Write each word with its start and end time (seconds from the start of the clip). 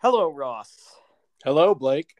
Hello, 0.00 0.30
Ross. 0.30 0.76
Hello, 1.44 1.74
Blake. 1.74 2.14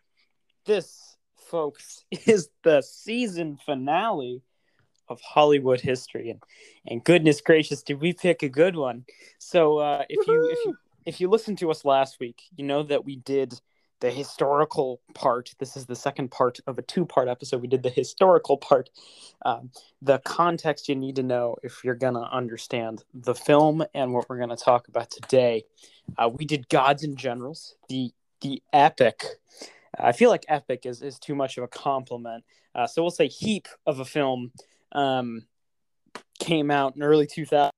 This, 0.67 1.17
folks, 1.37 2.05
is 2.27 2.49
the 2.65 2.83
season 2.83 3.57
finale 3.65 4.43
of 5.09 5.21
Hollywood 5.21 5.81
history, 5.81 6.29
and 6.31 6.43
and 6.89 7.05
goodness 7.05 7.41
gracious, 7.41 7.85
did 7.85 8.01
we 8.01 8.13
pick 8.13 8.43
a 8.43 8.49
good 8.49 8.75
one? 8.75 9.05
So, 9.39 9.79
uh, 9.79 10.05
if 10.09 10.27
you 10.27 10.51
if 10.51 10.59
you 10.65 10.77
if 11.07 11.21
you 11.21 11.31
listened 11.31 11.59
to 11.59 11.71
us 11.71 11.85
last 11.85 12.19
week, 12.19 12.43
you 12.57 12.65
know 12.65 12.83
that 12.83 13.05
we 13.05 13.15
did 13.15 13.61
the 14.01 14.11
historical 14.11 15.01
part. 15.15 15.55
This 15.59 15.77
is 15.77 15.87
the 15.87 15.97
second 15.97 16.31
part 16.31 16.61
of 16.67 16.79
a 16.79 16.83
two 16.83 17.05
part 17.05 17.29
episode. 17.29 17.61
We 17.61 17.69
did 17.69 17.83
the 17.83 17.91
historical 17.91 18.57
part, 18.57 18.91
um, 19.45 19.71
the 20.03 20.19
context 20.21 20.89
you 20.89 20.95
need 20.95 21.17
to 21.17 21.23
know 21.23 21.57
if 21.63 21.83
you're 21.85 21.95
going 21.95 22.15
to 22.15 22.21
understand 22.21 23.05
the 23.15 23.35
film 23.35 23.85
and 23.95 24.13
what 24.13 24.29
we're 24.29 24.39
going 24.39 24.49
to 24.51 24.57
talk 24.57 24.89
about 24.89 25.11
today. 25.11 25.65
Uh, 26.17 26.31
we 26.33 26.45
did 26.45 26.69
Gods 26.69 27.05
and 27.05 27.17
Generals, 27.17 27.75
the 27.89 28.13
the 28.41 28.63
epic. 28.73 29.25
I 29.99 30.13
feel 30.13 30.31
like 30.31 30.45
epic 30.49 30.87
is, 30.87 31.03
is 31.03 31.19
too 31.19 31.35
much 31.35 31.59
of 31.59 31.65
a 31.65 31.69
compliment. 31.69 32.45
Uh, 32.75 32.87
so 32.87 33.03
we'll 33.03 33.11
say 33.11 33.27
heap 33.27 33.67
of 33.87 33.99
a 33.99 34.05
film 34.05 34.53
um, 34.93 35.47
came 36.39 36.71
out 36.71 36.95
in 36.95 37.03
early 37.03 37.27
2000. 37.27 37.71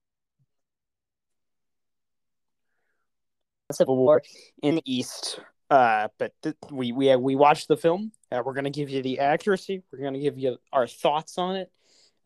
Civil 3.73 3.97
War 3.97 4.23
in 4.63 4.75
the 4.75 4.83
East, 4.85 5.41
uh, 5.71 6.09
but 6.19 6.33
th- 6.43 6.57
we 6.71 6.93
we 6.93 7.15
we 7.17 7.37
watched 7.37 7.69
the 7.69 7.77
film. 7.77 8.13
Uh, 8.33 8.43
we're 8.45 8.55
gonna 8.55 8.71
give 8.71 8.91
you 8.91 9.03
the 9.03 9.21
accuracy. 9.21 9.83
We're 9.93 10.03
gonna 10.03 10.19
give 10.21 10.39
you 10.39 10.59
our 10.73 10.87
thoughts 10.87 11.39
on 11.39 11.57
it. 11.57 11.71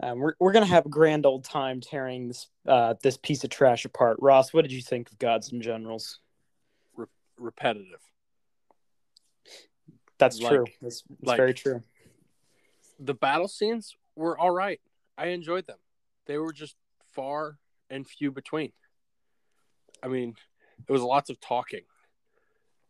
Um, 0.02 0.18
we're 0.18 0.34
we're 0.40 0.52
gonna 0.52 0.66
have 0.66 0.86
a 0.86 0.88
grand 0.88 1.24
old 1.26 1.44
time 1.44 1.80
tearing 1.80 2.28
this 2.28 2.48
uh, 2.66 2.94
this 3.02 3.16
piece 3.16 3.44
of 3.44 3.50
trash 3.50 3.84
apart. 3.84 4.16
Ross, 4.20 4.52
what 4.52 4.62
did 4.62 4.72
you 4.72 4.82
think 4.82 5.10
of 5.10 5.18
Gods 5.18 5.52
and 5.52 5.62
Generals? 5.62 6.20
Re- 6.96 7.06
repetitive. 7.38 8.00
That's 10.18 10.40
Like- 10.40 10.51
true. 10.52 10.64
That's, 10.80 11.02
that's 11.08 11.23
like- 11.23 11.36
very 11.36 11.54
true. 11.54 11.82
The 13.01 13.14
battle 13.14 13.48
scenes 13.48 13.96
were 14.14 14.38
all 14.38 14.52
right. 14.52 14.80
I 15.18 15.26
enjoyed 15.26 15.66
them. 15.66 15.79
They 16.26 16.38
were 16.38 16.52
just 16.52 16.76
far 17.12 17.58
and 17.90 18.06
few 18.06 18.30
between. 18.30 18.73
I 20.02 20.08
mean, 20.08 20.34
it 20.88 20.92
was 20.92 21.02
lots 21.02 21.29
of 21.30 21.40
talking, 21.40 21.82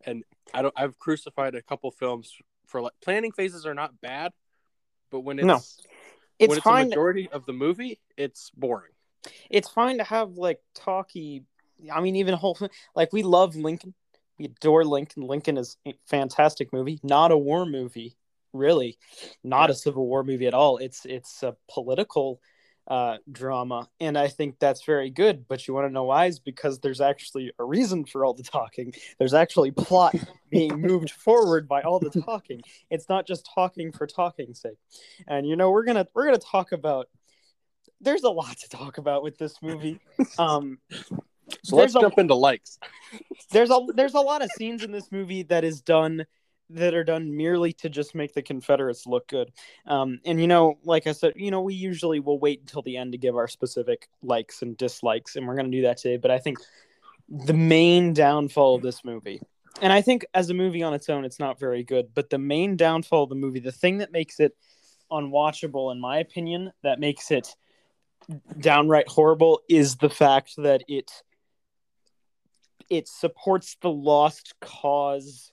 and 0.05 0.23
I 0.53 0.63
don't. 0.63 0.75
I've 0.77 0.99
crucified 0.99 1.55
a 1.55 1.63
couple 1.63 1.91
films 1.91 2.35
for 2.67 2.81
like 2.83 2.93
planning 3.03 3.33
phases 3.33 3.67
are 3.67 3.75
not 3.75 4.01
bad, 4.01 4.33
but 5.11 5.21
when 5.21 5.39
it's 5.39 5.47
No. 5.47 5.55
when 5.55 5.63
It's 6.39 6.57
it's 6.57 6.59
a 6.59 6.63
fine. 6.63 6.89
majority 6.89 7.29
of 7.31 7.47
the 7.47 7.53
movie, 7.53 8.01
it's 8.17 8.51
boring. 8.51 8.93
it's 9.51 9.69
fine 9.69 9.99
to 9.99 10.05
have 10.05 10.33
like 10.37 10.61
talky 10.75 11.45
i 11.93 12.01
mean 12.01 12.17
even 12.17 12.35
whole 12.35 12.57
like 12.95 13.13
we 13.13 13.23
love 13.23 13.57
lincoln 13.57 13.95
we 14.39 14.45
adore 14.45 14.85
lincoln 14.85 15.23
lincoln 15.23 15.57
is 15.57 15.77
a 15.87 15.95
fantastic 16.07 16.73
movie 16.73 17.01
not 17.03 17.33
a 17.33 17.37
war 17.37 17.67
movie 17.67 18.17
really 18.53 18.97
not 19.43 19.71
a 19.71 19.75
civil 19.75 20.07
war 20.07 20.23
movie 20.23 20.47
at 20.47 20.55
all 20.55 20.77
it's 20.79 21.05
it's 21.05 21.43
a 21.43 21.57
political 21.69 22.41
uh 22.89 23.17
drama 23.33 23.89
and 23.99 24.19
i 24.19 24.29
think 24.29 24.59
that's 24.59 24.85
very 24.85 25.09
good 25.09 25.49
but 25.49 25.67
you 25.67 25.73
want 25.73 25.87
to 25.89 25.93
know 25.93 26.05
why 26.05 26.27
is 26.27 26.39
because 26.39 26.81
there's 26.81 27.01
actually 27.01 27.51
a 27.59 27.65
reason 27.65 28.05
for 28.05 28.25
all 28.27 28.35
the 28.35 28.43
talking 28.43 28.93
there's 29.19 29.33
actually 29.33 29.71
plot 29.71 30.15
being 30.51 30.81
moved 30.81 31.11
forward 31.11 31.67
by 31.67 31.81
all 31.83 31.99
the 31.99 32.11
talking 32.23 32.61
it's 32.91 33.09
not 33.09 33.27
just 33.27 33.49
talking 33.55 33.91
for 33.91 34.07
talking's 34.07 34.61
sake 34.61 34.77
and 35.27 35.47
you 35.49 35.57
know 35.57 35.71
we're 35.71 35.85
gonna 35.85 36.07
we're 36.15 36.27
gonna 36.27 36.37
talk 36.39 36.73
about 36.73 37.09
there's 38.01 38.25
a 38.25 38.29
lot 38.31 38.57
to 38.59 38.69
talk 38.69 38.99
about 38.99 39.23
with 39.23 39.39
this 39.39 39.63
movie. 39.63 39.99
Um, 40.39 40.79
So 41.63 41.77
let's 41.77 41.95
a- 41.95 42.01
jump 42.01 42.19
into 42.19 42.35
likes. 42.35 42.79
there's 43.51 43.71
a 43.71 43.79
there's 43.95 44.15
a 44.15 44.21
lot 44.21 44.43
of 44.43 44.51
scenes 44.59 44.83
in 44.83 44.93
this 44.93 45.11
movie 45.11 45.43
that 45.45 45.65
is 45.65 45.81
done 45.81 46.27
that 46.71 46.95
are 46.95 47.05
done 47.05 47.37
merely 47.37 47.73
to 47.73 47.89
just 47.89 48.15
make 48.15 48.35
the 48.35 48.43
Confederates 48.43 49.07
look 49.07 49.29
good. 49.29 49.53
Um, 49.87 50.21
and 50.25 50.41
you 50.41 50.47
know, 50.47 50.79
like 50.85 51.07
I 51.07 51.13
said, 51.13 51.35
you 51.37 51.51
know, 51.51 51.61
we 51.61 51.75
usually 51.75 52.21
will 52.21 52.39
wait 52.39 52.61
until 52.61 52.83
the 52.83 52.97
end 52.97 53.13
to 53.13 53.19
give 53.19 53.37
our 53.37 53.49
specific 53.49 54.09
likes 54.23 54.63
and 54.63 54.77
dislikes, 54.77 55.37
and 55.37 55.47
we're 55.47 55.57
going 55.57 55.71
to 55.71 55.77
do 55.77 55.83
that 55.83 55.99
today. 55.99 56.17
But 56.17 56.31
I 56.31 56.39
think 56.39 56.59
the 57.29 57.55
main 57.55 58.13
downfall 58.13 58.77
of 58.77 58.83
this 58.83 59.05
movie, 59.05 59.41
and 59.81 59.93
I 59.93 60.01
think 60.01 60.25
as 60.35 60.51
a 60.51 60.55
movie 60.55 60.83
on 60.83 60.95
its 60.95 61.09
own, 61.09 61.25
it's 61.25 61.41
not 61.41 61.59
very 61.59 61.85
good. 61.85 62.09
But 62.15 62.31
the 62.31 62.39
main 62.39 62.77
downfall 62.77 63.25
of 63.25 63.29
the 63.29 63.35
movie, 63.35 63.61
the 63.61 63.73
thing 63.73 63.99
that 63.99 64.13
makes 64.13 64.41
it 64.41 64.57
unwatchable, 65.11 65.93
in 65.93 66.01
my 66.01 66.19
opinion, 66.19 66.73
that 66.83 66.99
makes 66.99 67.31
it 67.31 67.55
downright 68.59 69.09
horrible, 69.09 69.61
is 69.69 69.97
the 69.97 70.11
fact 70.11 70.55
that 70.57 70.83
it 70.89 71.11
it 72.91 73.09
supports 73.09 73.77
the 73.81 73.91
lost 73.91 74.55
cause 74.61 75.53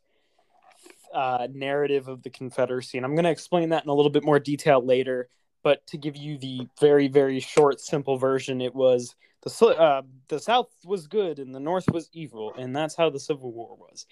uh, 1.14 1.48
narrative 1.52 2.08
of 2.08 2.24
the 2.24 2.30
Confederacy, 2.30 2.98
and 2.98 3.06
I'm 3.06 3.16
going 3.16 3.26
to 3.26 3.32
explain 3.32 3.70
that 3.70 3.84
in 3.84 3.90
a 3.90 3.94
little 3.94 4.12
bit 4.12 4.24
more 4.24 4.40
detail 4.40 4.84
later. 4.84 5.30
But 5.64 5.86
to 5.88 5.98
give 5.98 6.18
you 6.18 6.40
the 6.40 6.68
very, 6.80 7.08
very 7.08 7.40
short, 7.40 7.80
simple 7.80 8.18
version, 8.18 8.62
it 8.62 8.74
was 8.74 9.16
the 9.44 9.66
uh, 9.68 10.02
the 10.28 10.40
South 10.40 10.70
was 10.86 11.08
good 11.08 11.40
and 11.40 11.54
the 11.54 11.60
North 11.60 11.90
was 11.92 12.10
evil, 12.14 12.54
and 12.58 12.76
that's 12.76 12.96
how 12.96 13.10
the 13.10 13.20
Civil 13.20 13.52
War 13.52 13.76
was, 13.78 14.06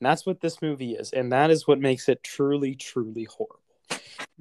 and 0.00 0.06
that's 0.08 0.26
what 0.26 0.40
this 0.40 0.60
movie 0.62 0.92
is, 0.92 1.12
and 1.12 1.32
that 1.32 1.50
is 1.50 1.66
what 1.66 1.78
makes 1.78 2.08
it 2.08 2.22
truly, 2.22 2.74
truly 2.74 3.24
horrible. 3.24 3.60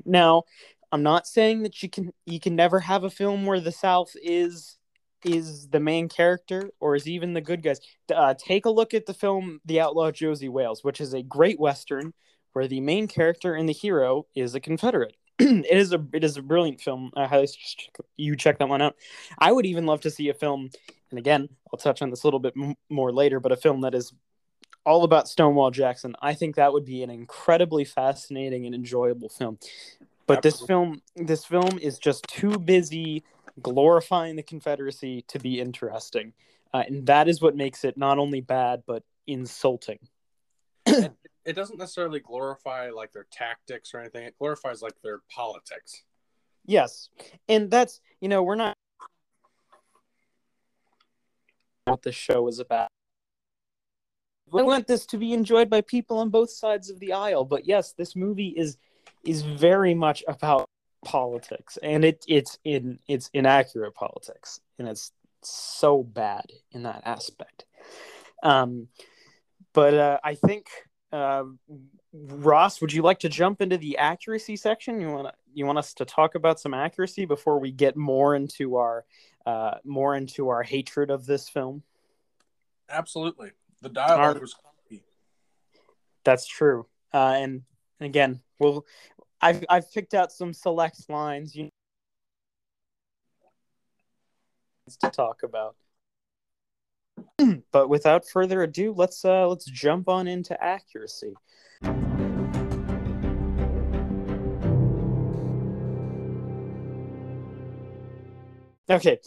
Now, 0.05 0.43
I'm 0.91 1.03
not 1.03 1.27
saying 1.27 1.63
that 1.63 1.81
you 1.83 1.89
can 1.89 2.13
you 2.25 2.39
can 2.39 2.55
never 2.55 2.79
have 2.79 3.03
a 3.03 3.09
film 3.09 3.45
where 3.45 3.59
the 3.59 3.71
South 3.71 4.11
is 4.21 4.76
is 5.23 5.69
the 5.69 5.79
main 5.79 6.09
character 6.09 6.69
or 6.79 6.95
is 6.95 7.07
even 7.07 7.33
the 7.33 7.41
good 7.41 7.63
guys. 7.63 7.79
Uh, 8.13 8.33
take 8.37 8.65
a 8.65 8.69
look 8.69 8.93
at 8.93 9.05
the 9.05 9.13
film 9.13 9.59
The 9.65 9.79
Outlaw 9.79 10.11
Josey 10.11 10.49
Wales, 10.49 10.83
which 10.83 11.01
is 11.01 11.13
a 11.13 11.23
great 11.23 11.59
western 11.59 12.13
where 12.53 12.67
the 12.67 12.81
main 12.81 13.07
character 13.07 13.53
and 13.53 13.67
the 13.67 13.73
hero 13.73 14.25
is 14.35 14.55
a 14.55 14.59
Confederate. 14.59 15.15
it 15.39 15.77
is 15.77 15.93
a 15.93 16.03
it 16.13 16.23
is 16.23 16.37
a 16.37 16.41
brilliant 16.41 16.81
film. 16.81 17.11
I 17.15 17.27
highly 17.27 17.45
suggest 17.47 17.89
you 18.15 18.35
check 18.35 18.57
that 18.57 18.69
one 18.69 18.81
out. 18.81 18.95
I 19.37 19.51
would 19.51 19.67
even 19.67 19.85
love 19.85 20.01
to 20.01 20.09
see 20.09 20.29
a 20.29 20.33
film, 20.33 20.71
and 21.11 21.19
again, 21.19 21.47
I'll 21.71 21.77
touch 21.77 22.01
on 22.01 22.09
this 22.09 22.23
a 22.23 22.27
little 22.27 22.39
bit 22.39 22.53
m- 22.57 22.73
more 22.89 23.11
later, 23.11 23.39
but 23.39 23.51
a 23.51 23.55
film 23.55 23.81
that 23.81 23.93
is 23.93 24.13
all 24.83 25.03
about 25.03 25.27
Stonewall 25.27 25.69
Jackson. 25.69 26.15
I 26.21 26.33
think 26.33 26.55
that 26.55 26.73
would 26.73 26.85
be 26.85 27.03
an 27.03 27.11
incredibly 27.11 27.85
fascinating 27.85 28.65
and 28.65 28.73
enjoyable 28.73 29.29
film. 29.29 29.59
But 30.25 30.41
this 30.41 30.59
film, 30.61 31.01
this 31.15 31.45
film 31.45 31.77
is 31.79 31.99
just 31.99 32.25
too 32.27 32.57
busy 32.57 33.23
glorifying 33.61 34.35
the 34.35 34.43
Confederacy 34.43 35.23
to 35.27 35.39
be 35.39 35.59
interesting, 35.59 36.33
uh, 36.73 36.83
and 36.87 37.05
that 37.07 37.27
is 37.27 37.41
what 37.41 37.55
makes 37.55 37.83
it 37.83 37.97
not 37.97 38.19
only 38.19 38.41
bad 38.41 38.83
but 38.85 39.03
insulting. 39.25 39.99
It 40.85 41.55
doesn't 41.55 41.79
necessarily 41.79 42.19
glorify 42.19 42.89
like 42.89 43.13
their 43.13 43.25
tactics 43.31 43.93
or 43.93 44.01
anything. 44.01 44.25
It 44.25 44.37
glorifies 44.37 44.81
like 44.81 45.01
their 45.01 45.21
politics. 45.33 46.03
Yes, 46.65 47.07
and 47.47 47.71
that's 47.71 48.01
you 48.19 48.27
know 48.27 48.43
we're 48.43 48.55
not 48.55 48.75
what 51.85 52.01
the 52.01 52.11
show 52.11 52.49
is 52.49 52.59
about. 52.59 52.89
We 54.51 54.63
want 54.63 54.87
this 54.87 55.05
to 55.07 55.17
be 55.17 55.33
enjoyed 55.33 55.69
by 55.69 55.81
people 55.81 56.19
on 56.19 56.29
both 56.29 56.49
sides 56.49 56.89
of 56.89 56.99
the 56.99 57.13
aisle, 57.13 57.45
but 57.45 57.65
yes, 57.65 57.93
this 57.93 58.15
movie 58.15 58.49
is 58.49 58.77
is 59.23 59.41
very 59.41 59.93
much 59.93 60.23
about 60.27 60.67
politics, 61.03 61.77
and 61.81 62.03
it 62.03 62.25
it's 62.27 62.57
in 62.63 62.99
it's 63.07 63.29
inaccurate 63.33 63.93
politics, 63.93 64.59
and 64.79 64.87
it's 64.87 65.11
so 65.41 66.03
bad 66.03 66.45
in 66.71 66.83
that 66.83 67.01
aspect. 67.05 67.65
Um, 68.43 68.87
but 69.73 69.93
uh, 69.93 70.19
I 70.23 70.35
think 70.35 70.67
uh, 71.11 71.43
Ross, 72.13 72.81
would 72.81 72.93
you 72.93 73.01
like 73.01 73.19
to 73.19 73.29
jump 73.29 73.61
into 73.61 73.77
the 73.77 73.97
accuracy 73.97 74.55
section? 74.55 74.99
You 74.99 75.09
want 75.09 75.35
you 75.53 75.65
want 75.65 75.77
us 75.77 75.93
to 75.95 76.05
talk 76.05 76.35
about 76.35 76.59
some 76.59 76.73
accuracy 76.73 77.25
before 77.25 77.59
we 77.59 77.71
get 77.71 77.95
more 77.95 78.35
into 78.35 78.75
our 78.75 79.05
uh, 79.45 79.75
more 79.83 80.15
into 80.15 80.49
our 80.49 80.63
hatred 80.63 81.09
of 81.09 81.25
this 81.25 81.49
film? 81.49 81.83
Absolutely. 82.89 83.51
The 83.81 83.89
dialogue 83.89 84.19
Alright. 84.19 84.41
was 84.41 84.53
clunky. 84.55 85.01
That's 86.23 86.47
true. 86.47 86.87
Uh, 87.13 87.35
and 87.37 87.61
again, 87.99 88.41
we'll 88.59 88.85
I've 89.41 89.63
I've 89.69 89.91
picked 89.91 90.13
out 90.13 90.31
some 90.31 90.53
select 90.53 91.09
lines 91.09 91.55
you 91.55 91.69
to 95.01 95.09
talk 95.09 95.43
about. 95.43 95.75
but 97.71 97.89
without 97.89 98.27
further 98.27 98.63
ado, 98.63 98.93
let's 98.93 99.23
uh 99.23 99.47
let's 99.47 99.65
jump 99.65 100.09
on 100.09 100.27
into 100.27 100.61
accuracy. 100.63 101.33
Okay, 108.89 109.19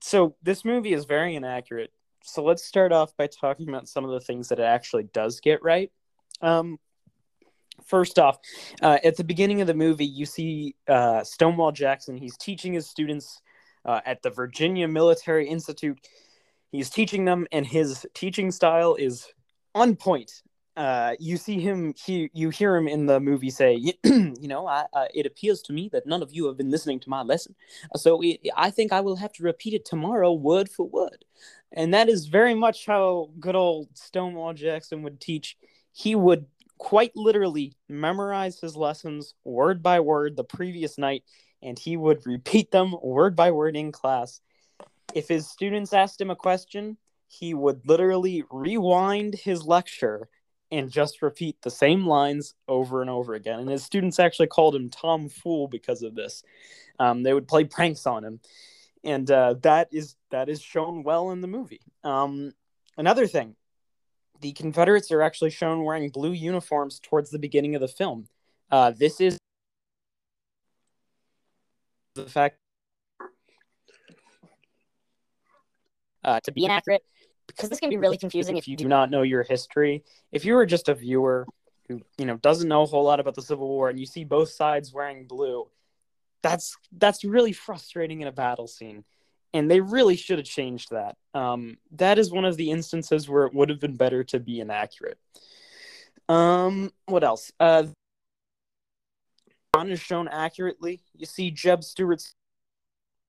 so 0.00 0.36
this 0.42 0.64
movie 0.64 0.92
is 0.92 1.06
very 1.06 1.34
inaccurate. 1.34 1.90
So 2.22 2.44
let's 2.44 2.62
start 2.62 2.92
off 2.92 3.16
by 3.16 3.28
talking 3.28 3.68
about 3.68 3.88
some 3.88 4.04
of 4.04 4.10
the 4.10 4.20
things 4.20 4.48
that 4.48 4.58
it 4.58 4.64
actually 4.64 5.04
does 5.04 5.40
get 5.40 5.62
right. 5.62 5.90
Um, 6.42 6.78
first 7.86 8.18
off, 8.18 8.38
uh, 8.82 8.98
at 9.04 9.16
the 9.16 9.24
beginning 9.24 9.60
of 9.60 9.66
the 9.66 9.74
movie, 9.74 10.06
you 10.06 10.26
see 10.26 10.74
uh, 10.88 11.24
Stonewall 11.24 11.72
Jackson. 11.72 12.16
He's 12.16 12.36
teaching 12.36 12.74
his 12.74 12.86
students 12.88 13.40
uh, 13.84 14.00
at 14.04 14.22
the 14.22 14.30
Virginia 14.30 14.88
Military 14.88 15.48
Institute. 15.48 15.98
He's 16.72 16.90
teaching 16.90 17.24
them, 17.24 17.46
and 17.52 17.66
his 17.66 18.06
teaching 18.14 18.50
style 18.50 18.94
is 18.96 19.26
on 19.74 19.96
point. 19.96 20.42
uh, 20.76 21.14
you 21.18 21.36
see 21.38 21.58
him 21.58 21.94
he 22.04 22.30
you 22.34 22.50
hear 22.50 22.76
him 22.76 22.86
in 22.86 23.06
the 23.06 23.18
movie 23.18 23.50
say 23.50 23.74
you 24.04 24.36
know 24.48 24.66
I, 24.66 24.84
it 25.14 25.24
appears 25.24 25.62
to 25.62 25.72
me 25.72 25.88
that 25.92 26.06
none 26.06 26.22
of 26.22 26.32
you 26.32 26.46
have 26.46 26.56
been 26.58 26.70
listening 26.70 27.00
to 27.00 27.10
my 27.10 27.22
lesson 27.22 27.54
so 27.96 28.20
it, 28.22 28.40
i 28.56 28.70
think 28.70 28.92
i 28.92 29.00
will 29.00 29.16
have 29.16 29.32
to 29.34 29.42
repeat 29.42 29.72
it 29.74 29.84
tomorrow 29.86 30.32
word 30.32 30.68
for 30.68 30.86
word 30.86 31.24
and 31.72 31.94
that 31.94 32.08
is 32.08 32.26
very 32.26 32.54
much 32.54 32.84
how 32.86 33.30
good 33.40 33.56
old 33.56 33.88
stonewall 33.94 34.52
jackson 34.52 35.02
would 35.02 35.18
teach 35.18 35.56
he 35.92 36.14
would 36.14 36.44
quite 36.78 37.12
literally 37.16 37.72
memorize 37.88 38.60
his 38.60 38.76
lessons 38.76 39.34
word 39.44 39.82
by 39.82 40.00
word 40.00 40.36
the 40.36 40.44
previous 40.44 40.98
night 40.98 41.24
and 41.62 41.78
he 41.78 41.96
would 41.96 42.24
repeat 42.26 42.70
them 42.70 42.94
word 43.02 43.34
by 43.34 43.50
word 43.50 43.76
in 43.76 43.92
class 43.92 44.40
if 45.14 45.28
his 45.28 45.48
students 45.48 45.92
asked 45.92 46.20
him 46.20 46.30
a 46.30 46.36
question 46.36 46.96
he 47.28 47.54
would 47.54 47.86
literally 47.86 48.44
rewind 48.50 49.34
his 49.34 49.64
lecture 49.64 50.28
and 50.70 50.90
just 50.90 51.22
repeat 51.22 51.56
the 51.62 51.70
same 51.70 52.06
lines 52.06 52.54
over 52.66 53.00
and 53.00 53.10
over 53.10 53.34
again. 53.34 53.60
And 53.60 53.68
his 53.68 53.84
students 53.84 54.18
actually 54.18 54.48
called 54.48 54.74
him 54.74 54.90
Tom 54.90 55.28
Fool 55.28 55.68
because 55.68 56.02
of 56.02 56.14
this. 56.14 56.42
Um, 56.98 57.22
they 57.22 57.32
would 57.32 57.48
play 57.48 57.64
pranks 57.64 58.06
on 58.06 58.24
him, 58.24 58.40
and 59.04 59.30
uh, 59.30 59.54
that 59.62 59.88
is 59.92 60.16
that 60.30 60.48
is 60.48 60.62
shown 60.62 61.02
well 61.02 61.30
in 61.30 61.40
the 61.40 61.46
movie. 61.46 61.82
Um, 62.02 62.52
another 62.96 63.26
thing, 63.26 63.54
the 64.40 64.52
Confederates 64.52 65.10
are 65.10 65.22
actually 65.22 65.50
shown 65.50 65.84
wearing 65.84 66.10
blue 66.10 66.32
uniforms 66.32 67.00
towards 67.00 67.30
the 67.30 67.38
beginning 67.38 67.74
of 67.74 67.80
the 67.80 67.88
film. 67.88 68.28
Uh, 68.70 68.90
this 68.90 69.20
is 69.20 69.38
the 72.14 72.26
fact 72.26 72.56
uh, 76.24 76.40
to 76.40 76.52
be 76.52 76.64
inaccurate 76.64 77.02
because 77.46 77.68
this 77.68 77.78
can 77.78 77.90
be 77.90 77.96
really 77.96 78.18
confusing 78.18 78.56
if 78.56 78.66
you 78.66 78.76
do 78.76 78.88
not 78.88 79.10
know 79.10 79.22
your 79.22 79.42
history. 79.42 80.02
If 80.32 80.44
you 80.44 80.54
were 80.54 80.66
just 80.66 80.88
a 80.88 80.94
viewer 80.94 81.46
who, 81.88 82.00
you 82.18 82.26
know, 82.26 82.36
doesn't 82.36 82.68
know 82.68 82.82
a 82.82 82.86
whole 82.86 83.04
lot 83.04 83.20
about 83.20 83.36
the 83.36 83.42
Civil 83.42 83.68
War 83.68 83.88
and 83.88 83.98
you 83.98 84.06
see 84.06 84.24
both 84.24 84.50
sides 84.50 84.92
wearing 84.92 85.26
blue, 85.26 85.68
that's 86.42 86.76
that's 86.92 87.24
really 87.24 87.52
frustrating 87.52 88.20
in 88.20 88.28
a 88.28 88.32
battle 88.32 88.66
scene. 88.66 89.04
And 89.52 89.70
they 89.70 89.80
really 89.80 90.16
should 90.16 90.38
have 90.38 90.46
changed 90.46 90.90
that. 90.90 91.16
Um, 91.34 91.78
that 91.92 92.18
is 92.18 92.30
one 92.30 92.44
of 92.44 92.56
the 92.56 92.70
instances 92.70 93.28
where 93.28 93.44
it 93.44 93.54
would 93.54 93.70
have 93.70 93.80
been 93.80 93.96
better 93.96 94.24
to 94.24 94.40
be 94.40 94.60
inaccurate. 94.60 95.18
Um, 96.28 96.92
what 97.06 97.24
else? 97.24 97.52
Uh, 97.60 97.84
is 99.84 100.00
shown 100.00 100.26
accurately. 100.28 101.00
You 101.14 101.26
see 101.26 101.50
Jeb 101.50 101.84
Stuart's 101.84 102.34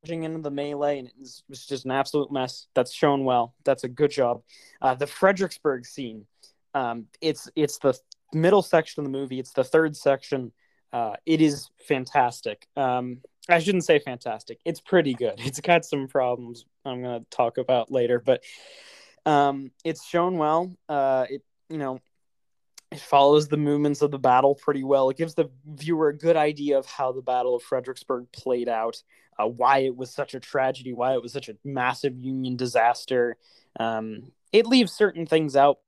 into 0.10 0.40
the 0.40 0.52
melee, 0.52 1.00
and 1.00 1.08
it 1.08 1.14
was, 1.19 1.44
just 1.50 1.86
an 1.86 1.92
absolute 1.92 2.31
mess. 2.31 2.68
That's 2.74 2.94
shown 2.94 3.25
well. 3.25 3.54
That's 3.66 3.84
a 3.84 3.90
good 3.90 4.12
job. 4.12 4.42
Uh, 4.81 4.96
the 4.96 5.08
Fredericksburg 5.08 5.86
scene. 5.86 6.25
Um, 6.74 7.08
it's 7.22 7.50
it's 7.56 7.78
the 7.80 7.94
middle 8.34 8.62
section 8.62 9.02
of 9.02 9.12
the 9.12 9.18
movie. 9.18 9.40
It's 9.40 9.54
the 9.54 9.64
third 9.64 9.98
section. 9.98 10.52
Uh, 10.94 11.16
it 11.25 11.42
is 11.42 11.69
fantastic. 11.88 12.68
Um, 12.78 13.22
I 13.50 13.60
shouldn't 13.60 13.86
say 13.86 14.00
fantastic. 14.00 14.60
It's 14.66 14.82
pretty 14.82 15.14
good. 15.14 15.36
It's 15.46 15.62
got 15.62 15.86
some 15.86 16.08
problems 16.08 16.66
I'm 16.86 17.02
going 17.02 17.22
to 17.22 17.30
talk 17.30 17.58
about 17.58 17.92
later, 17.92 18.22
but 18.24 18.44
um, 19.26 19.72
it's 19.84 20.06
shown 20.06 20.38
well. 20.38 20.76
Uh, 20.88 21.26
it 21.30 21.44
you 21.70 21.78
know 21.78 22.00
it 22.92 23.00
follows 23.00 23.48
the 23.48 23.58
movements 23.58 24.02
of 24.02 24.12
the 24.12 24.20
battle 24.20 24.56
pretty 24.56 24.84
well. 24.84 25.10
It 25.10 25.18
gives 25.18 25.34
the 25.34 25.50
viewer 25.66 26.10
a 26.10 26.18
good 26.18 26.38
idea 26.38 26.78
of 26.78 26.86
how 26.86 27.12
the 27.12 27.22
Battle 27.22 27.56
of 27.56 27.64
Fredericksburg 27.64 28.32
played 28.32 28.70
out, 28.70 29.02
uh, 29.38 29.48
why 29.48 29.80
it 29.80 29.96
was 29.96 30.12
such 30.12 30.34
a 30.34 30.40
tragedy, 30.40 30.94
why 30.94 31.14
it 31.14 31.22
was 31.22 31.34
such 31.34 31.50
a 31.50 31.58
massive 31.66 32.18
Union 32.18 32.56
disaster. 32.56 33.36
Um, 33.78 34.32
it 34.54 34.66
leaves 34.66 34.94
certain 34.94 35.26
things 35.26 35.58
out 35.58 35.80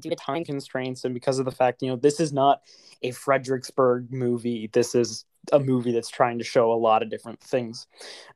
due 0.00 0.10
to 0.10 0.16
time 0.16 0.44
constraints 0.44 1.04
and 1.04 1.12
because 1.12 1.38
of 1.38 1.44
the 1.44 1.50
fact, 1.50 1.82
you 1.82 1.88
know, 1.88 1.96
this 1.96 2.18
is 2.18 2.32
not 2.32 2.62
a 3.02 3.10
Fredericksburg 3.10 4.12
movie. 4.12 4.70
This 4.72 4.94
is 4.94 5.26
a 5.50 5.58
movie 5.58 5.92
that's 5.92 6.10
trying 6.10 6.38
to 6.38 6.44
show 6.44 6.72
a 6.72 6.74
lot 6.74 7.02
of 7.02 7.10
different 7.10 7.40
things. 7.40 7.86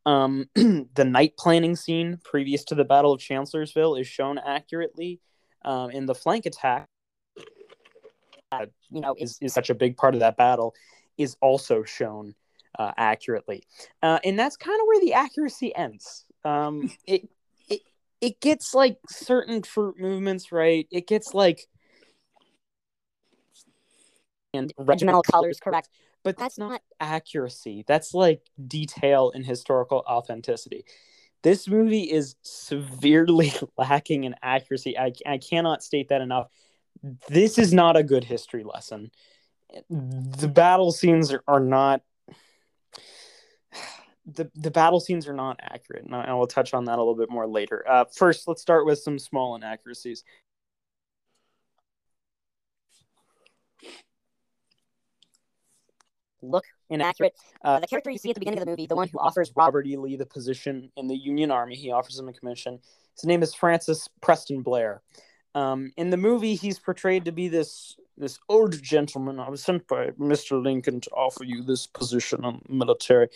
Um, 0.04 0.48
the 0.54 1.04
night 1.04 1.36
planning 1.36 1.76
scene 1.76 2.18
previous 2.24 2.64
to 2.64 2.74
the 2.74 2.84
Battle 2.84 3.12
of 3.12 3.20
Chancellorsville 3.20 3.96
is 3.96 4.06
shown 4.06 4.38
accurately 4.38 5.20
um, 5.64 5.90
in 5.90 6.06
the 6.06 6.14
flank 6.14 6.46
attack, 6.46 6.86
uh, 8.52 8.66
you 8.90 9.00
know, 9.00 9.14
is, 9.18 9.38
is 9.40 9.52
such 9.52 9.70
a 9.70 9.74
big 9.74 9.96
part 9.96 10.14
of 10.14 10.20
that 10.20 10.36
battle, 10.36 10.74
is 11.18 11.36
also 11.40 11.82
shown 11.84 12.34
uh, 12.78 12.92
accurately, 12.96 13.62
uh, 14.02 14.18
and 14.24 14.38
that's 14.38 14.56
kind 14.56 14.78
of 14.80 14.86
where 14.86 15.00
the 15.00 15.14
accuracy 15.14 15.74
ends. 15.74 16.24
Um, 16.44 16.90
it 17.06 17.28
it 17.68 17.80
it 18.20 18.40
gets 18.40 18.74
like 18.74 18.98
certain 19.08 19.62
fruit 19.62 19.98
movements 19.98 20.52
right. 20.52 20.86
It 20.90 21.06
gets 21.06 21.34
like 21.34 21.66
and 24.54 24.72
regimental 24.78 25.22
colors 25.22 25.58
correct, 25.60 25.88
but 26.26 26.36
that's 26.36 26.58
not 26.58 26.82
accuracy. 26.98 27.84
That's 27.86 28.12
like 28.12 28.42
detail 28.66 29.30
and 29.32 29.46
historical 29.46 30.02
authenticity. 30.08 30.84
This 31.44 31.68
movie 31.68 32.02
is 32.02 32.34
severely 32.42 33.52
lacking 33.78 34.24
in 34.24 34.34
accuracy. 34.42 34.98
I, 34.98 35.12
I 35.24 35.38
cannot 35.38 35.84
state 35.84 36.08
that 36.08 36.22
enough. 36.22 36.48
This 37.28 37.58
is 37.58 37.72
not 37.72 37.96
a 37.96 38.02
good 38.02 38.24
history 38.24 38.64
lesson. 38.64 39.12
The 39.88 40.48
battle 40.48 40.90
scenes 40.90 41.32
are, 41.32 41.44
are 41.46 41.60
not 41.60 42.02
the, 44.26 44.50
the 44.56 44.72
battle 44.72 44.98
scenes 44.98 45.28
are 45.28 45.32
not 45.32 45.60
accurate, 45.62 46.06
and 46.06 46.16
I, 46.16 46.24
I 46.24 46.34
will 46.34 46.48
touch 46.48 46.74
on 46.74 46.86
that 46.86 46.96
a 46.96 47.02
little 47.02 47.14
bit 47.14 47.30
more 47.30 47.46
later. 47.46 47.84
Uh, 47.88 48.04
first, 48.12 48.48
let's 48.48 48.62
start 48.62 48.84
with 48.84 48.98
some 48.98 49.20
small 49.20 49.54
inaccuracies. 49.54 50.24
Look 56.50 56.64
inaccurate. 56.90 57.34
Uh, 57.64 57.80
the 57.80 57.86
character 57.86 58.10
you 58.10 58.18
see 58.18 58.30
at 58.30 58.34
the 58.34 58.40
beginning 58.40 58.58
of 58.58 58.64
the 58.64 58.70
movie, 58.70 58.86
the 58.86 58.96
one 58.96 59.08
who 59.08 59.18
offers 59.18 59.52
Robert 59.56 59.86
E. 59.86 59.96
Lee 59.96 60.16
the 60.16 60.26
position 60.26 60.90
in 60.96 61.08
the 61.08 61.16
Union 61.16 61.50
Army, 61.50 61.76
he 61.76 61.90
offers 61.90 62.18
him 62.18 62.28
a 62.28 62.32
commission. 62.32 62.78
His 63.14 63.24
name 63.24 63.42
is 63.42 63.54
Francis 63.54 64.08
Preston 64.20 64.62
Blair. 64.62 65.02
Um, 65.54 65.92
in 65.96 66.10
the 66.10 66.18
movie, 66.18 66.54
he's 66.54 66.78
portrayed 66.78 67.24
to 67.24 67.32
be 67.32 67.48
this 67.48 67.96
this 68.18 68.38
old 68.48 68.82
gentleman. 68.82 69.40
I 69.40 69.48
was 69.48 69.62
sent 69.62 69.86
by 69.88 70.10
Mr. 70.12 70.62
Lincoln 70.62 71.00
to 71.02 71.10
offer 71.10 71.44
you 71.44 71.62
this 71.62 71.86
position 71.86 72.44
in 72.44 72.60
the 72.66 72.74
military. 72.74 73.28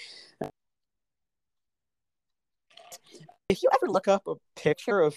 If 3.49 3.63
you 3.63 3.69
ever 3.75 3.91
look 3.91 4.07
up 4.07 4.27
a 4.27 4.35
picture 4.55 5.01
of, 5.01 5.17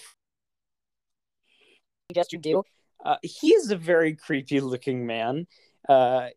just 2.12 2.32
you 2.32 2.38
do, 2.38 2.62
uh, 3.04 3.16
he 3.22 3.52
is 3.54 3.70
a 3.70 3.76
very 3.76 4.14
creepy 4.14 4.60
looking 4.60 5.06
man. 5.06 5.46
Uh, 5.88 6.28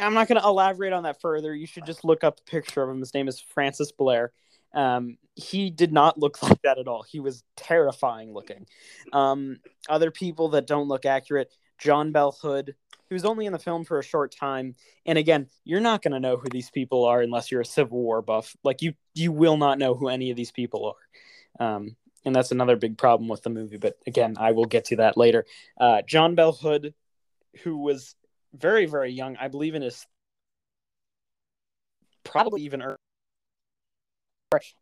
I'm 0.00 0.14
not 0.14 0.28
going 0.28 0.40
to 0.40 0.46
elaborate 0.46 0.92
on 0.92 1.04
that 1.04 1.20
further. 1.20 1.54
You 1.54 1.66
should 1.66 1.86
just 1.86 2.04
look 2.04 2.24
up 2.24 2.40
a 2.40 2.50
picture 2.50 2.82
of 2.82 2.90
him. 2.90 3.00
His 3.00 3.14
name 3.14 3.28
is 3.28 3.40
Francis 3.40 3.92
Blair. 3.92 4.32
Um, 4.74 5.18
he 5.34 5.70
did 5.70 5.92
not 5.92 6.18
look 6.18 6.42
like 6.42 6.62
that 6.62 6.78
at 6.78 6.88
all. 6.88 7.02
He 7.02 7.20
was 7.20 7.42
terrifying 7.56 8.32
looking. 8.32 8.66
Um, 9.12 9.58
other 9.88 10.10
people 10.10 10.50
that 10.50 10.66
don't 10.66 10.88
look 10.88 11.06
accurate, 11.06 11.52
John 11.78 12.12
Bell 12.12 12.36
Hood, 12.42 12.74
who's 13.08 13.24
only 13.24 13.46
in 13.46 13.52
the 13.52 13.58
film 13.58 13.84
for 13.84 13.98
a 13.98 14.04
short 14.04 14.34
time. 14.34 14.74
And 15.06 15.16
again, 15.16 15.48
you're 15.64 15.80
not 15.80 16.02
going 16.02 16.12
to 16.12 16.20
know 16.20 16.36
who 16.36 16.48
these 16.50 16.70
people 16.70 17.04
are 17.04 17.22
unless 17.22 17.50
you're 17.50 17.60
a 17.60 17.66
Civil 17.66 17.98
War 17.98 18.20
buff. 18.20 18.54
Like 18.64 18.82
you, 18.82 18.94
you 19.14 19.32
will 19.32 19.56
not 19.56 19.78
know 19.78 19.94
who 19.94 20.08
any 20.08 20.30
of 20.30 20.36
these 20.36 20.52
people 20.52 20.94
are. 21.60 21.66
Um, 21.66 21.96
and 22.24 22.34
that's 22.34 22.52
another 22.52 22.76
big 22.76 22.98
problem 22.98 23.28
with 23.28 23.42
the 23.42 23.50
movie. 23.50 23.78
But 23.78 23.96
again, 24.06 24.34
I 24.38 24.52
will 24.52 24.66
get 24.66 24.86
to 24.86 24.96
that 24.96 25.16
later. 25.16 25.46
Uh, 25.80 26.02
John 26.02 26.34
Bell 26.34 26.52
Hood, 26.52 26.92
who 27.62 27.78
was 27.78 28.14
very 28.52 28.86
very 28.86 29.12
young. 29.12 29.36
I 29.36 29.48
believe 29.48 29.74
in 29.74 29.82
his 29.82 30.06
probably 32.24 32.62
even 32.62 32.82
early, 32.82 32.96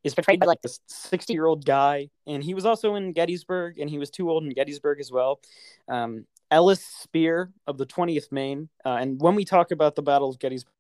is 0.05 0.15
portrayed 0.15 0.41
by 0.41 0.47
like 0.47 0.63
this 0.63 0.81
60 0.87 1.33
year 1.33 1.47
old 1.47 1.65
guy 1.65 2.09
and 2.27 2.43
he 2.43 2.55
was 2.55 2.67
also 2.67 2.95
in 2.95 3.13
gettysburg 3.13 3.79
and 3.79 3.91
he 3.91 3.99
was 3.99 4.11
too 4.11 4.31
old 4.31 4.45
in 4.45 4.51
gettysburg 4.51 5.01
as 5.01 5.11
well. 5.11 5.41
Um, 5.89 6.27
ellis 6.51 6.85
spear 6.85 7.53
of 7.67 7.77
the 7.77 7.87
20th 7.87 8.31
maine 8.31 8.69
uh, 8.85 8.97
and 9.01 9.21
when 9.21 9.35
we 9.35 9.45
talk 9.45 9.73
about 9.73 9.97
the 9.97 10.03
battle 10.03 10.29
of 10.31 10.39
gettysburg 10.39 10.73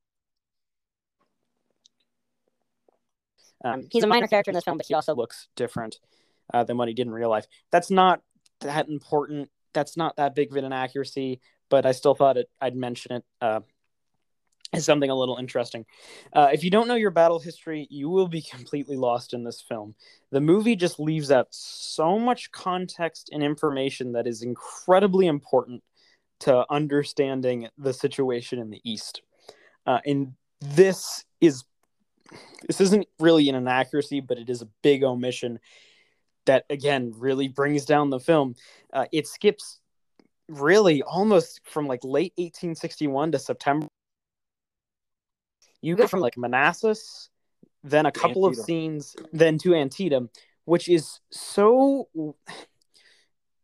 um, 3.64 3.88
he's 3.90 4.04
a 4.04 4.06
minor 4.06 4.28
character 4.28 4.50
in 4.50 4.54
this 4.54 4.64
film 4.64 4.76
but 4.76 4.86
he 4.86 4.94
also 4.94 5.14
looks 5.14 5.48
different 5.56 5.98
uh, 6.52 6.64
than 6.64 6.76
what 6.76 6.88
he 6.88 6.94
did 6.94 7.06
in 7.06 7.12
real 7.12 7.30
life. 7.30 7.46
That's 7.70 7.90
not 7.90 8.22
that 8.60 8.88
important. 8.88 9.50
That's 9.72 9.96
not 9.96 10.16
that 10.16 10.34
big 10.34 10.50
of 10.50 10.56
an 10.56 10.64
inaccuracy 10.64 11.40
but 11.68 11.86
I 11.86 11.92
still 11.92 12.14
thought 12.14 12.36
it, 12.36 12.48
I'd 12.60 12.76
mention 12.76 13.12
it 13.12 13.24
uh, 13.40 13.60
as 14.72 14.84
something 14.84 15.10
a 15.10 15.14
little 15.14 15.36
interesting. 15.36 15.84
Uh, 16.32 16.50
if 16.52 16.64
you 16.64 16.70
don't 16.70 16.88
know 16.88 16.94
your 16.94 17.10
battle 17.10 17.38
history, 17.38 17.86
you 17.90 18.08
will 18.08 18.28
be 18.28 18.42
completely 18.50 18.96
lost 18.96 19.32
in 19.32 19.44
this 19.44 19.60
film. 19.60 19.94
The 20.30 20.40
movie 20.40 20.76
just 20.76 21.00
leaves 21.00 21.30
out 21.30 21.48
so 21.50 22.18
much 22.18 22.50
context 22.52 23.30
and 23.32 23.42
information 23.42 24.12
that 24.12 24.26
is 24.26 24.42
incredibly 24.42 25.26
important 25.26 25.82
to 26.40 26.66
understanding 26.70 27.68
the 27.78 27.92
situation 27.92 28.58
in 28.58 28.70
the 28.70 28.80
East. 28.84 29.22
Uh, 29.86 30.00
and 30.04 30.34
this 30.60 31.24
is 31.40 31.64
this 32.66 32.80
isn't 32.80 33.06
really 33.20 33.48
an 33.48 33.54
inaccuracy, 33.54 34.20
but 34.20 34.38
it 34.38 34.50
is 34.50 34.60
a 34.60 34.68
big 34.82 35.04
omission 35.04 35.60
that 36.46 36.64
again 36.70 37.12
really 37.16 37.48
brings 37.48 37.84
down 37.84 38.10
the 38.10 38.20
film. 38.20 38.56
Uh, 38.92 39.06
it 39.12 39.26
skips 39.26 39.78
really 40.48 41.02
almost 41.02 41.60
from 41.64 41.86
like 41.86 42.04
late 42.04 42.32
1861 42.36 43.32
to 43.32 43.38
September. 43.38 43.86
You 45.82 45.96
go 45.96 46.06
from 46.06 46.20
like 46.20 46.36
Manassas, 46.36 47.30
then 47.84 48.06
a 48.06 48.12
couple 48.12 48.46
of 48.46 48.56
scenes, 48.56 49.14
then 49.32 49.58
to 49.58 49.74
Antietam, 49.74 50.30
which 50.64 50.88
is 50.88 51.20
so. 51.30 52.08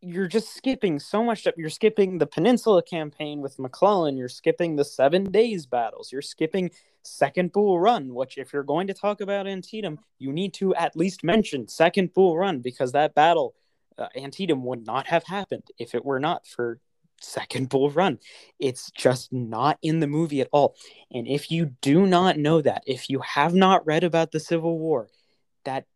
You're 0.05 0.27
just 0.27 0.57
skipping 0.57 0.99
so 0.99 1.23
much 1.23 1.43
stuff. 1.43 1.55
You're 1.57 1.71
skipping 1.71 2.19
the 2.19 2.27
Peninsula 2.27 2.83
campaign 2.83 3.41
with 3.41 3.61
McClellan. 3.61 4.17
You're 4.17 4.29
skipping 4.29 4.75
the 4.75 4.85
Seven 4.85 5.31
Days 5.31 5.65
battles. 5.65 6.11
You're 6.11 6.23
skipping 6.23 6.73
Second 7.05 7.53
Bull 7.53 7.79
Run, 7.79 8.13
which, 8.13 8.37
if 8.37 8.53
you're 8.53 8.65
going 8.65 8.89
to 8.89 8.95
talk 8.95 9.21
about 9.21 9.47
Antietam, 9.47 10.01
you 10.19 10.33
need 10.33 10.55
to 10.55 10.75
at 10.75 10.97
least 10.97 11.23
mention 11.23 11.69
Second 11.69 12.13
Bull 12.15 12.37
Run 12.37 12.61
because 12.61 12.93
that 12.93 13.15
battle, 13.15 13.55
uh, 13.99 14.09
Antietam, 14.17 14.65
would 14.65 14.87
not 14.87 15.07
have 15.07 15.25
happened 15.25 15.65
if 15.79 15.95
it 15.95 16.05
were 16.05 16.21
not 16.21 16.47
for 16.47 16.79
Second 17.21 17.69
Bull 17.69 17.91
Run. 17.91 18.19
It's 18.59 18.91
just 18.91 19.33
not 19.33 19.79
in 19.83 20.01
the 20.01 20.07
movie 20.07 20.41
at 20.41 20.49
all. 20.53 20.75
And 21.11 21.27
if 21.27 21.51
you 21.51 21.67
do 21.81 22.07
not 22.07 22.39
know 22.39 22.61
that, 22.61 22.83
if 22.87 23.09
you 23.09 23.21
have 23.21 23.55
not 23.55 23.87
read 23.87 24.05
about 24.05 24.33
the 24.33 24.41
Civil 24.41 24.79
War, 24.79 25.09
that 25.65 25.87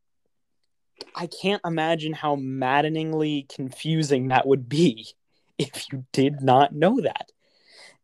I 1.15 1.27
can't 1.27 1.63
imagine 1.65 2.13
how 2.13 2.37
maddeningly 2.37 3.47
confusing 3.49 4.29
that 4.29 4.47
would 4.47 4.69
be 4.69 5.09
if 5.59 5.87
you 5.93 6.05
did 6.13 6.43
not 6.43 6.75
know 6.75 7.01
that. 7.01 7.33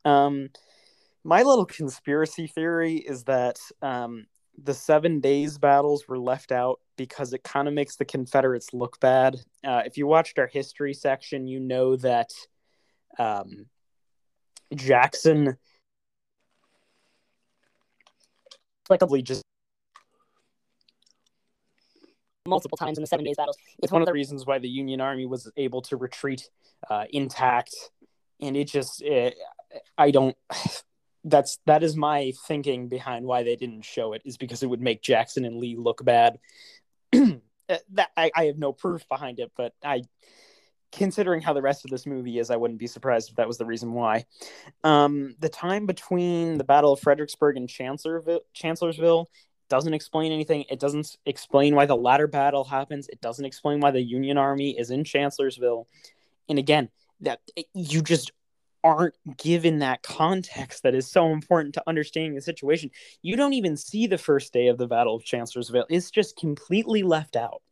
Um, 0.05 0.51
my 1.25 1.43
little 1.43 1.67
conspiracy 1.67 2.49
theory 2.49 2.97
is 2.97 3.25
that 3.25 3.59
um, 3.81 4.27
the 4.63 4.75
Seven 4.75 5.21
Days 5.21 5.59
battles 5.59 6.09
were 6.09 6.19
left 6.19 6.51
out 6.51 6.81
because 7.03 7.33
it 7.33 7.43
kind 7.43 7.67
of 7.67 7.75
makes 7.75 7.97
the 7.97 8.05
Confederates 8.05 8.73
look 8.73 9.01
bad. 9.01 9.41
Uh, 9.65 9.83
if 9.85 9.97
you 9.97 10.07
watched 10.07 10.39
our 10.39 10.47
history 10.47 10.95
section, 10.95 11.49
you 11.49 11.59
know 11.59 11.97
that 11.97 12.31
um, 13.19 13.67
Jackson 14.73 15.57
likely 18.89 19.21
just 19.21 19.43
multiple 22.47 22.77
times 22.77 22.99
in 22.99 23.03
the 23.03 23.09
Seven 23.09 23.25
Days 23.25 23.35
battles. 23.37 23.57
it's 23.83 23.91
one 23.91 24.01
of 24.01 24.07
the 24.07 24.13
reasons 24.13 24.47
why 24.47 24.61
the 24.61 24.69
Union 24.69 25.01
Army 25.01 25.27
was 25.27 25.51
able 25.57 25.83
to 25.83 25.97
retreat 25.97 26.49
uh, 26.89 27.07
intact, 27.11 27.75
and 28.41 28.57
it 28.57 28.69
just 28.69 29.03
it, 29.03 29.35
I 29.99 30.13
don't. 30.13 30.37
That's 31.25 31.59
that 31.67 31.85
is 31.85 31.97
my 31.97 32.33
thinking 32.49 32.89
behind 32.89 33.25
why 33.25 33.45
they 33.45 33.55
didn't 33.55 33.83
show 33.83 34.13
it 34.13 34.23
is 34.25 34.37
because 34.37 34.65
it 34.65 34.67
would 34.67 34.81
make 34.81 35.03
Jackson 35.03 35.45
and 35.45 35.59
Lee 35.59 35.77
look 35.77 36.05
bad. 36.05 36.41
Uh, 37.69 37.77
that 37.93 38.11
I, 38.17 38.31
I 38.35 38.45
have 38.47 38.59
no 38.59 38.73
proof 38.73 39.09
behind 39.09 39.39
it, 39.39 39.53
but 39.57 39.73
I, 39.85 40.03
considering 40.91 41.41
how 41.41 41.53
the 41.53 41.63
rest 41.63 41.85
of 41.85 41.91
this 41.91 42.07
movie 42.07 42.39
is, 42.39 42.51
I 42.51 42.57
wouldn't 42.57 42.81
be 42.81 42.89
surprised 42.89 43.31
if 43.31 43.37
that 43.37 43.47
was 43.47 43.57
the 43.57 43.65
reason 43.65 43.93
why. 43.93 44.27
Um, 44.85 45.37
the 45.39 45.49
time 45.49 45.87
between 45.87 46.59
the 46.59 46.65
Battle 46.65 46.93
of 46.93 47.01
Fredericksburg 47.01 47.57
and 47.57 47.69
Chancellorsville, 47.69 48.41
Chancellorsville 48.53 49.31
doesn't 49.69 49.95
explain 49.95 50.33
anything. 50.33 50.65
It 50.69 50.81
doesn't 50.81 51.17
explain 51.25 51.75
why 51.75 51.87
the 51.87 51.97
latter 51.97 52.27
battle 52.27 52.65
happens. 52.65 53.09
It 53.09 53.21
doesn't 53.23 53.45
explain 53.45 53.81
why 53.81 53.91
the 53.91 54.03
Union 54.03 54.37
Army 54.37 54.79
is 54.79 54.91
in 54.91 55.05
Chancellorsville. 55.05 55.87
And 56.49 56.59
again, 56.59 56.91
that 57.21 57.41
you 57.73 58.03
just 58.03 58.33
aren't 58.85 59.15
given 59.37 59.79
that 59.81 60.03
context 60.03 60.83
that 60.83 60.95
is 60.95 61.11
so 61.11 61.33
important 61.33 61.75
to 61.75 61.83
understanding 61.87 62.35
the 62.35 62.41
situation. 62.41 62.91
You 63.23 63.37
don't 63.37 63.53
even 63.53 63.77
see 63.77 64.07
the 64.07 64.19
first 64.19 64.53
day 64.53 64.69
of 64.69 64.79
the 64.79 64.87
Battle 64.87 65.17
of 65.17 65.25
Chancellorsville. 65.25 65.87
It's 65.89 66.11
just 66.11 66.37
completely 66.37 67.03
left 67.03 67.37
out. 67.37 67.63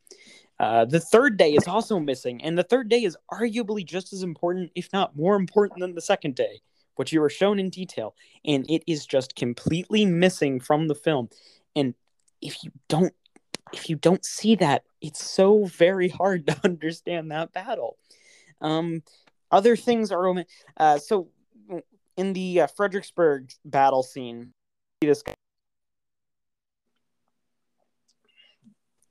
Uh, 0.59 0.85
the 0.85 1.01
third 1.01 1.37
day 1.39 1.53
is 1.53 1.67
also 1.67 1.99
missing, 1.99 2.43
and 2.43 2.57
the 2.57 2.63
third 2.63 2.89
day 2.89 3.03
is 3.03 3.17
arguably 3.33 3.85
just 3.85 4.13
as 4.13 4.23
important, 4.23 4.71
if 4.75 4.93
not 4.93 5.17
more 5.17 5.37
important, 5.37 5.81
than 5.81 5.95
the 5.95 6.01
second 6.03 6.35
day, 6.35 6.61
which 6.97 7.13
you 7.13 7.21
were 7.21 7.31
shown 7.31 7.59
in 7.59 7.71
detail. 7.71 8.15
And 8.45 8.69
it 8.71 8.83
is 8.87 9.07
just 9.07 9.35
completely 9.37 10.05
missing 10.05 10.61
from 10.61 10.87
the 10.87 10.95
film 10.95 11.31
and 11.77 11.95
if 12.41 12.63
you 12.65 12.71
don't 12.89 13.13
if 13.73 13.89
you 13.89 13.97
don't 13.97 14.25
see 14.25 14.55
that 14.57 14.85
it's 15.01 15.25
so 15.25 15.65
very 15.65 16.09
hard 16.09 16.47
to 16.47 16.57
understand 16.65 17.31
that 17.31 17.53
battle 17.53 17.97
um 18.61 19.03
other 19.51 19.77
things 19.77 20.13
are 20.13 20.27
omi- 20.27 20.47
uh 20.77 20.99
so 20.99 21.29
in 22.17 22.33
the 22.33 22.63
uh, 22.63 22.67
fredericksburg 22.67 23.51
battle 23.65 24.03
scene 24.03 24.53
this 25.01 25.23
guy 25.23 25.35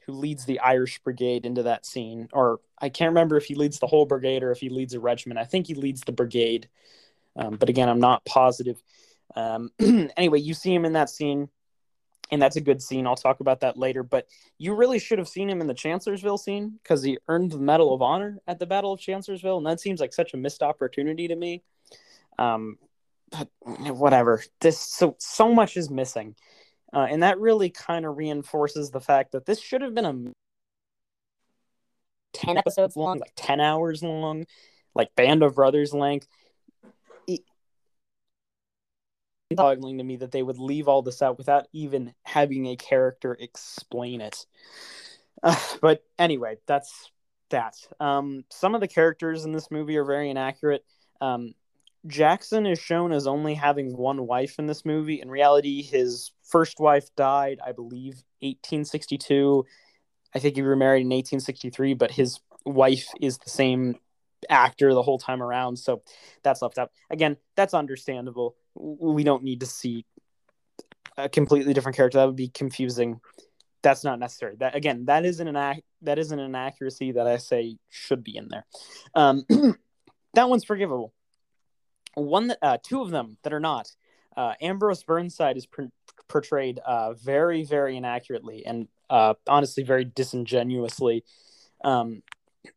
who 0.05 0.13
leads 0.13 0.45
the 0.45 0.59
irish 0.59 0.99
brigade 0.99 1.45
into 1.45 1.63
that 1.63 1.85
scene 1.85 2.27
or 2.33 2.59
i 2.79 2.89
can't 2.89 3.09
remember 3.09 3.37
if 3.37 3.45
he 3.45 3.55
leads 3.55 3.79
the 3.79 3.87
whole 3.87 4.05
brigade 4.05 4.43
or 4.43 4.51
if 4.51 4.59
he 4.59 4.69
leads 4.69 4.93
a 4.93 4.99
regiment. 4.99 5.39
I 5.39 5.45
think 5.45 5.67
he 5.67 5.75
leads 5.75 6.01
the 6.01 6.11
brigade 6.11 6.67
um, 7.35 7.55
but 7.55 7.69
again 7.69 7.89
i'm 7.89 7.99
not 7.99 8.25
positive. 8.25 8.81
Um, 9.35 9.71
anyway 10.17 10.39
you 10.39 10.53
see 10.53 10.73
him 10.73 10.85
in 10.85 10.93
that 10.93 11.09
scene 11.09 11.49
and 12.31 12.41
that's 12.41 12.55
a 12.55 12.61
good 12.61 12.81
scene. 12.81 13.07
I'll 13.07 13.15
talk 13.15 13.39
about 13.39 13.61
that 13.61 13.77
later. 13.77 14.03
But 14.03 14.27
you 14.57 14.73
really 14.75 14.99
should 14.99 15.17
have 15.19 15.27
seen 15.27 15.49
him 15.49 15.61
in 15.61 15.67
the 15.67 15.73
Chancellorsville 15.73 16.37
scene 16.37 16.79
because 16.81 17.03
he 17.03 17.17
earned 17.27 17.51
the 17.51 17.57
Medal 17.59 17.93
of 17.93 18.01
Honor 18.01 18.39
at 18.47 18.59
the 18.59 18.65
Battle 18.65 18.93
of 18.93 18.99
Chancellorsville, 18.99 19.57
and 19.57 19.65
that 19.65 19.79
seems 19.79 19.99
like 19.99 20.13
such 20.13 20.33
a 20.33 20.37
missed 20.37 20.61
opportunity 20.63 21.27
to 21.27 21.35
me. 21.35 21.63
Um, 22.37 22.77
but 23.31 23.47
whatever. 23.61 24.43
This 24.61 24.79
so 24.79 25.15
so 25.19 25.53
much 25.53 25.77
is 25.77 25.89
missing, 25.89 26.35
uh, 26.93 27.07
and 27.09 27.23
that 27.23 27.39
really 27.39 27.69
kind 27.69 28.05
of 28.05 28.17
reinforces 28.17 28.91
the 28.91 29.01
fact 29.01 29.33
that 29.33 29.45
this 29.45 29.59
should 29.59 29.81
have 29.81 29.93
been 29.93 30.05
a 30.05 30.31
Ten 32.31 32.57
episodes 32.57 32.95
long, 32.95 33.19
like 33.19 33.33
ten 33.35 33.59
hours 33.59 34.03
long, 34.03 34.45
like 34.93 35.13
Band 35.15 35.43
of 35.43 35.55
Brothers 35.55 35.93
length. 35.93 36.27
It- 37.27 37.43
boggling 39.55 39.97
to 39.97 40.03
me 40.03 40.17
that 40.17 40.31
they 40.31 40.43
would 40.43 40.59
leave 40.59 40.87
all 40.87 41.01
this 41.01 41.21
out 41.21 41.37
without 41.37 41.67
even 41.73 42.13
having 42.23 42.67
a 42.67 42.75
character 42.75 43.35
explain 43.39 44.21
it. 44.21 44.45
Uh, 45.41 45.55
but 45.81 46.03
anyway, 46.17 46.57
that's 46.67 47.11
that. 47.49 47.75
Um, 47.99 48.45
some 48.49 48.75
of 48.75 48.81
the 48.81 48.87
characters 48.87 49.45
in 49.45 49.51
this 49.51 49.71
movie 49.71 49.97
are 49.97 50.05
very 50.05 50.29
inaccurate. 50.29 50.85
Um, 51.21 51.53
Jackson 52.07 52.65
is 52.65 52.79
shown 52.79 53.11
as 53.11 53.27
only 53.27 53.55
having 53.55 53.97
one 53.97 54.25
wife 54.25 54.57
in 54.59 54.67
this 54.67 54.85
movie. 54.85 55.21
In 55.21 55.29
reality, 55.29 55.81
his 55.81 56.31
first 56.43 56.79
wife 56.79 57.13
died, 57.15 57.59
I 57.65 57.71
believe, 57.71 58.23
1862. 58.41 59.65
I 60.33 60.39
think 60.39 60.55
he 60.55 60.61
remarried 60.61 61.01
in 61.01 61.09
1863, 61.09 61.95
but 61.95 62.11
his 62.11 62.39
wife 62.65 63.07
is 63.19 63.37
the 63.39 63.49
same 63.49 63.95
actor 64.47 64.93
the 64.93 65.03
whole 65.03 65.17
time 65.17 65.41
around, 65.41 65.77
so 65.77 66.01
that's 66.43 66.61
left 66.61 66.77
out. 66.77 66.91
Again, 67.09 67.35
that's 67.55 67.73
understandable. 67.73 68.55
We 68.75 69.23
don't 69.23 69.43
need 69.43 69.61
to 69.61 69.65
see 69.65 70.05
a 71.17 71.29
completely 71.29 71.73
different 71.73 71.95
character. 71.95 72.17
That 72.17 72.25
would 72.25 72.35
be 72.35 72.49
confusing. 72.49 73.19
That's 73.81 74.03
not 74.03 74.19
necessary. 74.19 74.55
That 74.59 74.75
again, 74.75 75.05
that 75.05 75.25
isn't 75.25 75.47
an 75.47 75.55
ac- 75.55 75.83
that 76.01 76.19
isn't 76.19 76.39
an 76.39 76.55
accuracy 76.55 77.13
that 77.13 77.27
I 77.27 77.37
say 77.37 77.77
should 77.89 78.23
be 78.23 78.37
in 78.37 78.49
there. 78.49 78.65
Um, 79.15 79.45
that 80.33 80.49
one's 80.49 80.63
forgivable. 80.63 81.13
One 82.15 82.47
that 82.47 82.57
uh, 82.61 82.77
two 82.81 83.01
of 83.01 83.11
them 83.11 83.37
that 83.43 83.53
are 83.53 83.59
not. 83.59 83.91
Uh, 84.35 84.53
Ambrose 84.61 85.03
Burnside 85.03 85.57
is 85.57 85.65
per- 85.65 85.91
portrayed 86.27 86.79
uh, 86.79 87.13
very, 87.13 87.63
very 87.63 87.97
inaccurately 87.97 88.65
and 88.65 88.87
uh, 89.09 89.33
honestly 89.47 89.83
very 89.83 90.05
disingenuously. 90.05 91.23
Um, 91.83 92.23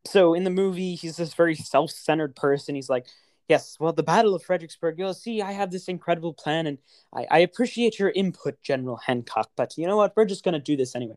so 0.04 0.34
in 0.34 0.44
the 0.44 0.50
movie, 0.50 0.94
he's 0.94 1.16
this 1.16 1.34
very 1.34 1.54
self-centered 1.54 2.34
person. 2.34 2.74
He's 2.74 2.88
like, 2.88 3.06
"Yes, 3.48 3.76
well, 3.80 3.92
the 3.92 4.02
Battle 4.02 4.34
of 4.34 4.42
Fredericksburg. 4.42 4.98
You'll 4.98 5.14
see, 5.14 5.42
I 5.42 5.52
have 5.52 5.70
this 5.70 5.88
incredible 5.88 6.32
plan, 6.32 6.66
and 6.66 6.78
I, 7.14 7.26
I 7.30 7.38
appreciate 7.40 7.98
your 7.98 8.10
input, 8.10 8.62
General 8.62 8.96
Hancock. 8.96 9.50
But 9.56 9.76
you 9.76 9.86
know 9.86 9.96
what? 9.96 10.14
We're 10.16 10.24
just 10.24 10.44
going 10.44 10.54
to 10.54 10.60
do 10.60 10.76
this 10.76 10.94
anyway." 10.94 11.16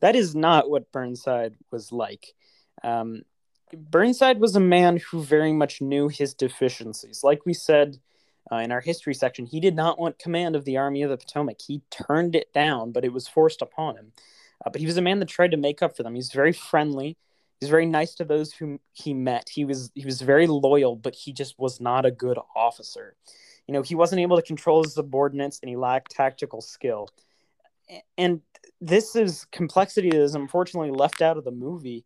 That 0.00 0.14
is 0.14 0.34
not 0.34 0.68
what 0.68 0.92
Burnside 0.92 1.54
was 1.70 1.90
like. 1.90 2.34
Um, 2.84 3.22
Burnside 3.72 4.40
was 4.40 4.54
a 4.54 4.60
man 4.60 4.98
who 4.98 5.22
very 5.22 5.52
much 5.52 5.80
knew 5.80 6.08
his 6.08 6.34
deficiencies. 6.34 7.24
Like 7.24 7.46
we 7.46 7.54
said 7.54 7.98
uh, 8.52 8.56
in 8.56 8.70
our 8.70 8.80
history 8.80 9.14
section, 9.14 9.46
he 9.46 9.58
did 9.58 9.74
not 9.74 9.98
want 9.98 10.18
command 10.18 10.54
of 10.54 10.64
the 10.64 10.76
Army 10.76 11.02
of 11.02 11.10
the 11.10 11.16
Potomac. 11.16 11.60
He 11.60 11.82
turned 11.90 12.36
it 12.36 12.52
down, 12.52 12.92
but 12.92 13.04
it 13.04 13.12
was 13.12 13.26
forced 13.26 13.62
upon 13.62 13.96
him. 13.96 14.12
Uh, 14.64 14.70
but 14.70 14.80
he 14.80 14.86
was 14.86 14.96
a 14.96 15.02
man 15.02 15.18
that 15.18 15.28
tried 15.28 15.50
to 15.50 15.56
make 15.56 15.82
up 15.82 15.96
for 15.96 16.02
them. 16.02 16.14
He's 16.14 16.32
very 16.32 16.52
friendly. 16.52 17.16
He's 17.60 17.70
very 17.70 17.86
nice 17.86 18.14
to 18.16 18.24
those 18.24 18.52
whom 18.52 18.80
he 18.92 19.14
met. 19.14 19.48
He 19.48 19.64
was 19.64 19.90
he 19.94 20.04
was 20.04 20.20
very 20.20 20.46
loyal, 20.46 20.96
but 20.96 21.14
he 21.14 21.32
just 21.32 21.58
was 21.58 21.80
not 21.80 22.04
a 22.04 22.10
good 22.10 22.38
officer. 22.54 23.16
You 23.66 23.72
know, 23.72 23.82
he 23.82 23.94
wasn't 23.94 24.20
able 24.20 24.36
to 24.36 24.42
control 24.42 24.82
his 24.82 24.94
subordinates, 24.94 25.58
and 25.62 25.68
he 25.68 25.76
lacked 25.76 26.12
tactical 26.12 26.60
skill. 26.60 27.08
And 28.18 28.42
this 28.80 29.16
is 29.16 29.46
complexity 29.52 30.10
that 30.10 30.20
is 30.20 30.34
unfortunately 30.34 30.90
left 30.90 31.22
out 31.22 31.38
of 31.38 31.44
the 31.44 31.50
movie 31.50 32.04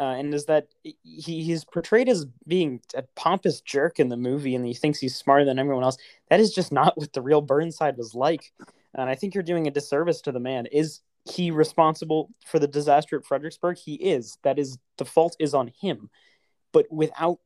uh, 0.00 0.14
and 0.14 0.32
is 0.32 0.46
that 0.46 0.68
he, 0.82 1.42
he's 1.42 1.64
portrayed 1.64 2.08
as 2.08 2.24
being 2.46 2.80
a 2.94 3.02
pompous 3.16 3.60
jerk 3.60 4.00
in 4.00 4.08
the 4.08 4.16
movie 4.16 4.54
and 4.54 4.64
he 4.64 4.72
thinks 4.74 4.98
he's 4.98 5.14
smarter 5.14 5.44
than 5.44 5.58
everyone 5.58 5.84
else 5.84 5.98
that 6.30 6.40
is 6.40 6.54
just 6.54 6.72
not 6.72 6.96
what 6.96 7.12
the 7.12 7.20
real 7.20 7.42
burnside 7.42 7.96
was 7.96 8.14
like 8.14 8.52
and 8.94 9.10
i 9.10 9.14
think 9.14 9.34
you're 9.34 9.42
doing 9.42 9.66
a 9.66 9.70
disservice 9.70 10.22
to 10.22 10.32
the 10.32 10.40
man 10.40 10.66
is 10.66 11.00
he 11.24 11.50
responsible 11.50 12.30
for 12.46 12.58
the 12.58 12.66
disaster 12.66 13.16
at 13.16 13.24
fredericksburg 13.24 13.76
he 13.76 13.94
is 13.94 14.38
that 14.42 14.58
is 14.58 14.78
the 14.98 15.04
fault 15.04 15.36
is 15.38 15.54
on 15.54 15.70
him 15.80 16.08
but 16.72 16.86
without 16.90 17.38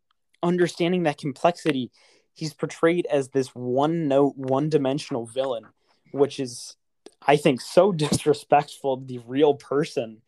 understanding 0.45 1.05
that 1.05 1.19
complexity, 1.19 1.91
he's 2.35 2.53
portrayed 2.53 3.07
as 3.07 3.31
this 3.31 3.49
one 3.49 4.07
note, 4.07 4.37
one 4.37 4.69
dimensional 4.69 5.27
villain, 5.27 5.65
which 6.13 6.39
is, 6.39 6.77
I 7.27 7.37
think, 7.37 7.61
so 7.61 7.91
disrespectful 8.07 8.99
to 8.99 9.05
the 9.05 9.19
real 9.27 9.55
person. 9.55 10.23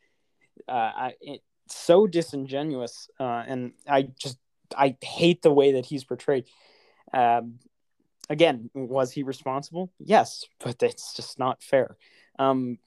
Uh, 0.66 0.72
I, 0.96 1.14
it, 1.20 1.42
so 1.68 2.06
disingenuous, 2.06 3.08
uh, 3.20 3.44
and 3.46 3.72
I 3.88 4.08
just 4.18 4.38
I 4.76 4.96
hate 5.02 5.42
the 5.42 5.52
way 5.52 5.72
that 5.72 5.86
he's 5.86 6.04
portrayed. 6.04 6.44
Um, 7.12 7.58
again, 8.30 8.70
was 8.72 9.12
he 9.12 9.22
responsible? 9.22 9.92
Yes, 9.98 10.44
but 10.62 10.82
it's 10.82 11.14
just 11.14 11.38
not 11.38 11.62
fair. 11.62 11.96
Um, 12.38 12.78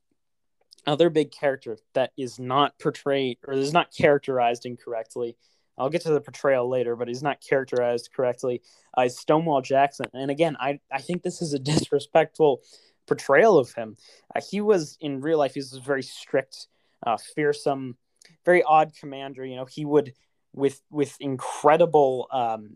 other 0.85 1.09
big 1.09 1.31
character 1.31 1.77
that 1.93 2.11
is 2.17 2.39
not 2.39 2.77
portrayed 2.79 3.37
or 3.47 3.53
is 3.53 3.73
not 3.73 3.93
characterized 3.95 4.65
incorrectly. 4.65 5.35
I'll 5.77 5.89
get 5.89 6.01
to 6.01 6.11
the 6.11 6.21
portrayal 6.21 6.69
later, 6.69 6.95
but 6.95 7.07
he's 7.07 7.23
not 7.23 7.41
characterized 7.41 8.09
correctly. 8.13 8.61
Uh, 8.97 9.03
is 9.03 9.17
Stonewall 9.17 9.61
Jackson, 9.61 10.07
and 10.13 10.29
again, 10.29 10.57
I 10.59 10.79
I 10.91 10.99
think 10.99 11.23
this 11.23 11.41
is 11.41 11.53
a 11.53 11.59
disrespectful 11.73 12.61
portrayal 13.07 13.57
of 13.57 13.73
him. 13.73 13.97
Uh, 14.35 14.41
he 14.47 14.61
was 14.61 14.97
in 14.99 15.21
real 15.21 15.37
life. 15.37 15.53
He 15.53 15.59
was 15.59 15.73
a 15.73 15.79
very 15.79 16.03
strict, 16.03 16.67
uh, 17.05 17.17
fearsome, 17.17 17.97
very 18.45 18.61
odd 18.63 18.91
commander. 18.99 19.45
You 19.45 19.55
know, 19.55 19.65
he 19.65 19.85
would 19.85 20.13
with 20.53 20.81
with 20.91 21.15
incredible 21.19 22.27
um, 22.31 22.75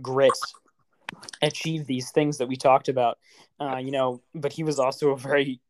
grit 0.00 0.32
achieve 1.42 1.86
these 1.86 2.10
things 2.10 2.38
that 2.38 2.48
we 2.48 2.56
talked 2.56 2.88
about. 2.88 3.18
Uh, 3.62 3.76
you 3.76 3.92
know, 3.92 4.20
but 4.34 4.52
he 4.52 4.64
was 4.64 4.78
also 4.80 5.10
a 5.10 5.16
very 5.16 5.60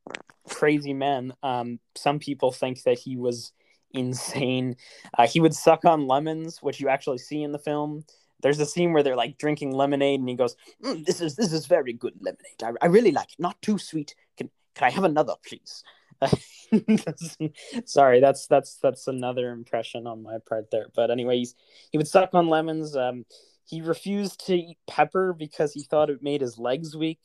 crazy 0.48 0.94
man. 0.94 1.34
Um, 1.42 1.78
some 1.94 2.18
people 2.18 2.50
think 2.50 2.82
that 2.84 2.98
he 2.98 3.16
was 3.16 3.52
insane. 3.92 4.76
Uh, 5.18 5.26
he 5.26 5.40
would 5.40 5.54
suck 5.54 5.84
on 5.84 6.06
lemons, 6.06 6.62
which 6.62 6.80
you 6.80 6.88
actually 6.88 7.18
see 7.18 7.42
in 7.42 7.52
the 7.52 7.58
film. 7.58 8.04
There's 8.40 8.58
a 8.60 8.66
scene 8.66 8.92
where 8.92 9.02
they're 9.02 9.16
like 9.16 9.36
drinking 9.36 9.72
lemonade, 9.72 10.20
and 10.20 10.28
he 10.28 10.34
goes, 10.34 10.56
mm, 10.82 11.04
"This 11.04 11.20
is 11.20 11.36
this 11.36 11.52
is 11.52 11.66
very 11.66 11.92
good 11.92 12.14
lemonade. 12.20 12.62
I, 12.62 12.72
I 12.84 12.86
really 12.86 13.12
like 13.12 13.32
it. 13.32 13.40
Not 13.40 13.60
too 13.60 13.78
sweet. 13.78 14.14
Can 14.38 14.50
can 14.74 14.86
I 14.86 14.90
have 14.90 15.04
another, 15.04 15.34
please?" 15.46 15.84
Sorry, 17.84 18.20
that's 18.20 18.46
that's 18.46 18.76
that's 18.76 19.06
another 19.06 19.50
impression 19.50 20.06
on 20.06 20.22
my 20.22 20.38
part 20.48 20.70
there. 20.70 20.86
But 20.94 21.10
anyways, 21.10 21.54
he 21.90 21.98
would 21.98 22.08
suck 22.08 22.30
on 22.32 22.48
lemons. 22.48 22.96
Um, 22.96 23.26
he 23.66 23.80
refused 23.80 24.46
to 24.46 24.54
eat 24.54 24.78
pepper 24.88 25.32
because 25.32 25.72
he 25.72 25.82
thought 25.82 26.10
it 26.10 26.22
made 26.22 26.40
his 26.40 26.58
legs 26.58 26.96
weak. 26.96 27.20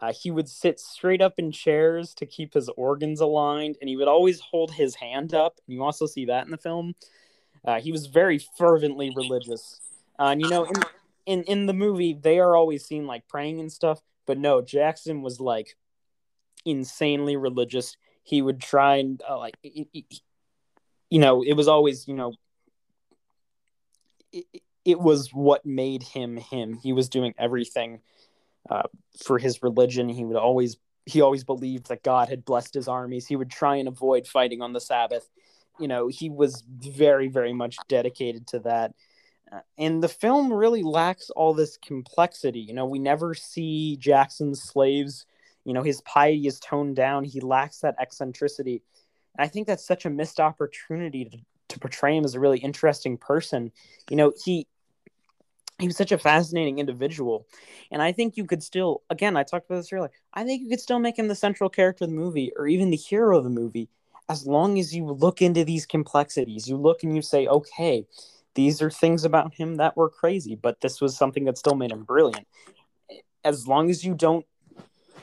Uh, 0.00 0.12
he 0.12 0.30
would 0.30 0.48
sit 0.48 0.80
straight 0.80 1.20
up 1.20 1.34
in 1.38 1.52
chairs 1.52 2.14
to 2.14 2.24
keep 2.24 2.54
his 2.54 2.68
organs 2.70 3.20
aligned, 3.20 3.76
and 3.80 3.88
he 3.88 3.96
would 3.96 4.08
always 4.08 4.40
hold 4.40 4.72
his 4.72 4.94
hand 4.94 5.34
up. 5.34 5.60
You 5.66 5.82
also 5.84 6.06
see 6.06 6.24
that 6.26 6.46
in 6.46 6.50
the 6.50 6.56
film. 6.56 6.94
Uh, 7.64 7.80
he 7.80 7.92
was 7.92 8.06
very 8.06 8.38
fervently 8.38 9.12
religious. 9.14 9.80
Uh, 10.18 10.28
and 10.28 10.40
you 10.40 10.48
know, 10.48 10.64
in, 10.64 10.82
in 11.26 11.42
in 11.44 11.66
the 11.66 11.74
movie, 11.74 12.14
they 12.14 12.38
are 12.38 12.56
always 12.56 12.84
seen 12.86 13.06
like 13.06 13.28
praying 13.28 13.60
and 13.60 13.70
stuff, 13.70 14.00
but 14.26 14.38
no, 14.38 14.62
Jackson 14.62 15.20
was 15.20 15.38
like 15.38 15.76
insanely 16.64 17.36
religious. 17.36 17.96
He 18.22 18.40
would 18.40 18.60
try 18.60 18.96
and 18.96 19.22
uh, 19.28 19.38
like, 19.38 19.56
you 19.62 21.18
know, 21.18 21.42
it 21.42 21.54
was 21.54 21.68
always 21.68 22.08
you 22.08 22.14
know, 22.14 22.32
it, 24.32 24.46
it 24.86 24.98
was 24.98 25.28
what 25.34 25.66
made 25.66 26.02
him 26.02 26.38
him. 26.38 26.74
He 26.82 26.94
was 26.94 27.10
doing 27.10 27.34
everything 27.38 28.00
uh, 28.68 28.82
for 29.24 29.38
his 29.38 29.62
religion. 29.62 30.08
He 30.08 30.24
would 30.24 30.36
always 30.36 30.76
he 31.06 31.20
always 31.22 31.44
believed 31.44 31.88
that 31.88 32.02
God 32.02 32.28
had 32.28 32.44
blessed 32.44 32.74
his 32.74 32.86
armies. 32.88 33.26
He 33.26 33.36
would 33.36 33.50
try 33.50 33.76
and 33.76 33.88
avoid 33.88 34.26
fighting 34.26 34.62
on 34.62 34.72
the 34.72 34.80
Sabbath. 34.80 35.28
You 35.78 35.88
know, 35.88 36.08
he 36.08 36.28
was 36.28 36.62
very 36.66 37.28
very 37.28 37.52
much 37.52 37.76
dedicated 37.88 38.46
to 38.48 38.60
that. 38.60 38.94
Uh, 39.52 39.60
and 39.78 40.02
the 40.02 40.08
film 40.08 40.52
really 40.52 40.82
lacks 40.82 41.30
all 41.30 41.54
this 41.54 41.76
complexity. 41.78 42.60
You 42.60 42.74
know, 42.74 42.86
we 42.86 42.98
never 42.98 43.34
see 43.34 43.96
Jackson's 43.96 44.62
slaves. 44.62 45.26
You 45.64 45.72
know, 45.72 45.82
his 45.82 46.00
piety 46.02 46.46
is 46.46 46.60
toned 46.60 46.96
down. 46.96 47.24
He 47.24 47.40
lacks 47.40 47.80
that 47.80 47.96
eccentricity. 47.98 48.82
And 49.36 49.44
I 49.44 49.48
think 49.48 49.66
that's 49.66 49.86
such 49.86 50.04
a 50.04 50.10
missed 50.10 50.40
opportunity 50.40 51.24
to, 51.24 51.38
to 51.68 51.80
portray 51.80 52.16
him 52.16 52.24
as 52.24 52.34
a 52.34 52.40
really 52.40 52.58
interesting 52.58 53.16
person. 53.16 53.72
You 54.08 54.16
know, 54.16 54.32
he 54.44 54.66
he 55.80 55.86
was 55.86 55.96
such 55.96 56.12
a 56.12 56.18
fascinating 56.18 56.78
individual. 56.78 57.46
And 57.90 58.02
i 58.02 58.12
think 58.12 58.36
you 58.36 58.44
could 58.44 58.62
still 58.62 59.02
again 59.10 59.36
i 59.36 59.42
talked 59.42 59.66
about 59.66 59.78
this 59.78 59.92
earlier 59.92 60.10
i 60.34 60.44
think 60.44 60.62
you 60.62 60.68
could 60.68 60.80
still 60.80 60.98
make 60.98 61.18
him 61.18 61.28
the 61.28 61.34
central 61.34 61.68
character 61.68 62.04
of 62.04 62.10
the 62.10 62.16
movie 62.16 62.52
or 62.56 62.68
even 62.68 62.90
the 62.90 62.96
hero 62.96 63.36
of 63.36 63.44
the 63.44 63.50
movie 63.50 63.88
as 64.28 64.46
long 64.46 64.78
as 64.78 64.94
you 64.94 65.04
look 65.06 65.42
into 65.42 65.64
these 65.64 65.84
complexities. 65.84 66.68
You 66.68 66.76
look 66.76 67.02
and 67.02 67.16
you 67.16 67.22
say 67.22 67.46
okay 67.46 68.06
these 68.54 68.82
are 68.82 68.90
things 68.90 69.24
about 69.24 69.54
him 69.54 69.76
that 69.76 69.96
were 69.96 70.08
crazy 70.08 70.54
but 70.54 70.80
this 70.80 71.00
was 71.00 71.16
something 71.16 71.44
that 71.44 71.58
still 71.58 71.74
made 71.74 71.92
him 71.92 72.04
brilliant. 72.04 72.46
As 73.44 73.66
long 73.66 73.90
as 73.90 74.04
you 74.04 74.14
don't 74.14 74.46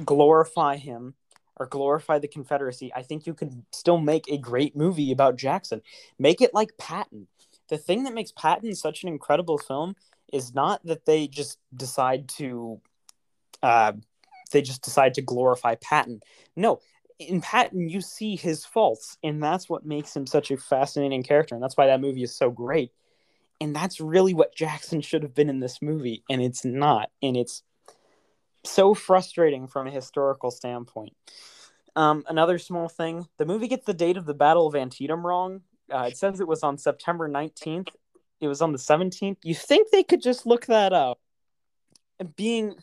glorify 0.03 0.75
him 0.75 1.13
or 1.55 1.65
glorify 1.65 2.19
the 2.19 2.27
confederacy 2.27 2.91
i 2.95 3.01
think 3.01 3.25
you 3.25 3.33
could 3.33 3.63
still 3.71 3.97
make 3.97 4.27
a 4.27 4.37
great 4.37 4.75
movie 4.75 5.11
about 5.11 5.37
jackson. 5.37 5.81
Make 6.19 6.41
it 6.41 6.53
like 6.53 6.77
patton. 6.77 7.27
The 7.69 7.77
thing 7.77 8.03
that 8.03 8.13
makes 8.13 8.31
patton 8.31 8.75
such 8.75 9.03
an 9.03 9.09
incredible 9.09 9.57
film 9.57 9.95
is 10.31 10.53
not 10.53 10.85
that 10.85 11.05
they 11.05 11.27
just 11.27 11.59
decide 11.75 12.27
to 12.29 12.81
uh, 13.63 13.93
they 14.51 14.61
just 14.61 14.83
decide 14.83 15.13
to 15.15 15.21
glorify 15.21 15.75
Patton. 15.75 16.21
No, 16.55 16.79
in 17.19 17.41
Patton 17.41 17.89
you 17.89 18.01
see 18.01 18.35
his 18.35 18.65
faults, 18.65 19.17
and 19.23 19.41
that's 19.41 19.69
what 19.69 19.85
makes 19.85 20.15
him 20.15 20.27
such 20.27 20.51
a 20.51 20.57
fascinating 20.57 21.23
character, 21.23 21.55
and 21.55 21.63
that's 21.63 21.77
why 21.77 21.87
that 21.87 22.01
movie 22.01 22.23
is 22.23 22.35
so 22.35 22.49
great. 22.49 22.91
And 23.59 23.75
that's 23.75 23.99
really 23.99 24.35
what 24.35 24.55
Jackson 24.55 25.01
should 25.01 25.23
have 25.23 25.33
been 25.33 25.49
in 25.49 25.59
this 25.59 25.81
movie, 25.81 26.23
and 26.29 26.41
it's 26.41 26.63
not, 26.63 27.09
and 27.23 27.35
it's 27.35 27.63
so 28.63 28.93
frustrating 28.93 29.67
from 29.67 29.87
a 29.87 29.91
historical 29.91 30.51
standpoint. 30.51 31.13
Um, 31.95 32.23
another 32.29 32.59
small 32.59 32.87
thing: 32.87 33.27
the 33.37 33.45
movie 33.45 33.67
gets 33.67 33.85
the 33.85 33.93
date 33.93 34.17
of 34.17 34.25
the 34.25 34.35
Battle 34.35 34.67
of 34.67 34.75
Antietam 34.75 35.25
wrong. 35.25 35.61
Uh, 35.91 36.09
it 36.11 36.17
says 36.17 36.39
it 36.39 36.47
was 36.47 36.63
on 36.63 36.77
September 36.77 37.29
19th, 37.29 37.89
it 38.39 38.47
was 38.47 38.61
on 38.61 38.71
the 38.71 38.77
17th. 38.77 39.37
You 39.43 39.55
think 39.55 39.89
they 39.89 40.03
could 40.03 40.21
just 40.21 40.45
look 40.45 40.67
that 40.67 40.93
up? 40.93 41.19
And 42.19 42.35
being 42.35 42.75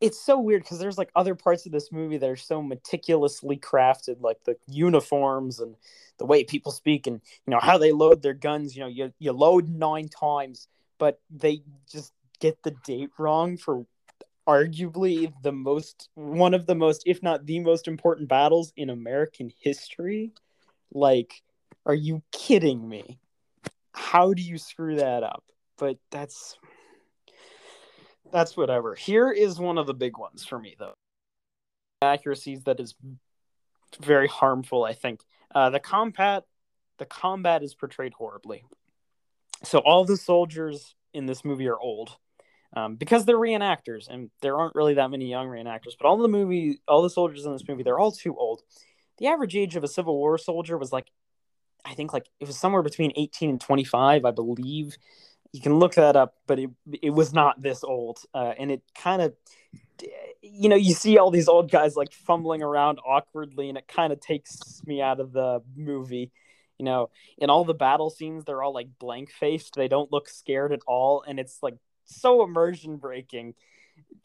it's 0.00 0.20
so 0.20 0.38
weird 0.38 0.62
because 0.62 0.78
there's 0.78 0.98
like 0.98 1.10
other 1.16 1.34
parts 1.34 1.64
of 1.64 1.72
this 1.72 1.90
movie 1.90 2.18
that 2.18 2.28
are 2.28 2.36
so 2.36 2.62
meticulously 2.62 3.56
crafted, 3.56 4.20
like 4.20 4.42
the 4.44 4.56
uniforms 4.68 5.60
and 5.60 5.74
the 6.18 6.26
way 6.26 6.44
people 6.44 6.72
speak 6.72 7.06
and 7.06 7.20
you 7.46 7.50
know 7.50 7.60
how 7.60 7.78
they 7.78 7.92
load 7.92 8.22
their 8.22 8.34
guns. 8.34 8.76
You 8.76 8.82
know, 8.82 8.88
you 8.88 9.12
you 9.18 9.32
load 9.32 9.68
nine 9.68 10.08
times, 10.08 10.68
but 10.98 11.20
they 11.30 11.62
just 11.90 12.12
get 12.40 12.62
the 12.62 12.72
date 12.84 13.10
wrong 13.18 13.56
for 13.56 13.86
arguably 14.46 15.32
the 15.42 15.52
most 15.52 16.08
one 16.14 16.54
of 16.54 16.66
the 16.66 16.74
most, 16.74 17.02
if 17.06 17.22
not 17.22 17.46
the 17.46 17.60
most 17.60 17.88
important 17.88 18.28
battles 18.28 18.72
in 18.76 18.90
American 18.90 19.50
history. 19.60 20.32
Like, 20.92 21.42
are 21.86 21.94
you 21.94 22.22
kidding 22.32 22.86
me? 22.86 23.18
How 23.96 24.34
do 24.34 24.42
you 24.42 24.58
screw 24.58 24.96
that 24.96 25.22
up? 25.22 25.42
But 25.78 25.96
that's 26.10 26.58
that's 28.30 28.56
whatever. 28.56 28.94
Here 28.94 29.30
is 29.30 29.58
one 29.58 29.78
of 29.78 29.86
the 29.86 29.94
big 29.94 30.18
ones 30.18 30.44
for 30.44 30.58
me 30.58 30.76
though. 30.78 30.94
Accuracies 32.02 32.62
that 32.64 32.78
is 32.78 32.94
very 34.00 34.28
harmful, 34.28 34.84
I 34.84 34.92
think. 34.92 35.20
Uh, 35.54 35.70
the 35.70 35.80
combat 35.80 36.44
the 36.98 37.06
combat 37.06 37.62
is 37.62 37.74
portrayed 37.74 38.12
horribly. 38.14 38.64
So 39.64 39.78
all 39.78 40.04
the 40.04 40.16
soldiers 40.16 40.94
in 41.14 41.26
this 41.26 41.44
movie 41.44 41.68
are 41.68 41.78
old. 41.78 42.16
Um, 42.74 42.96
because 42.96 43.24
they're 43.24 43.38
reenactors 43.38 44.08
and 44.08 44.30
there 44.42 44.58
aren't 44.58 44.74
really 44.74 44.94
that 44.94 45.10
many 45.10 45.30
young 45.30 45.46
reenactors, 45.46 45.94
but 45.98 46.06
all 46.06 46.18
the 46.18 46.28
movie 46.28 46.80
all 46.86 47.00
the 47.00 47.08
soldiers 47.08 47.46
in 47.46 47.52
this 47.52 47.66
movie, 47.66 47.82
they're 47.82 47.98
all 47.98 48.12
too 48.12 48.36
old. 48.36 48.62
The 49.18 49.28
average 49.28 49.56
age 49.56 49.76
of 49.76 49.84
a 49.84 49.88
Civil 49.88 50.18
War 50.18 50.36
soldier 50.36 50.76
was 50.76 50.92
like 50.92 51.10
I 51.86 51.94
think 51.94 52.12
like 52.12 52.28
it 52.40 52.46
was 52.46 52.58
somewhere 52.58 52.82
between 52.82 53.12
18 53.16 53.50
and 53.50 53.60
25, 53.60 54.24
I 54.24 54.30
believe. 54.30 54.96
You 55.52 55.60
can 55.60 55.78
look 55.78 55.94
that 55.94 56.16
up, 56.16 56.34
but 56.46 56.58
it 56.58 56.70
it 57.00 57.10
was 57.10 57.32
not 57.32 57.62
this 57.62 57.84
old, 57.84 58.18
uh, 58.34 58.52
and 58.58 58.70
it 58.70 58.82
kind 58.94 59.22
of, 59.22 59.34
you 60.42 60.68
know, 60.68 60.76
you 60.76 60.92
see 60.92 61.16
all 61.16 61.30
these 61.30 61.48
old 61.48 61.70
guys 61.70 61.96
like 61.96 62.12
fumbling 62.12 62.62
around 62.62 62.98
awkwardly, 63.06 63.68
and 63.68 63.78
it 63.78 63.88
kind 63.88 64.12
of 64.12 64.20
takes 64.20 64.82
me 64.84 65.00
out 65.00 65.20
of 65.20 65.32
the 65.32 65.62
movie. 65.74 66.32
You 66.78 66.84
know, 66.84 67.08
in 67.38 67.48
all 67.48 67.64
the 67.64 67.72
battle 67.72 68.10
scenes, 68.10 68.44
they're 68.44 68.62
all 68.62 68.74
like 68.74 68.88
blank 68.98 69.30
faced. 69.30 69.74
They 69.76 69.88
don't 69.88 70.12
look 70.12 70.28
scared 70.28 70.72
at 70.72 70.80
all, 70.86 71.22
and 71.26 71.38
it's 71.40 71.62
like 71.62 71.76
so 72.04 72.42
immersion 72.42 72.96
breaking, 72.96 73.54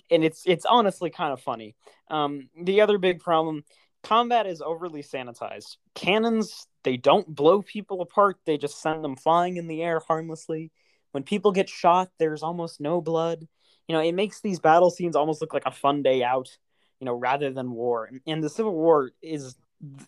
and 0.09 0.23
it's 0.23 0.43
it's 0.45 0.65
honestly 0.65 1.11
kind 1.11 1.31
of 1.31 1.39
funny. 1.39 1.75
Um, 2.09 2.49
the 2.61 2.81
other 2.81 2.97
big 2.97 3.21
problem 3.21 3.63
combat 4.03 4.47
is 4.47 4.61
overly 4.61 5.03
sanitized. 5.03 5.77
Cannons, 5.95 6.67
they 6.83 6.97
don't 6.97 7.27
blow 7.27 7.61
people 7.61 8.01
apart, 8.01 8.37
they 8.45 8.57
just 8.57 8.81
send 8.81 9.03
them 9.03 9.15
flying 9.15 9.57
in 9.57 9.67
the 9.67 9.81
air 9.81 9.99
harmlessly. 9.99 10.71
When 11.11 11.23
people 11.23 11.51
get 11.51 11.69
shot, 11.69 12.09
there's 12.17 12.43
almost 12.43 12.79
no 12.79 13.01
blood. 13.01 13.47
You 13.87 13.95
know, 13.95 14.01
it 14.01 14.13
makes 14.13 14.41
these 14.41 14.59
battle 14.59 14.89
scenes 14.89 15.15
almost 15.15 15.41
look 15.41 15.53
like 15.53 15.65
a 15.65 15.71
fun 15.71 16.03
day 16.03 16.23
out, 16.23 16.57
you 16.99 17.05
know, 17.05 17.13
rather 17.13 17.51
than 17.51 17.71
war. 17.71 18.09
And 18.25 18.43
the 18.43 18.49
Civil 18.49 18.73
War 18.73 19.11
is 19.21 19.55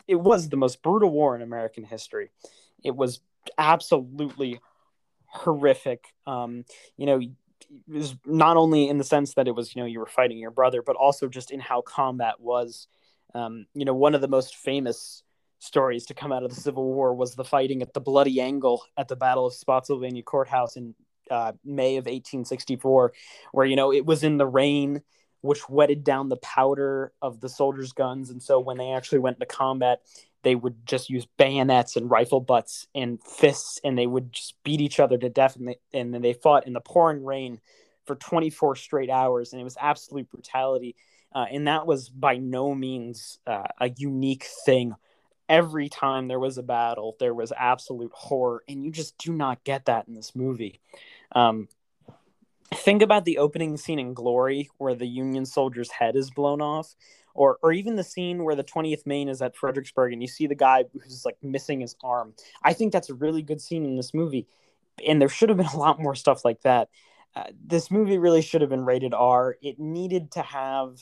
it 0.07 0.15
was 0.15 0.49
the 0.49 0.57
most 0.57 0.81
brutal 0.81 1.09
war 1.09 1.35
in 1.35 1.41
American 1.41 1.83
history. 1.83 2.29
It 2.83 2.95
was 2.95 3.21
absolutely 3.57 4.59
horrific. 5.25 6.05
Um, 6.25 6.63
you 6.97 7.05
know, 7.05 7.21
was 7.87 8.15
not 8.25 8.57
only 8.57 8.87
in 8.87 8.97
the 8.97 9.03
sense 9.03 9.33
that 9.33 9.47
it 9.47 9.55
was 9.55 9.75
you 9.75 9.81
know 9.81 9.87
you 9.87 9.99
were 9.99 10.05
fighting 10.05 10.37
your 10.37 10.51
brother, 10.51 10.81
but 10.81 10.95
also 10.95 11.27
just 11.27 11.51
in 11.51 11.59
how 11.59 11.81
combat 11.81 12.39
was. 12.39 12.87
Um, 13.33 13.65
you 13.73 13.83
know, 13.83 13.95
one 13.95 14.13
of 14.13 14.21
the 14.21 14.27
most 14.27 14.55
famous 14.55 15.23
stories 15.63 16.05
to 16.07 16.13
come 16.13 16.31
out 16.31 16.43
of 16.43 16.53
the 16.53 16.59
Civil 16.59 16.93
War 16.93 17.13
was 17.13 17.35
the 17.35 17.43
fighting 17.43 17.81
at 17.81 17.93
the 17.93 18.01
Bloody 18.01 18.41
Angle 18.41 18.83
at 18.97 19.07
the 19.07 19.15
Battle 19.15 19.45
of 19.45 19.53
Spotsylvania 19.53 20.21
Courthouse 20.21 20.75
in 20.75 20.93
uh, 21.31 21.53
May 21.63 21.97
of 21.97 22.05
1864, 22.05 23.13
where 23.53 23.65
you 23.65 23.75
know 23.75 23.93
it 23.93 24.05
was 24.05 24.23
in 24.23 24.37
the 24.37 24.45
rain, 24.45 25.01
which 25.41 25.69
wetted 25.69 26.03
down 26.03 26.29
the 26.29 26.37
powder 26.37 27.13
of 27.21 27.39
the 27.39 27.49
soldiers' 27.49 27.93
guns, 27.93 28.29
and 28.29 28.43
so 28.43 28.59
when 28.59 28.77
they 28.77 28.91
actually 28.91 29.19
went 29.19 29.37
into 29.37 29.45
combat, 29.45 30.01
they 30.43 30.55
would 30.55 30.85
just 30.85 31.09
use 31.09 31.25
bayonets 31.37 31.95
and 31.95 32.11
rifle 32.11 32.41
butts 32.41 32.87
and 32.93 33.23
fists, 33.23 33.79
and 33.83 33.97
they 33.97 34.07
would 34.07 34.33
just 34.33 34.55
beat 34.63 34.81
each 34.81 34.99
other 34.99 35.17
to 35.17 35.29
death, 35.29 35.55
and, 35.55 35.69
they, 35.69 35.77
and 35.93 36.13
then 36.13 36.21
they 36.21 36.33
fought 36.33 36.67
in 36.67 36.73
the 36.73 36.81
pouring 36.81 37.23
rain 37.23 37.59
for 38.05 38.15
24 38.15 38.75
straight 38.75 39.09
hours, 39.09 39.53
and 39.53 39.61
it 39.61 39.63
was 39.63 39.77
absolute 39.79 40.29
brutality. 40.29 40.95
Uh, 41.33 41.45
and 41.49 41.67
that 41.67 41.87
was 41.87 42.09
by 42.09 42.37
no 42.37 42.75
means 42.75 43.39
uh, 43.47 43.63
a 43.79 43.89
unique 43.97 44.45
thing 44.65 44.93
every 45.49 45.89
time 45.89 46.27
there 46.27 46.39
was 46.39 46.57
a 46.57 46.63
battle, 46.63 47.15
there 47.19 47.33
was 47.33 47.51
absolute 47.57 48.11
horror, 48.13 48.63
and 48.67 48.83
you 48.83 48.91
just 48.91 49.17
do 49.17 49.33
not 49.33 49.63
get 49.63 49.85
that 49.85 50.07
in 50.07 50.13
this 50.13 50.35
movie. 50.35 50.79
Um, 51.33 51.67
think 52.73 53.01
about 53.01 53.25
the 53.25 53.37
opening 53.37 53.77
scene 53.77 53.99
in 53.99 54.13
Glory, 54.13 54.69
where 54.77 54.95
the 54.95 55.07
Union 55.07 55.45
soldier's 55.45 55.91
head 55.91 56.15
is 56.15 56.31
blown 56.31 56.61
off, 56.61 56.95
or 57.33 57.57
or 57.61 57.71
even 57.71 57.95
the 57.95 58.03
scene 58.03 58.43
where 58.43 58.55
the 58.55 58.63
20th 58.63 59.05
Maine 59.05 59.29
is 59.29 59.41
at 59.41 59.55
Fredericksburg 59.55 60.13
and 60.13 60.21
you 60.21 60.27
see 60.27 60.47
the 60.47 60.55
guy 60.55 60.85
who's 60.93 61.25
like 61.25 61.37
missing 61.41 61.81
his 61.81 61.95
arm. 62.03 62.33
I 62.63 62.73
think 62.73 62.93
that's 62.93 63.09
a 63.09 63.15
really 63.15 63.41
good 63.41 63.61
scene 63.61 63.85
in 63.85 63.95
this 63.95 64.13
movie, 64.13 64.47
and 65.05 65.21
there 65.21 65.29
should 65.29 65.49
have 65.49 65.57
been 65.57 65.67
a 65.67 65.77
lot 65.77 65.99
more 65.99 66.15
stuff 66.15 66.45
like 66.45 66.61
that. 66.61 66.89
Uh, 67.35 67.45
this 67.65 67.89
movie 67.89 68.19
really 68.19 68.43
should 68.43 68.61
have 68.61 68.69
been 68.69 68.85
rated 68.85 69.13
R. 69.13 69.55
It 69.61 69.79
needed 69.79 70.31
to 70.33 70.41
have 70.43 70.99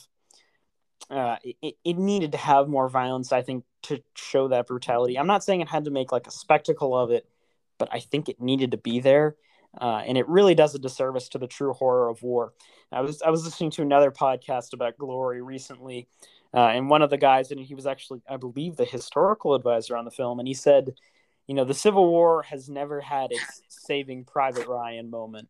uh, 1.12 1.36
it, 1.44 1.76
it 1.84 1.98
needed 1.98 2.32
to 2.32 2.38
have 2.38 2.68
more 2.68 2.88
violence, 2.88 3.32
I 3.32 3.42
think, 3.42 3.64
to 3.82 4.02
show 4.14 4.48
that 4.48 4.66
brutality. 4.66 5.18
I'm 5.18 5.26
not 5.26 5.44
saying 5.44 5.60
it 5.60 5.68
had 5.68 5.84
to 5.84 5.90
make 5.90 6.10
like 6.10 6.26
a 6.26 6.30
spectacle 6.30 6.96
of 6.96 7.10
it, 7.10 7.28
but 7.78 7.88
I 7.92 8.00
think 8.00 8.28
it 8.28 8.40
needed 8.40 8.70
to 8.70 8.78
be 8.78 9.00
there. 9.00 9.36
Uh, 9.78 10.02
and 10.06 10.16
it 10.16 10.26
really 10.28 10.54
does 10.54 10.74
a 10.74 10.78
disservice 10.78 11.28
to 11.30 11.38
the 11.38 11.46
true 11.46 11.74
horror 11.74 12.08
of 12.08 12.22
war. 12.22 12.52
I 12.90 13.00
was 13.00 13.22
I 13.22 13.30
was 13.30 13.44
listening 13.44 13.70
to 13.72 13.82
another 13.82 14.10
podcast 14.10 14.72
about 14.72 14.98
glory 14.98 15.40
recently, 15.40 16.08
uh, 16.52 16.66
and 16.66 16.90
one 16.90 17.00
of 17.02 17.10
the 17.10 17.16
guys, 17.16 17.50
and 17.50 17.60
he 17.60 17.74
was 17.74 17.86
actually, 17.86 18.20
I 18.28 18.36
believe, 18.36 18.76
the 18.76 18.84
historical 18.84 19.54
advisor 19.54 19.96
on 19.96 20.04
the 20.04 20.10
film, 20.10 20.38
and 20.38 20.48
he 20.48 20.52
said, 20.52 20.94
you 21.46 21.54
know, 21.54 21.64
the 21.64 21.74
Civil 21.74 22.06
War 22.06 22.42
has 22.42 22.68
never 22.68 23.00
had 23.00 23.32
its 23.32 23.62
Saving 23.68 24.24
Private 24.24 24.66
Ryan 24.66 25.08
moment, 25.08 25.48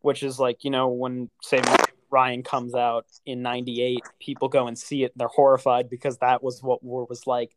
which 0.00 0.22
is 0.22 0.38
like 0.38 0.64
you 0.64 0.70
know 0.70 0.88
when 0.88 1.28
Saving 1.42 1.74
Ryan 2.10 2.42
comes 2.42 2.74
out 2.74 3.06
in 3.26 3.42
98, 3.42 4.00
people 4.20 4.48
go 4.48 4.66
and 4.66 4.78
see 4.78 5.04
it. 5.04 5.12
And 5.12 5.20
They're 5.20 5.28
horrified 5.28 5.88
because 5.90 6.18
that 6.18 6.42
was 6.42 6.62
what 6.62 6.82
war 6.82 7.06
was 7.08 7.26
like. 7.26 7.54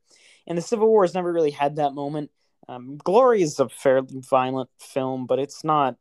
And 0.47 0.57
the 0.57 0.61
Civil 0.61 0.87
War 0.87 1.03
has 1.03 1.13
never 1.13 1.31
really 1.31 1.51
had 1.51 1.77
that 1.77 1.93
moment. 1.93 2.31
Um, 2.67 2.97
Glory 2.97 3.41
is 3.41 3.59
a 3.59 3.69
fairly 3.69 4.21
violent 4.29 4.69
film, 4.79 5.25
but 5.25 5.39
it's 5.39 5.63
not 5.63 5.95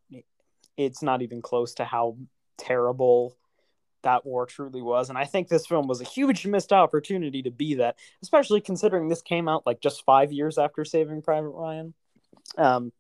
it's 0.76 1.02
not 1.02 1.20
even 1.20 1.42
close 1.42 1.74
to 1.74 1.84
how 1.84 2.16
terrible 2.56 3.36
that 4.02 4.24
war 4.24 4.46
truly 4.46 4.80
was. 4.80 5.08
And 5.08 5.18
I 5.18 5.24
think 5.24 5.48
this 5.48 5.66
film 5.66 5.86
was 5.86 6.00
a 6.00 6.04
huge 6.04 6.46
missed 6.46 6.72
opportunity 6.72 7.42
to 7.42 7.50
be 7.50 7.74
that, 7.74 7.96
especially 8.22 8.60
considering 8.60 9.08
this 9.08 9.22
came 9.22 9.48
out 9.48 9.66
like 9.66 9.80
just 9.80 10.04
five 10.04 10.32
years 10.32 10.58
after 10.58 10.84
Saving 10.84 11.22
Private 11.22 11.50
Ryan. 11.50 11.94
Um, 12.56 12.92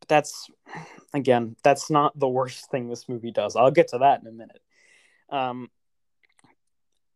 but 0.00 0.08
that's 0.08 0.50
again, 1.14 1.56
that's 1.62 1.90
not 1.90 2.18
the 2.18 2.28
worst 2.28 2.70
thing 2.70 2.88
this 2.88 3.08
movie 3.08 3.32
does. 3.32 3.56
I'll 3.56 3.70
get 3.70 3.88
to 3.88 3.98
that 3.98 4.20
in 4.20 4.26
a 4.26 4.32
minute. 4.32 4.60
Um, 5.30 5.70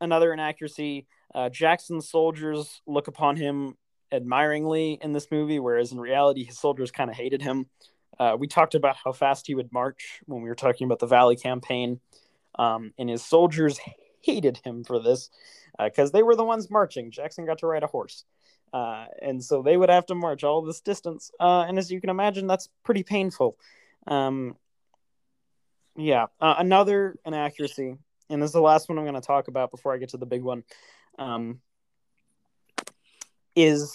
another 0.00 0.32
inaccuracy: 0.32 1.06
uh, 1.34 1.48
Jackson's 1.48 2.08
soldiers 2.08 2.80
look 2.86 3.08
upon 3.08 3.36
him 3.36 3.76
admiringly 4.12 4.98
in 5.00 5.12
this 5.12 5.30
movie, 5.30 5.60
whereas 5.60 5.92
in 5.92 6.00
reality, 6.00 6.44
his 6.44 6.58
soldiers 6.58 6.90
kind 6.90 7.10
of 7.10 7.16
hated 7.16 7.42
him. 7.42 7.66
Uh, 8.18 8.36
we 8.38 8.46
talked 8.46 8.74
about 8.74 8.96
how 9.02 9.12
fast 9.12 9.46
he 9.46 9.54
would 9.54 9.72
march 9.72 10.20
when 10.26 10.42
we 10.42 10.48
were 10.48 10.54
talking 10.54 10.84
about 10.84 10.98
the 10.98 11.06
Valley 11.06 11.36
campaign, 11.36 12.00
um, 12.58 12.92
and 12.98 13.08
his 13.08 13.24
soldiers 13.24 13.78
hated 14.22 14.58
him 14.58 14.84
for 14.84 15.00
this 15.00 15.30
because 15.82 16.10
uh, 16.10 16.12
they 16.12 16.22
were 16.22 16.36
the 16.36 16.44
ones 16.44 16.70
marching. 16.70 17.10
Jackson 17.10 17.46
got 17.46 17.58
to 17.58 17.66
ride 17.66 17.82
a 17.82 17.86
horse. 17.86 18.24
Uh, 18.72 19.06
and 19.20 19.42
so 19.42 19.62
they 19.62 19.76
would 19.76 19.88
have 19.88 20.06
to 20.06 20.14
march 20.14 20.44
all 20.44 20.62
this 20.62 20.80
distance. 20.80 21.30
Uh, 21.40 21.62
and 21.62 21.78
as 21.78 21.90
you 21.90 22.00
can 22.00 22.10
imagine, 22.10 22.46
that's 22.46 22.68
pretty 22.84 23.02
painful. 23.02 23.56
Um, 24.06 24.56
yeah, 25.96 26.26
uh, 26.40 26.54
another 26.58 27.16
inaccuracy, 27.26 27.96
and 28.28 28.42
this 28.42 28.48
is 28.48 28.54
the 28.54 28.60
last 28.60 28.88
one 28.88 28.98
I'm 28.98 29.04
going 29.04 29.14
to 29.14 29.20
talk 29.20 29.48
about 29.48 29.70
before 29.70 29.92
I 29.92 29.98
get 29.98 30.10
to 30.10 30.16
the 30.16 30.26
big 30.26 30.42
one, 30.42 30.62
um, 31.18 31.60
is 33.56 33.92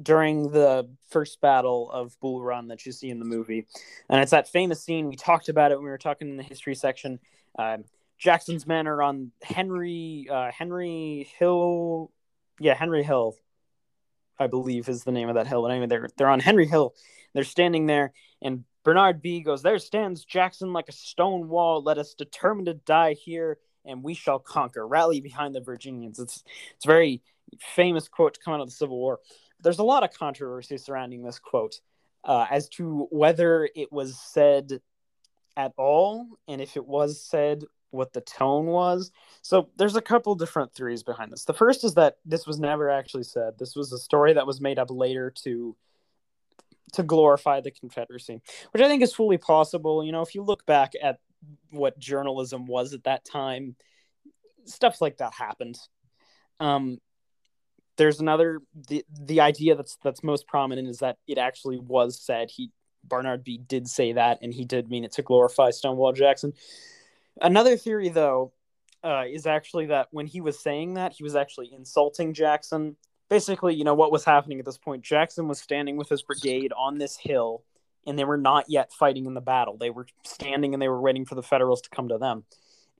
during 0.00 0.50
the 0.50 0.88
first 1.10 1.40
battle 1.40 1.90
of 1.90 2.18
Bull 2.20 2.40
Run 2.40 2.68
that 2.68 2.86
you 2.86 2.92
see 2.92 3.10
in 3.10 3.18
the 3.18 3.24
movie. 3.24 3.66
And 4.08 4.22
it's 4.22 4.30
that 4.30 4.48
famous 4.48 4.82
scene. 4.82 5.08
We 5.08 5.16
talked 5.16 5.48
about 5.48 5.72
it 5.72 5.76
when 5.76 5.84
we 5.84 5.90
were 5.90 5.98
talking 5.98 6.30
in 6.30 6.36
the 6.36 6.42
history 6.42 6.74
section. 6.74 7.18
Uh, 7.58 7.78
Jackson's 8.18 8.66
men 8.66 8.86
are 8.86 9.02
on 9.02 9.32
Henry 9.42 10.28
uh, 10.30 10.50
Henry 10.52 11.28
Hill. 11.38 12.10
Yeah, 12.60 12.74
Henry 12.74 13.02
Hill 13.02 13.34
I 14.38 14.46
believe 14.46 14.88
is 14.88 15.04
the 15.04 15.12
name 15.12 15.28
of 15.28 15.34
that 15.36 15.46
hill. 15.46 15.62
But 15.62 15.70
anyway, 15.70 15.86
they're 15.86 16.08
they're 16.16 16.28
on 16.28 16.40
Henry 16.40 16.66
Hill. 16.66 16.94
They're 17.34 17.44
standing 17.44 17.86
there, 17.86 18.12
and 18.42 18.64
Barnard 18.84 19.22
Bee 19.22 19.40
goes, 19.40 19.62
"There 19.62 19.78
stands 19.78 20.24
Jackson 20.24 20.72
like 20.72 20.88
a 20.88 20.92
stone 20.92 21.48
wall. 21.48 21.82
Let 21.82 21.98
us 21.98 22.14
determine 22.14 22.66
to 22.66 22.74
die 22.74 23.14
here, 23.14 23.58
and 23.84 24.02
we 24.02 24.14
shall 24.14 24.38
conquer. 24.38 24.86
Rally 24.86 25.20
behind 25.20 25.54
the 25.54 25.60
Virginians." 25.60 26.18
It's 26.18 26.44
it's 26.74 26.84
a 26.84 26.88
very 26.88 27.22
famous 27.60 28.08
quote 28.08 28.34
to 28.34 28.40
come 28.40 28.54
out 28.54 28.60
of 28.60 28.68
the 28.68 28.74
Civil 28.74 28.98
War. 28.98 29.20
There's 29.60 29.78
a 29.78 29.84
lot 29.84 30.02
of 30.02 30.12
controversy 30.12 30.76
surrounding 30.76 31.22
this 31.22 31.38
quote 31.38 31.80
uh, 32.24 32.46
as 32.50 32.68
to 32.70 33.06
whether 33.10 33.68
it 33.74 33.92
was 33.92 34.18
said 34.18 34.80
at 35.56 35.72
all, 35.76 36.26
and 36.48 36.60
if 36.60 36.76
it 36.76 36.86
was 36.86 37.20
said, 37.20 37.64
what 37.92 38.12
the 38.12 38.20
tone 38.20 38.66
was. 38.66 39.12
So 39.42 39.68
there's 39.76 39.96
a 39.96 40.02
couple 40.02 40.34
different 40.34 40.74
theories 40.74 41.02
behind 41.02 41.30
this. 41.30 41.44
The 41.44 41.54
first 41.54 41.84
is 41.84 41.94
that 41.94 42.16
this 42.24 42.46
was 42.46 42.58
never 42.58 42.90
actually 42.90 43.24
said. 43.24 43.58
This 43.58 43.76
was 43.76 43.92
a 43.92 43.98
story 43.98 44.32
that 44.32 44.46
was 44.46 44.60
made 44.60 44.78
up 44.78 44.90
later 44.90 45.30
to 45.44 45.76
to 46.94 47.02
glorify 47.02 47.60
the 47.60 47.70
Confederacy, 47.70 48.42
which 48.72 48.82
I 48.82 48.88
think 48.88 49.02
is 49.02 49.14
fully 49.14 49.38
possible. 49.38 50.04
You 50.04 50.12
know, 50.12 50.22
if 50.22 50.34
you 50.34 50.42
look 50.42 50.66
back 50.66 50.92
at 51.00 51.20
what 51.70 51.98
journalism 51.98 52.66
was 52.66 52.92
at 52.92 53.04
that 53.04 53.24
time, 53.24 53.76
stuff 54.64 55.00
like 55.00 55.18
that 55.18 55.32
happened. 55.32 55.78
Um, 56.60 56.98
there's 57.96 58.20
another 58.20 58.60
the 58.88 59.04
the 59.20 59.40
idea 59.40 59.74
that's 59.74 59.96
that's 60.02 60.22
most 60.22 60.46
prominent 60.46 60.88
is 60.88 60.98
that 60.98 61.18
it 61.26 61.38
actually 61.38 61.78
was 61.78 62.20
said. 62.20 62.50
He 62.50 62.70
Barnard 63.04 63.44
Bee 63.44 63.58
did 63.58 63.88
say 63.88 64.12
that, 64.12 64.38
and 64.42 64.54
he 64.54 64.64
did 64.64 64.88
mean 64.88 65.04
it 65.04 65.12
to 65.12 65.22
glorify 65.22 65.70
Stonewall 65.70 66.12
Jackson. 66.12 66.52
Another 67.40 67.76
theory, 67.76 68.08
though, 68.08 68.52
uh, 69.02 69.24
is 69.28 69.46
actually 69.46 69.86
that 69.86 70.08
when 70.10 70.26
he 70.26 70.40
was 70.40 70.58
saying 70.58 70.94
that, 70.94 71.12
he 71.12 71.24
was 71.24 71.34
actually 71.34 71.72
insulting 71.72 72.34
Jackson. 72.34 72.96
Basically, 73.28 73.74
you 73.74 73.84
know, 73.84 73.94
what 73.94 74.12
was 74.12 74.24
happening 74.24 74.58
at 74.58 74.64
this 74.64 74.78
point, 74.78 75.02
Jackson 75.02 75.48
was 75.48 75.58
standing 75.60 75.96
with 75.96 76.08
his 76.08 76.22
brigade 76.22 76.72
on 76.76 76.98
this 76.98 77.16
hill, 77.16 77.64
and 78.06 78.18
they 78.18 78.24
were 78.24 78.36
not 78.36 78.66
yet 78.68 78.92
fighting 78.92 79.26
in 79.26 79.34
the 79.34 79.40
battle. 79.40 79.76
They 79.76 79.90
were 79.90 80.06
standing 80.24 80.74
and 80.74 80.82
they 80.82 80.88
were 80.88 81.00
waiting 81.00 81.24
for 81.24 81.34
the 81.34 81.42
Federals 81.42 81.80
to 81.82 81.90
come 81.90 82.08
to 82.08 82.18
them. 82.18 82.44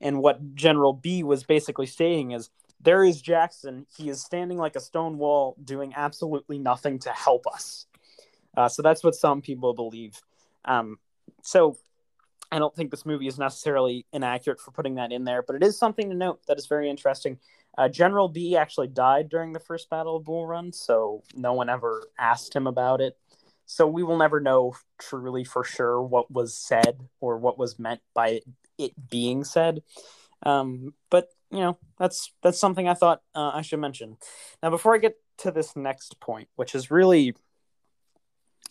And 0.01 0.19
what 0.19 0.55
General 0.55 0.93
Bee 0.93 1.23
was 1.23 1.43
basically 1.43 1.85
saying 1.85 2.31
is, 2.31 2.49
there 2.81 3.03
is 3.03 3.21
Jackson. 3.21 3.85
He 3.95 4.09
is 4.09 4.21
standing 4.21 4.57
like 4.57 4.75
a 4.75 4.81
stone 4.81 5.17
wall, 5.17 5.55
doing 5.63 5.93
absolutely 5.95 6.59
nothing 6.59 6.99
to 6.99 7.11
help 7.11 7.47
us. 7.47 7.85
Uh, 8.57 8.67
so 8.67 8.81
that's 8.81 9.03
what 9.03 9.15
some 9.15 9.41
people 9.41 9.73
believe. 9.73 10.19
Um, 10.65 10.99
so 11.43 11.77
I 12.53 12.59
don't 12.59 12.75
think 12.75 12.91
this 12.91 13.03
movie 13.05 13.25
is 13.25 13.39
necessarily 13.39 14.05
inaccurate 14.13 14.61
for 14.61 14.69
putting 14.69 14.95
that 14.95 15.11
in 15.11 15.23
there, 15.23 15.41
but 15.41 15.55
it 15.55 15.63
is 15.63 15.75
something 15.75 16.11
to 16.11 16.15
note 16.15 16.45
that 16.45 16.59
is 16.59 16.67
very 16.67 16.87
interesting. 16.87 17.39
Uh, 17.75 17.89
General 17.89 18.27
Bee 18.27 18.55
actually 18.55 18.89
died 18.89 19.27
during 19.27 19.53
the 19.53 19.59
first 19.59 19.89
Battle 19.89 20.17
of 20.17 20.25
Bull 20.25 20.45
Run, 20.45 20.71
so 20.71 21.23
no 21.35 21.53
one 21.53 21.67
ever 21.67 22.03
asked 22.15 22.55
him 22.55 22.67
about 22.67 23.01
it. 23.01 23.17
So 23.65 23.87
we 23.87 24.03
will 24.03 24.17
never 24.17 24.39
know 24.39 24.75
truly 24.99 25.43
for 25.43 25.63
sure 25.63 25.99
what 25.99 26.29
was 26.29 26.55
said 26.55 26.99
or 27.19 27.39
what 27.39 27.57
was 27.57 27.79
meant 27.79 28.01
by 28.13 28.41
it 28.77 28.91
being 29.09 29.43
said. 29.43 29.81
Um, 30.43 30.93
but 31.09 31.29
you 31.49 31.59
know, 31.59 31.79
that's 31.97 32.31
that's 32.43 32.59
something 32.59 32.87
I 32.87 32.93
thought 32.93 33.23
uh, 33.33 33.49
I 33.51 33.63
should 33.63 33.79
mention. 33.79 34.17
Now, 34.61 34.69
before 34.69 34.93
I 34.93 34.99
get 34.99 35.15
to 35.39 35.49
this 35.49 35.75
next 35.75 36.19
point, 36.19 36.49
which 36.55 36.75
is 36.75 36.91
really, 36.91 37.35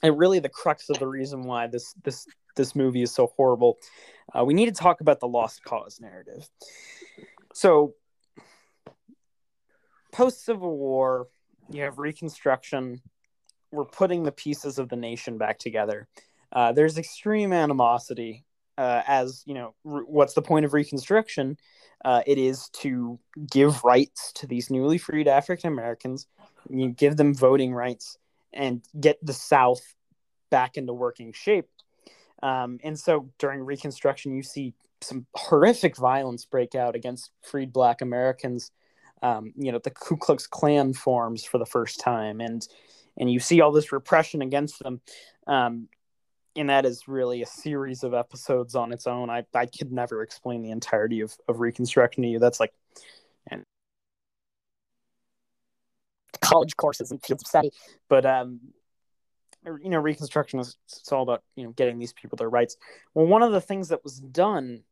it 0.05 0.15
really 0.15 0.39
the 0.39 0.49
crux 0.49 0.89
of 0.89 1.01
the 1.01 1.09
reason 1.09 1.43
why 1.43 1.67
this 1.67 1.93
this 2.05 2.29
this 2.55 2.75
movie 2.75 3.03
is 3.03 3.13
so 3.13 3.29
horrible, 3.37 3.79
uh, 4.35 4.45
we 4.45 4.55
need 4.55 4.67
to 4.67 4.73
talk 4.73 5.01
about 5.01 5.21
the 5.21 5.29
lost 5.29 5.63
cause 5.65 6.01
narrative. 6.01 6.49
So, 7.55 7.95
post 10.13 10.45
Civil 10.45 10.77
War, 10.77 11.29
you 11.71 11.83
have 11.83 11.99
Reconstruction. 11.99 13.03
We're 13.71 13.85
putting 13.85 14.23
the 14.23 14.33
pieces 14.33 14.79
of 14.79 14.89
the 14.89 14.97
nation 14.97 15.39
back 15.39 15.59
together. 15.59 16.09
uh, 16.53 16.73
there's 16.73 16.99
extreme 16.99 17.53
animosity. 17.53 18.45
Uh, 18.79 19.03
as 19.07 19.43
you 19.47 19.55
know, 19.55 19.75
r- 19.87 20.05
what's 20.05 20.35
the 20.35 20.43
point 20.43 20.65
of 20.65 20.73
Reconstruction? 20.73 21.57
Uh, 22.05 22.23
it 22.27 22.39
is 22.39 22.69
to 22.71 23.19
give 23.51 23.85
rights 23.85 24.33
to 24.33 24.47
these 24.47 24.71
newly 24.71 24.99
freed 24.99 25.29
African 25.29 25.73
Americans. 25.73 26.27
You 26.69 26.89
give 26.89 27.17
them 27.17 27.35
voting 27.35 27.73
rights 27.75 28.19
and 28.53 28.83
get 28.99 29.25
the 29.25 29.33
South 29.33 29.95
back 30.51 30.77
into 30.77 30.93
working 30.93 31.33
shape. 31.33 31.69
Um, 32.43 32.79
and 32.83 32.99
so 32.99 33.29
during 33.39 33.61
Reconstruction, 33.61 34.35
you 34.35 34.43
see 34.43 34.75
some 35.01 35.27
horrific 35.35 35.97
violence 35.97 36.45
break 36.45 36.75
out 36.75 36.95
against 36.97 37.31
freed 37.43 37.73
Black 37.73 38.03
Americans. 38.03 38.71
Um, 39.23 39.53
you 39.57 39.71
know, 39.71 39.79
the 39.83 39.91
Ku 39.91 40.17
Klux 40.17 40.47
Klan 40.47 40.95
forms 40.95 41.45
for 41.45 41.59
the 41.59 41.67
first 41.67 42.01
time, 42.01 42.41
and 42.41 42.67
and 43.17 43.31
you 43.31 43.39
see 43.39 43.61
all 43.61 43.73
this 43.73 43.93
repression 43.93 44.43
against 44.43 44.83
them. 44.83 45.01
Um, 45.47 45.89
and 46.57 46.69
that 46.69 46.85
is 46.85 47.09
really 47.09 47.43
a 47.43 47.47
series 47.47 48.03
of 48.03 48.15
episodes 48.15 48.75
on 48.75 48.93
its 48.93 49.07
own. 49.07 49.31
I, 49.31 49.45
I 49.55 49.67
could 49.67 49.93
never 49.93 50.23
explain 50.23 50.63
the 50.63 50.71
entirety 50.71 51.21
of, 51.21 51.35
of 51.49 51.61
Reconstruction 51.61 52.23
to 52.23 52.29
you. 52.29 52.39
That's 52.39 52.61
like, 52.61 52.73
and 53.49 53.63
College 56.41 56.77
courses 56.77 57.11
and 57.11 57.23
fields 57.25 57.43
of 57.45 57.47
study. 57.47 57.71
but 58.09 58.27
um, 58.27 58.61
you 59.65 59.91
know, 59.91 60.01
Reconstruction 60.01 60.61
is 60.61 60.77
it's 60.89 61.13
all 61.13 61.23
about 61.23 61.43
you 61.57 61.65
know 61.65 61.71
getting 61.71 61.99
these 61.99 62.13
people 62.13 62.37
their 62.37 62.51
rights. 62.51 62.77
Well, 63.15 63.27
one 63.27 63.43
of 63.43 63.53
the 63.53 63.61
things 63.61 63.89
that 63.89 64.05
was 64.05 64.19
done 64.19 64.83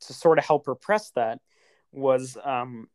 to 0.00 0.12
sort 0.12 0.38
of 0.38 0.44
help 0.44 0.66
repress 0.66 1.10
that 1.10 1.40
was 1.92 2.36
um, 2.42 2.88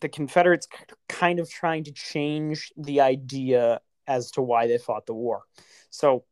the 0.00 0.08
Confederates 0.08 0.68
kind 1.08 1.38
of 1.40 1.50
trying 1.50 1.84
to 1.84 1.92
change 1.92 2.72
the 2.76 3.00
idea 3.00 3.80
as 4.06 4.30
to 4.32 4.42
why 4.42 4.66
they 4.66 4.78
fought 4.78 5.06
the 5.06 5.14
war. 5.14 5.42
So 5.90 6.24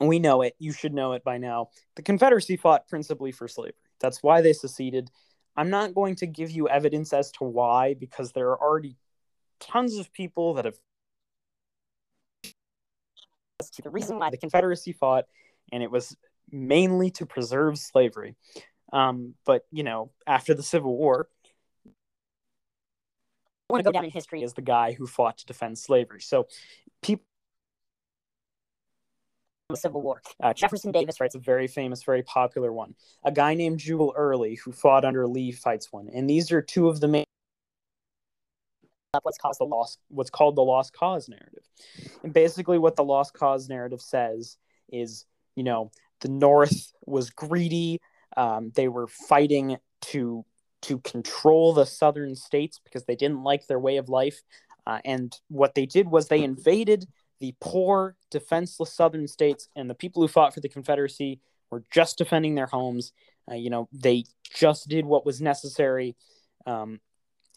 we 0.00 0.18
know 0.18 0.42
it. 0.42 0.54
You 0.58 0.72
should 0.72 0.94
know 0.94 1.12
it 1.12 1.24
by 1.24 1.38
now. 1.38 1.68
The 1.96 2.02
Confederacy 2.02 2.56
fought 2.56 2.88
principally 2.88 3.32
for 3.32 3.48
slavery. 3.48 3.74
That's 4.00 4.22
why 4.22 4.40
they 4.40 4.52
seceded. 4.52 5.10
I'm 5.56 5.70
not 5.70 5.94
going 5.94 6.14
to 6.16 6.26
give 6.26 6.50
you 6.50 6.68
evidence 6.68 7.12
as 7.12 7.32
to 7.32 7.44
why 7.44 7.94
because 7.94 8.32
there 8.32 8.50
are 8.50 8.60
already 8.60 8.96
tons 9.58 9.96
of 9.96 10.12
people 10.12 10.54
that 10.54 10.64
have 10.64 10.78
to 13.58 13.82
the 13.82 13.90
reason 13.90 14.18
why 14.18 14.30
the 14.30 14.36
Confederacy 14.36 14.92
fought, 14.92 15.24
and 15.72 15.82
it 15.82 15.90
was 15.90 16.16
mainly 16.50 17.10
to 17.10 17.26
preserve 17.26 17.76
slavery. 17.76 18.36
Um, 18.92 19.34
but 19.44 19.62
you 19.72 19.82
know, 19.82 20.12
after 20.26 20.54
the 20.54 20.62
Civil 20.62 20.96
War, 20.96 21.28
I 21.86 21.90
want 23.72 23.84
to 23.84 23.88
go 23.88 23.92
down 23.92 24.04
in 24.04 24.10
history 24.10 24.42
is 24.42 24.54
the 24.54 24.62
guy 24.62 24.92
who 24.92 25.06
fought 25.06 25.38
to 25.38 25.46
defend 25.46 25.76
slavery. 25.78 26.20
So, 26.20 26.46
people, 27.02 27.24
the 29.68 29.76
Civil 29.76 30.00
War. 30.02 30.22
uh, 30.40 30.54
Jefferson 30.54 30.92
Davis 30.92 31.20
writes 31.20 31.34
a 31.34 31.38
very 31.38 31.66
famous, 31.66 32.02
very 32.02 32.22
popular 32.22 32.72
one. 32.72 32.94
A 33.24 33.32
guy 33.32 33.54
named 33.54 33.80
Jubal 33.80 34.14
Early, 34.16 34.54
who 34.54 34.72
fought 34.72 35.04
under 35.04 35.26
Lee, 35.26 35.52
fights 35.52 35.92
one, 35.92 36.08
and 36.14 36.30
these 36.30 36.50
are 36.52 36.62
two 36.62 36.88
of 36.88 37.00
the 37.00 37.08
main 37.08 37.24
up 39.14 39.24
what's 39.24 39.38
called 39.38 39.56
the 39.58 39.64
lost, 39.64 39.98
what's 40.08 40.30
called 40.30 40.56
the 40.56 40.62
lost 40.62 40.92
cause 40.92 41.28
narrative. 41.28 41.64
And 42.22 42.32
basically, 42.32 42.78
what 42.78 42.96
the 42.96 43.04
lost 43.04 43.34
cause 43.34 43.68
narrative 43.68 44.00
says 44.00 44.56
is, 44.90 45.24
you 45.56 45.64
know, 45.64 45.90
the 46.20 46.28
North 46.28 46.92
was 47.06 47.30
greedy. 47.30 48.00
Um, 48.36 48.70
they 48.74 48.88
were 48.88 49.06
fighting 49.06 49.78
to 50.02 50.44
to 50.82 50.98
control 51.00 51.72
the 51.72 51.86
southern 51.86 52.36
states 52.36 52.80
because 52.84 53.04
they 53.04 53.16
didn't 53.16 53.42
like 53.42 53.66
their 53.66 53.80
way 53.80 53.96
of 53.96 54.08
life. 54.08 54.42
Uh, 54.86 55.00
and 55.04 55.36
what 55.48 55.74
they 55.74 55.86
did 55.86 56.08
was 56.08 56.28
they 56.28 56.42
invaded 56.42 57.06
the 57.40 57.54
poor, 57.60 58.16
defenseless 58.30 58.92
southern 58.92 59.26
states, 59.26 59.68
and 59.74 59.88
the 59.90 59.94
people 59.94 60.22
who 60.22 60.28
fought 60.28 60.54
for 60.54 60.60
the 60.60 60.68
Confederacy 60.68 61.40
were 61.70 61.82
just 61.90 62.18
defending 62.18 62.54
their 62.54 62.66
homes. 62.66 63.12
Uh, 63.50 63.54
you 63.54 63.70
know, 63.70 63.88
they 63.92 64.24
just 64.54 64.88
did 64.88 65.04
what 65.04 65.26
was 65.26 65.40
necessary. 65.40 66.16
Um, 66.66 67.00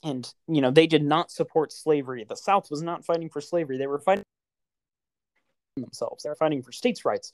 and, 0.04 0.32
you 0.48 0.62
know, 0.62 0.72
they 0.72 0.88
did 0.88 1.04
not 1.04 1.32
support 1.32 1.72
slavery. 1.72 2.26
The 2.28 2.36
South 2.36 2.70
was 2.72 2.82
not 2.82 3.06
fighting 3.06 3.30
for 3.30 3.42
slavery, 3.42 3.78
they 3.78 3.88
were 3.88 4.00
fighting 4.00 4.24
themselves, 5.78 6.24
they 6.24 6.30
were 6.30 6.36
fighting 6.36 6.62
for 6.62 6.72
states' 6.72 7.06
rights. 7.06 7.34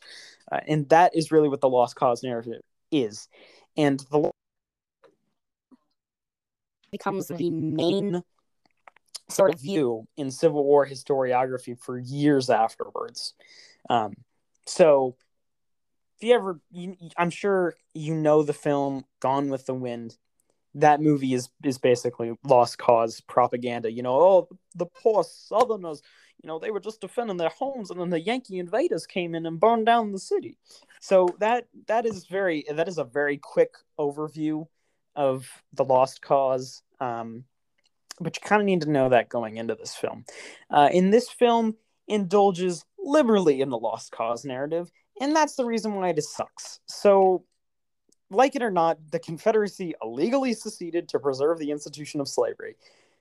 Uh, 0.51 0.59
and 0.67 0.87
that 0.89 1.15
is 1.15 1.31
really 1.31 1.49
what 1.49 1.61
the 1.61 1.69
lost 1.69 1.95
cause 1.95 2.23
narrative 2.23 2.61
is. 2.91 3.27
And 3.75 3.99
the 4.11 4.31
becomes 6.91 7.27
the 7.27 7.49
main 7.49 8.23
sort 9.29 9.53
of 9.53 9.59
view. 9.59 9.71
view 9.71 10.07
in 10.17 10.31
Civil 10.31 10.63
War 10.63 10.87
historiography 10.87 11.77
for 11.77 11.97
years 11.97 12.49
afterwards. 12.49 13.33
Um, 13.89 14.13
so, 14.65 15.15
if 16.17 16.27
you 16.27 16.33
ever, 16.33 16.59
you, 16.71 16.95
I'm 17.15 17.29
sure 17.29 17.75
you 17.93 18.15
know 18.15 18.43
the 18.43 18.53
film 18.53 19.05
Gone 19.19 19.49
with 19.49 19.65
the 19.65 19.73
Wind. 19.73 20.17
That 20.75 21.01
movie 21.01 21.33
is 21.33 21.49
is 21.63 21.77
basically 21.77 22.33
lost 22.43 22.77
cause 22.77 23.21
propaganda. 23.21 23.91
You 23.91 24.03
know, 24.03 24.15
oh, 24.15 24.49
the 24.75 24.85
poor 24.85 25.23
Southerners, 25.23 26.01
you 26.41 26.47
know, 26.47 26.59
they 26.59 26.71
were 26.71 26.79
just 26.79 27.01
defending 27.01 27.37
their 27.37 27.49
homes, 27.49 27.89
and 27.89 27.99
then 27.99 28.09
the 28.09 28.19
Yankee 28.19 28.59
invaders 28.59 29.07
came 29.07 29.33
in 29.33 29.45
and 29.45 29.59
burned 29.59 29.85
down 29.85 30.11
the 30.11 30.19
city. 30.19 30.57
So 30.99 31.29
that 31.39 31.67
that 31.87 32.05
is 32.05 32.25
very 32.25 32.65
that 32.69 32.87
is 32.87 32.97
a 32.97 33.03
very 33.03 33.37
quick 33.37 33.75
overview 33.99 34.67
of 35.15 35.47
the 35.73 35.83
lost 35.83 36.21
cause. 36.21 36.83
Um, 36.99 37.45
but 38.19 38.35
you 38.35 38.41
kind 38.47 38.61
of 38.61 38.65
need 38.65 38.81
to 38.81 38.89
know 38.89 39.09
that 39.09 39.29
going 39.29 39.57
into 39.57 39.75
this 39.75 39.95
film. 39.95 40.25
Uh, 40.71 40.89
in 40.91 41.11
this 41.11 41.29
film, 41.29 41.75
indulges 42.07 42.85
liberally 42.99 43.61
in 43.61 43.69
the 43.69 43.77
lost 43.77 44.11
cause 44.11 44.45
narrative, 44.45 44.91
and 45.21 45.35
that's 45.35 45.55
the 45.55 45.65
reason 45.65 45.93
why 45.95 46.09
it 46.09 46.23
sucks. 46.23 46.79
So, 46.87 47.43
like 48.29 48.55
it 48.55 48.63
or 48.63 48.71
not, 48.71 48.97
the 49.11 49.19
Confederacy 49.19 49.93
illegally 50.01 50.53
seceded 50.53 51.09
to 51.09 51.19
preserve 51.19 51.59
the 51.59 51.71
institution 51.71 52.19
of 52.19 52.27
slavery. 52.27 52.75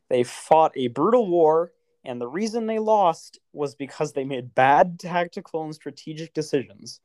They 0.08 0.24
fought 0.24 0.72
a 0.76 0.88
brutal 0.88 1.28
war, 1.28 1.72
and 2.04 2.20
the 2.20 2.28
reason 2.28 2.66
they 2.66 2.78
lost 2.78 3.38
was 3.52 3.74
because 3.74 4.12
they 4.12 4.24
made 4.24 4.54
bad 4.54 4.98
tactical 4.98 5.64
and 5.64 5.74
strategic 5.74 6.34
decisions. 6.34 7.00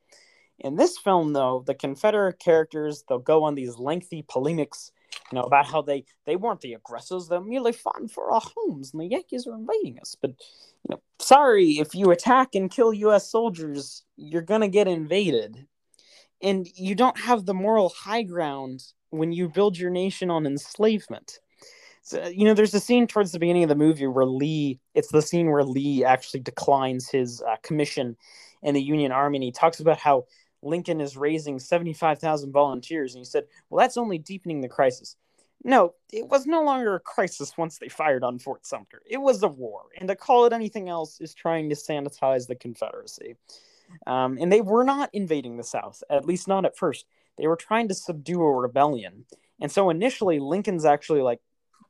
In 0.58 0.76
this 0.76 0.98
film, 0.98 1.32
though, 1.32 1.64
the 1.66 1.74
Confederate 1.74 2.38
characters 2.38 3.04
they'll 3.08 3.18
go 3.18 3.42
on 3.42 3.54
these 3.54 3.78
lengthy 3.78 4.24
polemics 4.28 4.92
you 5.30 5.36
know, 5.36 5.42
about 5.44 5.66
how 5.66 5.82
they 5.82 6.04
they 6.26 6.36
weren't 6.36 6.60
the 6.60 6.74
aggressors; 6.74 7.28
they're 7.28 7.40
merely 7.40 7.72
fighting 7.72 8.08
for 8.08 8.30
our 8.32 8.40
homes, 8.40 8.92
and 8.92 9.00
the 9.00 9.06
Yankees 9.06 9.46
are 9.46 9.54
invading 9.54 9.98
us. 9.98 10.16
But 10.20 10.30
you 10.30 10.90
know, 10.90 11.02
sorry 11.18 11.78
if 11.78 11.94
you 11.94 12.10
attack 12.10 12.54
and 12.54 12.70
kill 12.70 12.92
U.S. 12.92 13.30
soldiers, 13.30 14.04
you're 14.16 14.42
gonna 14.42 14.68
get 14.68 14.88
invaded, 14.88 15.66
and 16.42 16.66
you 16.74 16.94
don't 16.94 17.18
have 17.18 17.46
the 17.46 17.54
moral 17.54 17.90
high 17.90 18.22
ground 18.22 18.82
when 19.10 19.32
you 19.32 19.48
build 19.48 19.78
your 19.78 19.90
nation 19.90 20.30
on 20.30 20.46
enslavement. 20.46 21.38
So, 22.02 22.26
you 22.26 22.44
know, 22.44 22.54
there's 22.54 22.74
a 22.74 22.80
scene 22.80 23.06
towards 23.06 23.30
the 23.30 23.38
beginning 23.38 23.62
of 23.62 23.68
the 23.68 23.76
movie 23.76 24.06
where 24.06 24.26
Lee. 24.26 24.80
It's 24.94 25.12
the 25.12 25.22
scene 25.22 25.50
where 25.50 25.62
Lee 25.62 26.04
actually 26.04 26.40
declines 26.40 27.08
his 27.08 27.40
uh, 27.42 27.56
commission 27.62 28.16
in 28.62 28.74
the 28.74 28.82
Union 28.82 29.12
Army, 29.12 29.38
and 29.38 29.44
he 29.44 29.52
talks 29.52 29.80
about 29.80 29.98
how 29.98 30.26
Lincoln 30.62 31.00
is 31.00 31.16
raising 31.16 31.58
75,000 31.58 32.52
volunteers. 32.52 33.14
And 33.14 33.20
he 33.20 33.24
said, 33.24 33.44
well, 33.70 33.84
that's 33.84 33.96
only 33.96 34.18
deepening 34.18 34.60
the 34.60 34.68
crisis. 34.68 35.16
No, 35.64 35.94
it 36.12 36.26
was 36.26 36.46
no 36.46 36.62
longer 36.62 36.94
a 36.94 37.00
crisis 37.00 37.56
once 37.56 37.78
they 37.78 37.88
fired 37.88 38.24
on 38.24 38.38
Fort 38.38 38.66
Sumter. 38.66 39.02
It 39.06 39.18
was 39.18 39.42
a 39.44 39.48
war. 39.48 39.82
And 39.96 40.08
to 40.08 40.16
call 40.16 40.44
it 40.44 40.52
anything 40.52 40.88
else 40.88 41.20
is 41.20 41.34
trying 41.34 41.68
to 41.68 41.76
sanitize 41.76 42.48
the 42.48 42.56
Confederacy. 42.56 43.36
Um, 44.06 44.38
and 44.40 44.52
they 44.52 44.60
were 44.60 44.84
not 44.84 45.10
invading 45.12 45.56
the 45.56 45.64
South, 45.64 46.02
at 46.10 46.24
least 46.24 46.48
not 46.48 46.64
at 46.64 46.76
first. 46.76 47.06
They 47.38 47.46
were 47.46 47.56
trying 47.56 47.88
to 47.88 47.94
subdue 47.94 48.42
a 48.42 48.52
rebellion. 48.52 49.24
And 49.60 49.70
so 49.70 49.90
initially, 49.90 50.38
Lincoln's 50.38 50.84
actually 50.84 51.22
like, 51.22 51.40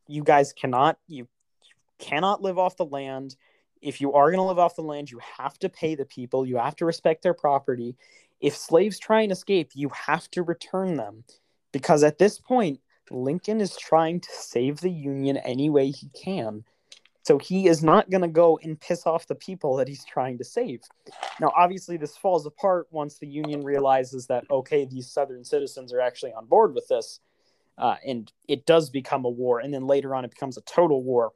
you 0.08 0.22
guys 0.22 0.52
cannot, 0.52 0.98
you 1.08 1.28
cannot 1.98 2.42
live 2.42 2.58
off 2.58 2.76
the 2.76 2.84
land. 2.84 3.36
If 3.80 4.00
you 4.00 4.12
are 4.12 4.30
going 4.30 4.38
to 4.38 4.46
live 4.46 4.58
off 4.58 4.76
the 4.76 4.82
land, 4.82 5.10
you 5.10 5.20
have 5.38 5.58
to 5.60 5.68
pay 5.68 5.94
the 5.94 6.04
people, 6.04 6.46
you 6.46 6.56
have 6.56 6.76
to 6.76 6.84
respect 6.84 7.22
their 7.22 7.34
property 7.34 7.96
if 8.42 8.56
slaves 8.56 8.98
try 8.98 9.22
and 9.22 9.32
escape, 9.32 9.70
you 9.72 9.88
have 9.90 10.28
to 10.32 10.42
return 10.42 10.96
them. 10.96 11.24
Because 11.70 12.02
at 12.02 12.18
this 12.18 12.38
point, 12.38 12.80
Lincoln 13.10 13.60
is 13.60 13.76
trying 13.76 14.20
to 14.20 14.28
save 14.32 14.80
the 14.80 14.90
Union 14.90 15.36
any 15.38 15.70
way 15.70 15.90
he 15.90 16.08
can. 16.08 16.64
So 17.22 17.38
he 17.38 17.68
is 17.68 17.82
not 17.82 18.10
going 18.10 18.22
to 18.22 18.28
go 18.28 18.58
and 18.62 18.80
piss 18.80 19.06
off 19.06 19.28
the 19.28 19.34
people 19.34 19.76
that 19.76 19.88
he's 19.88 20.04
trying 20.04 20.38
to 20.38 20.44
save. 20.44 20.80
Now, 21.40 21.52
obviously, 21.56 21.96
this 21.96 22.16
falls 22.16 22.46
apart 22.46 22.88
once 22.90 23.18
the 23.18 23.28
Union 23.28 23.62
realizes 23.62 24.26
that, 24.26 24.44
okay, 24.50 24.84
these 24.84 25.08
Southern 25.08 25.44
citizens 25.44 25.92
are 25.92 26.00
actually 26.00 26.32
on 26.32 26.46
board 26.46 26.74
with 26.74 26.88
this. 26.88 27.20
Uh, 27.78 27.96
and 28.06 28.30
it 28.48 28.66
does 28.66 28.90
become 28.90 29.24
a 29.24 29.30
war. 29.30 29.60
And 29.60 29.72
then 29.72 29.86
later 29.86 30.14
on, 30.14 30.24
it 30.24 30.30
becomes 30.30 30.56
a 30.56 30.62
total 30.62 31.02
war. 31.02 31.32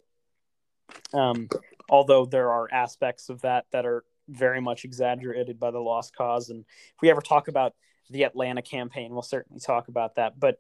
Um, 1.15 1.49
although 1.89 2.27
there 2.27 2.51
are 2.51 2.69
aspects 2.73 3.29
of 3.29 3.41
that 3.43 3.67
that 3.73 3.87
are 3.87 4.05
very 4.29 4.61
much 4.61 4.85
exaggerated 4.85 5.59
by 5.59 5.71
the 5.71 5.79
lost 5.79 6.15
cause. 6.17 6.51
And 6.51 6.65
if 6.95 7.03
we 7.03 7.11
ever 7.11 7.21
talk 7.21 7.49
about 7.49 7.75
the 8.11 8.25
Atlanta 8.25 8.63
campaign, 8.63 9.13
we'll 9.13 9.23
certainly 9.23 9.61
talk 9.61 9.89
about 9.89 10.17
that. 10.17 10.39
But 10.39 10.59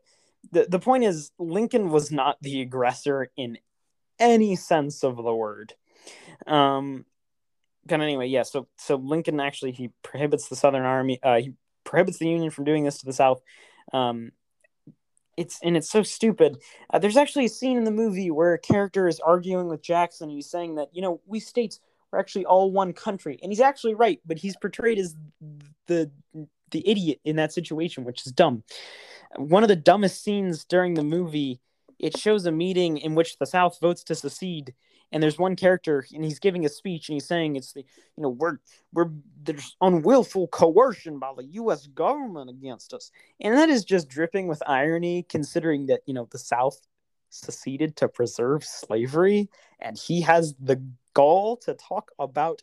the, 0.52 0.66
the 0.68 0.78
point 0.78 1.04
is, 1.04 1.32
Lincoln 1.38 1.90
was 1.90 2.12
not 2.12 2.38
the 2.40 2.60
aggressor 2.60 3.30
in 3.36 3.58
any 4.18 4.56
sense 4.56 5.02
of 5.04 5.16
the 5.16 5.34
word. 5.34 5.74
Um, 6.46 7.04
but 7.86 8.00
anyway, 8.00 8.26
yeah. 8.26 8.42
So 8.42 8.68
so 8.76 8.96
Lincoln 8.96 9.40
actually 9.40 9.72
he 9.72 9.90
prohibits 10.02 10.48
the 10.48 10.56
Southern 10.56 10.82
Army. 10.82 11.18
Uh, 11.22 11.38
he 11.40 11.54
prohibits 11.84 12.18
the 12.18 12.28
Union 12.28 12.50
from 12.50 12.64
doing 12.64 12.84
this 12.84 12.98
to 12.98 13.06
the 13.06 13.12
South. 13.12 13.40
Um, 13.92 14.32
it's 15.36 15.58
and 15.62 15.76
it's 15.76 15.90
so 15.90 16.02
stupid. 16.02 16.58
Uh, 16.90 16.98
there's 16.98 17.16
actually 17.16 17.44
a 17.44 17.50
scene 17.50 17.76
in 17.76 17.84
the 17.84 17.90
movie 17.90 18.30
where 18.30 18.54
a 18.54 18.58
character 18.58 19.06
is 19.06 19.20
arguing 19.20 19.68
with 19.68 19.82
Jackson. 19.82 20.28
And 20.28 20.36
he's 20.36 20.50
saying 20.50 20.76
that 20.76 20.88
you 20.92 21.02
know 21.02 21.20
we 21.26 21.40
states 21.40 21.80
we're 22.10 22.18
actually 22.18 22.46
all 22.46 22.70
one 22.70 22.92
country, 22.92 23.38
and 23.42 23.52
he's 23.52 23.60
actually 23.60 23.94
right, 23.94 24.20
but 24.26 24.38
he's 24.38 24.56
portrayed 24.56 24.98
as 24.98 25.14
the 25.86 26.10
the 26.70 26.88
idiot 26.88 27.20
in 27.24 27.36
that 27.36 27.52
situation, 27.52 28.04
which 28.04 28.26
is 28.26 28.32
dumb. 28.32 28.62
One 29.36 29.62
of 29.62 29.68
the 29.68 29.76
dumbest 29.76 30.22
scenes 30.22 30.64
during 30.64 30.94
the 30.94 31.04
movie. 31.04 31.60
It 31.98 32.16
shows 32.16 32.46
a 32.46 32.52
meeting 32.52 32.98
in 32.98 33.14
which 33.14 33.38
the 33.38 33.46
South 33.46 33.78
votes 33.80 34.04
to 34.04 34.14
secede, 34.14 34.74
and 35.12 35.22
there's 35.22 35.38
one 35.38 35.56
character 35.56 36.04
and 36.12 36.24
he's 36.24 36.38
giving 36.38 36.64
a 36.64 36.68
speech 36.68 37.08
and 37.08 37.14
he's 37.14 37.26
saying 37.26 37.56
it's 37.56 37.72
the 37.72 37.84
you 38.16 38.22
know 38.22 38.28
we're 38.28 38.58
we're 38.92 39.10
there's 39.42 39.76
unwillful 39.80 40.48
coercion 40.48 41.18
by 41.18 41.32
the 41.36 41.44
US 41.44 41.86
government 41.88 42.50
against 42.50 42.92
us. 42.92 43.10
And 43.40 43.56
that 43.56 43.68
is 43.68 43.84
just 43.84 44.08
dripping 44.08 44.48
with 44.48 44.62
irony 44.66 45.24
considering 45.28 45.86
that 45.86 46.00
you 46.06 46.14
know 46.14 46.28
the 46.30 46.38
south 46.38 46.80
seceded 47.30 47.96
to 47.96 48.08
preserve 48.08 48.64
slavery 48.64 49.48
and 49.80 49.98
he 49.98 50.20
has 50.22 50.54
the 50.60 50.82
gall 51.14 51.56
to 51.56 51.74
talk 51.74 52.10
about 52.18 52.62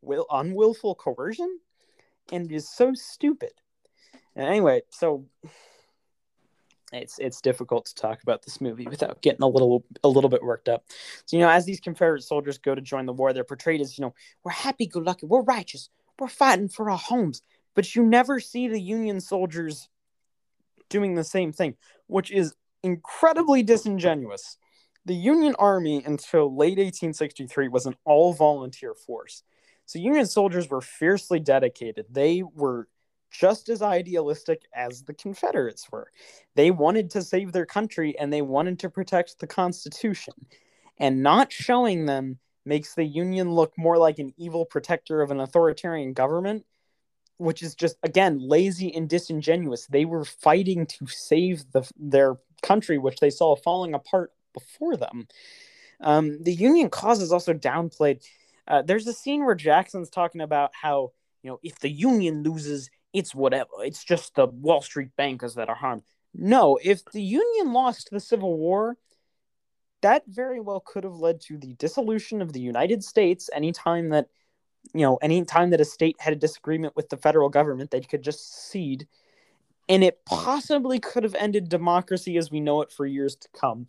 will 0.00 0.26
unwillful 0.30 0.94
coercion 0.94 1.58
and 2.32 2.50
it 2.50 2.54
is 2.54 2.68
so 2.68 2.92
stupid. 2.94 3.52
And 4.34 4.46
anyway 4.46 4.82
so 4.90 5.26
it's 6.92 7.18
it's 7.18 7.40
difficult 7.40 7.86
to 7.86 7.94
talk 7.94 8.22
about 8.22 8.42
this 8.42 8.60
movie 8.60 8.86
without 8.86 9.22
getting 9.22 9.42
a 9.42 9.48
little 9.48 9.84
a 10.04 10.08
little 10.08 10.30
bit 10.30 10.42
worked 10.42 10.68
up. 10.68 10.84
So 11.26 11.36
you 11.36 11.42
know, 11.42 11.48
as 11.48 11.64
these 11.64 11.80
Confederate 11.80 12.22
soldiers 12.22 12.58
go 12.58 12.74
to 12.74 12.80
join 12.80 13.06
the 13.06 13.12
war, 13.12 13.32
they're 13.32 13.44
portrayed 13.44 13.80
as 13.80 13.98
you 13.98 14.02
know 14.02 14.14
we're 14.44 14.52
happy 14.52 14.86
go 14.86 15.00
lucky, 15.00 15.26
we're 15.26 15.42
righteous, 15.42 15.88
we're 16.18 16.28
fighting 16.28 16.68
for 16.68 16.90
our 16.90 16.98
homes, 16.98 17.42
but 17.74 17.94
you 17.94 18.02
never 18.02 18.40
see 18.40 18.68
the 18.68 18.80
Union 18.80 19.20
soldiers 19.20 19.88
doing 20.88 21.14
the 21.14 21.24
same 21.24 21.52
thing, 21.52 21.74
which 22.06 22.30
is 22.30 22.54
incredibly 22.82 23.62
disingenuous. 23.62 24.58
The 25.04 25.14
Union 25.14 25.56
Army 25.58 26.02
until 26.04 26.54
late 26.54 26.78
1863 26.78 27.68
was 27.68 27.86
an 27.86 27.96
all 28.04 28.34
volunteer 28.34 28.94
force. 28.94 29.42
So 29.86 29.98
Union 29.98 30.26
soldiers 30.26 30.68
were 30.68 30.80
fiercely 30.80 31.40
dedicated. 31.40 32.06
They 32.10 32.42
were 32.42 32.88
just 33.32 33.68
as 33.68 33.82
idealistic 33.82 34.62
as 34.74 35.02
the 35.02 35.14
Confederates 35.14 35.90
were. 35.90 36.12
They 36.54 36.70
wanted 36.70 37.10
to 37.10 37.22
save 37.22 37.52
their 37.52 37.66
country 37.66 38.16
and 38.18 38.32
they 38.32 38.42
wanted 38.42 38.78
to 38.80 38.90
protect 38.90 39.38
the 39.38 39.46
Constitution. 39.46 40.34
And 40.98 41.22
not 41.22 41.50
showing 41.50 42.04
them 42.06 42.38
makes 42.64 42.94
the 42.94 43.04
Union 43.04 43.50
look 43.50 43.72
more 43.76 43.98
like 43.98 44.18
an 44.18 44.32
evil 44.36 44.64
protector 44.64 45.22
of 45.22 45.30
an 45.30 45.40
authoritarian 45.40 46.12
government, 46.12 46.64
which 47.38 47.62
is 47.62 47.74
just, 47.74 47.96
again, 48.02 48.38
lazy 48.38 48.94
and 48.94 49.08
disingenuous. 49.08 49.86
They 49.86 50.04
were 50.04 50.24
fighting 50.24 50.86
to 50.86 51.06
save 51.06 51.64
the, 51.72 51.90
their 51.98 52.36
country, 52.62 52.98
which 52.98 53.18
they 53.18 53.30
saw 53.30 53.56
falling 53.56 53.94
apart 53.94 54.30
before 54.52 54.96
them. 54.96 55.26
Um, 56.00 56.42
the 56.42 56.52
Union 56.52 56.90
cause 56.90 57.20
is 57.22 57.32
also 57.32 57.54
downplayed. 57.54 58.22
Uh, 58.68 58.82
there's 58.82 59.06
a 59.06 59.12
scene 59.12 59.44
where 59.44 59.54
Jackson's 59.54 60.10
talking 60.10 60.40
about 60.40 60.70
how, 60.74 61.12
you 61.42 61.50
know, 61.50 61.58
if 61.62 61.80
the 61.80 61.90
Union 61.90 62.42
loses, 62.42 62.90
it's 63.12 63.34
whatever. 63.34 63.70
It's 63.80 64.04
just 64.04 64.34
the 64.34 64.46
Wall 64.46 64.80
Street 64.80 65.10
bankers 65.16 65.54
that 65.54 65.68
are 65.68 65.74
harmed. 65.74 66.02
No, 66.34 66.78
if 66.82 67.04
the 67.12 67.22
Union 67.22 67.72
lost 67.72 68.08
the 68.10 68.20
Civil 68.20 68.56
War, 68.56 68.96
that 70.00 70.24
very 70.26 70.60
well 70.60 70.80
could 70.80 71.04
have 71.04 71.16
led 71.16 71.40
to 71.42 71.58
the 71.58 71.74
dissolution 71.74 72.42
of 72.42 72.52
the 72.52 72.60
United 72.60 73.04
States 73.04 73.50
anytime 73.52 74.08
that 74.10 74.28
you 74.94 75.02
know, 75.02 75.16
anytime 75.16 75.70
that 75.70 75.80
a 75.80 75.84
state 75.84 76.16
had 76.18 76.32
a 76.32 76.36
disagreement 76.36 76.96
with 76.96 77.08
the 77.08 77.16
federal 77.16 77.48
government, 77.48 77.90
they 77.90 78.00
could 78.00 78.22
just 78.22 78.70
cede. 78.70 79.06
And 79.88 80.02
it 80.02 80.24
possibly 80.24 80.98
could 80.98 81.24
have 81.24 81.34
ended 81.34 81.68
democracy 81.68 82.36
as 82.36 82.50
we 82.50 82.60
know 82.60 82.82
it 82.82 82.92
for 82.92 83.06
years 83.06 83.36
to 83.36 83.48
come. 83.58 83.86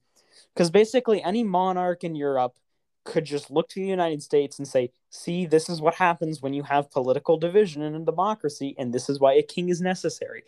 Because 0.53 0.69
basically, 0.69 1.21
any 1.23 1.43
monarch 1.43 2.03
in 2.03 2.15
Europe 2.15 2.55
could 3.03 3.25
just 3.25 3.51
look 3.51 3.69
to 3.69 3.79
the 3.79 3.87
United 3.87 4.23
States 4.23 4.59
and 4.59 4.67
say, 4.67 4.91
see, 5.09 5.45
this 5.45 5.69
is 5.69 5.81
what 5.81 5.95
happens 5.95 6.41
when 6.41 6.53
you 6.53 6.63
have 6.63 6.91
political 6.91 7.37
division 7.37 7.81
in 7.81 7.95
a 7.95 7.99
democracy, 7.99 8.75
and 8.77 8.93
this 8.93 9.09
is 9.09 9.19
why 9.19 9.33
a 9.33 9.43
king 9.43 9.69
is 9.69 9.81
necessary. 9.81 10.43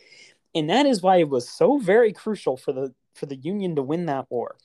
And 0.53 0.69
that 0.69 0.85
is 0.85 1.01
why 1.01 1.17
it 1.17 1.29
was 1.29 1.49
so 1.49 1.77
very 1.77 2.13
crucial 2.13 2.55
for 2.57 2.71
the 2.71 2.93
for 3.13 3.25
the 3.25 3.35
Union 3.35 3.75
to 3.75 3.81
win 3.81 4.05
that 4.07 4.25
war. 4.29 4.55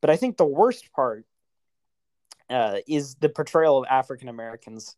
But 0.00 0.10
I 0.10 0.16
think 0.16 0.36
the 0.36 0.44
worst 0.44 0.92
part 0.92 1.24
uh, 2.48 2.78
is 2.86 3.14
the 3.16 3.28
portrayal 3.28 3.78
of 3.78 3.86
African 3.88 4.28
Americans. 4.28 4.96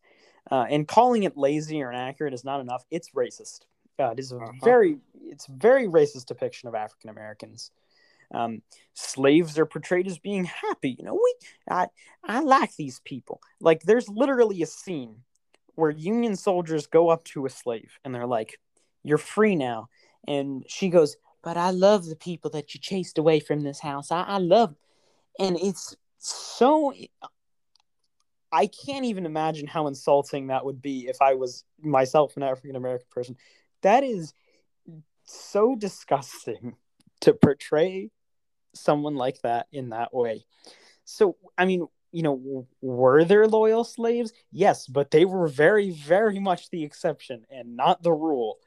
Uh, 0.51 0.65
and 0.69 0.87
calling 0.87 1.23
it 1.23 1.37
lazy 1.37 1.81
or 1.81 1.89
inaccurate 1.89 2.33
is 2.33 2.43
not 2.43 2.59
enough. 2.59 2.83
It's 2.91 3.11
racist. 3.11 3.61
Uh, 3.97 4.11
it 4.11 4.19
is 4.19 4.31
a 4.31 4.37
uh-huh. 4.37 4.51
very 4.63 4.97
it's 5.27 5.45
very 5.47 5.87
racist 5.87 6.25
depiction 6.25 6.67
of 6.67 6.75
African 6.75 7.09
Americans. 7.09 7.71
Um, 8.33 8.61
slaves 8.93 9.57
are 9.57 9.65
portrayed 9.65 10.07
as 10.07 10.17
being 10.17 10.45
happy. 10.45 10.95
You 10.97 11.05
know, 11.05 11.13
we 11.13 11.35
I 11.69 11.87
I 12.23 12.41
like 12.41 12.75
these 12.75 12.99
people. 13.01 13.41
Like 13.59 13.83
there's 13.83 14.09
literally 14.09 14.61
a 14.61 14.67
scene 14.67 15.17
where 15.75 15.91
Union 15.91 16.35
soldiers 16.35 16.87
go 16.87 17.09
up 17.09 17.23
to 17.25 17.45
a 17.45 17.49
slave 17.49 17.97
and 18.03 18.13
they're 18.13 18.27
like, 18.27 18.59
"You're 19.03 19.17
free 19.17 19.55
now," 19.55 19.87
and 20.27 20.65
she 20.67 20.89
goes, 20.89 21.15
"But 21.43 21.57
I 21.57 21.71
love 21.71 22.05
the 22.05 22.15
people 22.15 22.51
that 22.51 22.73
you 22.73 22.79
chased 22.79 23.17
away 23.17 23.39
from 23.39 23.61
this 23.61 23.79
house. 23.79 24.11
I, 24.11 24.23
I 24.23 24.37
love," 24.37 24.75
and 25.39 25.57
it's 25.59 25.95
so. 26.17 26.93
I 28.51 28.67
can't 28.67 29.05
even 29.05 29.25
imagine 29.25 29.65
how 29.65 29.87
insulting 29.87 30.47
that 30.47 30.63
would 30.63 30.79
be 30.79 31.07
if 31.07 31.19
I 31.23 31.33
was 31.33 31.63
myself 31.81 32.37
an 32.37 32.43
African 32.43 32.75
American 32.75 33.07
person. 33.09 33.35
That 33.81 34.03
is 34.03 34.33
so 35.25 35.75
disgusting 35.75 36.75
to 37.21 37.33
portray 37.33 38.11
someone 38.73 39.15
like 39.15 39.41
that 39.41 39.67
in 39.71 39.89
that 39.89 40.13
way. 40.13 40.45
So, 41.05 41.37
I 41.57 41.65
mean, 41.65 41.87
you 42.11 42.21
know, 42.23 42.67
were 42.81 43.23
there 43.23 43.47
loyal 43.47 43.83
slaves? 43.83 44.33
Yes, 44.51 44.87
but 44.87 45.11
they 45.11 45.25
were 45.25 45.47
very, 45.47 45.89
very 45.89 46.39
much 46.39 46.69
the 46.69 46.83
exception 46.83 47.45
and 47.49 47.75
not 47.75 48.03
the 48.03 48.11
rule. 48.11 48.57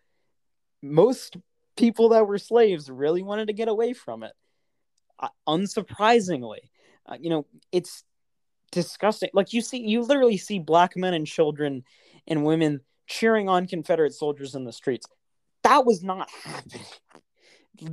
Most 0.82 1.36
people 1.76 2.10
that 2.10 2.26
were 2.26 2.38
slaves 2.38 2.90
really 2.90 3.22
wanted 3.22 3.46
to 3.46 3.52
get 3.52 3.68
away 3.68 3.92
from 3.92 4.22
it. 4.22 4.32
Uh, 5.18 5.28
unsurprisingly, 5.48 6.58
uh, 7.06 7.16
you 7.18 7.30
know, 7.30 7.46
it's 7.72 8.04
disgusting. 8.72 9.30
Like 9.32 9.52
you 9.52 9.62
see, 9.62 9.78
you 9.78 10.02
literally 10.02 10.36
see 10.36 10.58
black 10.58 10.96
men 10.96 11.14
and 11.14 11.26
children 11.26 11.84
and 12.26 12.44
women 12.44 12.80
cheering 13.06 13.48
on 13.48 13.66
Confederate 13.66 14.12
soldiers 14.12 14.54
in 14.54 14.64
the 14.64 14.72
streets. 14.72 15.06
That 15.62 15.86
was 15.86 16.02
not 16.02 16.28
happening 16.44 16.84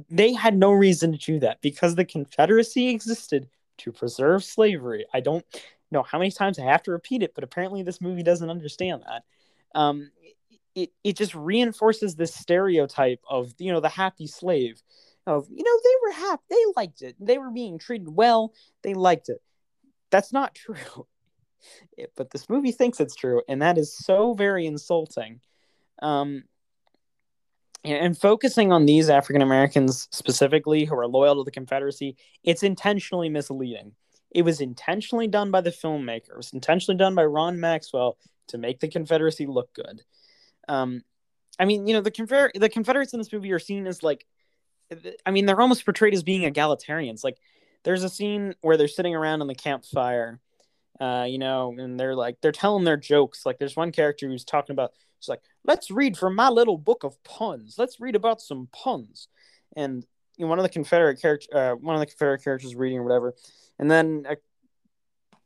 they 0.09 0.33
had 0.33 0.55
no 0.55 0.71
reason 0.71 1.11
to 1.11 1.17
do 1.17 1.39
that 1.39 1.61
because 1.61 1.95
the 1.95 2.05
Confederacy 2.05 2.89
existed 2.89 3.47
to 3.79 3.91
preserve 3.91 4.43
slavery. 4.43 5.05
I 5.13 5.19
don't 5.19 5.45
know 5.91 6.03
how 6.03 6.17
many 6.17 6.31
times 6.31 6.59
I 6.59 6.63
have 6.63 6.83
to 6.83 6.91
repeat 6.91 7.23
it, 7.23 7.33
but 7.35 7.43
apparently 7.43 7.83
this 7.83 8.01
movie 8.01 8.23
doesn't 8.23 8.49
understand 8.49 9.03
that. 9.07 9.23
Um, 9.77 10.11
it 10.75 10.91
it 11.03 11.17
just 11.17 11.35
reinforces 11.35 12.15
this 12.15 12.33
stereotype 12.33 13.21
of 13.29 13.53
you 13.59 13.71
know 13.71 13.79
the 13.79 13.89
happy 13.89 14.27
slave 14.27 14.81
of 15.25 15.47
you 15.49 15.63
know 15.63 15.79
they 15.83 15.95
were 16.01 16.27
happy, 16.27 16.43
they 16.49 16.65
liked 16.75 17.01
it, 17.01 17.15
they 17.19 17.37
were 17.37 17.51
being 17.51 17.77
treated 17.77 18.09
well, 18.09 18.53
they 18.81 18.93
liked 18.93 19.29
it. 19.29 19.41
That's 20.09 20.33
not 20.33 20.55
true. 20.55 21.07
But 22.17 22.31
this 22.31 22.49
movie 22.49 22.73
thinks 22.73 22.99
it's 22.99 23.15
true, 23.15 23.41
and 23.47 23.61
that 23.61 23.77
is 23.77 23.95
so 23.95 24.33
very 24.33 24.65
insulting. 24.65 25.39
Um, 26.01 26.43
and 27.83 28.17
focusing 28.17 28.71
on 28.71 28.85
these 28.85 29.09
African 29.09 29.41
Americans 29.41 30.07
specifically 30.11 30.85
who 30.85 30.95
are 30.95 31.07
loyal 31.07 31.35
to 31.35 31.43
the 31.43 31.51
Confederacy, 31.51 32.15
it's 32.43 32.63
intentionally 32.63 33.29
misleading. 33.29 33.93
It 34.31 34.43
was 34.43 34.61
intentionally 34.61 35.27
done 35.27 35.51
by 35.51 35.61
the 35.61 35.69
filmmaker. 35.69 36.29
It 36.31 36.37
was 36.37 36.53
intentionally 36.53 36.97
done 36.97 37.15
by 37.15 37.25
Ron 37.25 37.59
Maxwell 37.59 38.17
to 38.47 38.57
make 38.57 38.79
the 38.79 38.87
Confederacy 38.87 39.45
look 39.45 39.73
good. 39.73 40.01
Um, 40.67 41.03
I 41.59 41.65
mean, 41.65 41.87
you 41.87 41.93
know, 41.93 42.01
the 42.01 42.11
Confeder- 42.11 42.51
the 42.53 42.69
Confederates 42.69 43.13
in 43.13 43.19
this 43.19 43.31
movie 43.31 43.51
are 43.51 43.59
seen 43.59 43.85
as 43.85 44.01
like, 44.01 44.25
I 45.25 45.31
mean, 45.31 45.45
they're 45.45 45.61
almost 45.61 45.85
portrayed 45.85 46.13
as 46.13 46.23
being 46.23 46.51
egalitarians. 46.51 47.23
Like, 47.23 47.37
there's 47.83 48.03
a 48.03 48.09
scene 48.09 48.55
where 48.61 48.77
they're 48.77 48.87
sitting 48.87 49.15
around 49.15 49.41
on 49.41 49.47
the 49.47 49.55
campfire, 49.55 50.39
uh, 50.99 51.25
you 51.27 51.37
know, 51.37 51.73
and 51.77 51.99
they're 51.99 52.15
like, 52.15 52.37
they're 52.41 52.51
telling 52.51 52.83
their 52.83 52.97
jokes. 52.97 53.45
Like, 53.45 53.59
there's 53.59 53.75
one 53.75 53.91
character 53.91 54.27
who's 54.27 54.45
talking 54.45 54.73
about 54.73 54.93
it's 55.23 55.29
like, 55.29 55.41
let's 55.63 55.89
read 55.89 56.17
from 56.17 56.35
my 56.35 56.49
little 56.49 56.77
book 56.77 57.05
of 57.05 57.21
puns. 57.23 57.75
Let's 57.77 58.01
read 58.01 58.15
about 58.15 58.41
some 58.41 58.67
puns. 58.73 59.29
And 59.73 60.05
you 60.37 60.45
know, 60.45 60.49
one 60.49 60.59
of 60.59 60.63
the 60.63 60.69
Confederate 60.69 61.21
character, 61.21 61.47
uh, 61.55 61.75
one 61.75 61.95
of 61.95 62.01
the 62.01 62.07
Confederate 62.07 62.43
characters 62.43 62.75
reading 62.75 62.99
or 62.99 63.03
whatever, 63.03 63.33
and 63.79 63.89
then 63.89 64.25
uh, 64.29 64.35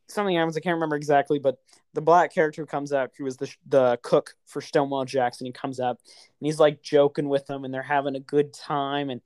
something 0.08 0.36
happens. 0.36 0.58
I 0.58 0.62
can't 0.62 0.74
remember 0.74 0.96
exactly, 0.96 1.38
but 1.38 1.60
the 1.94 2.02
black 2.02 2.34
character 2.34 2.66
comes 2.66 2.92
out, 2.92 3.12
who 3.18 3.24
was 3.24 3.38
the 3.38 3.54
the 3.68 4.00
cook 4.02 4.36
for 4.46 4.62
Stonewall 4.62 5.06
Jackson, 5.06 5.46
he 5.46 5.52
comes 5.52 5.80
up 5.80 6.00
and 6.40 6.46
he's 6.48 6.60
like 6.60 6.82
joking 6.82 7.30
with 7.30 7.46
them, 7.46 7.66
and 7.66 7.74
they're 7.74 7.84
having 7.84 8.16
a 8.16 8.20
good 8.20 8.54
time, 8.54 9.10
and 9.10 9.22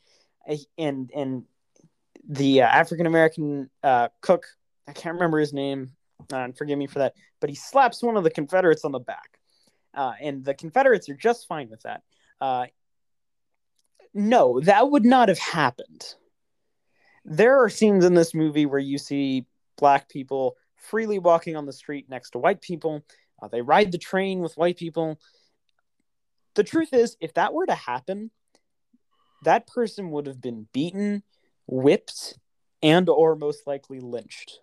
and 0.77 1.11
and 1.15 1.43
the 2.27 2.61
uh, 2.61 2.67
African 2.67 3.05
American 3.05 3.69
uh, 3.83 4.09
cook, 4.21 4.45
I 4.87 4.91
can't 4.93 5.15
remember 5.15 5.39
his 5.39 5.53
name. 5.53 5.91
uh, 6.31 6.37
and 6.37 6.57
forgive 6.57 6.77
me 6.77 6.87
for 6.87 6.99
that, 6.99 7.13
but 7.39 7.49
he 7.49 7.55
slaps 7.55 8.03
one 8.03 8.17
of 8.17 8.23
the 8.23 8.29
Confederates 8.29 8.85
on 8.85 8.91
the 8.91 8.99
back, 8.99 9.39
uh, 9.93 10.13
and 10.21 10.43
the 10.43 10.53
Confederates 10.53 11.09
are 11.09 11.15
just 11.15 11.47
fine 11.47 11.69
with 11.69 11.81
that. 11.81 12.03
Uh, 12.39 12.67
no, 14.13 14.59
that 14.61 14.89
would 14.89 15.05
not 15.05 15.29
have 15.29 15.39
happened. 15.39 16.15
There 17.23 17.63
are 17.63 17.69
scenes 17.69 18.03
in 18.03 18.13
this 18.13 18.33
movie 18.33 18.65
where 18.65 18.79
you 18.79 18.97
see 18.97 19.45
black 19.77 20.09
people 20.09 20.57
freely 20.75 21.19
walking 21.19 21.55
on 21.55 21.65
the 21.65 21.73
street 21.73 22.09
next 22.09 22.31
to 22.31 22.39
white 22.39 22.61
people. 22.61 23.03
Uh, 23.41 23.47
they 23.47 23.61
ride 23.61 23.91
the 23.91 23.97
train 23.97 24.39
with 24.39 24.57
white 24.57 24.77
people. 24.77 25.19
The 26.55 26.63
truth 26.63 26.93
is, 26.93 27.15
if 27.21 27.33
that 27.35 27.53
were 27.53 27.65
to 27.65 27.75
happen, 27.75 28.31
that 29.43 29.67
person 29.67 30.11
would 30.11 30.27
have 30.27 30.41
been 30.41 30.67
beaten, 30.73 31.23
whipped, 31.67 32.37
and 32.83 33.07
or 33.07 33.35
most 33.35 33.65
likely 33.65 33.99
lynched. 33.99 34.59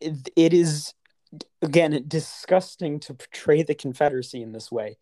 it, 0.00 0.28
it 0.36 0.54
is 0.54 0.94
again 1.62 2.04
disgusting 2.06 3.00
to 3.00 3.14
portray 3.14 3.62
the 3.62 3.74
Confederacy 3.74 4.42
in 4.42 4.52
this 4.52 4.70
way. 4.70 4.98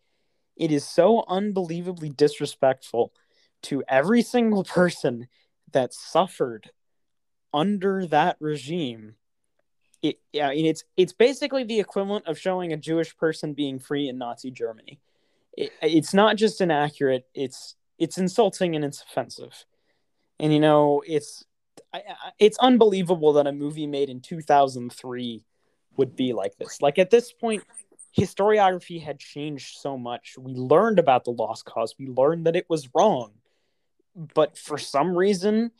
It 0.55 0.71
is 0.71 0.87
so 0.87 1.23
unbelievably 1.27 2.09
disrespectful 2.09 3.13
to 3.63 3.83
every 3.87 4.21
single 4.21 4.63
person 4.63 5.27
that 5.71 5.93
suffered 5.93 6.71
under 7.53 8.05
that 8.07 8.37
regime. 8.39 9.15
It, 10.01 10.19
I 10.41 10.55
mean, 10.55 10.65
it's 10.65 10.83
it's 10.95 11.13
basically 11.13 11.63
the 11.63 11.79
equivalent 11.79 12.27
of 12.27 12.39
showing 12.39 12.71
a 12.73 12.77
Jewish 12.77 13.15
person 13.17 13.53
being 13.53 13.79
free 13.79 14.07
in 14.07 14.17
Nazi 14.17 14.51
Germany. 14.51 14.99
It, 15.53 15.71
it's 15.81 16.13
not 16.13 16.37
just 16.37 16.61
inaccurate; 16.61 17.25
it's 17.33 17.75
it's 17.97 18.17
insulting 18.17 18.75
and 18.75 18.85
it's 18.85 19.01
offensive. 19.01 19.65
And 20.39 20.53
you 20.53 20.59
know, 20.59 21.03
it's 21.07 21.45
I- 21.93 22.03
it's 22.39 22.57
unbelievable 22.59 23.33
that 23.33 23.47
a 23.47 23.51
movie 23.51 23.87
made 23.87 24.09
in 24.09 24.21
2003 24.21 25.43
would 25.97 26.15
be 26.15 26.33
like 26.33 26.55
this. 26.57 26.81
Like 26.81 26.99
at 26.99 27.09
this 27.09 27.31
point, 27.33 27.63
historiography 28.17 29.01
had 29.01 29.19
changed 29.19 29.77
so 29.77 29.97
much. 29.97 30.35
We 30.37 30.53
learned 30.53 30.99
about 30.99 31.23
the 31.23 31.31
lost 31.31 31.65
cause. 31.65 31.95
We 31.99 32.07
learned 32.07 32.45
that 32.45 32.55
it 32.55 32.65
was 32.69 32.89
wrong. 32.95 33.33
But 34.15 34.57
for 34.57 34.77
some 34.77 35.15
reason, 35.15 35.71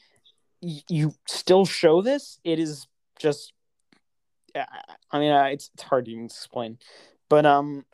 y- 0.61 0.81
you 0.89 1.13
still 1.27 1.65
show 1.65 2.01
this. 2.01 2.39
It 2.43 2.59
is 2.59 2.87
just, 3.19 3.53
I 4.55 5.19
mean, 5.19 5.31
it's, 5.31 5.71
it's 5.73 5.83
hard 5.83 6.05
to 6.05 6.11
even 6.11 6.25
explain. 6.25 6.77
But 7.29 7.45
um, 7.45 7.85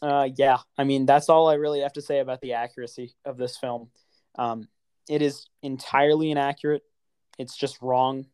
uh, 0.00 0.28
yeah. 0.36 0.58
I 0.76 0.84
mean, 0.84 1.06
that's 1.06 1.28
all 1.28 1.48
I 1.48 1.54
really 1.54 1.80
have 1.80 1.94
to 1.94 2.02
say 2.02 2.20
about 2.20 2.40
the 2.40 2.54
accuracy 2.54 3.14
of 3.24 3.36
this 3.36 3.56
film. 3.56 3.90
Um, 4.36 4.68
it 5.08 5.22
is 5.22 5.46
entirely 5.62 6.30
inaccurate. 6.30 6.82
It's 7.38 7.56
just 7.56 7.80
wrong, 7.82 8.26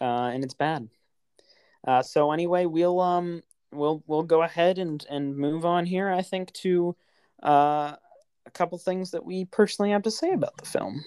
uh, 0.00 0.30
and 0.34 0.44
it's 0.44 0.54
bad. 0.54 0.88
Uh, 1.86 2.02
so 2.02 2.32
anyway, 2.32 2.66
we'll 2.66 3.00
um 3.00 3.42
we'll 3.72 4.02
we'll 4.06 4.22
go 4.22 4.42
ahead 4.42 4.78
and 4.78 5.04
and 5.10 5.36
move 5.36 5.64
on 5.64 5.86
here. 5.86 6.10
I 6.10 6.22
think 6.22 6.52
to 6.54 6.96
uh, 7.42 7.96
a 8.46 8.50
couple 8.52 8.78
things 8.78 9.10
that 9.12 9.24
we 9.24 9.44
personally 9.46 9.90
have 9.90 10.02
to 10.02 10.10
say 10.10 10.32
about 10.32 10.56
the 10.56 10.66
film. 10.66 11.04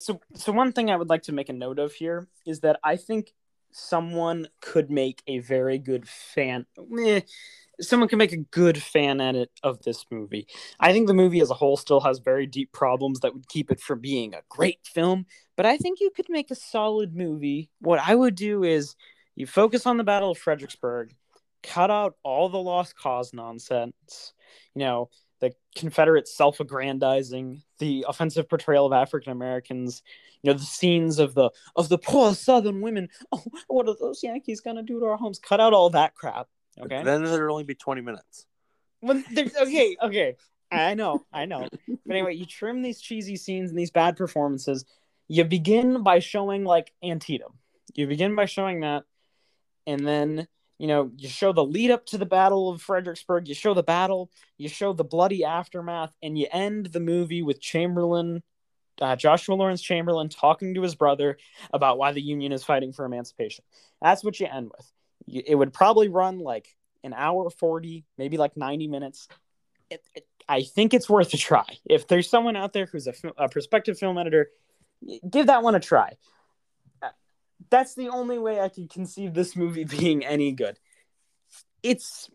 So 0.00 0.20
so 0.34 0.52
one 0.52 0.72
thing 0.72 0.90
I 0.90 0.96
would 0.96 1.08
like 1.08 1.22
to 1.22 1.32
make 1.32 1.48
a 1.48 1.54
note 1.54 1.78
of 1.78 1.94
here 1.94 2.28
is 2.44 2.60
that 2.60 2.78
I 2.84 2.96
think 2.96 3.32
someone 3.74 4.46
could 4.60 4.88
make 4.88 5.22
a 5.26 5.40
very 5.40 5.78
good 5.78 6.08
fan. 6.08 6.64
eh, 6.98 7.20
someone 7.80 8.08
can 8.08 8.18
make 8.18 8.32
a 8.32 8.36
good 8.36 8.80
fan 8.80 9.20
edit 9.20 9.50
of 9.62 9.82
this 9.82 10.06
movie. 10.10 10.46
I 10.78 10.92
think 10.92 11.08
the 11.08 11.14
movie 11.14 11.40
as 11.40 11.50
a 11.50 11.54
whole 11.54 11.76
still 11.76 12.00
has 12.00 12.20
very 12.20 12.46
deep 12.46 12.72
problems 12.72 13.20
that 13.20 13.34
would 13.34 13.48
keep 13.48 13.70
it 13.70 13.80
from 13.80 14.00
being 14.00 14.32
a 14.32 14.42
great 14.48 14.80
film, 14.86 15.26
but 15.56 15.66
I 15.66 15.76
think 15.76 16.00
you 16.00 16.10
could 16.14 16.26
make 16.28 16.50
a 16.50 16.54
solid 16.54 17.16
movie. 17.16 17.68
What 17.80 18.00
I 18.00 18.14
would 18.14 18.36
do 18.36 18.62
is 18.62 18.94
you 19.34 19.46
focus 19.46 19.86
on 19.86 19.96
the 19.96 20.04
Battle 20.04 20.30
of 20.30 20.38
Fredericksburg, 20.38 21.14
cut 21.64 21.90
out 21.90 22.14
all 22.22 22.48
the 22.48 22.58
lost 22.58 22.96
cause 22.96 23.32
nonsense, 23.32 24.34
you 24.74 24.80
know, 24.80 25.10
the 25.44 25.54
Confederate 25.78 26.28
self-aggrandizing, 26.28 27.62
the 27.78 28.06
offensive 28.08 28.48
portrayal 28.48 28.86
of 28.86 28.92
African 28.92 29.32
Americans, 29.32 30.02
you 30.42 30.50
know, 30.50 30.58
the 30.58 30.64
scenes 30.64 31.18
of 31.18 31.34
the 31.34 31.50
of 31.76 31.88
the 31.88 31.98
poor 31.98 32.34
Southern 32.34 32.80
women. 32.80 33.08
Oh, 33.32 33.42
what 33.68 33.88
are 33.88 33.96
those 33.98 34.22
Yankees 34.22 34.60
gonna 34.60 34.82
do 34.82 35.00
to 35.00 35.06
our 35.06 35.16
homes? 35.16 35.38
Cut 35.38 35.60
out 35.60 35.72
all 35.72 35.90
that 35.90 36.14
crap. 36.14 36.48
Okay. 36.80 37.02
Then 37.02 37.22
there'd 37.24 37.50
only 37.50 37.64
be 37.64 37.74
20 37.74 38.00
minutes. 38.00 38.46
When 39.00 39.24
okay, 39.38 39.96
okay. 40.02 40.36
I 40.72 40.94
know, 40.94 41.24
I 41.32 41.44
know. 41.44 41.68
But 41.86 42.16
anyway, 42.16 42.34
you 42.34 42.46
trim 42.46 42.82
these 42.82 43.00
cheesy 43.00 43.36
scenes 43.36 43.70
and 43.70 43.78
these 43.78 43.92
bad 43.92 44.16
performances. 44.16 44.84
You 45.28 45.44
begin 45.44 46.02
by 46.02 46.18
showing 46.18 46.64
like 46.64 46.92
Antietam. 47.02 47.52
You 47.94 48.06
begin 48.06 48.34
by 48.34 48.46
showing 48.46 48.80
that, 48.80 49.04
and 49.86 50.06
then 50.06 50.48
you 50.78 50.86
know 50.86 51.10
you 51.16 51.28
show 51.28 51.52
the 51.52 51.64
lead 51.64 51.90
up 51.90 52.06
to 52.06 52.18
the 52.18 52.26
Battle 52.26 52.70
of 52.70 52.82
Fredericksburg. 52.82 53.48
You 53.48 53.54
show 53.54 53.74
the 53.74 53.82
battle. 53.82 54.30
You 54.58 54.68
show 54.68 54.92
the 54.92 55.04
bloody 55.04 55.44
aftermath, 55.44 56.14
and 56.22 56.38
you 56.38 56.46
end 56.52 56.86
the 56.86 57.00
movie 57.00 57.42
with 57.42 57.60
Chamberlain, 57.60 58.42
uh, 59.00 59.16
Joshua 59.16 59.54
Lawrence 59.54 59.82
Chamberlain, 59.82 60.28
talking 60.28 60.74
to 60.74 60.82
his 60.82 60.94
brother 60.94 61.38
about 61.72 61.98
why 61.98 62.12
the 62.12 62.22
Union 62.22 62.52
is 62.52 62.64
fighting 62.64 62.92
for 62.92 63.04
emancipation. 63.04 63.64
That's 64.02 64.24
what 64.24 64.38
you 64.40 64.46
end 64.46 64.70
with. 64.76 64.90
You, 65.26 65.42
it 65.46 65.54
would 65.54 65.72
probably 65.72 66.08
run 66.08 66.38
like 66.38 66.68
an 67.04 67.12
hour 67.14 67.48
40 67.50 68.04
maybe 68.18 68.36
like 68.36 68.56
90 68.56 68.88
minutes 68.88 69.28
it, 69.90 70.02
it, 70.14 70.26
i 70.48 70.62
think 70.62 70.94
it's 70.94 71.08
worth 71.08 71.32
a 71.34 71.36
try 71.36 71.66
if 71.84 72.08
there's 72.08 72.28
someone 72.28 72.56
out 72.56 72.72
there 72.72 72.86
who's 72.86 73.06
a, 73.06 73.14
a 73.36 73.48
prospective 73.48 73.98
film 73.98 74.18
editor 74.18 74.50
give 75.30 75.46
that 75.46 75.62
one 75.62 75.74
a 75.74 75.80
try 75.80 76.10
that's 77.70 77.94
the 77.94 78.08
only 78.08 78.38
way 78.38 78.60
i 78.60 78.68
can 78.68 78.88
conceive 78.88 79.34
this 79.34 79.56
movie 79.56 79.84
being 79.98 80.24
any 80.24 80.52
good 80.52 80.78
it's 81.82 82.30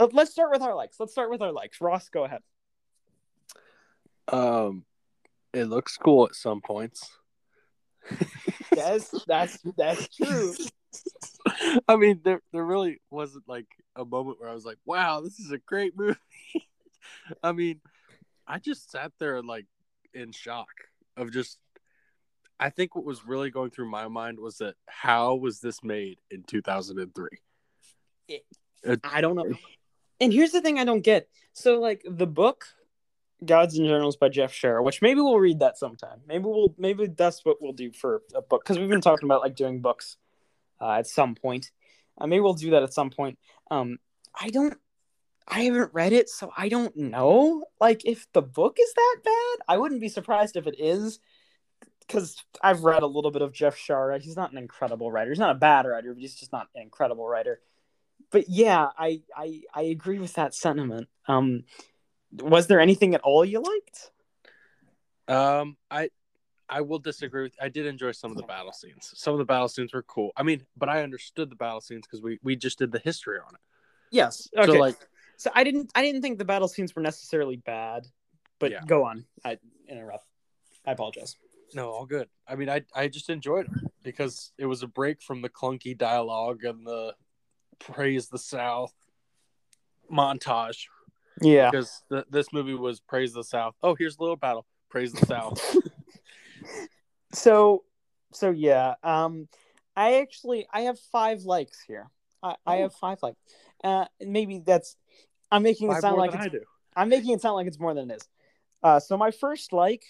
Uh, 0.00 0.08
let's 0.12 0.32
start 0.32 0.50
with 0.50 0.62
our 0.62 0.74
likes 0.74 0.98
let's 0.98 1.12
start 1.12 1.30
with 1.30 1.42
our 1.42 1.52
likes 1.52 1.80
ross 1.80 2.08
go 2.08 2.24
ahead 2.24 2.42
Um, 4.28 4.84
it 5.52 5.64
looks 5.66 5.96
cool 5.98 6.24
at 6.26 6.34
some 6.34 6.60
points. 6.62 7.10
yes 8.74 9.14
that's 9.26 9.58
that's 9.76 10.08
true 10.16 10.54
I 11.88 11.96
mean, 11.96 12.20
there 12.24 12.40
there 12.52 12.64
really 12.64 13.00
wasn't 13.10 13.48
like 13.48 13.66
a 13.96 14.04
moment 14.04 14.40
where 14.40 14.48
I 14.48 14.54
was 14.54 14.64
like, 14.64 14.78
"Wow, 14.84 15.20
this 15.20 15.38
is 15.38 15.50
a 15.50 15.58
great 15.58 15.96
movie." 15.96 16.16
I 17.42 17.52
mean, 17.52 17.80
I 18.46 18.58
just 18.58 18.90
sat 18.90 19.12
there 19.18 19.42
like 19.42 19.66
in 20.12 20.32
shock 20.32 20.68
of 21.16 21.32
just. 21.32 21.58
I 22.58 22.70
think 22.70 22.94
what 22.94 23.04
was 23.04 23.26
really 23.26 23.50
going 23.50 23.70
through 23.70 23.90
my 23.90 24.08
mind 24.08 24.38
was 24.38 24.58
that 24.58 24.74
how 24.86 25.34
was 25.34 25.60
this 25.60 25.82
made 25.82 26.18
in 26.30 26.44
2003? 26.44 27.28
I 29.02 29.20
don't 29.20 29.36
know. 29.36 29.50
And 30.20 30.32
here's 30.32 30.52
the 30.52 30.60
thing 30.60 30.78
I 30.78 30.84
don't 30.84 31.02
get. 31.02 31.28
So 31.52 31.80
like 31.80 32.04
the 32.08 32.26
book 32.26 32.66
Gods 33.44 33.76
and 33.76 33.86
Generals 33.86 34.16
by 34.16 34.28
Jeff 34.28 34.52
Shaara, 34.52 34.82
which 34.82 35.02
maybe 35.02 35.20
we'll 35.20 35.38
read 35.38 35.60
that 35.60 35.78
sometime. 35.78 36.20
Maybe 36.26 36.44
we'll 36.44 36.74
maybe 36.78 37.06
that's 37.06 37.44
what 37.44 37.60
we'll 37.60 37.72
do 37.72 37.92
for 37.92 38.22
a 38.34 38.42
book 38.42 38.64
because 38.64 38.78
we've 38.78 38.88
been 38.88 39.00
talking 39.00 39.26
about 39.26 39.42
like 39.42 39.56
doing 39.56 39.80
books 39.80 40.16
uh, 40.80 40.92
at 40.92 41.06
some 41.06 41.34
point. 41.34 41.70
Uh, 42.18 42.26
maybe 42.26 42.40
we'll 42.40 42.54
do 42.54 42.70
that 42.70 42.82
at 42.82 42.94
some 42.94 43.10
point. 43.10 43.38
Um, 43.70 43.98
I 44.38 44.50
don't. 44.50 44.78
I 45.46 45.60
haven't 45.60 45.92
read 45.92 46.14
it, 46.14 46.30
so 46.30 46.50
I 46.56 46.70
don't 46.70 46.96
know. 46.96 47.64
Like, 47.78 48.06
if 48.06 48.26
the 48.32 48.40
book 48.40 48.78
is 48.80 48.94
that 48.94 49.16
bad, 49.22 49.64
I 49.68 49.76
wouldn't 49.76 50.00
be 50.00 50.08
surprised 50.08 50.56
if 50.56 50.66
it 50.66 50.76
is, 50.78 51.18
because 52.06 52.44
I've 52.62 52.84
read 52.84 53.02
a 53.02 53.06
little 53.06 53.30
bit 53.30 53.42
of 53.42 53.52
Jeff 53.52 53.76
Shaara. 53.76 54.20
He's 54.20 54.36
not 54.36 54.52
an 54.52 54.58
incredible 54.58 55.10
writer. 55.10 55.30
He's 55.30 55.38
not 55.38 55.50
a 55.50 55.58
bad 55.58 55.86
writer, 55.86 56.12
but 56.12 56.20
he's 56.20 56.34
just 56.34 56.52
not 56.52 56.68
an 56.74 56.82
incredible 56.82 57.26
writer 57.26 57.60
but 58.30 58.48
yeah, 58.48 58.88
I, 58.98 59.22
I 59.36 59.62
I 59.72 59.82
agree 59.82 60.18
with 60.18 60.34
that 60.34 60.54
sentiment. 60.54 61.08
Um, 61.28 61.64
was 62.32 62.66
there 62.66 62.80
anything 62.80 63.14
at 63.14 63.20
all 63.20 63.44
you 63.44 63.60
liked? 63.60 64.10
Um, 65.28 65.76
I 65.90 66.10
I 66.68 66.80
will 66.80 66.98
disagree 66.98 67.44
with. 67.44 67.54
I 67.60 67.68
did 67.68 67.86
enjoy 67.86 68.12
some 68.12 68.30
of 68.30 68.36
the 68.36 68.42
battle 68.42 68.72
scenes. 68.72 69.12
Some 69.14 69.34
of 69.34 69.38
the 69.38 69.44
battle 69.44 69.68
scenes 69.68 69.92
were 69.92 70.02
cool. 70.02 70.32
I 70.36 70.42
mean, 70.42 70.62
but 70.76 70.88
I 70.88 71.02
understood 71.02 71.50
the 71.50 71.56
battle 71.56 71.80
scenes 71.80 72.06
because 72.06 72.22
we 72.22 72.38
we 72.42 72.56
just 72.56 72.78
did 72.78 72.92
the 72.92 72.98
history 72.98 73.38
on 73.38 73.54
it. 73.54 73.60
Yes. 74.10 74.48
Okay. 74.56 74.90
So 74.90 74.96
So, 75.36 75.50
I 75.54 75.64
didn't 75.64 75.90
I 75.94 76.02
didn't 76.02 76.22
think 76.22 76.38
the 76.38 76.44
battle 76.44 76.68
scenes 76.68 76.94
were 76.94 77.02
necessarily 77.02 77.56
bad, 77.56 78.06
but 78.58 78.72
Yeah. 78.72 78.80
go 78.86 79.04
on. 79.04 79.26
I 79.44 79.58
interrupt. 79.88 80.26
I 80.86 80.92
apologize. 80.92 81.36
No, 81.74 81.90
all 81.90 82.06
good. 82.06 82.28
I 82.46 82.56
mean, 82.56 82.68
I 82.68 82.82
I 82.94 83.08
just 83.08 83.30
enjoyed 83.30 83.66
it 83.66 83.90
because 84.02 84.52
it 84.58 84.66
was 84.66 84.82
a 84.82 84.86
break 84.86 85.22
from 85.22 85.42
the 85.42 85.48
clunky 85.48 85.96
dialogue 85.96 86.64
and 86.64 86.86
the 86.86 87.14
praise 87.78 88.28
the 88.28 88.38
South 88.38 88.92
montage. 90.10 90.86
Yeah. 91.40 91.70
Because 91.70 92.02
the, 92.08 92.24
this 92.30 92.52
movie 92.52 92.74
was 92.74 93.00
praise 93.00 93.32
the 93.32 93.44
South. 93.44 93.74
Oh, 93.82 93.94
here's 93.94 94.18
a 94.18 94.20
little 94.20 94.36
battle. 94.36 94.66
Praise 94.88 95.12
the 95.12 95.26
South. 95.26 95.60
So 97.34 97.84
so 98.32 98.50
yeah. 98.50 98.94
Um, 99.02 99.48
I 99.96 100.20
actually 100.20 100.66
I 100.72 100.82
have 100.82 100.98
five 101.12 101.42
likes 101.42 101.82
here. 101.86 102.08
I, 102.42 102.56
I 102.66 102.76
have 102.76 102.94
five 102.94 103.18
likes. 103.22 103.38
Uh, 103.82 104.06
maybe 104.20 104.62
that's 104.64 104.96
I'm 105.50 105.62
making 105.62 105.88
it 105.88 105.94
Five 105.94 106.02
sound 106.02 106.16
like 106.16 106.34
it's, 106.34 106.44
I 106.44 106.48
do. 106.48 106.60
I'm 106.96 107.08
making 107.08 107.34
it 107.34 107.40
sound 107.40 107.56
like 107.56 107.66
it's 107.66 107.78
more 107.78 107.94
than 107.94 108.10
it 108.10 108.16
is. 108.16 108.28
Uh, 108.82 109.00
so 109.00 109.16
my 109.16 109.30
first 109.30 109.72
like, 109.72 110.04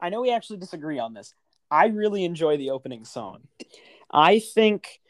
I 0.00 0.08
know 0.10 0.20
we 0.20 0.32
actually 0.32 0.58
disagree 0.58 0.98
on 0.98 1.14
this. 1.14 1.34
I 1.70 1.86
really 1.86 2.24
enjoy 2.24 2.56
the 2.56 2.70
opening 2.70 3.04
song. 3.04 3.48
I 4.10 4.38
think 4.38 5.00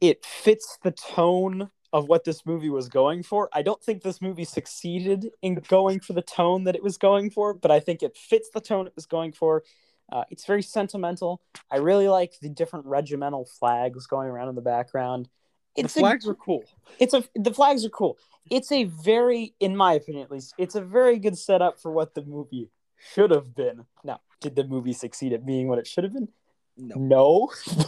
it 0.00 0.24
fits 0.24 0.78
the 0.82 0.90
tone 0.90 1.70
of 1.92 2.08
what 2.08 2.24
this 2.24 2.44
movie 2.44 2.70
was 2.70 2.88
going 2.88 3.22
for. 3.22 3.48
I 3.52 3.62
don't 3.62 3.82
think 3.82 4.02
this 4.02 4.20
movie 4.20 4.44
succeeded 4.44 5.30
in 5.40 5.54
going 5.68 6.00
for 6.00 6.12
the 6.12 6.22
tone 6.22 6.64
that 6.64 6.76
it 6.76 6.82
was 6.82 6.98
going 6.98 7.30
for, 7.30 7.54
but 7.54 7.70
I 7.70 7.80
think 7.80 8.02
it 8.02 8.16
fits 8.16 8.50
the 8.50 8.60
tone 8.60 8.86
it 8.86 8.92
was 8.94 9.06
going 9.06 9.32
for. 9.32 9.62
Uh, 10.10 10.24
it's 10.30 10.44
very 10.44 10.62
sentimental. 10.62 11.40
I 11.70 11.76
really 11.76 12.08
like 12.08 12.34
the 12.40 12.48
different 12.48 12.86
regimental 12.86 13.44
flags 13.44 14.06
going 14.06 14.28
around 14.28 14.48
in 14.48 14.54
the 14.54 14.62
background. 14.62 15.28
It's 15.76 15.94
the 15.94 16.00
a 16.00 16.02
flags 16.02 16.26
are 16.26 16.34
cool. 16.34 16.64
it's 16.98 17.14
a 17.14 17.24
the 17.34 17.52
flags 17.52 17.84
are 17.84 17.90
cool. 17.90 18.18
It's 18.50 18.72
a 18.72 18.84
very, 18.84 19.54
in 19.60 19.76
my 19.76 19.92
opinion 19.94 20.24
at 20.24 20.30
least, 20.30 20.54
it's 20.58 20.74
a 20.74 20.80
very 20.80 21.18
good 21.18 21.36
setup 21.36 21.80
for 21.80 21.92
what 21.92 22.14
the 22.14 22.24
movie 22.24 22.70
should 23.12 23.30
have 23.30 23.54
been. 23.54 23.86
Now, 24.04 24.20
did 24.40 24.56
the 24.56 24.64
movie 24.64 24.92
succeed 24.92 25.32
at 25.32 25.46
being 25.46 25.68
what 25.68 25.78
it 25.78 25.86
should 25.86 26.04
have 26.04 26.12
been? 26.12 26.28
No. 26.76 26.94
No, 26.96 27.50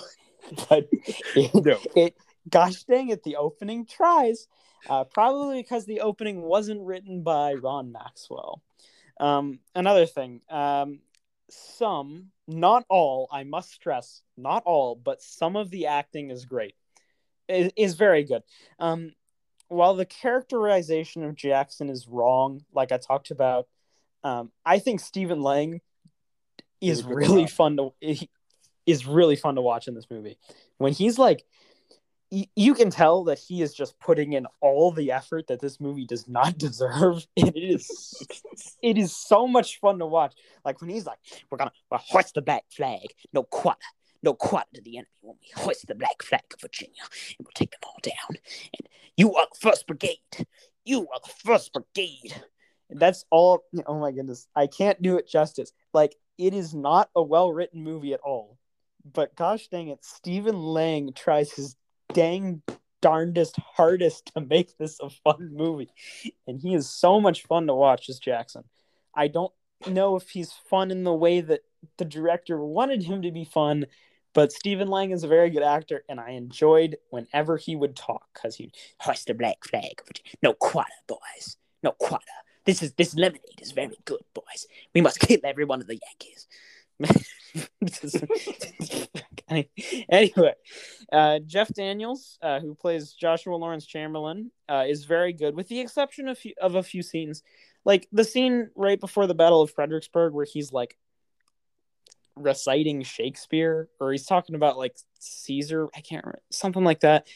but 0.68 0.88
it, 0.92 1.64
No. 1.64 1.78
it 1.94 2.16
gosh 2.48 2.82
dang 2.84 3.10
it, 3.10 3.22
the 3.22 3.36
opening 3.36 3.86
tries. 3.86 4.48
Uh, 4.88 5.04
probably 5.04 5.60
because 5.60 5.84
the 5.84 6.00
opening 6.00 6.40
wasn't 6.40 6.80
written 6.80 7.22
by 7.22 7.52
Ron 7.52 7.92
Maxwell. 7.92 8.62
Um, 9.18 9.60
another 9.74 10.06
thing, 10.06 10.40
um, 10.48 11.00
some, 11.50 12.30
not 12.48 12.86
all, 12.88 13.28
I 13.30 13.44
must 13.44 13.70
stress, 13.72 14.22
not 14.38 14.62
all, 14.64 14.94
but 14.96 15.20
some 15.20 15.56
of 15.56 15.70
the 15.70 15.88
acting 15.88 16.30
is 16.30 16.46
great, 16.46 16.74
is, 17.46 17.70
is 17.76 17.94
very 17.96 18.24
good. 18.24 18.42
Um, 18.78 19.12
while 19.68 19.94
the 19.94 20.06
characterization 20.06 21.24
of 21.24 21.36
Jackson 21.36 21.90
is 21.90 22.08
wrong, 22.08 22.64
like 22.72 22.90
I 22.90 22.96
talked 22.96 23.30
about, 23.30 23.68
um, 24.22 24.50
I 24.64 24.78
think 24.78 25.00
Stephen 25.00 25.40
Lang 25.42 25.80
is 26.80 26.98
Did 26.98 27.06
a 27.06 27.08
good 27.08 27.16
really 27.16 27.46
fun 27.46 27.76
to 27.76 27.92
is 28.86 29.06
really 29.06 29.36
fun 29.36 29.54
to 29.54 29.60
watch 29.60 29.88
in 29.88 29.94
this 29.94 30.06
movie. 30.10 30.38
When 30.78 30.92
he's 30.92 31.18
like, 31.18 31.44
y- 32.30 32.48
you 32.56 32.74
can 32.74 32.90
tell 32.90 33.24
that 33.24 33.38
he 33.38 33.62
is 33.62 33.74
just 33.74 33.98
putting 34.00 34.32
in 34.32 34.46
all 34.60 34.90
the 34.90 35.12
effort 35.12 35.46
that 35.48 35.60
this 35.60 35.80
movie 35.80 36.06
does 36.06 36.26
not 36.28 36.58
deserve. 36.66 37.26
And 37.36 37.48
it 37.48 37.58
is 37.58 38.26
it 38.82 38.98
is 38.98 39.14
so 39.14 39.46
much 39.46 39.78
fun 39.80 39.98
to 39.98 40.06
watch. 40.06 40.34
Like 40.64 40.80
when 40.80 40.90
he's 40.90 41.06
like, 41.06 41.18
"We're 41.50 41.58
gonna 41.58 41.72
we'll 41.90 42.00
hoist 42.02 42.34
the 42.34 42.42
black 42.42 42.64
flag, 42.70 43.06
no 43.32 43.42
quarter, 43.42 43.78
no 44.22 44.34
quarter 44.34 44.66
to 44.74 44.80
the 44.82 44.98
enemy 44.98 45.10
when 45.20 45.36
we 45.40 45.62
hoist 45.62 45.86
the 45.86 45.94
black 45.94 46.22
flag 46.22 46.42
of 46.52 46.60
Virginia, 46.60 47.02
and 47.38 47.46
we'll 47.46 47.52
take 47.54 47.70
them 47.72 47.80
all 47.84 47.98
down. 48.02 48.40
And 48.78 48.88
you 49.16 49.34
are 49.34 49.46
the 49.52 49.58
first 49.58 49.86
brigade. 49.86 50.46
You 50.84 51.02
are 51.02 51.20
the 51.24 51.32
first 51.44 51.72
brigade." 51.72 52.42
That's 52.92 53.24
all. 53.30 53.64
Oh 53.86 53.98
my 53.98 54.12
goodness, 54.12 54.46
I 54.54 54.66
can't 54.66 55.00
do 55.00 55.16
it 55.16 55.28
justice. 55.28 55.72
Like 55.92 56.16
it 56.38 56.54
is 56.54 56.74
not 56.74 57.10
a 57.14 57.22
well 57.22 57.52
written 57.52 57.82
movie 57.82 58.14
at 58.14 58.20
all. 58.20 58.58
But 59.10 59.36
gosh 59.36 59.68
dang 59.68 59.88
it, 59.88 60.04
Stephen 60.04 60.58
Lang 60.58 61.12
tries 61.14 61.52
his 61.52 61.76
dang 62.12 62.62
darndest 63.00 63.56
hardest 63.58 64.30
to 64.34 64.40
make 64.40 64.76
this 64.76 64.98
a 65.00 65.10
fun 65.10 65.50
movie. 65.52 65.90
And 66.46 66.60
he 66.60 66.74
is 66.74 66.88
so 66.88 67.20
much 67.20 67.44
fun 67.44 67.66
to 67.66 67.74
watch 67.74 68.08
as 68.08 68.18
Jackson. 68.18 68.64
I 69.14 69.28
don't 69.28 69.52
know 69.86 70.16
if 70.16 70.28
he's 70.30 70.52
fun 70.68 70.90
in 70.90 71.04
the 71.04 71.14
way 71.14 71.40
that 71.40 71.60
the 71.96 72.04
director 72.04 72.62
wanted 72.62 73.02
him 73.02 73.22
to 73.22 73.30
be 73.30 73.44
fun, 73.44 73.86
but 74.34 74.52
Stephen 74.52 74.88
Lang 74.88 75.10
is 75.10 75.24
a 75.24 75.28
very 75.28 75.50
good 75.50 75.62
actor, 75.62 76.04
and 76.08 76.20
I 76.20 76.30
enjoyed 76.30 76.98
whenever 77.10 77.56
he 77.56 77.74
would 77.74 77.96
talk 77.96 78.28
because 78.34 78.56
he 78.56 78.72
hoist 79.00 79.26
the 79.26 79.34
black 79.34 79.64
flag. 79.64 80.02
No 80.42 80.52
quarter, 80.52 80.90
boys. 81.08 81.56
No 81.82 81.92
quarter. 81.92 82.24
This 82.64 82.82
is 82.82 82.92
this 82.92 83.14
lemonade 83.14 83.60
is 83.60 83.72
very 83.72 83.98
good, 84.04 84.22
boys. 84.34 84.66
We 84.94 85.00
must 85.00 85.20
kill 85.20 85.40
every 85.44 85.64
one 85.64 85.80
of 85.80 85.86
the 85.86 85.98
Yankees. 85.98 86.46
anyway, 90.10 90.54
uh, 91.12 91.38
Jeff 91.46 91.72
Daniels, 91.74 92.38
uh, 92.42 92.60
who 92.60 92.74
plays 92.74 93.12
Joshua 93.12 93.56
Lawrence 93.56 93.86
Chamberlain, 93.86 94.50
uh, 94.68 94.84
is 94.86 95.04
very 95.04 95.32
good, 95.32 95.54
with 95.54 95.68
the 95.68 95.80
exception 95.80 96.28
of, 96.28 96.38
few, 96.38 96.52
of 96.60 96.74
a 96.74 96.82
few 96.82 97.02
scenes, 97.02 97.42
like 97.84 98.06
the 98.12 98.24
scene 98.24 98.70
right 98.74 99.00
before 99.00 99.26
the 99.26 99.34
Battle 99.34 99.62
of 99.62 99.70
Fredericksburg, 99.70 100.34
where 100.34 100.44
he's 100.44 100.72
like 100.72 100.96
reciting 102.36 103.02
Shakespeare, 103.02 103.88
or 103.98 104.12
he's 104.12 104.26
talking 104.26 104.54
about 104.54 104.78
like 104.78 104.96
Caesar. 105.18 105.88
I 105.94 106.00
can't 106.00 106.24
remember 106.24 106.42
something 106.50 106.84
like 106.84 107.00
that. 107.00 107.26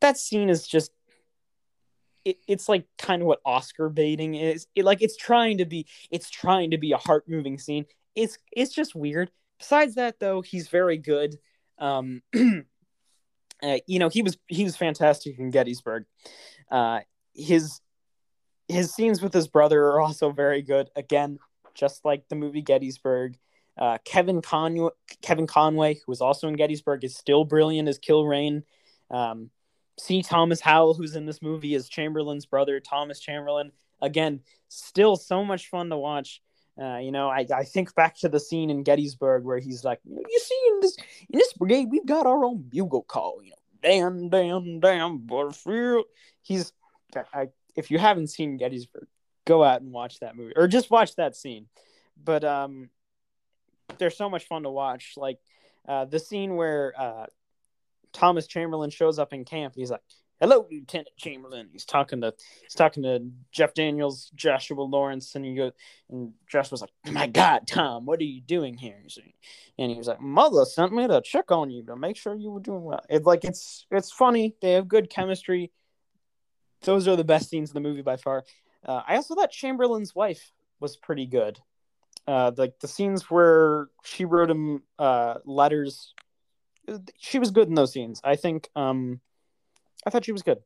That 0.00 0.16
scene 0.16 0.48
is 0.48 0.66
just. 0.66 0.92
It, 2.26 2.38
it's 2.48 2.68
like 2.68 2.86
kind 2.98 3.22
of 3.22 3.28
what 3.28 3.40
Oscar 3.44 3.88
baiting 3.88 4.34
is. 4.34 4.66
It, 4.74 4.84
like 4.84 5.00
it's 5.00 5.16
trying 5.16 5.58
to 5.58 5.64
be, 5.64 5.86
it's 6.10 6.28
trying 6.28 6.72
to 6.72 6.78
be 6.78 6.90
a 6.90 6.96
heart 6.96 7.28
moving 7.28 7.56
scene. 7.56 7.86
It's 8.16 8.36
it's 8.50 8.74
just 8.74 8.96
weird. 8.96 9.30
Besides 9.58 9.94
that, 9.94 10.18
though, 10.18 10.40
he's 10.40 10.68
very 10.68 10.98
good. 10.98 11.36
Um, 11.78 12.22
uh, 13.62 13.78
you 13.86 14.00
know, 14.00 14.08
he 14.08 14.22
was 14.22 14.36
he 14.48 14.64
was 14.64 14.76
fantastic 14.76 15.38
in 15.38 15.50
Gettysburg. 15.50 16.04
Uh, 16.68 17.00
his 17.32 17.80
his 18.66 18.92
scenes 18.92 19.22
with 19.22 19.32
his 19.32 19.46
brother 19.46 19.80
are 19.84 20.00
also 20.00 20.32
very 20.32 20.62
good. 20.62 20.90
Again, 20.96 21.38
just 21.74 22.04
like 22.04 22.28
the 22.28 22.34
movie 22.34 22.62
Gettysburg. 22.62 23.38
Uh, 23.78 23.98
Kevin 24.04 24.42
Conway, 24.42 24.90
Kevin 25.22 25.46
Conway, 25.46 25.94
who 25.94 26.04
was 26.08 26.20
also 26.20 26.48
in 26.48 26.56
Gettysburg, 26.56 27.04
is 27.04 27.14
still 27.14 27.44
brilliant 27.44 27.88
as 27.88 28.00
Kilrain. 28.00 28.62
Um, 29.10 29.50
C. 29.98 30.22
Thomas 30.22 30.60
Howell, 30.60 30.94
who's 30.94 31.16
in 31.16 31.26
this 31.26 31.40
movie, 31.42 31.74
is 31.74 31.88
Chamberlain's 31.88 32.46
brother, 32.46 32.80
Thomas 32.80 33.20
Chamberlain. 33.20 33.72
Again, 34.02 34.40
still 34.68 35.16
so 35.16 35.44
much 35.44 35.68
fun 35.68 35.88
to 35.90 35.96
watch. 35.96 36.42
Uh, 36.80 36.98
you 36.98 37.10
know, 37.10 37.28
I, 37.28 37.46
I 37.54 37.64
think 37.64 37.94
back 37.94 38.18
to 38.18 38.28
the 38.28 38.38
scene 38.38 38.68
in 38.68 38.82
Gettysburg 38.82 39.44
where 39.44 39.58
he's 39.58 39.82
like, 39.82 40.00
"You 40.04 40.38
see, 40.38 40.62
in 40.68 40.80
this 40.80 40.96
in 41.30 41.38
this 41.38 41.52
brigade, 41.54 41.88
we've 41.90 42.04
got 42.04 42.26
our 42.26 42.44
own 42.44 42.62
bugle 42.62 43.02
call. 43.02 43.40
You 43.42 43.50
know, 43.50 43.56
damn, 43.82 44.28
damn, 44.28 44.80
damn, 44.80 45.18
Butterfield." 45.18 46.04
He's, 46.42 46.72
I, 47.32 47.48
if 47.74 47.90
you 47.90 47.98
haven't 47.98 48.26
seen 48.28 48.58
Gettysburg, 48.58 49.06
go 49.46 49.64
out 49.64 49.80
and 49.80 49.90
watch 49.90 50.20
that 50.20 50.36
movie, 50.36 50.52
or 50.54 50.68
just 50.68 50.90
watch 50.90 51.16
that 51.16 51.34
scene. 51.34 51.66
But 52.22 52.44
um, 52.44 52.90
they're 53.96 54.10
so 54.10 54.28
much 54.28 54.44
fun 54.46 54.64
to 54.64 54.70
watch. 54.70 55.14
Like 55.16 55.38
uh, 55.88 56.04
the 56.04 56.18
scene 56.18 56.56
where 56.56 56.92
uh, 56.98 57.26
Thomas 58.16 58.46
Chamberlain 58.46 58.88
shows 58.88 59.18
up 59.18 59.34
in 59.34 59.44
camp. 59.44 59.74
He's 59.76 59.90
like, 59.90 60.00
"Hello, 60.40 60.66
Lieutenant 60.70 61.10
Chamberlain." 61.18 61.68
He's 61.70 61.84
talking 61.84 62.22
to 62.22 62.32
he's 62.62 62.72
talking 62.72 63.02
to 63.02 63.30
Jeff 63.52 63.74
Daniels, 63.74 64.30
Joshua 64.34 64.80
Lawrence, 64.80 65.34
and 65.34 65.44
he 65.44 65.54
goes, 65.54 65.72
and 66.08 66.32
Joshua's 66.48 66.80
like, 66.80 66.90
"My 67.12 67.26
God, 67.26 67.66
Tom, 67.66 68.06
what 68.06 68.18
are 68.20 68.24
you 68.24 68.40
doing 68.40 68.78
here?" 68.78 68.96
And 69.78 69.90
he 69.90 69.98
was 69.98 70.08
like, 70.08 70.20
"Mother 70.20 70.64
sent 70.64 70.94
me 70.94 71.06
to 71.06 71.20
check 71.20 71.52
on 71.52 71.70
you 71.70 71.84
to 71.84 71.94
make 71.94 72.16
sure 72.16 72.34
you 72.34 72.50
were 72.50 72.60
doing 72.60 72.84
well." 72.84 73.04
It's 73.10 73.26
like 73.26 73.44
it's 73.44 73.86
it's 73.90 74.10
funny. 74.10 74.56
They 74.62 74.72
have 74.72 74.88
good 74.88 75.10
chemistry. 75.10 75.70
Those 76.82 77.06
are 77.06 77.16
the 77.16 77.24
best 77.24 77.50
scenes 77.50 77.70
in 77.70 77.74
the 77.74 77.86
movie 77.86 78.02
by 78.02 78.16
far. 78.16 78.44
Uh, 78.82 79.02
I 79.06 79.16
also 79.16 79.34
thought 79.34 79.50
Chamberlain's 79.50 80.14
wife 80.14 80.52
was 80.80 80.96
pretty 80.96 81.26
good. 81.26 81.60
Uh, 82.26 82.50
like 82.56 82.80
the 82.80 82.88
scenes 82.88 83.30
where 83.30 83.88
she 84.04 84.24
wrote 84.24 84.50
him 84.50 84.82
uh, 84.98 85.34
letters, 85.44 86.14
she 87.18 87.38
was 87.38 87.50
good 87.50 87.68
in 87.68 87.74
those 87.74 87.92
scenes. 87.92 88.20
I 88.24 88.36
think. 88.36 88.68
Um, 88.76 89.20
I 90.06 90.10
thought 90.10 90.24
she 90.24 90.32
was 90.32 90.42
good. 90.42 90.58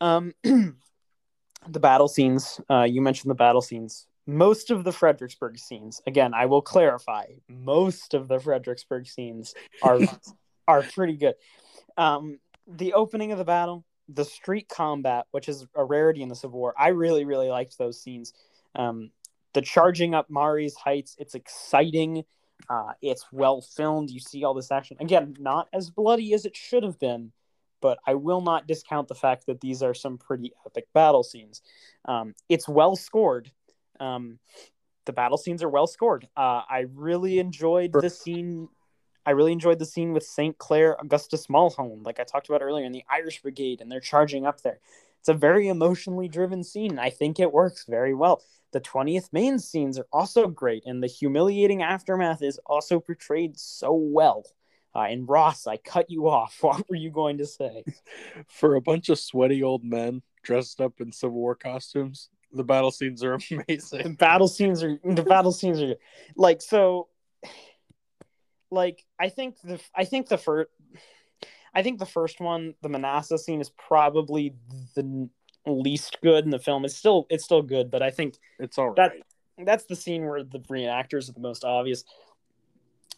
Um, 0.00 0.34
the 0.42 1.80
battle 1.80 2.08
scenes. 2.08 2.60
Uh, 2.70 2.82
you 2.82 3.00
mentioned 3.00 3.30
the 3.30 3.34
battle 3.36 3.62
scenes. 3.62 4.06
Most 4.26 4.70
of 4.70 4.84
the 4.84 4.92
Fredericksburg 4.92 5.58
scenes. 5.58 6.02
Again, 6.06 6.34
I 6.34 6.46
will 6.46 6.60
clarify. 6.60 7.24
Most 7.48 8.12
of 8.12 8.28
the 8.28 8.38
Fredericksburg 8.38 9.06
scenes 9.06 9.54
are 9.82 10.00
are 10.68 10.82
pretty 10.82 11.16
good. 11.16 11.34
Um, 11.96 12.38
the 12.66 12.92
opening 12.92 13.32
of 13.32 13.38
the 13.38 13.44
battle, 13.44 13.84
the 14.08 14.24
street 14.24 14.68
combat, 14.68 15.26
which 15.30 15.48
is 15.48 15.66
a 15.74 15.84
rarity 15.84 16.22
in 16.22 16.28
the 16.28 16.34
Civil 16.34 16.58
War. 16.58 16.74
I 16.78 16.88
really, 16.88 17.24
really 17.24 17.48
liked 17.48 17.78
those 17.78 18.00
scenes. 18.00 18.34
Um, 18.74 19.10
the 19.54 19.62
charging 19.62 20.14
up 20.14 20.28
Marye's 20.28 20.76
Heights. 20.76 21.16
It's 21.18 21.34
exciting. 21.34 22.24
Uh, 22.68 22.92
it's 23.00 23.26
well 23.32 23.60
filmed. 23.60 24.10
You 24.10 24.20
see 24.20 24.44
all 24.44 24.54
this 24.54 24.70
action. 24.70 24.96
Again, 25.00 25.36
not 25.38 25.68
as 25.72 25.90
bloody 25.90 26.34
as 26.34 26.44
it 26.44 26.56
should 26.56 26.82
have 26.82 26.98
been, 26.98 27.32
but 27.80 27.98
I 28.06 28.14
will 28.14 28.40
not 28.40 28.66
discount 28.66 29.08
the 29.08 29.14
fact 29.14 29.46
that 29.46 29.60
these 29.60 29.82
are 29.82 29.94
some 29.94 30.18
pretty 30.18 30.52
epic 30.66 30.86
battle 30.92 31.22
scenes. 31.22 31.62
Um, 32.04 32.34
it's 32.48 32.68
well 32.68 32.96
scored. 32.96 33.50
Um, 34.00 34.38
the 35.06 35.12
battle 35.12 35.38
scenes 35.38 35.62
are 35.62 35.68
well 35.68 35.86
scored. 35.86 36.28
Uh, 36.36 36.62
I 36.68 36.86
really 36.94 37.38
enjoyed 37.38 37.92
the 37.92 38.10
scene. 38.10 38.68
I 39.24 39.30
really 39.32 39.52
enjoyed 39.52 39.78
the 39.78 39.86
scene 39.86 40.12
with 40.12 40.22
St. 40.22 40.56
Clair 40.58 40.96
Augustus 41.00 41.48
Mulholland, 41.48 42.04
like 42.04 42.20
I 42.20 42.24
talked 42.24 42.48
about 42.48 42.62
earlier, 42.62 42.84
in 42.84 42.92
the 42.92 43.04
Irish 43.10 43.42
Brigade, 43.42 43.80
and 43.80 43.90
they're 43.90 44.00
charging 44.00 44.46
up 44.46 44.62
there. 44.62 44.80
It's 45.20 45.28
a 45.28 45.34
very 45.34 45.68
emotionally 45.68 46.28
driven 46.28 46.62
scene. 46.62 46.98
I 46.98 47.10
think 47.10 47.40
it 47.40 47.52
works 47.52 47.84
very 47.88 48.14
well. 48.14 48.42
The 48.72 48.80
20th 48.80 49.32
Maine 49.32 49.58
scenes 49.58 49.98
are 49.98 50.06
also 50.12 50.46
great, 50.46 50.84
and 50.86 51.02
the 51.02 51.06
humiliating 51.06 51.82
aftermath 51.82 52.42
is 52.42 52.60
also 52.66 53.00
portrayed 53.00 53.58
so 53.58 53.92
well. 53.94 54.44
Uh, 54.94 55.06
and 55.10 55.28
Ross, 55.28 55.66
I 55.66 55.76
cut 55.76 56.10
you 56.10 56.28
off. 56.28 56.58
What 56.62 56.88
were 56.88 56.96
you 56.96 57.10
going 57.10 57.38
to 57.38 57.46
say? 57.46 57.84
For 58.48 58.74
a 58.74 58.80
bunch 58.80 59.08
of 59.08 59.18
sweaty 59.18 59.62
old 59.62 59.84
men 59.84 60.22
dressed 60.42 60.80
up 60.80 61.00
in 61.00 61.12
Civil 61.12 61.36
War 61.36 61.54
costumes, 61.54 62.30
the 62.52 62.64
battle 62.64 62.90
scenes 62.90 63.22
are 63.22 63.34
amazing. 63.50 64.02
The 64.02 64.16
battle 64.18 64.48
scenes 64.48 64.82
are 64.82 64.98
the 65.04 65.22
battle 65.22 65.52
scenes 65.52 65.80
are 65.80 65.96
like 66.36 66.62
so. 66.62 67.08
Like 68.70 69.04
I 69.18 69.30
think 69.30 69.60
the 69.62 69.80
I 69.94 70.04
think 70.04 70.28
the 70.28 70.36
first 70.36 70.70
I 71.78 71.82
think 71.84 72.00
the 72.00 72.06
first 72.06 72.40
one, 72.40 72.74
the 72.82 72.88
Manassas 72.88 73.44
scene, 73.44 73.60
is 73.60 73.70
probably 73.70 74.52
the 74.96 75.28
least 75.64 76.18
good 76.22 76.44
in 76.44 76.50
the 76.50 76.58
film. 76.58 76.84
It's 76.84 76.96
still 76.96 77.28
it's 77.30 77.44
still 77.44 77.62
good, 77.62 77.88
but 77.88 78.02
I 78.02 78.10
think 78.10 78.34
It's 78.58 78.78
all 78.78 78.94
That- 78.94 79.12
right. 79.12 79.22
that's 79.64 79.84
the 79.84 79.94
scene 79.94 80.26
where 80.26 80.42
the 80.42 80.58
reenactors 80.58 81.28
are 81.28 81.32
the 81.34 81.40
most 81.40 81.64
obvious. 81.64 82.04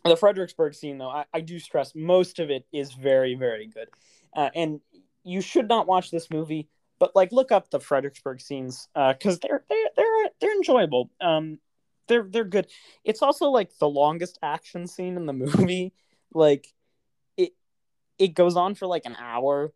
The 0.04 0.14
Fredericksburg 0.16 0.74
scene, 0.74 0.98
though, 0.98 1.08
I, 1.08 1.24
I 1.32 1.40
do 1.40 1.58
stress 1.58 1.94
most 1.94 2.38
of 2.38 2.50
it 2.50 2.66
is 2.70 2.92
very, 2.92 3.34
very 3.34 3.66
good. 3.66 3.88
Uh, 4.36 4.50
and 4.54 4.80
you 5.24 5.40
should 5.40 5.68
not 5.68 5.86
watch 5.86 6.10
this 6.10 6.28
movie, 6.30 6.68
but 6.98 7.16
like 7.16 7.32
look 7.32 7.50
up 7.52 7.70
the 7.70 7.80
Fredericksburg 7.80 8.42
scenes 8.42 8.88
because 8.94 9.38
they're 9.40 9.64
they're 9.70 9.90
they're 9.96 10.28
they're 10.38 10.54
enjoyable. 10.56 11.08
Um, 11.22 11.58
they're 12.08 12.24
they're 12.28 12.44
good. 12.44 12.66
It's 13.04 13.22
also 13.22 13.46
like 13.48 13.70
the 13.78 13.88
longest 13.88 14.38
action 14.42 14.86
scene 14.86 15.16
in 15.16 15.24
the 15.24 15.32
movie. 15.44 15.94
Like 16.34 16.66
it 18.20 18.34
goes 18.34 18.54
on 18.54 18.74
for 18.76 18.86
like 18.86 19.06
an 19.06 19.16
hour. 19.18 19.72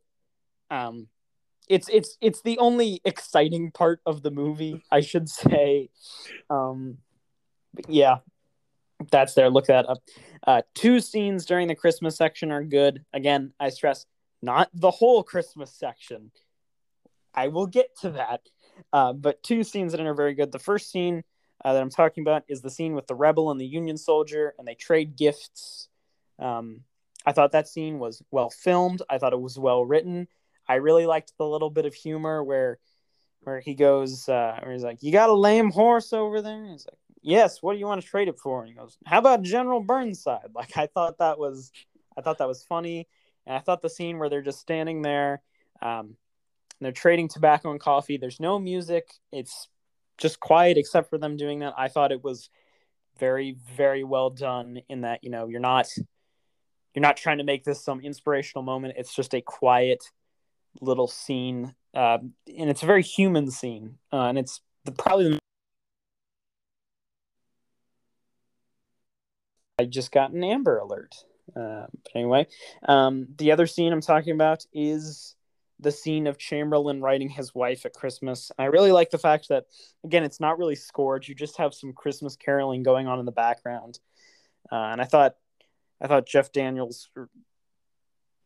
Um, 0.70 1.08
it's 1.68 1.88
it's 1.88 2.16
it's 2.20 2.42
the 2.42 2.58
only 2.58 3.00
exciting 3.04 3.70
part 3.72 4.00
of 4.04 4.22
the 4.22 4.30
movie, 4.30 4.84
I 4.92 5.00
should 5.00 5.28
say. 5.28 5.88
Um, 6.50 6.98
yeah, 7.88 8.18
that's 9.10 9.34
there. 9.34 9.50
Look 9.50 9.66
that 9.66 9.88
up. 9.88 9.98
Uh, 10.46 10.62
two 10.74 11.00
scenes 11.00 11.46
during 11.46 11.68
the 11.68 11.74
Christmas 11.74 12.16
section 12.16 12.52
are 12.52 12.62
good. 12.62 13.02
Again, 13.14 13.52
I 13.58 13.70
stress 13.70 14.04
not 14.42 14.68
the 14.74 14.90
whole 14.90 15.22
Christmas 15.22 15.74
section. 15.74 16.30
I 17.34 17.48
will 17.48 17.66
get 17.66 17.98
to 18.02 18.10
that. 18.10 18.42
Uh, 18.92 19.12
but 19.14 19.42
two 19.42 19.64
scenes 19.64 19.92
that 19.92 20.00
are 20.00 20.14
very 20.14 20.34
good. 20.34 20.52
The 20.52 20.58
first 20.58 20.90
scene 20.90 21.24
uh, 21.64 21.72
that 21.72 21.80
I'm 21.80 21.90
talking 21.90 22.22
about 22.22 22.42
is 22.48 22.60
the 22.60 22.70
scene 22.70 22.94
with 22.94 23.06
the 23.06 23.14
rebel 23.14 23.50
and 23.50 23.60
the 23.60 23.66
Union 23.66 23.96
soldier, 23.96 24.54
and 24.58 24.68
they 24.68 24.74
trade 24.74 25.16
gifts. 25.16 25.88
Um, 26.38 26.80
I 27.24 27.32
thought 27.32 27.52
that 27.52 27.68
scene 27.68 27.98
was 27.98 28.22
well 28.30 28.50
filmed. 28.50 29.02
I 29.08 29.18
thought 29.18 29.32
it 29.32 29.40
was 29.40 29.58
well 29.58 29.84
written. 29.84 30.28
I 30.68 30.76
really 30.76 31.06
liked 31.06 31.32
the 31.38 31.46
little 31.46 31.70
bit 31.70 31.86
of 31.86 31.94
humor 31.94 32.42
where 32.42 32.78
where 33.40 33.60
he 33.60 33.74
goes, 33.74 34.28
uh, 34.28 34.58
where 34.62 34.72
he's 34.72 34.82
like, 34.82 35.02
"You 35.02 35.12
got 35.12 35.28
a 35.28 35.34
lame 35.34 35.70
horse 35.70 36.12
over 36.12 36.40
there?" 36.40 36.64
He's 36.66 36.86
like, 36.86 36.98
"Yes. 37.22 37.62
What 37.62 37.74
do 37.74 37.78
you 37.78 37.86
want 37.86 38.00
to 38.00 38.06
trade 38.06 38.28
it 38.28 38.38
for?" 38.38 38.60
And 38.60 38.68
he 38.68 38.74
goes, 38.74 38.96
"How 39.04 39.18
about 39.18 39.42
General 39.42 39.80
Burnside?" 39.80 40.50
Like 40.54 40.76
I 40.76 40.86
thought 40.86 41.18
that 41.18 41.38
was, 41.38 41.70
I 42.16 42.22
thought 42.22 42.38
that 42.38 42.48
was 42.48 42.64
funny, 42.64 43.06
and 43.46 43.56
I 43.56 43.60
thought 43.60 43.82
the 43.82 43.90
scene 43.90 44.18
where 44.18 44.28
they're 44.30 44.42
just 44.42 44.60
standing 44.60 45.02
there, 45.02 45.42
um, 45.82 46.16
they're 46.80 46.92
trading 46.92 47.28
tobacco 47.28 47.70
and 47.70 47.80
coffee. 47.80 48.16
There's 48.16 48.40
no 48.40 48.58
music. 48.58 49.12
It's 49.32 49.68
just 50.18 50.40
quiet 50.40 50.78
except 50.78 51.10
for 51.10 51.18
them 51.18 51.36
doing 51.36 51.60
that. 51.60 51.74
I 51.76 51.88
thought 51.88 52.12
it 52.12 52.24
was 52.24 52.48
very, 53.18 53.56
very 53.76 54.04
well 54.04 54.30
done. 54.30 54.80
In 54.88 55.02
that 55.02 55.22
you 55.22 55.30
know 55.30 55.48
you're 55.48 55.60
not, 55.60 55.86
you're 56.94 57.02
not 57.02 57.16
trying 57.16 57.38
to 57.38 57.44
make 57.44 57.64
this 57.64 57.82
some 57.82 58.00
inspirational 58.00 58.62
moment. 58.62 58.94
It's 58.96 59.14
just 59.14 59.34
a 59.34 59.40
quiet 59.40 60.04
little 60.80 61.08
scene, 61.08 61.74
uh, 61.94 62.18
and 62.58 62.70
it's 62.70 62.82
a 62.82 62.86
very 62.86 63.02
human 63.02 63.50
scene, 63.50 63.98
uh, 64.12 64.26
and 64.26 64.38
it's 64.38 64.60
the, 64.84 64.92
probably 64.92 65.30
the. 65.30 65.38
I 69.78 69.84
just 69.86 70.12
got 70.12 70.30
an 70.30 70.44
Amber 70.44 70.78
Alert. 70.78 71.14
Uh, 71.54 71.86
but 71.90 72.12
anyway, 72.14 72.46
um, 72.88 73.26
the 73.36 73.52
other 73.52 73.66
scene 73.66 73.92
I'm 73.92 74.00
talking 74.00 74.32
about 74.32 74.64
is 74.72 75.36
the 75.78 75.92
scene 75.92 76.26
of 76.26 76.38
Chamberlain 76.38 77.02
writing 77.02 77.28
his 77.28 77.54
wife 77.54 77.84
at 77.84 77.92
Christmas. 77.92 78.50
I 78.58 78.66
really 78.66 78.92
like 78.92 79.10
the 79.10 79.18
fact 79.18 79.48
that, 79.48 79.66
again, 80.04 80.24
it's 80.24 80.40
not 80.40 80.58
really 80.58 80.76
scored. 80.76 81.28
You 81.28 81.34
just 81.34 81.58
have 81.58 81.74
some 81.74 81.92
Christmas 81.92 82.36
caroling 82.36 82.82
going 82.82 83.08
on 83.08 83.18
in 83.18 83.26
the 83.26 83.32
background, 83.32 83.98
uh, 84.72 84.76
and 84.76 85.00
I 85.00 85.04
thought, 85.04 85.36
I 86.00 86.06
thought 86.06 86.26
Jeff 86.26 86.52
Daniels 86.52 87.08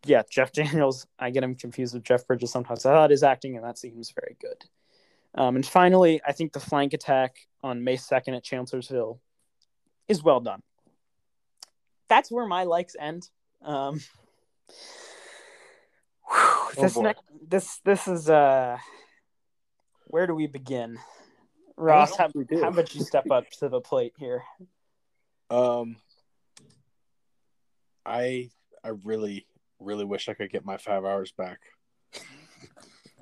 yeah, 0.05 0.23
Jeff 0.29 0.53
Daniels. 0.53 1.07
I 1.19 1.31
get 1.31 1.45
him 1.45 1.55
confused 1.55 1.95
with 1.95 2.05
Jeff 2.05 2.27
Bridges 2.27 2.51
sometimes. 2.51 2.87
I 2.87 2.93
thought 2.93 3.11
his 3.11 3.23
acting 3.23 3.55
in 3.55 3.63
that 3.63 3.79
scene 3.79 3.97
was 3.97 4.11
very 4.11 4.37
good. 4.41 4.65
Um, 5.35 5.57
and 5.57 5.67
finally, 5.67 6.21
I 6.27 6.33
think 6.33 6.53
the 6.53 6.61
flank 6.61 6.95
attack 6.95 7.37
on 7.63 7.85
May 7.85 7.97
2nd 7.97 8.37
at 8.37 8.43
Chancellorsville 8.43 9.21
is 10.09 10.23
well 10.23 10.41
done. 10.41 10.63
That's 12.09 12.31
where 12.31 12.47
my 12.47 12.65
likes 12.65 12.97
end. 12.99 13.29
Um, 13.63 14.01
whew, 16.31 16.71
this 16.77 16.95
boy. 16.95 17.03
next, 17.03 17.23
this 17.47 17.81
this 17.85 18.09
is 18.09 18.31
uh, 18.31 18.79
where 20.07 20.27
do 20.27 20.35
we 20.35 20.47
begin? 20.47 20.99
Ross, 21.77 22.17
how, 22.17 22.31
how 22.61 22.69
about 22.69 22.95
you 22.95 23.05
step 23.05 23.31
up 23.31 23.49
to 23.59 23.69
the 23.69 23.81
plate 23.81 24.15
here? 24.19 24.43
Um, 25.51 25.97
I 28.09 28.51
I 28.83 28.91
really 29.05 29.47
really 29.81 30.05
wish 30.05 30.29
I 30.29 30.35
could 30.35 30.51
get 30.51 30.65
my 30.65 30.77
five 30.77 31.05
hours 31.05 31.33
back. 31.33 31.61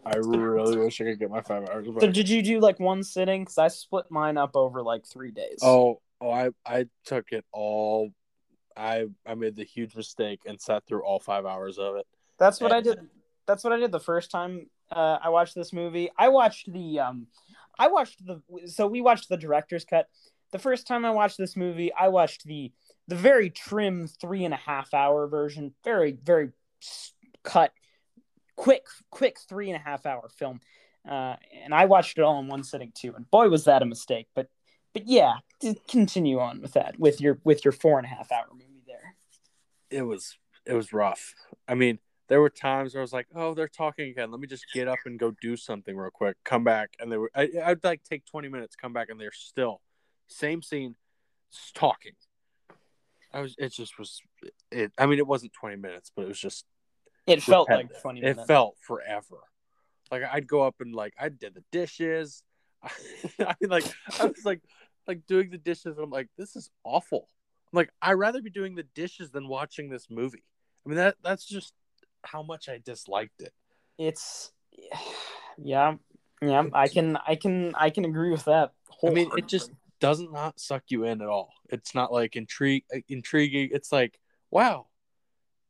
I 0.04 0.16
really 0.16 0.78
wish 0.84 1.00
I 1.00 1.04
could 1.04 1.18
get 1.18 1.30
my 1.30 1.42
five 1.42 1.68
hours 1.68 1.86
Back. 1.88 2.00
So 2.00 2.10
did 2.10 2.28
you 2.28 2.42
do 2.42 2.60
like 2.60 2.78
one 2.78 3.02
sitting? 3.02 3.42
Because 3.42 3.58
I 3.58 3.68
split 3.68 4.06
mine 4.10 4.38
up 4.38 4.54
over 4.54 4.82
like 4.82 5.04
three 5.04 5.32
days. 5.32 5.58
Oh, 5.62 6.00
oh, 6.20 6.30
I 6.30 6.50
I 6.64 6.86
took 7.04 7.32
it 7.32 7.44
all. 7.52 8.10
I 8.76 9.06
I 9.26 9.34
made 9.34 9.56
the 9.56 9.64
huge 9.64 9.96
mistake 9.96 10.40
and 10.46 10.60
sat 10.60 10.86
through 10.86 11.02
all 11.02 11.18
five 11.18 11.44
hours 11.46 11.78
of 11.78 11.96
it. 11.96 12.06
That's 12.38 12.60
what 12.60 12.72
I 12.72 12.80
did. 12.80 12.98
That's 13.46 13.64
what 13.64 13.72
I 13.72 13.78
did 13.78 13.92
the 13.92 14.00
first 14.00 14.30
time 14.30 14.68
uh, 14.90 15.18
I 15.22 15.28
watched 15.30 15.54
this 15.54 15.72
movie. 15.72 16.10
I 16.16 16.28
watched 16.28 16.72
the 16.72 17.00
um, 17.00 17.26
I 17.78 17.88
watched 17.88 18.24
the 18.24 18.40
so 18.66 18.86
we 18.86 19.00
watched 19.00 19.28
the 19.28 19.36
director's 19.36 19.84
cut. 19.84 20.08
The 20.52 20.58
first 20.58 20.86
time 20.86 21.04
I 21.04 21.10
watched 21.10 21.38
this 21.38 21.56
movie, 21.56 21.92
I 21.92 22.08
watched 22.08 22.44
the 22.44 22.72
the 23.08 23.16
very 23.16 23.50
trim 23.50 24.06
three 24.06 24.44
and 24.44 24.54
a 24.54 24.58
half 24.58 24.94
hour 24.94 25.26
version. 25.26 25.74
Very 25.84 26.18
very 26.22 26.50
cut, 27.42 27.72
quick 28.56 28.86
quick 29.10 29.38
three 29.48 29.70
and 29.70 29.76
a 29.76 29.84
half 29.84 30.06
hour 30.06 30.28
film. 30.28 30.60
Uh, 31.08 31.36
and 31.62 31.72
I 31.72 31.84
watched 31.84 32.18
it 32.18 32.22
all 32.22 32.40
in 32.40 32.48
one 32.48 32.64
sitting 32.64 32.92
too. 32.94 33.14
And 33.14 33.30
boy, 33.30 33.48
was 33.48 33.64
that 33.64 33.82
a 33.82 33.86
mistake. 33.86 34.28
But 34.34 34.48
but 34.92 35.06
yeah, 35.06 35.34
continue 35.88 36.40
on 36.40 36.62
with 36.62 36.72
that 36.72 36.98
with 36.98 37.20
your 37.20 37.38
with 37.44 37.64
your 37.64 37.72
four 37.72 37.98
and 37.98 38.06
a 38.06 38.08
half 38.08 38.32
hour 38.32 38.46
movie 38.52 38.82
there. 38.86 39.14
It 39.90 40.02
was 40.02 40.36
it 40.64 40.74
was 40.74 40.92
rough. 40.92 41.34
I 41.68 41.74
mean, 41.74 41.98
there 42.28 42.40
were 42.40 42.50
times 42.50 42.94
where 42.94 43.02
I 43.02 43.04
was 43.04 43.12
like, 43.12 43.28
"Oh, 43.34 43.54
they're 43.54 43.68
talking 43.68 44.10
again. 44.10 44.30
Let 44.30 44.40
me 44.40 44.46
just 44.46 44.66
get 44.72 44.88
up 44.88 44.98
and 45.04 45.18
go 45.18 45.32
do 45.40 45.56
something 45.56 45.96
real 45.96 46.10
quick. 46.10 46.36
Come 46.44 46.64
back." 46.64 46.96
And 46.98 47.12
they 47.12 47.18
were 47.18 47.30
I, 47.34 47.48
I'd 47.64 47.84
like 47.84 48.02
take 48.02 48.24
twenty 48.24 48.48
minutes, 48.48 48.74
come 48.74 48.92
back, 48.92 49.10
and 49.10 49.20
they're 49.20 49.32
still 49.32 49.80
same 50.28 50.62
scene, 50.62 50.96
talking. 51.74 52.12
I 53.36 53.40
was. 53.40 53.54
It 53.58 53.72
just 53.72 53.98
was. 53.98 54.20
It. 54.70 54.92
I 54.98 55.06
mean, 55.06 55.18
it 55.18 55.26
wasn't 55.26 55.52
twenty 55.52 55.76
minutes, 55.76 56.10
but 56.14 56.22
it 56.22 56.28
was 56.28 56.40
just 56.40 56.64
It 57.26 57.42
felt 57.42 57.68
like 57.68 57.88
repetitive. 57.88 58.02
twenty 58.02 58.20
It 58.22 58.46
felt 58.46 58.76
forever. 58.80 59.38
Like 60.10 60.22
I'd 60.32 60.46
go 60.46 60.62
up 60.62 60.76
and 60.80 60.94
like 60.94 61.12
I 61.20 61.28
did 61.28 61.54
the 61.54 61.64
dishes. 61.70 62.42
I 62.82 63.54
mean, 63.60 63.70
like 63.70 63.84
I 64.18 64.26
was 64.26 64.44
like 64.44 64.60
like 65.06 65.26
doing 65.26 65.50
the 65.50 65.58
dishes. 65.58 65.96
And 65.96 66.04
I'm 66.04 66.10
like, 66.10 66.28
this 66.38 66.56
is 66.56 66.70
awful. 66.82 67.28
I'm 67.72 67.76
like, 67.76 67.90
I'd 68.00 68.14
rather 68.14 68.40
be 68.40 68.50
doing 68.50 68.74
the 68.74 68.86
dishes 68.94 69.30
than 69.30 69.48
watching 69.48 69.90
this 69.90 70.06
movie. 70.08 70.44
I 70.84 70.88
mean, 70.88 70.96
that 70.96 71.16
that's 71.22 71.44
just 71.44 71.74
how 72.24 72.42
much 72.42 72.68
I 72.68 72.80
disliked 72.82 73.42
it. 73.42 73.52
it's 73.98 74.52
yeah 75.58 75.94
yeah 76.42 76.64
i 76.74 76.86
can 76.86 77.16
i 77.26 77.34
can 77.34 77.74
i 77.76 77.88
can 77.88 78.04
agree 78.04 78.30
with 78.30 78.44
that 78.44 78.72
I 79.04 79.10
mean, 79.10 79.30
it 79.36 79.46
just 79.46 79.70
doesn't 80.00 80.32
not 80.32 80.60
suck 80.60 80.84
you 80.88 81.04
in 81.04 81.22
at 81.22 81.28
all. 81.28 81.52
It's 81.70 81.94
not 81.94 82.12
like 82.12 82.36
intrigue 82.36 82.84
uh, 82.94 82.98
intriguing. 83.08 83.70
It's 83.72 83.92
like, 83.92 84.18
wow, 84.50 84.86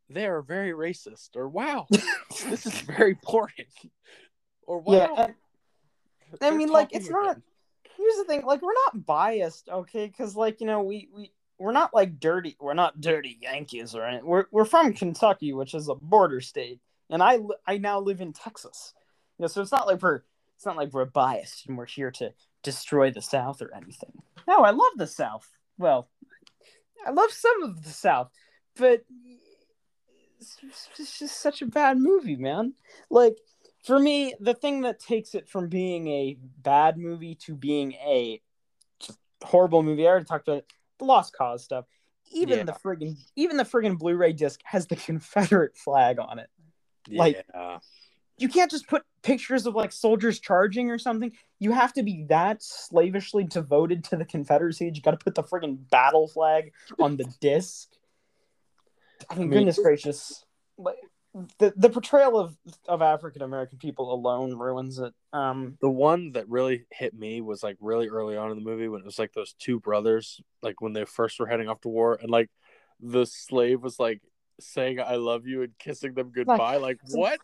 they 0.09 0.27
are 0.27 0.43
very 0.43 0.73
racist, 0.73 1.37
or 1.37 1.49
wow, 1.49 1.87
this 1.91 2.67
is 2.67 2.81
very 2.83 3.19
boring, 3.23 3.67
or 4.67 4.81
wow. 4.81 4.93
yeah 5.17 5.27
I 6.41 6.51
mean, 6.51 6.69
like, 6.69 6.95
it's 6.95 7.09
not- 7.09 7.41
here's 7.97 8.17
the 8.17 8.25
thing 8.25 8.45
like 8.45 8.63
we're 8.63 8.73
not 8.73 9.07
biased 9.07 9.69
okay 9.69 10.07
because 10.07 10.37
like 10.37 10.61
you 10.61 10.67
know 10.67 10.83
we 10.83 11.09
we 11.15 11.33
we're 11.59 11.73
not 11.73 11.95
like 11.95 12.21
dirty 12.21 12.57
we're 12.61 12.75
not 12.75 13.01
dirty 13.01 13.39
yankees 13.41 13.95
or 13.95 14.05
anything. 14.05 14.27
we're, 14.27 14.45
we're 14.51 14.65
from 14.65 14.93
kentucky 14.93 15.53
which 15.53 15.75
is 15.75 15.89
a 15.89 15.95
border 15.95 16.41
state 16.41 16.81
and 17.11 17.23
i 17.23 17.39
i 17.67 17.79
now 17.79 17.99
live 17.99 18.21
in 18.21 18.33
texas 18.33 18.93
you 19.39 19.43
know 19.43 19.47
so 19.47 19.63
it's 19.63 19.73
not 19.73 19.87
like 19.87 20.03
we're 20.03 20.21
it's 20.57 20.67
not 20.67 20.77
like 20.77 20.93
we're 20.93 21.05
biased 21.05 21.67
and 21.69 21.77
we're 21.79 21.87
here 21.87 22.11
to 22.11 22.33
destroy 22.63 23.11
the 23.11 23.23
south 23.23 23.63
or 23.63 23.73
anything 23.75 24.13
no 24.49 24.59
i 24.59 24.71
love 24.71 24.93
the 24.97 25.07
south 25.07 25.49
well 25.79 26.09
i 27.07 27.11
love 27.11 27.31
some 27.31 27.63
of 27.63 27.85
the 27.85 27.91
south 27.91 28.31
but 28.77 29.05
it's, 30.39 30.59
just 31.19 31.41
such 31.41 31.63
a 31.63 31.67
bad 31.67 31.99
movie 31.99 32.37
man 32.37 32.75
like 33.11 33.37
for 33.87 34.01
me, 34.01 34.35
the 34.41 34.53
thing 34.55 34.81
that 34.81 34.99
takes 34.99 35.37
it 35.37 35.49
from 35.49 35.69
being 35.69 36.09
a 36.09 36.37
bad 36.59 36.99
movie 36.99 37.37
to 37.37 37.55
being 37.55 37.93
a 37.93 38.43
horrible 39.45 39.85
movie, 39.85 40.05
I 40.05 40.11
already 40.11 40.25
talked 40.25 40.49
about 40.49 40.59
it, 40.59 40.67
the 40.99 41.05
Lost 41.05 41.33
Cause 41.37 41.63
stuff, 41.63 41.85
even 42.33 42.59
Yeah. 42.59 42.65
the 42.65 42.73
friggin' 42.73 43.17
even 43.37 43.57
the 43.57 43.63
friggin' 43.63 43.97
Blu-ray 43.97 44.33
disc 44.33 44.61
has 44.65 44.89
the 44.89 44.97
Confederate 45.07 45.77
flag 45.77 46.19
on 46.19 46.41
it. 46.41 46.51
Like- 47.09 47.45
yeah. 47.55 47.79
You 48.39 48.49
can't 48.49 48.71
just 48.71 48.87
put 48.87 49.03
pictures 49.23 49.67
of 49.67 49.75
like 49.75 49.93
soldiers 49.93 50.39
charging 50.41 50.91
or 50.91 50.99
something. 50.99 51.33
You 51.59 51.73
have 51.73 51.93
to 51.95 52.03
be 52.03 52.25
that 52.29 52.63
slavishly 52.63 53.45
devoted 53.45 54.05
to 54.05 54.17
the 54.17 54.25
Confederacy. 54.25 54.91
You 54.95 55.01
got 55.01 55.13
to 55.13 55.17
put 55.17 55.35
the 55.35 55.43
friggin' 55.43 55.89
battle 55.91 56.29
flag 56.29 56.73
on 57.01 57.17
the 57.17 57.25
disc. 57.41 57.89
I 59.31 59.35
mean, 59.35 59.43
I 59.43 59.47
mean- 59.47 59.51
goodness 59.51 59.79
gracious, 59.79 60.45
like 60.77 60.97
the 61.59 61.73
the 61.77 61.91
portrayal 61.91 62.39
of 62.39 62.57
of 62.89 63.03
African 63.03 63.43
American 63.43 63.79
people 63.79 64.13
alone 64.13 64.57
ruins 64.57 64.99
it. 64.99 65.13
Um, 65.33 65.77
the 65.81 65.91
one 65.91 66.33
that 66.33 66.49
really 66.49 66.87
hit 66.91 67.15
me 67.15 67.41
was 67.41 67.63
like 67.63 67.77
really 67.81 68.09
early 68.09 68.37
on 68.37 68.51
in 68.51 68.57
the 68.57 68.65
movie 68.65 68.89
when 68.89 69.01
it 69.01 69.07
was 69.07 69.19
like 69.19 69.33
those 69.33 69.55
two 69.59 69.81
brothers, 69.81 70.41
like 70.63 70.81
when 70.81 70.93
they 70.93 71.05
first 71.05 71.39
were 71.39 71.47
heading 71.47 71.69
off 71.69 71.81
to 71.83 71.89
war, 71.89 72.19
and 72.21 72.31
like 72.31 72.51
the 73.01 73.27
slave 73.27 73.83
was 73.83 73.99
like 73.99 74.23
saying 74.61 75.01
"I 75.01 75.17
love 75.17 75.47
you" 75.47 75.63
and 75.63 75.77
kissing 75.79 76.15
them 76.15 76.33
goodbye. 76.35 76.77
Like, 76.79 76.99
what? 77.11 77.39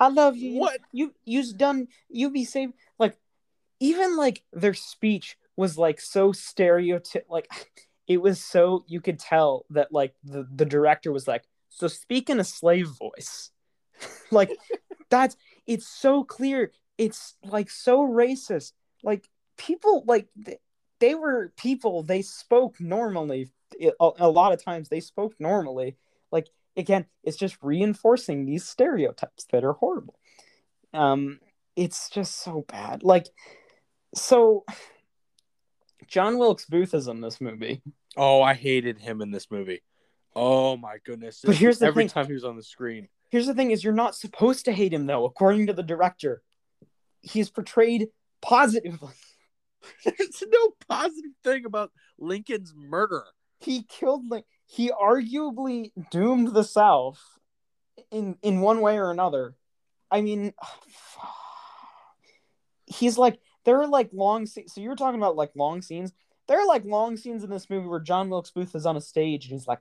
I 0.00 0.08
love 0.08 0.36
you. 0.36 0.52
you 0.52 0.60
What? 0.60 0.80
you 0.92 1.14
you's 1.24 1.52
done 1.52 1.88
you 2.08 2.30
be 2.30 2.44
saved 2.44 2.74
like 2.98 3.16
even 3.80 4.16
like 4.16 4.42
their 4.52 4.74
speech 4.74 5.36
was 5.56 5.76
like 5.76 6.00
so 6.00 6.32
stereotyp 6.32 7.26
like 7.28 7.48
it 8.06 8.22
was 8.22 8.42
so 8.42 8.84
you 8.86 9.00
could 9.00 9.18
tell 9.18 9.66
that 9.70 9.92
like 9.92 10.14
the 10.24 10.46
the 10.54 10.64
director 10.64 11.12
was 11.12 11.28
like 11.28 11.44
so 11.68 11.88
speak 11.88 12.30
in 12.30 12.40
a 12.40 12.44
slave 12.44 12.88
voice 12.98 13.50
like 14.30 14.50
that's 15.10 15.36
it's 15.66 15.86
so 15.86 16.24
clear 16.24 16.72
it's 16.96 17.34
like 17.44 17.70
so 17.70 18.06
racist 18.06 18.72
like 19.02 19.28
people 19.56 20.04
like 20.06 20.28
th- 20.44 20.58
they 21.00 21.14
were 21.14 21.52
people 21.56 22.02
they 22.02 22.22
spoke 22.22 22.80
normally 22.80 23.50
a, 23.82 24.10
a 24.18 24.28
lot 24.28 24.52
of 24.52 24.62
times 24.62 24.88
they 24.88 25.00
spoke 25.00 25.34
normally 25.38 25.96
like 26.32 26.48
again 26.78 27.04
it's 27.24 27.36
just 27.36 27.56
reinforcing 27.60 28.46
these 28.46 28.64
stereotypes 28.64 29.44
that 29.52 29.64
are 29.64 29.74
horrible 29.74 30.14
um 30.94 31.38
it's 31.76 32.08
just 32.08 32.40
so 32.42 32.64
bad 32.68 33.02
like 33.02 33.26
so 34.14 34.64
john 36.06 36.38
wilkes 36.38 36.64
booth 36.64 36.94
is 36.94 37.08
in 37.08 37.20
this 37.20 37.40
movie 37.40 37.82
Oh, 38.16 38.42
I 38.42 38.54
hated 38.54 38.98
him 38.98 39.20
in 39.20 39.30
this 39.30 39.48
movie. 39.48 39.80
Oh 40.34 40.76
my 40.76 40.96
goodness! 41.04 41.40
But 41.44 41.54
here's 41.54 41.78
the 41.78 41.86
every 41.86 42.04
thing. 42.04 42.08
time 42.08 42.26
he 42.26 42.32
was 42.32 42.42
on 42.44 42.56
the 42.56 42.64
screen. 42.64 43.06
here's 43.30 43.46
the 43.46 43.54
thing 43.54 43.70
is 43.70 43.84
you're 43.84 43.92
not 43.92 44.16
supposed 44.16 44.64
to 44.64 44.72
hate 44.72 44.92
him 44.92 45.06
though 45.06 45.24
according 45.24 45.68
to 45.68 45.72
the 45.72 45.84
director 45.84 46.42
he's 47.20 47.48
portrayed 47.48 48.08
positively 48.42 49.12
There's 50.04 50.42
no 50.48 50.70
positive 50.88 51.30
thing 51.44 51.64
about 51.64 51.92
Lincoln's 52.18 52.74
murder. 52.74 53.22
he 53.60 53.84
killed 53.84 54.28
like 54.28 54.46
he 54.68 54.90
arguably 54.90 55.90
doomed 56.10 56.54
the 56.54 56.62
south 56.62 57.20
in 58.10 58.36
in 58.42 58.60
one 58.60 58.80
way 58.80 58.98
or 58.98 59.10
another. 59.10 59.54
I 60.10 60.20
mean 60.20 60.54
he's 62.86 63.18
like 63.18 63.40
there 63.64 63.80
are 63.80 63.86
like 63.86 64.10
long 64.12 64.46
scenes 64.46 64.72
so 64.72 64.80
you 64.80 64.88
were 64.88 64.96
talking 64.96 65.20
about 65.20 65.36
like 65.36 65.50
long 65.56 65.82
scenes? 65.82 66.12
There 66.46 66.60
are 66.60 66.66
like 66.66 66.84
long 66.84 67.16
scenes 67.16 67.44
in 67.44 67.50
this 67.50 67.68
movie 67.68 67.86
where 67.86 68.00
john 68.00 68.30
wilkes 68.30 68.50
booth 68.50 68.74
is 68.74 68.86
on 68.86 68.96
a 68.96 69.02
stage 69.02 69.44
and 69.44 69.52
he's 69.52 69.68
like 69.68 69.80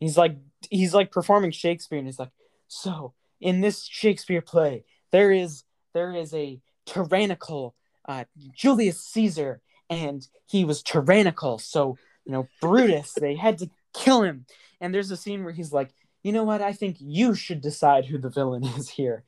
he's 0.00 0.18
like 0.18 0.36
he's 0.68 0.92
like 0.92 1.12
performing 1.12 1.52
shakespeare 1.52 1.98
and 1.98 2.08
he's 2.08 2.18
like 2.18 2.32
so 2.66 3.14
in 3.40 3.60
this 3.60 3.84
shakespeare 3.84 4.42
play 4.42 4.84
there 5.12 5.30
is 5.30 5.62
there 5.94 6.12
is 6.12 6.34
a 6.34 6.60
tyrannical 6.84 7.76
uh, 8.08 8.24
julius 8.56 9.00
caesar 9.00 9.62
and 9.90 10.26
he 10.46 10.64
was 10.64 10.82
tyrannical. 10.82 11.58
So 11.58 11.98
you 12.24 12.32
know, 12.32 12.48
Brutus, 12.60 13.12
they 13.12 13.34
had 13.34 13.58
to 13.58 13.70
kill 13.94 14.22
him. 14.22 14.46
And 14.80 14.94
there's 14.94 15.10
a 15.10 15.16
scene 15.16 15.44
where 15.44 15.52
he's 15.52 15.72
like, 15.72 15.90
you 16.22 16.32
know 16.32 16.44
what? 16.44 16.60
I 16.62 16.72
think 16.72 16.96
you 17.00 17.34
should 17.34 17.60
decide 17.60 18.04
who 18.06 18.18
the 18.18 18.30
villain 18.30 18.64
is 18.78 18.88
here. 18.88 19.24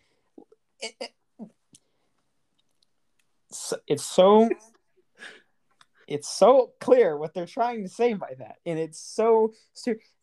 It- 0.80 0.94
it- 1.00 1.12
it's 3.86 4.02
so 4.04 4.48
it's 6.08 6.26
so 6.28 6.72
clear 6.80 7.16
what 7.18 7.34
they're 7.34 7.44
trying 7.46 7.82
to 7.82 7.88
say 7.88 8.14
by 8.14 8.32
that 8.38 8.56
and 8.64 8.78
it's 8.78 8.98
so 8.98 9.52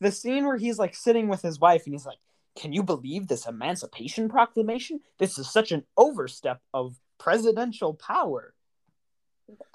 the 0.01 0.11
scene 0.11 0.45
where 0.47 0.57
he's 0.57 0.79
like 0.79 0.95
sitting 0.95 1.27
with 1.27 1.41
his 1.43 1.59
wife 1.59 1.83
and 1.85 1.93
he's 1.93 2.07
like 2.07 2.17
can 2.57 2.73
you 2.73 2.81
believe 2.81 3.27
this 3.27 3.45
emancipation 3.45 4.29
proclamation 4.29 4.99
this 5.19 5.37
is 5.37 5.47
such 5.47 5.71
an 5.71 5.83
overstep 5.95 6.59
of 6.73 6.99
presidential 7.19 7.93
power 7.93 8.55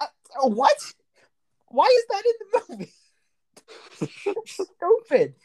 Uh, 0.01 0.07
what 0.43 0.75
why 1.69 1.85
is 1.85 2.05
that 2.09 2.23
in 2.25 2.33
the 2.51 2.61
movie 2.69 2.93
stupid. 4.45 5.35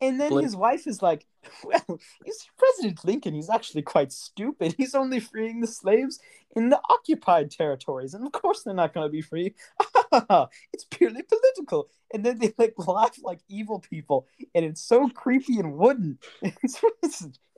And 0.00 0.20
then 0.20 0.30
Blink. 0.30 0.44
his 0.44 0.54
wife 0.54 0.86
is 0.86 1.02
like 1.02 1.26
well 1.64 2.00
he's 2.24 2.46
president 2.56 3.04
lincoln. 3.04 3.34
He's 3.34 3.50
actually 3.50 3.82
quite 3.82 4.12
stupid. 4.12 4.74
He's 4.76 4.94
only 4.94 5.20
freeing 5.20 5.60
the 5.60 5.66
slaves 5.66 6.20
in 6.54 6.70
the 6.70 6.80
occupied 6.88 7.50
territories. 7.50 8.14
And 8.14 8.24
of 8.24 8.32
course 8.32 8.62
they're 8.62 8.74
not 8.74 8.94
going 8.94 9.06
to 9.06 9.12
be 9.12 9.22
free. 9.22 9.54
It's 10.72 10.86
purely 10.90 11.22
political. 11.22 11.90
And 12.14 12.24
then 12.24 12.38
they 12.38 12.54
like 12.56 12.72
laugh 12.78 13.18
like 13.22 13.40
evil 13.48 13.78
people. 13.78 14.26
And 14.54 14.64
it's 14.64 14.80
so 14.80 15.08
creepy 15.10 15.58
and 15.58 15.74
wooden. 15.74 16.18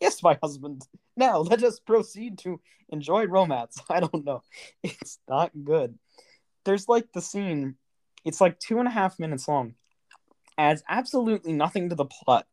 Yes 0.01 0.23
my 0.23 0.39
husband. 0.43 0.83
Now 1.17 1.39
let 1.39 1.63
us 1.63 1.79
proceed 1.79 2.39
to 2.39 2.61
enjoy 2.89 3.27
romance. 3.27 3.81
I 3.89 4.01
don't 4.01 4.25
know. 4.25 4.43
It's 4.83 5.19
not 5.29 5.53
good. 5.63 5.99
There's 6.65 6.89
like 6.89 7.13
the 7.13 7.21
scene. 7.21 7.77
It's 8.25 8.41
like 8.41 8.59
two 8.59 8.79
and 8.79 8.89
a 8.89 8.91
half 8.91 9.19
minutes 9.19 9.47
long 9.47 9.75
adds 10.61 10.83
absolutely 10.89 11.53
nothing 11.53 11.89
to 11.89 11.95
the 11.95 12.05
plot 12.05 12.47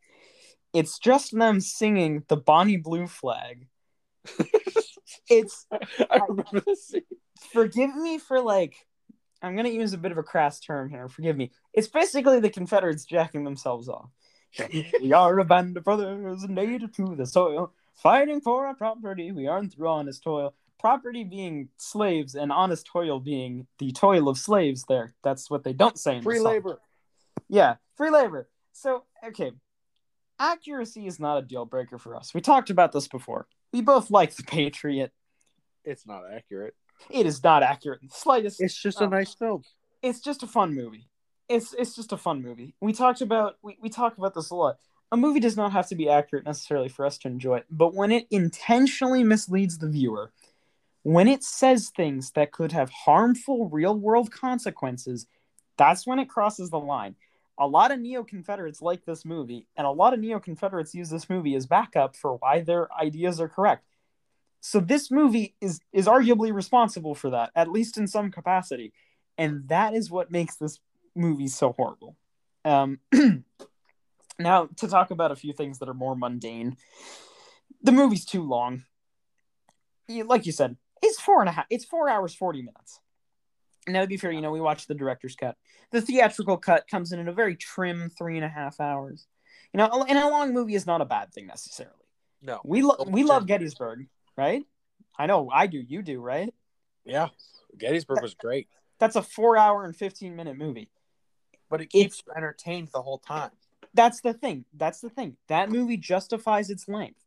it's 0.73 0.99
just 0.99 1.37
them 1.37 1.59
singing 1.61 2.23
the 2.27 2.37
bonnie 2.37 2.77
blue 2.77 3.07
flag 3.07 3.67
it's 5.29 5.65
I 5.71 6.19
remember 6.27 6.61
this 6.65 6.87
scene. 6.87 7.01
forgive 7.51 7.95
me 7.95 8.17
for 8.17 8.41
like 8.41 8.75
I'm 9.41 9.55
gonna 9.55 9.69
use 9.69 9.93
a 9.93 9.97
bit 9.97 10.11
of 10.11 10.17
a 10.17 10.23
crass 10.23 10.59
term 10.59 10.89
here. 10.89 11.07
Forgive 11.07 11.37
me. 11.37 11.51
It's 11.73 11.87
basically 11.87 12.39
the 12.39 12.49
Confederates 12.49 13.05
jacking 13.05 13.43
themselves 13.43 13.87
off. 13.87 14.09
we 15.01 15.13
are 15.13 15.37
a 15.39 15.45
band 15.45 15.77
of 15.77 15.83
brothers 15.83 16.43
native 16.49 16.91
to 16.93 17.15
the 17.15 17.25
soil, 17.25 17.71
fighting 17.93 18.41
for 18.41 18.65
our 18.65 18.73
property. 18.75 19.31
We 19.31 19.47
earn 19.47 19.69
through 19.69 19.87
honest 19.89 20.23
toil. 20.23 20.55
Property 20.79 21.23
being 21.23 21.69
slaves 21.77 22.35
and 22.35 22.51
honest 22.51 22.87
toil 22.87 23.19
being 23.19 23.67
the 23.79 23.91
toil 23.91 24.27
of 24.27 24.37
slaves. 24.39 24.83
There, 24.89 25.13
that's 25.23 25.49
what 25.49 25.63
they 25.63 25.73
don't 25.73 25.97
say 25.99 26.13
in 26.13 26.17
the 26.19 26.23
Free 26.23 26.37
song. 26.37 26.45
labor. 26.45 26.79
Yeah, 27.49 27.75
free 27.95 28.09
labor. 28.09 28.49
So, 28.73 29.03
okay, 29.25 29.51
accuracy 30.39 31.07
is 31.07 31.19
not 31.19 31.37
a 31.37 31.41
deal 31.41 31.65
breaker 31.65 31.97
for 31.97 32.15
us. 32.15 32.33
We 32.33 32.41
talked 32.41 32.69
about 32.69 32.91
this 32.91 33.07
before. 33.07 33.47
We 33.73 33.81
both 33.81 34.11
like 34.11 34.35
the 34.35 34.43
Patriot. 34.43 35.11
It's 35.83 36.05
not 36.05 36.23
accurate. 36.31 36.75
It 37.09 37.25
is 37.25 37.43
not 37.43 37.63
accurate 37.63 38.01
in 38.01 38.07
the 38.07 38.13
slightest. 38.15 38.61
It's 38.61 38.75
just 38.79 38.99
Oh. 38.99 39.05
a 39.05 39.07
um, 39.07 39.11
nice 39.11 39.33
film. 39.33 39.63
it's 40.01 40.19
just 40.19 40.43
a 40.43 40.47
fun 40.47 40.75
movie. 40.75 41.07
It's 41.49 41.73
it's 41.73 41.95
just 41.95 42.11
a 42.11 42.17
fun 42.17 42.41
movie. 42.41 42.75
We 42.81 42.91
talked 42.93 43.21
about 43.21 43.55
we, 43.61 43.77
we 43.81 43.89
talk 43.89 44.17
about 44.17 44.33
this 44.33 44.49
a 44.49 44.55
lot. 44.55 44.77
A 45.11 45.17
movie 45.17 45.39
does 45.39 45.55
not 45.55 45.71
have 45.71 45.87
to 45.87 45.95
be 45.95 46.09
accurate 46.09 46.45
necessarily 46.45 46.89
for 46.89 47.05
us 47.05 47.17
to 47.19 47.29
enjoy 47.29 47.57
it, 47.57 47.65
but 47.69 47.93
when 47.95 48.11
it 48.11 48.27
intentionally 48.29 49.23
misleads 49.23 49.77
the 49.77 49.87
viewer, 49.87 50.33
when 51.03 51.29
it 51.29 51.43
says 51.45 51.89
things 51.95 52.31
that 52.31 52.51
could 52.51 52.73
have 52.73 52.89
harmful 52.89 53.69
real 53.69 53.97
world 53.97 54.29
consequences, 54.31 55.25
that's 55.77 56.05
when 56.05 56.19
it 56.19 56.27
crosses 56.27 56.69
the 56.69 56.79
line. 56.79 57.15
A 57.57 57.67
lot 57.67 57.91
of 57.91 57.99
neo 57.99 58.23
Confederates 58.23 58.81
like 58.81 59.05
this 59.05 59.25
movie, 59.25 59.67
and 59.75 59.87
a 59.87 59.91
lot 59.91 60.13
of 60.13 60.19
neo 60.19 60.39
Confederates 60.39 60.93
use 60.93 61.09
this 61.09 61.29
movie 61.29 61.55
as 61.55 61.65
backup 61.65 62.15
for 62.15 62.35
why 62.35 62.61
their 62.61 62.87
ideas 62.93 63.41
are 63.41 63.49
correct. 63.49 63.85
So 64.61 64.79
this 64.79 65.09
movie 65.11 65.55
is 65.61 65.79
is 65.91 66.07
arguably 66.07 66.53
responsible 66.53 67.15
for 67.15 67.29
that, 67.31 67.51
at 67.55 67.71
least 67.71 67.97
in 67.97 68.07
some 68.07 68.31
capacity 68.31 68.93
and 69.37 69.67
that 69.67 69.93
is 69.93 70.09
what 70.09 70.31
makes 70.31 70.55
this 70.55 70.79
movie 71.15 71.47
so 71.47 71.73
horrible. 71.73 72.15
Um, 72.65 72.99
now 74.39 74.69
to 74.77 74.87
talk 74.87 75.11
about 75.11 75.31
a 75.31 75.35
few 75.35 75.53
things 75.53 75.79
that 75.79 75.89
are 75.89 75.93
more 75.93 76.15
mundane, 76.15 76.77
the 77.81 77.91
movie's 77.91 78.25
too 78.25 78.43
long. 78.43 78.83
Like 80.09 80.45
you 80.45 80.51
said, 80.51 80.77
it's 81.01 81.19
four 81.19 81.41
and 81.41 81.49
a 81.49 81.51
half. 81.51 81.65
It's 81.69 81.85
four 81.85 82.09
hours 82.09 82.33
forty 82.33 82.61
minutes. 82.61 82.99
Now 83.87 84.01
to 84.01 84.07
be 84.07 84.17
fair, 84.17 84.31
you 84.31 84.41
know 84.41 84.51
we 84.51 84.61
watched 84.61 84.87
the 84.87 84.95
director's 84.95 85.35
cut. 85.35 85.55
The 85.91 86.01
theatrical 86.01 86.57
cut 86.57 86.87
comes 86.89 87.11
in 87.11 87.19
at 87.19 87.27
a 87.27 87.33
very 87.33 87.55
trim 87.55 88.09
three 88.17 88.35
and 88.37 88.45
a 88.45 88.49
half 88.49 88.79
hours. 88.79 89.27
You 89.73 89.77
know, 89.79 90.05
and 90.07 90.17
a 90.17 90.27
long 90.29 90.53
movie 90.53 90.75
is 90.75 90.85
not 90.85 91.01
a 91.01 91.05
bad 91.05 91.33
thing 91.33 91.47
necessarily. 91.47 91.93
No. 92.41 92.59
We 92.63 92.81
lo- 92.81 93.03
we 93.07 93.23
love 93.23 93.47
Gettysburg, 93.47 94.07
right? 94.37 94.63
I 95.17 95.25
know 95.25 95.49
I 95.51 95.67
do. 95.67 95.79
You 95.79 96.01
do, 96.01 96.19
right? 96.21 96.53
Yeah. 97.05 97.29
Gettysburg 97.77 98.21
was 98.21 98.33
great. 98.33 98.67
That's 98.99 99.15
a 99.15 99.21
four 99.21 99.57
hour 99.57 99.83
and 99.85 99.95
fifteen 99.95 100.35
minute 100.35 100.57
movie. 100.57 100.89
but 101.69 101.81
it 101.81 101.89
keeps 101.89 102.21
you 102.25 102.33
entertained 102.35 102.89
the 102.93 103.01
whole 103.01 103.17
time. 103.19 103.51
that's 103.93 104.21
the 104.21 104.33
thing. 104.33 104.65
That's 104.73 105.01
the 105.01 105.09
thing. 105.09 105.37
That 105.47 105.69
movie 105.69 105.97
justifies 105.97 106.69
its 106.69 106.87
length. 106.87 107.19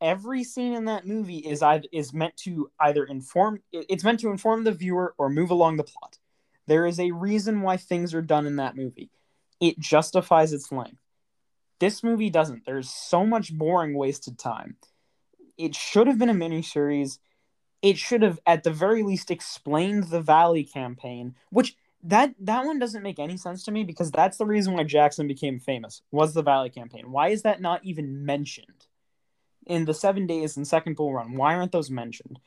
Every 0.00 0.44
scene 0.44 0.74
in 0.74 0.84
that 0.86 1.06
movie 1.06 1.38
is 1.38 1.62
is 1.92 2.12
meant 2.12 2.36
to 2.38 2.70
either 2.80 3.04
inform 3.04 3.60
it's 3.72 4.04
meant 4.04 4.20
to 4.20 4.30
inform 4.30 4.64
the 4.64 4.72
viewer 4.72 5.14
or 5.18 5.28
move 5.28 5.50
along 5.50 5.76
the 5.76 5.84
plot. 5.84 6.18
There 6.66 6.86
is 6.86 7.00
a 7.00 7.10
reason 7.12 7.62
why 7.62 7.76
things 7.78 8.14
are 8.14 8.22
done 8.22 8.46
in 8.46 8.56
that 8.56 8.76
movie. 8.76 9.10
it 9.60 9.78
justifies 9.78 10.52
its 10.52 10.70
length. 10.72 11.00
This 11.80 12.02
movie 12.02 12.30
doesn't. 12.30 12.64
There's 12.66 12.90
so 12.90 13.24
much 13.26 13.56
boring 13.56 13.94
wasted 13.94 14.38
time. 14.38 14.76
It 15.56 15.74
should 15.74 16.06
have 16.06 16.18
been 16.18 16.30
a 16.30 16.34
miniseries. 16.34 17.18
It 17.82 17.98
should 17.98 18.22
have, 18.22 18.40
at 18.46 18.64
the 18.64 18.72
very 18.72 19.02
least, 19.02 19.30
explained 19.30 20.04
the 20.04 20.20
Valley 20.20 20.64
campaign, 20.64 21.36
which 21.50 21.76
that 22.02 22.34
that 22.40 22.64
one 22.64 22.78
doesn't 22.78 23.02
make 23.02 23.18
any 23.18 23.36
sense 23.36 23.64
to 23.64 23.72
me 23.72 23.84
because 23.84 24.10
that's 24.10 24.36
the 24.36 24.46
reason 24.46 24.74
why 24.74 24.84
Jackson 24.84 25.26
became 25.28 25.58
famous 25.60 26.02
was 26.12 26.34
the 26.34 26.42
Valley 26.42 26.70
campaign. 26.70 27.10
Why 27.10 27.28
is 27.28 27.42
that 27.42 27.60
not 27.60 27.84
even 27.84 28.24
mentioned 28.24 28.87
in 29.68 29.84
the 29.84 29.94
seven 29.94 30.26
days 30.26 30.56
and 30.56 30.66
second 30.66 30.96
bull 30.96 31.12
run? 31.12 31.36
Why 31.36 31.54
aren't 31.54 31.72
those 31.72 31.90
mentioned? 31.90 32.40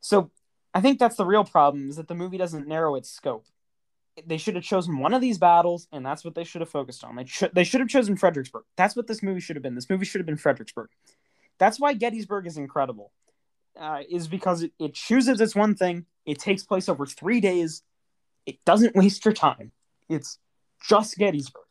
So 0.00 0.30
I 0.74 0.80
think 0.80 0.98
that's 0.98 1.16
the 1.16 1.24
real 1.24 1.44
problem 1.44 1.88
is 1.88 1.96
that 1.96 2.08
the 2.08 2.14
movie 2.14 2.38
doesn't 2.38 2.68
narrow 2.68 2.94
its 2.96 3.10
scope. 3.10 3.46
They 4.26 4.36
should 4.36 4.56
have 4.56 4.64
chosen 4.64 4.98
one 4.98 5.14
of 5.14 5.20
these 5.20 5.38
battles, 5.38 5.86
and 5.92 6.04
that's 6.04 6.24
what 6.24 6.34
they 6.34 6.42
should 6.44 6.60
have 6.60 6.68
focused 6.68 7.04
on. 7.04 7.14
They 7.16 7.24
should 7.24 7.54
they 7.54 7.64
should 7.64 7.80
have 7.80 7.88
chosen 7.88 8.16
Fredericksburg. 8.16 8.64
That's 8.76 8.96
what 8.96 9.06
this 9.06 9.22
movie 9.22 9.40
should 9.40 9.56
have 9.56 9.62
been. 9.62 9.76
This 9.76 9.88
movie 9.88 10.04
should 10.04 10.18
have 10.20 10.26
been 10.26 10.36
Fredericksburg. 10.36 10.90
That's 11.58 11.78
why 11.80 11.94
Gettysburg 11.94 12.46
is 12.46 12.56
incredible, 12.56 13.12
uh, 13.78 14.00
is 14.08 14.26
because 14.28 14.62
it, 14.64 14.72
it 14.78 14.94
chooses 14.94 15.40
its 15.40 15.54
one 15.54 15.74
thing. 15.76 16.06
It 16.26 16.38
takes 16.40 16.64
place 16.64 16.88
over 16.88 17.06
three 17.06 17.40
days. 17.40 17.82
It 18.44 18.64
doesn't 18.64 18.96
waste 18.96 19.24
your 19.24 19.34
time. 19.34 19.72
It's 20.08 20.38
just 20.86 21.16
Gettysburg. 21.16 21.62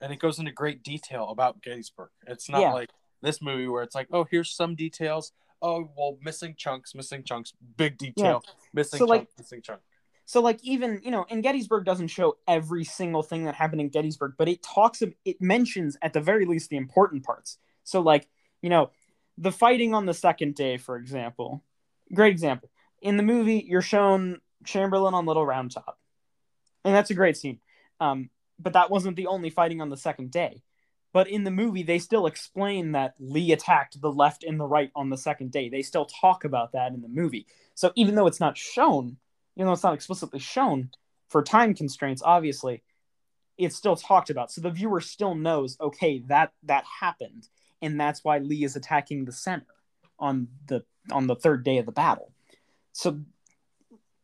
and 0.00 0.12
it 0.12 0.18
goes 0.18 0.38
into 0.40 0.50
great 0.50 0.82
detail 0.82 1.28
about 1.30 1.62
Gettysburg. 1.62 2.10
It's 2.26 2.48
not 2.48 2.60
Yeah. 2.60 2.72
like 2.72 2.90
this 3.22 3.40
movie 3.40 3.68
where 3.68 3.82
it's 3.82 3.94
like, 3.94 4.08
oh, 4.12 4.24
here's 4.30 4.50
some 4.50 4.74
details. 4.74 5.32
Oh, 5.60 5.90
well, 5.96 6.18
missing 6.22 6.54
chunks, 6.56 6.94
missing 6.94 7.22
chunks, 7.22 7.52
big 7.76 7.96
detail, 7.96 8.42
missing 8.74 8.98
So, 8.98 9.06
chunk, 9.06 9.10
like- 9.10 9.28
missing 9.38 9.62
chunk. 9.62 9.80
So 10.24 10.40
like 10.40 10.60
even 10.62 11.00
you 11.02 11.10
know, 11.10 11.26
and 11.28 11.42
Gettysburg 11.42 11.84
doesn't 11.84 12.08
show 12.08 12.36
every 12.46 12.84
single 12.84 13.22
thing 13.22 13.44
that 13.44 13.54
happened 13.54 13.80
in 13.80 13.88
Gettysburg, 13.88 14.34
but 14.38 14.48
it 14.48 14.62
talks 14.62 15.02
of 15.02 15.12
it 15.24 15.42
mentions 15.42 15.98
at 16.00 16.12
the 16.12 16.20
very 16.20 16.46
least 16.46 16.70
the 16.70 16.76
important 16.76 17.24
parts. 17.24 17.58
So 17.84 18.00
like 18.00 18.28
you 18.62 18.70
know, 18.70 18.90
the 19.36 19.52
fighting 19.52 19.94
on 19.94 20.06
the 20.06 20.14
second 20.14 20.54
day, 20.54 20.76
for 20.78 20.96
example, 20.96 21.62
great 22.14 22.30
example. 22.30 22.70
In 23.02 23.16
the 23.16 23.22
movie, 23.24 23.64
you're 23.68 23.82
shown 23.82 24.40
Chamberlain 24.64 25.12
on 25.12 25.26
Little 25.26 25.44
Round 25.44 25.72
Top, 25.72 25.98
and 26.84 26.94
that's 26.94 27.10
a 27.10 27.14
great 27.14 27.36
scene. 27.36 27.58
Um, 28.00 28.30
but 28.60 28.74
that 28.74 28.90
wasn't 28.90 29.16
the 29.16 29.26
only 29.26 29.50
fighting 29.50 29.80
on 29.80 29.90
the 29.90 29.96
second 29.96 30.30
day. 30.30 30.62
But 31.12 31.28
in 31.28 31.44
the 31.44 31.50
movie, 31.50 31.82
they 31.82 31.98
still 31.98 32.26
explain 32.26 32.92
that 32.92 33.14
Lee 33.18 33.52
attacked 33.52 34.00
the 34.00 34.12
left 34.12 34.44
and 34.44 34.58
the 34.58 34.66
right 34.66 34.90
on 34.94 35.10
the 35.10 35.18
second 35.18 35.50
day. 35.52 35.68
They 35.68 35.82
still 35.82 36.06
talk 36.06 36.44
about 36.44 36.72
that 36.72 36.92
in 36.92 37.02
the 37.02 37.08
movie. 37.08 37.46
So 37.74 37.92
even 37.96 38.14
though 38.14 38.26
it's 38.26 38.40
not 38.40 38.56
shown, 38.56 39.18
even 39.56 39.66
though 39.66 39.72
it's 39.72 39.82
not 39.82 39.94
explicitly 39.94 40.38
shown 40.38 40.90
for 41.28 41.42
time 41.42 41.74
constraints, 41.74 42.22
obviously, 42.24 42.82
it's 43.58 43.76
still 43.76 43.96
talked 43.96 44.30
about. 44.30 44.50
So 44.50 44.60
the 44.60 44.70
viewer 44.70 45.00
still 45.00 45.34
knows, 45.34 45.76
okay, 45.80 46.22
that 46.28 46.52
that 46.62 46.84
happened, 47.00 47.48
and 47.82 48.00
that's 48.00 48.24
why 48.24 48.38
Lee 48.38 48.64
is 48.64 48.76
attacking 48.76 49.24
the 49.24 49.32
center 49.32 49.66
on 50.18 50.48
the 50.66 50.84
on 51.10 51.26
the 51.26 51.36
third 51.36 51.64
day 51.64 51.78
of 51.78 51.86
the 51.86 51.92
battle. 51.92 52.32
So 52.92 53.20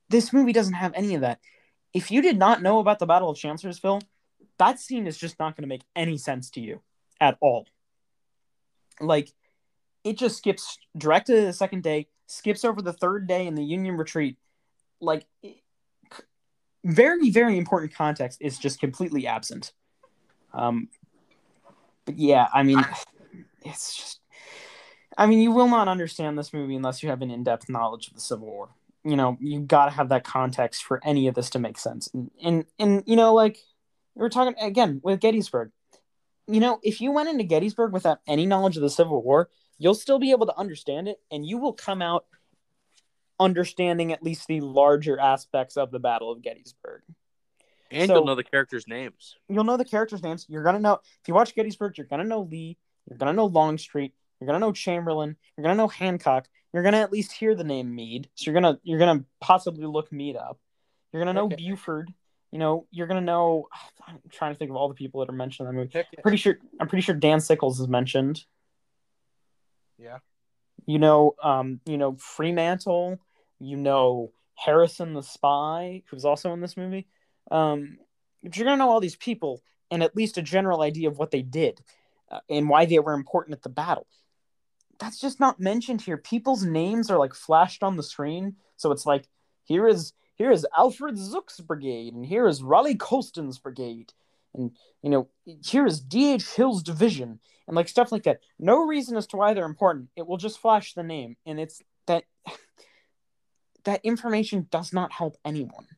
this 0.08 0.32
movie 0.32 0.52
doesn't 0.52 0.74
have 0.74 0.92
any 0.94 1.14
of 1.14 1.20
that. 1.20 1.40
If 1.92 2.10
you 2.10 2.22
did 2.22 2.38
not 2.38 2.62
know 2.62 2.78
about 2.78 2.98
the 2.98 3.06
Battle 3.06 3.30
of 3.30 3.38
Chancellorsville, 3.38 4.02
that 4.58 4.80
scene 4.80 5.06
is 5.06 5.18
just 5.18 5.38
not 5.38 5.56
going 5.56 5.62
to 5.62 5.68
make 5.68 5.84
any 5.94 6.18
sense 6.18 6.50
to 6.50 6.60
you 6.60 6.80
at 7.20 7.36
all. 7.40 7.66
Like, 9.00 9.30
it 10.04 10.18
just 10.18 10.36
skips 10.38 10.78
directly 10.96 11.36
to 11.36 11.42
the 11.42 11.52
second 11.52 11.82
day, 11.82 12.08
skips 12.26 12.64
over 12.64 12.82
the 12.82 12.92
third 12.92 13.26
day 13.26 13.46
in 13.46 13.54
the 13.54 13.64
Union 13.64 13.96
retreat. 13.96 14.36
Like, 15.00 15.26
it- 15.42 15.62
very, 16.84 17.30
very 17.30 17.58
important 17.58 17.92
context 17.92 18.38
is 18.40 18.58
just 18.58 18.80
completely 18.80 19.26
absent. 19.26 19.72
Um, 20.54 20.88
but 22.04 22.18
yeah, 22.18 22.46
I 22.52 22.62
mean, 22.62 22.84
it's 23.64 23.96
just. 23.96 24.20
I 25.16 25.26
mean, 25.26 25.40
you 25.40 25.50
will 25.50 25.68
not 25.68 25.88
understand 25.88 26.38
this 26.38 26.52
movie 26.52 26.76
unless 26.76 27.02
you 27.02 27.08
have 27.08 27.22
an 27.22 27.30
in-depth 27.30 27.68
knowledge 27.68 28.06
of 28.06 28.14
the 28.14 28.20
Civil 28.20 28.46
War. 28.46 28.68
You 29.04 29.16
know, 29.16 29.36
you 29.40 29.60
got 29.60 29.86
to 29.86 29.90
have 29.90 30.10
that 30.10 30.22
context 30.22 30.84
for 30.84 31.00
any 31.04 31.26
of 31.26 31.34
this 31.34 31.50
to 31.50 31.58
make 31.58 31.76
sense. 31.76 32.08
And, 32.14 32.30
and 32.42 32.64
and 32.78 33.02
you 33.06 33.16
know, 33.16 33.34
like 33.34 33.58
were 34.22 34.28
talking 34.30 34.54
again 34.60 35.00
with 35.02 35.20
Gettysburg. 35.20 35.70
You 36.46 36.60
know, 36.60 36.80
if 36.82 37.00
you 37.00 37.12
went 37.12 37.28
into 37.28 37.44
Gettysburg 37.44 37.92
without 37.92 38.20
any 38.26 38.46
knowledge 38.46 38.76
of 38.76 38.82
the 38.82 38.90
Civil 38.90 39.22
War, 39.22 39.50
you'll 39.78 39.94
still 39.94 40.18
be 40.18 40.30
able 40.30 40.46
to 40.46 40.56
understand 40.56 41.08
it, 41.08 41.20
and 41.30 41.44
you 41.44 41.58
will 41.58 41.74
come 41.74 42.00
out 42.02 42.24
understanding 43.40 44.12
at 44.12 44.22
least 44.22 44.46
the 44.48 44.60
larger 44.60 45.18
aspects 45.18 45.76
of 45.76 45.90
the 45.90 46.00
Battle 46.00 46.32
of 46.32 46.42
Gettysburg. 46.42 47.02
And 47.90 48.08
So- 48.08 48.16
you'll 48.16 48.24
know 48.24 48.34
the 48.34 48.44
characters' 48.44 48.86
names. 48.88 49.36
You'll 49.48 49.64
know 49.64 49.76
the 49.76 49.84
characters' 49.84 50.22
names. 50.22 50.46
You're 50.48 50.62
gonna 50.64 50.80
know 50.80 50.94
if 50.94 51.28
you 51.28 51.34
watch 51.34 51.54
Gettysburg, 51.54 51.96
you're 51.96 52.06
gonna 52.06 52.24
know 52.24 52.40
Lee, 52.42 52.76
you're 53.08 53.16
gonna 53.18 53.32
know 53.32 53.46
Longstreet, 53.46 54.14
you're 54.40 54.46
gonna 54.46 54.58
know 54.58 54.72
Chamberlain, 54.72 55.36
you're 55.56 55.62
gonna 55.62 55.76
know 55.76 55.88
Hancock, 55.88 56.48
you're 56.72 56.82
gonna 56.82 56.98
at 56.98 57.12
least 57.12 57.32
hear 57.32 57.54
the 57.54 57.64
name 57.64 57.94
Meade. 57.94 58.28
So 58.34 58.50
you're 58.50 58.60
gonna 58.60 58.78
you're 58.82 58.98
gonna 58.98 59.24
possibly 59.40 59.86
look 59.86 60.12
Meade 60.12 60.36
up. 60.36 60.58
You're 61.12 61.22
gonna 61.22 61.32
know 61.32 61.46
Okay. 61.46 61.56
Buford. 61.56 62.12
You 62.50 62.58
know, 62.58 62.86
you're 62.90 63.06
gonna 63.06 63.20
know 63.20 63.68
I'm 64.06 64.20
trying 64.30 64.54
to 64.54 64.58
think 64.58 64.70
of 64.70 64.76
all 64.76 64.88
the 64.88 64.94
people 64.94 65.20
that 65.20 65.28
are 65.28 65.36
mentioned 65.36 65.68
in 65.68 65.74
that 65.74 65.80
movie. 65.80 66.06
Pretty 66.22 66.36
sure 66.38 66.58
I'm 66.80 66.88
pretty 66.88 67.02
sure 67.02 67.14
Dan 67.14 67.40
Sickles 67.40 67.80
is 67.80 67.88
mentioned. 67.88 68.44
Yeah. 69.98 70.18
You 70.86 70.98
know, 70.98 71.34
um, 71.42 71.80
you 71.84 71.98
know, 71.98 72.16
Fremantle, 72.16 73.18
you 73.58 73.76
know 73.76 74.32
Harrison 74.54 75.14
the 75.14 75.22
spy, 75.22 76.02
who's 76.10 76.24
also 76.24 76.52
in 76.52 76.60
this 76.60 76.76
movie. 76.76 77.06
Um, 77.50 77.98
but 78.42 78.56
you're 78.56 78.64
gonna 78.64 78.78
know 78.78 78.90
all 78.90 79.00
these 79.00 79.16
people 79.16 79.62
and 79.90 80.02
at 80.02 80.16
least 80.16 80.38
a 80.38 80.42
general 80.42 80.82
idea 80.82 81.08
of 81.08 81.18
what 81.18 81.30
they 81.30 81.42
did 81.42 81.80
uh, 82.30 82.40
and 82.48 82.68
why 82.68 82.84
they 82.84 82.98
were 82.98 83.14
important 83.14 83.56
at 83.56 83.62
the 83.62 83.68
battle. 83.68 84.06
That's 84.98 85.20
just 85.20 85.38
not 85.38 85.60
mentioned 85.60 86.02
here. 86.02 86.16
People's 86.16 86.64
names 86.64 87.10
are 87.10 87.18
like 87.18 87.34
flashed 87.34 87.82
on 87.82 87.96
the 87.96 88.02
screen, 88.02 88.56
so 88.76 88.90
it's 88.90 89.06
like 89.06 89.28
here 89.64 89.86
is 89.86 90.12
here 90.38 90.52
is 90.52 90.66
Alfred 90.76 91.16
Zook's 91.16 91.60
brigade, 91.60 92.14
and 92.14 92.24
here 92.24 92.46
is 92.46 92.62
Raleigh 92.62 92.94
Colston's 92.94 93.58
brigade, 93.58 94.12
and 94.54 94.70
you 95.02 95.10
know 95.10 95.28
here 95.64 95.84
is 95.84 96.00
D.H. 96.00 96.46
Hill's 96.54 96.82
division, 96.82 97.40
and 97.66 97.76
like 97.76 97.88
stuff 97.88 98.12
like 98.12 98.22
that. 98.22 98.40
No 98.58 98.86
reason 98.86 99.16
as 99.16 99.26
to 99.28 99.36
why 99.36 99.52
they're 99.52 99.66
important. 99.66 100.10
It 100.16 100.26
will 100.26 100.36
just 100.36 100.60
flash 100.60 100.94
the 100.94 101.02
name, 101.02 101.36
and 101.44 101.58
it's 101.58 101.82
that 102.06 102.24
that 103.84 104.00
information 104.04 104.68
does 104.70 104.92
not 104.92 105.12
help 105.12 105.36
anyone. 105.44 105.88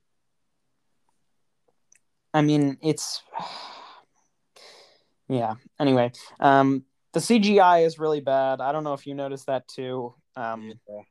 I 2.32 2.41
mean, 2.41 2.78
it's 2.80 3.22
yeah. 5.28 5.55
Anyway, 5.78 6.12
um, 6.41 6.84
the 7.12 7.20
CGI 7.20 7.84
is 7.84 7.99
really 7.99 8.20
bad. 8.20 8.62
I 8.62 8.72
don't 8.72 8.84
know 8.84 8.95
if 8.95 9.07
you 9.07 9.14
noticed 9.14 9.47
that 9.47 9.68
too. 9.68 10.14
Um, 10.34 10.72
Yeah. 10.88 11.03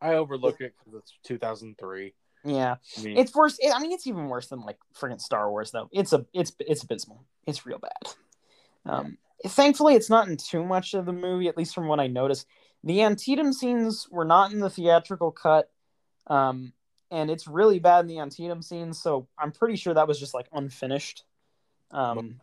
I 0.00 0.16
overlook 0.16 0.60
it 0.60 0.74
because 0.78 0.98
it's 0.98 1.14
2003. 1.24 2.12
Yeah, 2.44 2.76
I 2.98 3.02
mean, 3.02 3.16
it's 3.16 3.34
worse. 3.34 3.58
I 3.72 3.78
mean, 3.80 3.92
it's 3.92 4.06
even 4.06 4.28
worse 4.28 4.48
than 4.48 4.60
like 4.60 4.78
friggin' 4.94 5.20
Star 5.20 5.50
Wars 5.50 5.70
though. 5.70 5.88
It's 5.92 6.12
a 6.12 6.26
it's 6.32 6.52
it's 6.60 6.82
abysmal. 6.82 7.24
It's 7.46 7.64
real 7.64 7.78
bad. 7.78 8.14
Um, 8.86 9.18
thankfully, 9.46 9.94
it's 9.94 10.10
not 10.10 10.28
in 10.28 10.36
too 10.36 10.64
much 10.64 10.94
of 10.94 11.06
the 11.06 11.12
movie, 11.12 11.48
at 11.48 11.56
least 11.56 11.74
from 11.74 11.88
what 11.88 12.00
I 12.00 12.06
noticed. 12.06 12.46
The 12.82 13.02
Antietam 13.02 13.52
scenes 13.52 14.06
were 14.10 14.26
not 14.26 14.52
in 14.52 14.60
the 14.60 14.68
theatrical 14.68 15.30
cut, 15.30 15.70
um, 16.26 16.74
and 17.10 17.30
it's 17.30 17.48
really 17.48 17.78
bad 17.78 18.00
in 18.00 18.08
the 18.08 18.20
Antietam 18.20 18.60
scenes. 18.60 19.00
So 19.00 19.26
I'm 19.38 19.52
pretty 19.52 19.76
sure 19.76 19.94
that 19.94 20.08
was 20.08 20.20
just 20.20 20.34
like 20.34 20.48
unfinished. 20.52 21.24
Um, 21.90 22.40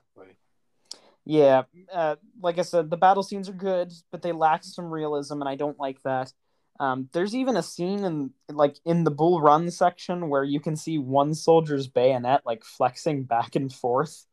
yeah, 1.23 1.63
uh, 1.93 2.15
like 2.41 2.57
I 2.57 2.63
said, 2.63 2.89
the 2.89 2.97
battle 2.97 3.21
scenes 3.21 3.47
are 3.47 3.53
good, 3.53 3.93
but 4.11 4.23
they 4.23 4.31
lack 4.31 4.63
some 4.63 4.91
realism, 4.91 5.41
and 5.41 5.49
I 5.49 5.55
don't 5.55 5.79
like 5.79 6.01
that. 6.03 6.33
Um, 6.81 7.09
there's 7.13 7.35
even 7.35 7.57
a 7.57 7.61
scene 7.61 8.03
in 8.03 8.31
like 8.49 8.75
in 8.85 9.03
the 9.03 9.11
Bull 9.11 9.39
Run 9.39 9.69
section 9.69 10.29
where 10.29 10.43
you 10.43 10.59
can 10.59 10.75
see 10.75 10.97
one 10.97 11.35
soldier's 11.35 11.87
bayonet 11.87 12.41
like 12.43 12.63
flexing 12.63 13.25
back 13.25 13.55
and 13.55 13.71
forth. 13.71 14.25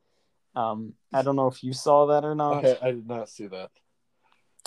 Um, 0.56 0.94
I 1.12 1.20
don't 1.20 1.36
know 1.36 1.48
if 1.48 1.62
you 1.62 1.74
saw 1.74 2.06
that 2.06 2.24
or 2.24 2.34
not. 2.34 2.64
I, 2.64 2.78
I 2.80 2.90
did 2.92 3.06
not 3.06 3.28
see 3.28 3.48
that. 3.48 3.68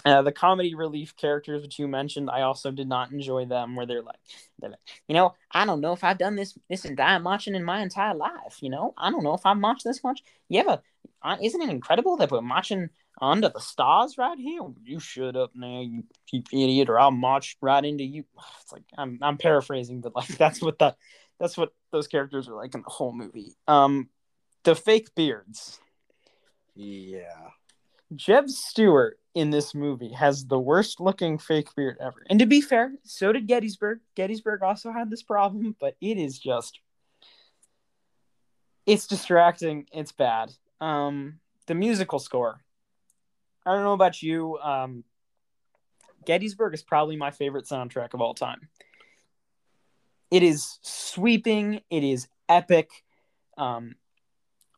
Uh, 0.06 0.22
the 0.22 0.32
comedy 0.32 0.76
relief 0.76 1.16
characters 1.16 1.64
which 1.64 1.80
you 1.80 1.88
mentioned, 1.88 2.30
I 2.30 2.42
also 2.42 2.70
did 2.70 2.88
not 2.88 3.12
enjoy 3.12 3.46
them. 3.46 3.76
Where 3.76 3.88
they're 3.88 4.04
like, 4.04 4.20
they're 4.60 4.70
like, 4.70 4.80
you 5.08 5.16
know, 5.16 5.34
I 5.52 5.66
don't 5.66 5.82
know 5.82 5.94
if 5.94 6.04
I've 6.04 6.20
done 6.20 6.36
this 6.36 6.56
this 6.70 6.86
entire 6.86 7.20
marching 7.20 7.56
in 7.56 7.64
my 7.64 7.82
entire 7.82 8.14
life. 8.14 8.60
You 8.62 8.70
know, 8.70 8.94
I 8.96 9.10
don't 9.10 9.24
know 9.24 9.34
if 9.34 9.44
I've 9.44 9.58
marched 9.58 9.86
this 9.86 10.04
much. 10.04 10.22
You 10.50 10.60
ever? 10.60 10.84
Uh, 11.24 11.38
isn't 11.42 11.62
it 11.64 11.70
incredible 11.70 12.16
that 12.18 12.30
we're 12.30 12.42
marching 12.42 12.92
under 13.20 13.50
the 13.50 13.60
stars 13.60 14.18
right 14.18 14.38
here? 14.38 14.62
You 14.84 15.00
shut 15.00 15.36
up 15.36 15.52
now, 15.56 15.82
you, 15.82 16.04
you 16.32 16.44
idiot, 16.52 16.90
or 16.90 17.00
I'll 17.00 17.12
march 17.12 17.58
right 17.62 17.84
into 17.84 18.04
you. 18.04 18.24
It's 18.62 18.72
like 18.72 18.84
I'm 18.98 19.20
I'm 19.22 19.38
paraphrasing, 19.38 20.02
but 20.02 20.16
like 20.16 20.28
that's 20.38 20.62
what 20.62 20.80
the 20.80 20.96
that's 21.40 21.58
what 21.58 21.74
those 21.92 22.08
characters 22.08 22.48
are 22.48 22.56
like 22.56 22.76
in 22.76 22.82
the 22.82 22.90
whole 22.90 23.14
movie. 23.14 23.56
Um, 23.68 24.10
the 24.64 24.76
fake 24.76 25.14
beards. 25.16 25.80
Yeah. 26.76 27.50
Jeb 28.16 28.50
Stuart 28.50 29.18
in 29.34 29.50
this 29.50 29.74
movie 29.74 30.12
has 30.12 30.46
the 30.46 30.60
worst 30.60 31.00
looking 31.00 31.38
fake 31.38 31.74
beard 31.76 31.98
ever. 32.02 32.24
And 32.30 32.40
to 32.40 32.46
be 32.46 32.62
fair, 32.62 32.94
so 33.04 33.32
did 33.32 33.48
Gettysburg. 33.48 34.00
Gettysburg 34.16 34.62
also 34.62 34.92
had 34.92 35.10
this 35.10 35.24
problem, 35.24 35.76
but 35.80 35.96
it 36.02 36.18
is 36.18 36.38
just 36.38 36.80
it's 38.86 39.08
distracting. 39.08 39.88
It's 39.92 40.12
bad. 40.12 40.52
Um, 40.80 41.40
the 41.68 41.76
musical 41.76 42.20
score. 42.20 42.62
I 43.66 43.74
don't 43.74 43.84
know 43.84 43.94
about 43.94 44.22
you. 44.22 44.58
Um, 44.60 45.04
Gettysburg 46.26 46.74
is 46.74 46.84
probably 46.84 47.16
my 47.16 47.32
favorite 47.32 47.66
soundtrack 47.66 48.14
of 48.14 48.22
all 48.22 48.34
time. 48.34 48.70
It 50.30 50.44
is 50.44 50.80
sweeping. 50.82 51.82
It 51.90 52.04
is 52.04 52.28
epic. 52.48 52.90
Um, 53.58 53.96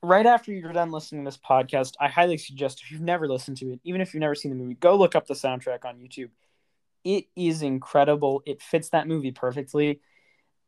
right 0.02 0.26
after 0.26 0.52
you're 0.52 0.74
done 0.74 0.92
listening 0.92 1.24
to 1.24 1.28
this 1.28 1.38
podcast, 1.38 1.94
I 2.00 2.08
highly 2.08 2.38
suggest 2.38 2.82
if 2.82 2.92
you've 2.92 3.02
never 3.02 3.28
listened 3.28 3.58
to 3.58 3.72
it, 3.72 3.80
even 3.84 4.02
if 4.02 4.14
you've 4.14 4.22
never 4.22 4.36
seen 4.36 4.52
the 4.52 4.58
movie, 4.58 4.76
go 4.76 4.96
look 4.96 5.16
up 5.16 5.28
the 5.28 5.34
soundtrack 5.34 5.86
on 5.86 5.98
YouTube. 5.98 6.30
It 7.04 7.26
is 7.36 7.62
incredible. 7.62 8.42
It 8.46 8.62
fits 8.62 8.90
that 8.90 9.08
movie 9.08 9.32
perfectly. 9.32 10.02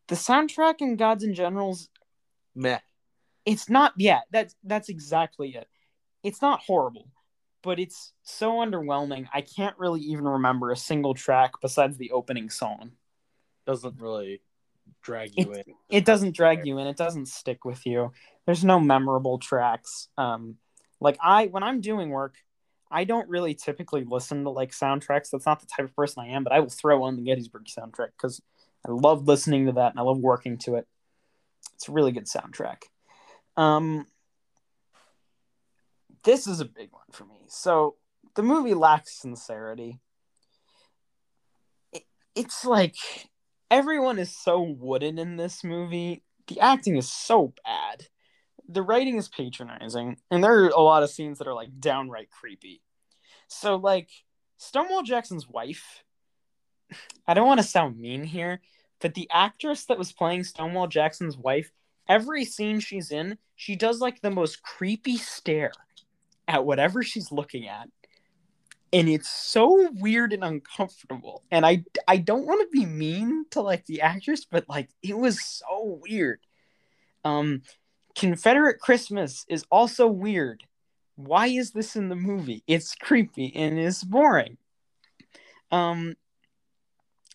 The 0.07 0.15
soundtrack 0.15 0.75
in 0.79 0.97
Gods 0.97 1.23
and 1.23 1.33
Generals, 1.33 1.89
Meh. 2.53 2.79
it's 3.45 3.69
not. 3.69 3.93
Yeah, 3.97 4.19
that's 4.31 4.55
that's 4.63 4.89
exactly 4.89 5.55
it. 5.55 5.67
It's 6.23 6.41
not 6.41 6.61
horrible, 6.61 7.07
but 7.65 7.79
it's 7.79 8.13
so 8.23 8.53
underwhelming. 8.53 9.27
I 9.33 9.41
can't 9.41 9.77
really 9.79 10.01
even 10.01 10.25
remember 10.25 10.71
a 10.71 10.77
single 10.77 11.15
track 11.15 11.53
besides 11.61 11.97
the 11.97 12.11
opening 12.11 12.49
song. 12.51 12.91
Doesn't 13.65 13.99
really 13.99 14.41
drag 15.01 15.31
you 15.35 15.51
in. 15.51 15.63
It 15.89 16.05
doesn't 16.05 16.35
drag 16.35 16.67
you 16.67 16.77
in. 16.77 16.85
It 16.85 16.95
doesn't 16.95 17.27
stick 17.27 17.65
with 17.65 17.85
you. 17.87 18.11
There's 18.45 18.63
no 18.63 18.79
memorable 18.79 19.39
tracks. 19.39 20.09
Um, 20.17 20.57
like 21.01 21.17
I, 21.21 21.47
when 21.47 21.63
I'm 21.63 21.81
doing 21.81 22.11
work, 22.11 22.35
I 22.91 23.03
don't 23.03 23.27
really 23.27 23.55
typically 23.55 24.03
listen 24.03 24.43
to 24.43 24.51
like 24.51 24.71
soundtracks. 24.71 25.31
That's 25.31 25.47
not 25.47 25.59
the 25.59 25.65
type 25.65 25.85
of 25.85 25.95
person 25.95 26.23
I 26.23 26.27
am. 26.27 26.43
But 26.43 26.53
I 26.53 26.59
will 26.59 26.69
throw 26.69 27.03
on 27.03 27.15
the 27.15 27.23
Gettysburg 27.23 27.65
soundtrack 27.65 28.11
because 28.15 28.41
I 28.87 28.91
love 28.91 29.27
listening 29.27 29.65
to 29.65 29.71
that 29.73 29.91
and 29.91 29.99
I 29.99 30.03
love 30.03 30.19
working 30.19 30.59
to 30.59 30.75
it. 30.75 30.87
It's 31.73 31.89
a 31.89 31.91
really 31.91 32.11
good 32.11 32.27
soundtrack. 32.27 32.83
Um, 33.57 34.05
this 36.25 36.47
is 36.47 36.59
a 36.59 36.65
big 36.65 36.91
one 36.91 37.05
for 37.11 37.23
me. 37.23 37.45
So 37.47 37.95
the 38.35 38.43
movie 38.43 38.73
lacks 38.73 39.21
sincerity. 39.21 39.99
It, 41.93 42.03
it's 42.35 42.65
like 42.65 42.95
everyone 43.71 44.19
is 44.19 44.35
so 44.35 44.61
wooden 44.61 45.17
in 45.17 45.37
this 45.37 45.63
movie. 45.63 46.23
The 46.47 46.59
acting 46.59 46.97
is 46.97 47.11
so 47.11 47.53
bad. 47.63 48.07
The 48.67 48.81
writing 48.81 49.17
is 49.17 49.29
patronizing, 49.29 50.17
and 50.31 50.43
there 50.43 50.65
are 50.65 50.69
a 50.69 50.79
lot 50.79 51.03
of 51.03 51.11
scenes 51.11 51.37
that 51.37 51.47
are 51.47 51.53
like 51.53 51.79
downright 51.79 52.31
creepy. 52.31 52.81
So, 53.47 53.75
like, 53.75 54.09
Stonewall 54.57 55.03
Jackson's 55.03 55.47
wife, 55.47 56.03
I 57.27 57.35
don't 57.35 57.47
want 57.47 57.61
to 57.61 57.67
sound 57.67 57.99
mean 57.99 58.23
here, 58.23 58.61
but 58.99 59.13
the 59.13 59.29
actress 59.31 59.85
that 59.85 59.99
was 59.99 60.11
playing 60.11 60.45
Stonewall 60.45 60.87
Jackson's 60.87 61.37
wife, 61.37 61.71
every 62.09 62.43
scene 62.43 62.79
she's 62.79 63.11
in, 63.11 63.37
she 63.55 63.75
does 63.75 63.99
like 63.99 64.21
the 64.21 64.31
most 64.31 64.63
creepy 64.63 65.17
stare 65.17 65.71
at 66.47 66.65
whatever 66.65 67.03
she's 67.03 67.31
looking 67.31 67.67
at 67.67 67.89
and 68.95 69.09
it's 69.09 69.27
so 69.27 69.89
weird 69.95 70.31
and 70.31 70.43
uncomfortable. 70.43 71.43
And 71.51 71.65
i 71.65 71.83
i 72.07 72.17
don't 72.17 72.45
want 72.45 72.61
to 72.61 72.79
be 72.79 72.85
mean 72.85 73.45
to 73.51 73.61
like 73.61 73.85
the 73.85 74.01
actress 74.01 74.45
but 74.45 74.67
like 74.69 74.89
it 75.03 75.17
was 75.17 75.43
so 75.43 75.99
weird. 76.01 76.39
Um 77.23 77.61
confederate 78.15 78.79
christmas 78.79 79.45
is 79.49 79.65
also 79.69 80.07
weird. 80.07 80.63
Why 81.17 81.47
is 81.47 81.71
this 81.71 81.97
in 81.97 82.07
the 82.07 82.15
movie? 82.15 82.63
It's 82.67 82.95
creepy 82.95 83.53
and 83.55 83.77
it's 83.77 84.03
boring. 84.03 84.57
Um 85.71 86.15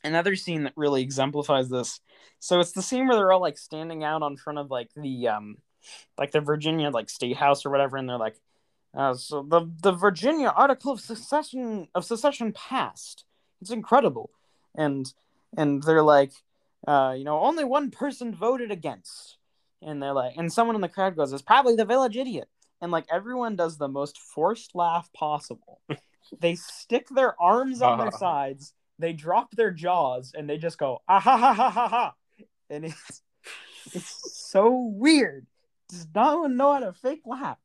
another 0.03 0.37
scene 0.37 0.63
that 0.63 0.73
really 0.77 1.03
exemplifies 1.03 1.69
this 1.69 2.01
so 2.39 2.59
it's 2.59 2.73
the 2.73 2.81
scene 2.81 3.07
where 3.07 3.19
they're 3.19 3.33
all 3.33 3.41
like 3.41 3.59
standing 3.59 4.03
out 4.03 4.23
on 4.23 4.39
front 4.39 4.59
of 4.59 4.71
like 4.71 4.89
the 4.97 5.29
um 5.29 5.59
like 6.17 6.31
the 6.31 6.41
virginia 6.41 6.89
like 6.89 7.11
state 7.11 7.37
house 7.37 7.67
or 7.67 7.71
whatever 7.71 7.99
and 7.99 8.09
they're 8.09 8.17
like 8.17 8.41
uh, 8.95 9.15
so 9.15 9.43
the 9.43 9.71
the 9.83 9.93
Virginia 9.93 10.49
Article 10.49 10.93
of 10.93 11.01
Secession 11.01 11.89
of 11.95 12.05
Secession 12.05 12.53
passed. 12.53 13.25
It's 13.61 13.71
incredible, 13.71 14.31
and 14.75 15.13
and 15.57 15.83
they're 15.83 16.03
like, 16.03 16.33
uh, 16.89 17.15
you 17.17 17.25
know, 17.25 17.41
only 17.41 17.65
one 17.65 17.91
person 17.91 18.35
voted 18.35 18.71
against, 18.71 19.37
and 19.83 20.03
they're 20.03 20.13
like, 20.15 20.35
and 20.37 20.53
someone 20.53 20.75
in 20.77 20.83
the 20.83 20.89
crowd 20.89 21.17
goes, 21.17 21.33
"It's 21.33 21.43
probably 21.43 21.77
the 21.77 21.85
village 21.85 22.17
idiot," 22.17 22.49
and 22.81 22.91
like 22.91 23.07
everyone 23.11 23.57
does 23.57 23.79
the 23.79 23.89
most 23.89 24.19
forced 24.19 24.75
laugh 24.75 25.13
possible. 25.13 25.81
they 26.41 26.55
stick 26.55 27.09
their 27.11 27.41
arms 27.41 27.83
on 27.83 27.99
their 27.99 28.09
Uh-huh. 28.09 28.19
sides, 28.27 28.75
they 28.99 29.13
drop 29.13 29.51
their 29.53 29.71
jaws, 29.71 30.33
and 30.37 30.49
they 30.49 30.59
just 30.59 30.79
go, 30.79 31.03
ah 31.09 31.21
ha 31.21 31.37
ha 31.37 31.53
ha 31.53 31.71
ha 31.71 31.89
ha, 31.89 32.15
and 32.69 32.85
it's 32.87 33.23
it's 33.95 34.47
so 34.49 34.71
weird. 34.73 35.47
Does 35.89 36.07
no 36.15 36.41
one 36.41 36.57
know 36.57 36.73
how 36.73 36.81
to 36.81 36.93
fake 36.93 37.23
laugh? 37.27 37.59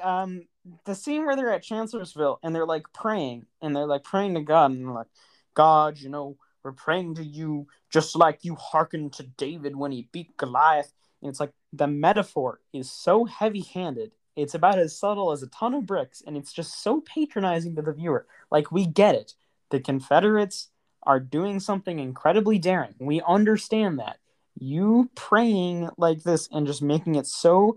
Um 0.00 0.42
the 0.84 0.94
scene 0.94 1.26
where 1.26 1.34
they're 1.36 1.52
at 1.52 1.62
Chancellorsville 1.62 2.38
and 2.42 2.54
they're 2.54 2.66
like 2.66 2.84
praying 2.92 3.46
and 3.60 3.74
they're 3.74 3.86
like 3.86 4.04
praying 4.04 4.34
to 4.34 4.40
God 4.40 4.70
and 4.70 4.94
like, 4.94 5.08
God, 5.54 5.98
you 5.98 6.08
know, 6.08 6.36
we're 6.62 6.72
praying 6.72 7.16
to 7.16 7.24
you 7.24 7.66
just 7.90 8.14
like 8.14 8.44
you 8.44 8.54
hearkened 8.54 9.12
to 9.14 9.24
David 9.24 9.74
when 9.74 9.92
he 9.92 10.08
beat 10.12 10.36
Goliath. 10.36 10.92
And 11.20 11.28
it's 11.28 11.40
like 11.40 11.52
the 11.72 11.86
metaphor 11.86 12.60
is 12.72 12.90
so 12.90 13.24
heavy 13.24 13.62
handed. 13.62 14.12
It's 14.36 14.54
about 14.54 14.78
as 14.78 14.98
subtle 14.98 15.32
as 15.32 15.42
a 15.42 15.48
ton 15.48 15.74
of 15.74 15.86
bricks, 15.86 16.22
and 16.26 16.36
it's 16.36 16.52
just 16.52 16.82
so 16.82 17.02
patronizing 17.02 17.76
to 17.76 17.82
the 17.82 17.92
viewer. 17.92 18.26
Like, 18.50 18.72
we 18.72 18.86
get 18.86 19.14
it. 19.14 19.34
The 19.70 19.78
Confederates 19.80 20.68
are 21.02 21.20
doing 21.20 21.60
something 21.60 21.98
incredibly 21.98 22.58
daring. 22.58 22.94
We 22.98 23.20
understand 23.22 23.98
that. 23.98 24.18
You 24.58 25.10
praying 25.14 25.90
like 25.98 26.22
this 26.22 26.48
and 26.50 26.66
just 26.66 26.80
making 26.80 27.16
it 27.16 27.26
so 27.26 27.76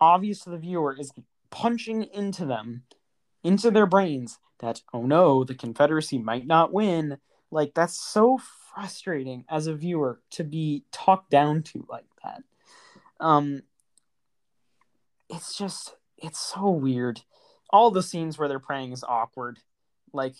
obvious 0.00 0.40
to 0.40 0.50
the 0.50 0.58
viewer 0.58 0.96
is 0.98 1.12
punching 1.52 2.02
into 2.12 2.44
them, 2.44 2.82
into 3.44 3.70
their 3.70 3.86
brains, 3.86 4.40
that, 4.58 4.82
oh 4.92 5.02
no, 5.02 5.44
the 5.44 5.54
Confederacy 5.54 6.18
might 6.18 6.46
not 6.46 6.72
win. 6.72 7.18
Like, 7.52 7.74
that's 7.74 8.00
so 8.00 8.40
frustrating 8.74 9.44
as 9.48 9.68
a 9.68 9.74
viewer 9.74 10.20
to 10.30 10.42
be 10.42 10.84
talked 10.90 11.30
down 11.30 11.62
to 11.64 11.86
like 11.88 12.06
that. 12.24 12.42
Um, 13.20 13.62
it's 15.28 15.56
just, 15.56 15.94
it's 16.16 16.40
so 16.40 16.70
weird. 16.70 17.20
All 17.70 17.90
the 17.90 18.02
scenes 18.02 18.38
where 18.38 18.48
they're 18.48 18.58
praying 18.58 18.92
is 18.92 19.04
awkward. 19.04 19.58
Like, 20.12 20.34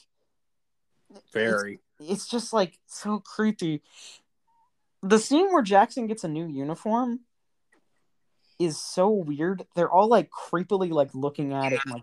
Very. 1.33 1.81
it's 2.01 2.27
just 2.27 2.53
like 2.53 2.79
so 2.87 3.21
creepy. 3.21 3.83
The 5.03 5.19
scene 5.19 5.53
where 5.53 5.63
Jackson 5.63 6.07
gets 6.07 6.25
a 6.25 6.29
new 6.29 6.47
uniform 6.47 7.21
is 8.65 8.79
so 8.81 9.09
weird. 9.09 9.67
They're 9.75 9.91
all 9.91 10.09
like 10.09 10.31
creepily 10.31 10.91
like 10.91 11.15
looking 11.15 11.53
at 11.53 11.73
it, 11.73 11.81
like 11.87 12.03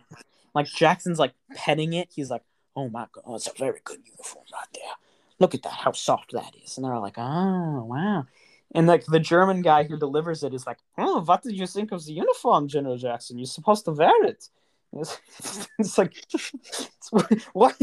like 0.54 0.68
Jackson's 0.68 1.20
like 1.20 1.34
petting 1.56 1.94
it. 1.94 2.10
He's 2.14 2.30
like, 2.30 2.44
"Oh 2.76 2.90
my 2.90 3.08
god, 3.12 3.36
it's 3.36 3.48
a 3.48 3.54
very 3.58 3.80
good 3.84 4.00
uniform 4.06 4.46
right 4.54 4.68
there. 4.74 4.94
Look 5.40 5.56
at 5.56 5.64
that, 5.64 5.74
how 5.74 5.92
soft 5.92 6.32
that 6.34 6.54
is." 6.64 6.78
And 6.78 6.86
they're 6.86 7.00
like, 7.00 7.18
"Oh 7.18 7.84
wow." 7.86 8.26
And 8.76 8.88
like 8.88 9.06
the 9.06 9.20
German 9.20 9.62
guy 9.62 9.84
who 9.84 9.98
delivers 9.98 10.44
it 10.44 10.54
is 10.54 10.68
like, 10.68 10.80
"Oh, 10.98 11.22
what 11.22 11.44
did 11.44 11.58
you 11.58 11.68
think 11.68 11.92
of 11.92 12.06
the 12.06 12.14
uniform, 12.14 12.68
General 12.68 12.98
Jackson? 12.98 13.38
You're 13.38 13.48
supposed 13.48 13.86
to 13.86 13.92
wear 13.92 14.26
it." 14.26 14.50
It's, 14.92 15.20
it's 15.78 15.98
like, 16.00 16.16
it's, 16.34 17.12
what? 17.54 17.80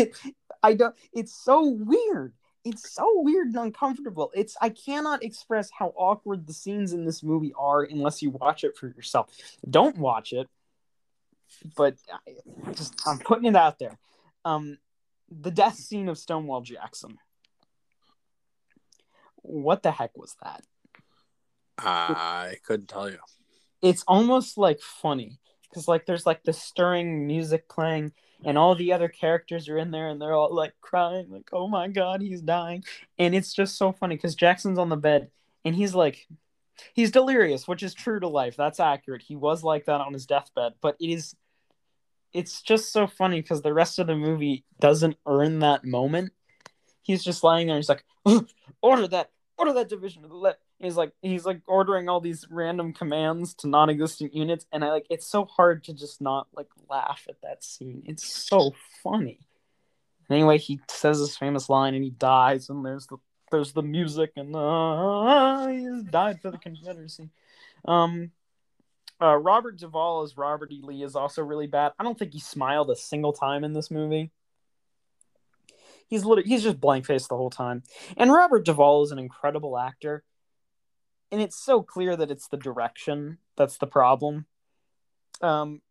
I 0.61 0.74
don't. 0.74 0.95
It's 1.12 1.33
so 1.33 1.68
weird. 1.68 2.33
It's 2.67 2.93
so 2.93 3.21
weird 3.21 3.47
and 3.47 3.57
uncomfortable. 3.57 4.33
It's 4.35 4.57
I 4.61 4.71
cannot 4.71 5.23
express 5.23 5.71
how 5.71 5.93
awkward 5.97 6.49
the 6.49 6.53
scenes 6.53 6.93
in 6.93 7.05
this 7.05 7.23
movie 7.23 7.53
are 7.57 7.85
unless 7.85 8.23
you 8.23 8.31
watch 8.31 8.64
it 8.64 8.77
for 8.77 8.89
yourself. 8.89 9.29
Don't 9.71 9.97
watch 9.97 10.33
it, 10.33 10.49
but 11.77 11.95
I, 12.12 12.73
just 12.73 13.01
I'm 13.07 13.19
putting 13.19 13.45
it 13.45 13.55
out 13.55 13.79
there. 13.79 13.97
Um, 14.45 14.79
the 15.31 15.53
death 15.53 15.77
scene 15.77 16.09
of 16.09 16.19
Stonewall 16.19 16.61
Jackson. 16.61 17.19
What 19.37 19.85
the 19.85 19.93
heck 19.93 20.19
was 20.19 20.35
that? 20.43 20.64
I 21.79 22.57
couldn't 22.67 22.89
tell 22.89 23.09
you. 23.09 23.19
It's 23.81 24.03
almost 24.09 24.59
like 24.59 24.81
funny 24.81 25.39
because 25.69 25.89
like 25.89 26.07
there's 26.07 26.27
like 26.27 26.43
the 26.43 26.53
stirring 26.53 27.27
music 27.27 27.69
playing 27.69 28.12
and 28.45 28.59
all 28.59 28.75
the 28.75 28.93
other 28.93 29.09
characters 29.09 29.69
are 29.69 29.79
in 29.79 29.91
there 29.91 30.09
and 30.09 30.21
they're 30.21 30.35
all 30.35 30.55
like 30.55 30.75
crying 30.81 31.27
like 31.31 31.49
oh 31.53 31.69
my 31.69 31.89
god 31.89 32.21
he's 32.21 32.43
dying. 32.43 32.85
And 33.19 33.35
it's 33.35 33.53
just 33.53 33.77
so 33.77 33.93
funny 33.93 34.17
because 34.17 34.35
jackson's 34.35 34.79
on 34.79 34.89
the 34.89 34.97
bed 34.97 35.31
and 35.64 35.75
he's 35.75 35.95
like 35.95 36.27
he's 36.95 37.11
delirious 37.11 37.67
which 37.67 37.83
is 37.83 37.95
true 37.95 38.21
to 38.21 38.29
life. 38.29 38.57
That's 38.57 38.81
accurate. 38.81 39.23
He 39.23 39.37
was 39.37 39.62
like 39.62 39.87
that 39.87 40.01
on 40.01 40.12
his 40.12 40.27
deathbed 40.27 40.75
but 40.81 40.97
it 41.01 41.11
is 41.11 41.35
it's 42.33 42.61
just 42.61 42.93
so 42.93 43.07
funny 43.07 43.41
because 43.41 43.62
the 43.62 43.73
rest 43.73 43.99
of 43.99 44.07
the 44.07 44.17
movie 44.17 44.64
doesn't 44.81 45.17
earn 45.27 45.61
that 45.61 45.85
moment. 45.85 46.33
He's 47.03 47.25
just 47.25 47.45
lying 47.45 47.69
there 47.69 47.77
he's 47.77 47.89
like 47.89 48.05
order 48.83 49.07
that 49.09 49.31
order 49.59 49.73
that 49.75 49.89
division 49.89 50.23
to 50.23 50.29
the 50.29 50.35
left 50.35 50.61
he's 50.79 50.97
like 50.97 51.12
he's 51.22 51.45
like 51.47 51.61
ordering 51.66 52.09
all 52.09 52.20
these 52.20 52.47
random 52.51 52.93
commands 52.93 53.55
to 53.55 53.68
non-existent 53.68 54.35
units 54.35 54.66
and 54.72 54.85
i 54.85 54.91
like 54.91 55.07
it's 55.11 55.27
so 55.27 55.45
hard 55.45 55.83
to 55.85 55.93
just 55.95 56.20
not 56.20 56.47
like 56.55 56.68
laugh 56.89 57.24
at 57.29 57.41
that 57.43 57.64
scene 57.64 58.03
it's 58.07 58.27
so 58.27 58.72
funny 59.03 59.41
anyway 60.31 60.59
he 60.59 60.81
says 60.89 61.18
his 61.18 61.37
famous 61.37 61.68
line 61.68 61.95
and 61.95 62.05
he 62.05 62.11
dies 62.11 62.68
and 62.68 62.85
there's 62.85 63.07
the 63.07 63.16
there's 63.51 63.72
the 63.72 63.83
music 63.83 64.33
and 64.37 64.55
uh, 64.57 65.66
he 65.68 66.03
died 66.11 66.41
for 66.41 66.51
the 66.51 66.59
confederacy 66.59 67.31
um 67.87 68.31
Uh, 69.18 69.35
Robert 69.37 69.79
Duvall 69.79 70.24
as 70.24 70.37
Robert 70.37 70.70
E. 70.70 70.83
Lee 70.83 71.03
is 71.03 71.16
also 71.16 71.43
really 71.43 71.66
bad. 71.66 71.93
I 71.99 72.05
don't 72.05 72.18
think 72.18 72.35
he 72.35 72.39
smiled 72.39 72.91
a 72.91 72.97
single 72.97 73.33
time 73.33 73.64
in 73.64 73.72
this 73.72 73.91
movie. 73.91 74.31
He's 76.09 76.22
literally 76.22 76.51
he's 76.51 76.62
just 76.62 76.79
blank 76.79 77.07
faced 77.07 77.31
the 77.31 77.37
whole 77.37 77.49
time. 77.49 77.83
And 78.18 78.31
Robert 78.31 78.66
Duvall 78.66 79.05
is 79.05 79.12
an 79.12 79.18
incredible 79.18 79.79
actor. 79.79 80.22
And 81.37 81.43
it's 81.43 81.62
so 81.62 81.82
clear 81.82 82.16
that 82.16 82.30
it's 82.30 82.49
the 82.49 82.57
direction 82.57 83.37
that's 83.59 83.76
the 83.76 83.87
problem. 83.87 84.47
Um 85.43 85.82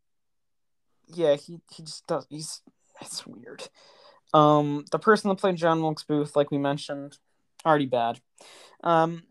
yeah, 1.06 1.36
he, 1.36 1.60
he 1.70 1.84
just 1.84 2.04
does 2.08 2.26
he's 2.28 2.62
it's 3.00 3.24
weird. 3.24 3.68
Um 4.34 4.86
the 4.90 4.98
person 4.98 5.28
that 5.28 5.36
played 5.36 5.54
John 5.54 5.82
Wilkes 5.82 6.02
Booth, 6.02 6.34
like 6.34 6.50
we 6.50 6.58
mentioned, 6.58 7.18
already 7.64 7.86
bad. 7.86 8.18
Um 8.82 9.22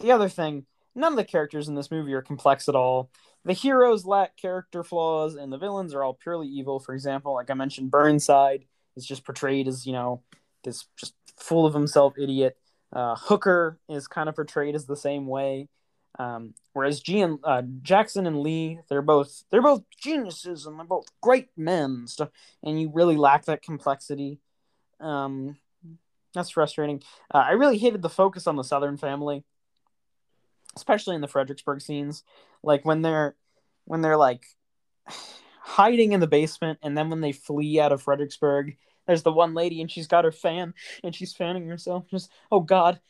the 0.00 0.10
other 0.10 0.30
thing, 0.30 0.64
none 0.94 1.12
of 1.12 1.18
the 1.18 1.24
characters 1.24 1.68
in 1.68 1.74
this 1.74 1.90
movie 1.90 2.14
are 2.14 2.22
complex 2.22 2.66
at 2.66 2.74
all. 2.74 3.10
The 3.44 3.52
heroes 3.52 4.06
lack 4.06 4.38
character 4.38 4.82
flaws, 4.82 5.34
and 5.34 5.52
the 5.52 5.58
villains 5.58 5.92
are 5.92 6.02
all 6.02 6.14
purely 6.14 6.48
evil. 6.48 6.80
For 6.80 6.94
example, 6.94 7.34
like 7.34 7.50
I 7.50 7.54
mentioned, 7.54 7.90
Burnside 7.90 8.64
is 8.96 9.04
just 9.04 9.26
portrayed 9.26 9.68
as 9.68 9.84
you 9.84 9.92
know 9.92 10.22
this 10.64 10.86
just 10.96 11.12
full 11.36 11.66
of 11.66 11.74
himself 11.74 12.14
idiot. 12.18 12.56
Uh, 12.92 13.16
Hooker 13.16 13.78
is 13.88 14.06
kind 14.06 14.28
of 14.28 14.34
portrayed 14.34 14.74
as 14.74 14.86
the 14.86 14.96
same 14.96 15.26
way. 15.26 15.68
Um, 16.18 16.54
whereas 16.74 17.00
G 17.00 17.24
uh, 17.44 17.62
Jackson 17.80 18.26
and 18.26 18.40
Lee, 18.40 18.80
they're 18.88 19.00
both 19.00 19.44
they're 19.50 19.62
both 19.62 19.82
geniuses 19.98 20.66
and 20.66 20.78
they're 20.78 20.84
both 20.84 21.06
great 21.22 21.48
men 21.56 21.84
and 21.84 22.10
stuff, 22.10 22.28
and 22.62 22.80
you 22.80 22.90
really 22.92 23.16
lack 23.16 23.46
that 23.46 23.62
complexity. 23.62 24.38
Um, 25.00 25.56
that's 26.34 26.50
frustrating. 26.50 27.02
Uh, 27.32 27.44
I 27.46 27.52
really 27.52 27.78
hated 27.78 28.02
the 28.02 28.10
focus 28.10 28.46
on 28.46 28.56
the 28.56 28.62
Southern 28.62 28.98
family, 28.98 29.42
especially 30.76 31.14
in 31.14 31.22
the 31.22 31.28
Fredericksburg 31.28 31.80
scenes, 31.80 32.24
like 32.62 32.84
when 32.84 33.00
they're 33.00 33.34
when 33.86 34.02
they're 34.02 34.18
like 34.18 34.44
hiding 35.62 36.12
in 36.12 36.20
the 36.20 36.26
basement, 36.26 36.78
and 36.82 36.96
then 36.96 37.08
when 37.08 37.22
they 37.22 37.32
flee 37.32 37.80
out 37.80 37.92
of 37.92 38.02
Fredericksburg, 38.02 38.76
there's 39.06 39.22
the 39.22 39.32
one 39.32 39.54
lady 39.54 39.80
and 39.80 39.90
she's 39.90 40.06
got 40.06 40.24
her 40.24 40.32
fan 40.32 40.74
and 41.02 41.14
she's 41.14 41.34
fanning 41.34 41.66
herself. 41.68 42.04
Just 42.10 42.30
oh 42.50 42.60
God, 42.60 43.00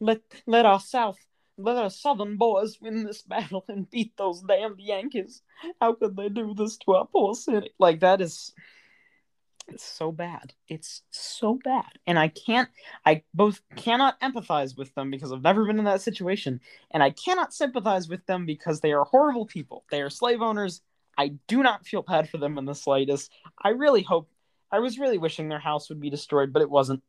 let 0.00 0.20
let 0.46 0.66
our 0.66 0.80
South, 0.80 1.18
let 1.58 1.76
our 1.76 1.90
Southern 1.90 2.36
boys 2.36 2.78
win 2.80 3.04
this 3.04 3.22
battle 3.22 3.64
and 3.68 3.90
beat 3.90 4.16
those 4.16 4.42
damned 4.42 4.80
Yankees. 4.80 5.42
How 5.80 5.94
could 5.94 6.16
they 6.16 6.28
do 6.28 6.54
this 6.54 6.76
to 6.78 6.94
our 6.94 7.06
poor 7.06 7.34
city? 7.34 7.70
Like 7.78 8.00
that 8.00 8.20
is. 8.20 8.52
It's 9.68 9.82
so 9.82 10.12
bad. 10.12 10.54
It's 10.68 11.02
so 11.10 11.58
bad. 11.64 11.88
And 12.06 12.20
I 12.20 12.28
can't, 12.28 12.68
I 13.04 13.24
both 13.34 13.60
cannot 13.74 14.20
empathize 14.20 14.78
with 14.78 14.94
them 14.94 15.10
because 15.10 15.32
I've 15.32 15.42
never 15.42 15.66
been 15.66 15.80
in 15.80 15.86
that 15.86 16.02
situation. 16.02 16.60
And 16.92 17.02
I 17.02 17.10
cannot 17.10 17.52
sympathize 17.52 18.08
with 18.08 18.24
them 18.26 18.46
because 18.46 18.80
they 18.80 18.92
are 18.92 19.02
horrible 19.02 19.44
people. 19.44 19.82
They 19.90 20.02
are 20.02 20.08
slave 20.08 20.40
owners. 20.40 20.82
I 21.18 21.32
do 21.48 21.64
not 21.64 21.84
feel 21.84 22.02
bad 22.02 22.28
for 22.28 22.38
them 22.38 22.58
in 22.58 22.64
the 22.64 22.76
slightest. 22.76 23.32
I 23.60 23.70
really 23.70 24.02
hope 24.02 24.28
I 24.70 24.80
was 24.80 24.98
really 24.98 25.18
wishing 25.18 25.48
their 25.48 25.58
house 25.58 25.88
would 25.88 26.00
be 26.00 26.10
destroyed, 26.10 26.52
but 26.52 26.62
it 26.62 26.70
wasn't. 26.70 27.02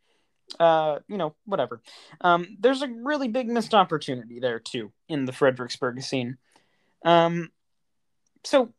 Uh, 0.62 1.00
you 1.10 1.18
know, 1.18 1.36
whatever. 1.46 1.82
Um, 2.22 2.56
there's 2.62 2.82
a 2.82 2.88
really 2.88 3.28
big 3.28 3.50
missed 3.50 3.74
opportunity 3.74 4.40
there 4.40 4.60
too 4.60 4.94
in 5.10 5.26
the 5.26 5.34
Fredericksburg 5.34 6.02
scene. 6.02 6.38
Um, 7.04 7.52
so, 8.46 8.74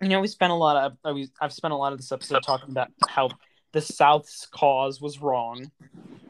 you 0.00 0.08
know, 0.08 0.20
we 0.20 0.28
spent 0.28 0.52
a 0.52 0.56
lot 0.56 0.76
of 0.76 0.96
uh, 1.04 1.12
we, 1.12 1.28
I've 1.40 1.52
spent 1.52 1.72
a 1.72 1.76
lot 1.76 1.92
of 1.92 1.98
this 1.98 2.12
episode 2.12 2.44
talking 2.44 2.70
about 2.70 2.88
how 3.08 3.30
the 3.72 3.80
South's 3.80 4.46
cause 4.46 5.00
was 5.00 5.20
wrong, 5.20 5.70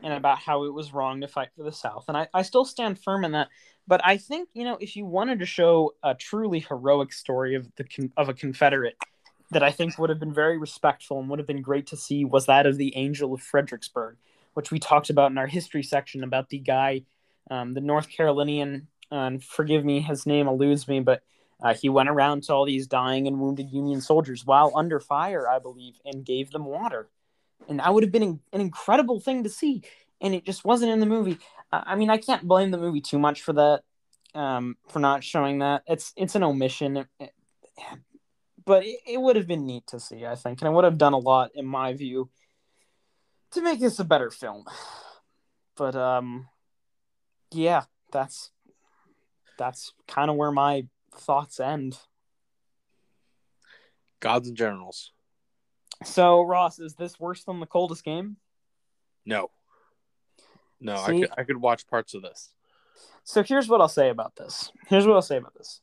and 0.03 0.13
about 0.13 0.39
how 0.39 0.65
it 0.65 0.73
was 0.73 0.93
wrong 0.93 1.21
to 1.21 1.29
fight 1.29 1.49
for 1.57 1.63
the 1.63 1.73
South, 1.73 2.05
and 2.09 2.17
I, 2.17 2.29
I 2.33 2.43
still 2.43 2.65
stand 2.65 2.99
firm 2.99 3.25
in 3.25 3.33
that. 3.33 3.49
But 3.87 4.01
I 4.05 4.17
think 4.17 4.49
you 4.55 4.65
know, 4.65 4.79
if 4.81 4.97
you 4.97 5.05
wanted 5.05 5.41
to 5.41 5.47
show 5.47 5.95
a 6.03 6.15
truly 6.15 6.61
heroic 6.61 7.13
story 7.13 7.57
of 7.57 7.69
the 7.77 8.11
of 8.17 8.29
a 8.29 8.35
Confederate 8.35 8.97
that 9.51 9.63
I 9.63 9.71
think 9.71 9.99
would 9.99 10.11
have 10.11 10.19
been 10.19 10.35
very 10.35 10.59
respectful 10.59 11.21
and 11.21 11.29
would 11.29 11.39
have 11.39 11.47
been 11.47 11.63
great 11.63 11.87
to 11.89 11.97
see 11.97 12.25
was 12.25 12.47
that 12.47 12.67
of 12.67 12.77
the 12.77 12.97
Angel 12.97 13.33
of 13.33 13.43
Fredericksburg, 13.43 14.17
which 14.55 14.71
we 14.71 14.79
talked 14.79 15.11
about 15.11 15.31
in 15.31 15.39
our 15.39 15.47
history 15.47 15.83
section 15.83 16.25
about 16.25 16.49
the 16.49 16.59
guy, 16.59 17.03
um, 17.51 17.75
the 17.75 17.81
North 17.81 18.09
Carolinian. 18.09 18.89
And 19.11 19.43
forgive 19.43 19.85
me, 19.85 20.01
his 20.01 20.27
name 20.27 20.49
eludes 20.49 20.89
me, 20.89 21.01
but 21.01 21.23
uh, 21.63 21.75
he 21.75 21.89
went 21.89 22.09
around 22.09 22.43
to 22.45 22.55
all 22.55 22.67
these 22.67 22.87
dying 22.87 23.27
and 23.27 23.41
wounded 23.41 23.71
Union 23.71 24.01
soldiers 24.01 24.45
while 24.45 24.73
under 24.75 25.01
fire, 25.01 25.49
I 25.49 25.59
believe, 25.59 25.95
and 26.05 26.25
gave 26.25 26.51
them 26.51 26.65
water. 26.65 27.09
And 27.69 27.79
that 27.79 27.95
would 27.95 28.03
have 28.03 28.13
been 28.13 28.23
an, 28.23 28.41
an 28.53 28.61
incredible 28.61 29.21
thing 29.21 29.45
to 29.45 29.49
see. 29.49 29.83
And 30.21 30.35
it 30.35 30.45
just 30.45 30.65
wasn't 30.65 30.93
in 30.93 31.01
the 31.01 31.07
movie. 31.07 31.39
Uh, 31.73 31.83
I 31.87 31.95
mean, 31.97 32.11
I 32.11 32.19
can't 32.19 32.47
blame 32.47 32.71
the 32.71 32.79
movie 32.79 33.01
too 33.01 33.19
much 33.19 33.43
for 33.43 33.53
that, 33.55 33.83
um, 34.35 34.77
for 34.89 34.99
not 34.99 35.25
showing 35.25 35.61
that. 35.61 35.83
It's 35.87 36.13
it's 36.17 36.35
an 36.35 36.43
omission. 36.43 36.99
It, 36.99 37.07
it, 37.21 37.33
but 38.67 38.85
it, 38.85 38.99
it 39.07 39.21
would 39.21 39.37
have 39.37 39.47
been 39.47 39.65
neat 39.65 39.87
to 39.89 40.01
see, 40.01 40.27
I 40.27 40.35
think, 40.35 40.61
and 40.61 40.69
it 40.69 40.75
would 40.75 40.85
have 40.85 40.99
done 40.99 41.13
a 41.13 41.19
lot, 41.19 41.53
in 41.55 41.67
my 41.67 41.95
view, 41.95 42.29
to 43.53 43.63
make 43.63 43.81
this 43.81 43.99
a 43.99 44.05
better 44.05 44.31
film. 44.31 44.65
But 45.77 45.95
um, 45.95 46.49
yeah, 47.53 47.85
that's 48.13 48.51
that's 49.59 49.93
kind 50.09 50.31
of 50.31 50.37
where 50.37 50.53
my 50.53 50.87
thoughts 51.15 51.61
end. 51.61 51.99
Gods 54.21 54.49
and 54.49 54.57
generals. 54.57 55.13
So 56.05 56.43
Ross, 56.43 56.79
is 56.79 56.95
this 56.95 57.19
worse 57.19 57.45
than 57.45 57.61
the 57.61 57.67
coldest 57.67 58.05
game? 58.05 58.37
No. 59.25 59.51
No, 60.81 60.97
I 60.97 61.19
could 61.21 61.31
I 61.39 61.45
could 61.45 61.57
watch 61.57 61.87
parts 61.87 62.15
of 62.15 62.23
this. 62.23 62.51
So 63.25 63.43
here's 63.43 63.69
what 63.69 63.81
I'll 63.81 63.89
say 63.89 64.11
about 64.11 64.37
this. 64.37 64.71
Here's 64.89 65.07
what 65.07 65.15
I'll 65.15 65.23
say 65.23 65.39
about 65.39 65.55
this. 65.55 65.81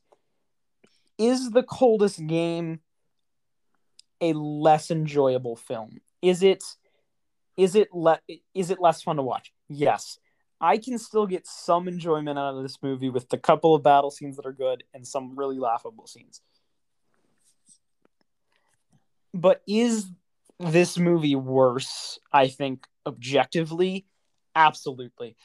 Is 1.18 1.50
the 1.50 1.62
coldest 1.62 2.26
game 2.26 2.80
a 4.20 4.32
less 4.32 4.90
enjoyable 4.90 5.56
film? 5.56 6.00
Is 6.22 6.42
it 6.42 6.64
is 7.56 7.74
it 7.74 7.88
le- 7.92 8.20
is 8.54 8.70
it 8.70 8.80
less 8.80 9.02
fun 9.02 9.16
to 9.16 9.22
watch? 9.22 9.52
Yes. 9.68 10.18
I 10.60 10.78
can 10.78 10.98
still 10.98 11.26
get 11.26 11.46
some 11.46 11.88
enjoyment 11.88 12.38
out 12.38 12.54
of 12.56 12.62
this 12.62 12.78
movie 12.82 13.10
with 13.10 13.28
the 13.28 13.36
couple 13.36 13.74
of 13.74 13.82
battle 13.82 14.10
scenes 14.10 14.36
that 14.36 14.46
are 14.46 14.52
good 14.52 14.84
and 14.94 15.06
some 15.06 15.36
really 15.36 15.58
laughable 15.58 16.06
scenes. 16.06 16.40
But 19.34 19.62
is 19.66 20.06
this 20.58 20.96
movie 20.96 21.34
worse? 21.36 22.18
I 22.32 22.48
think 22.48 22.86
objectively, 23.06 24.06
absolutely. 24.54 25.36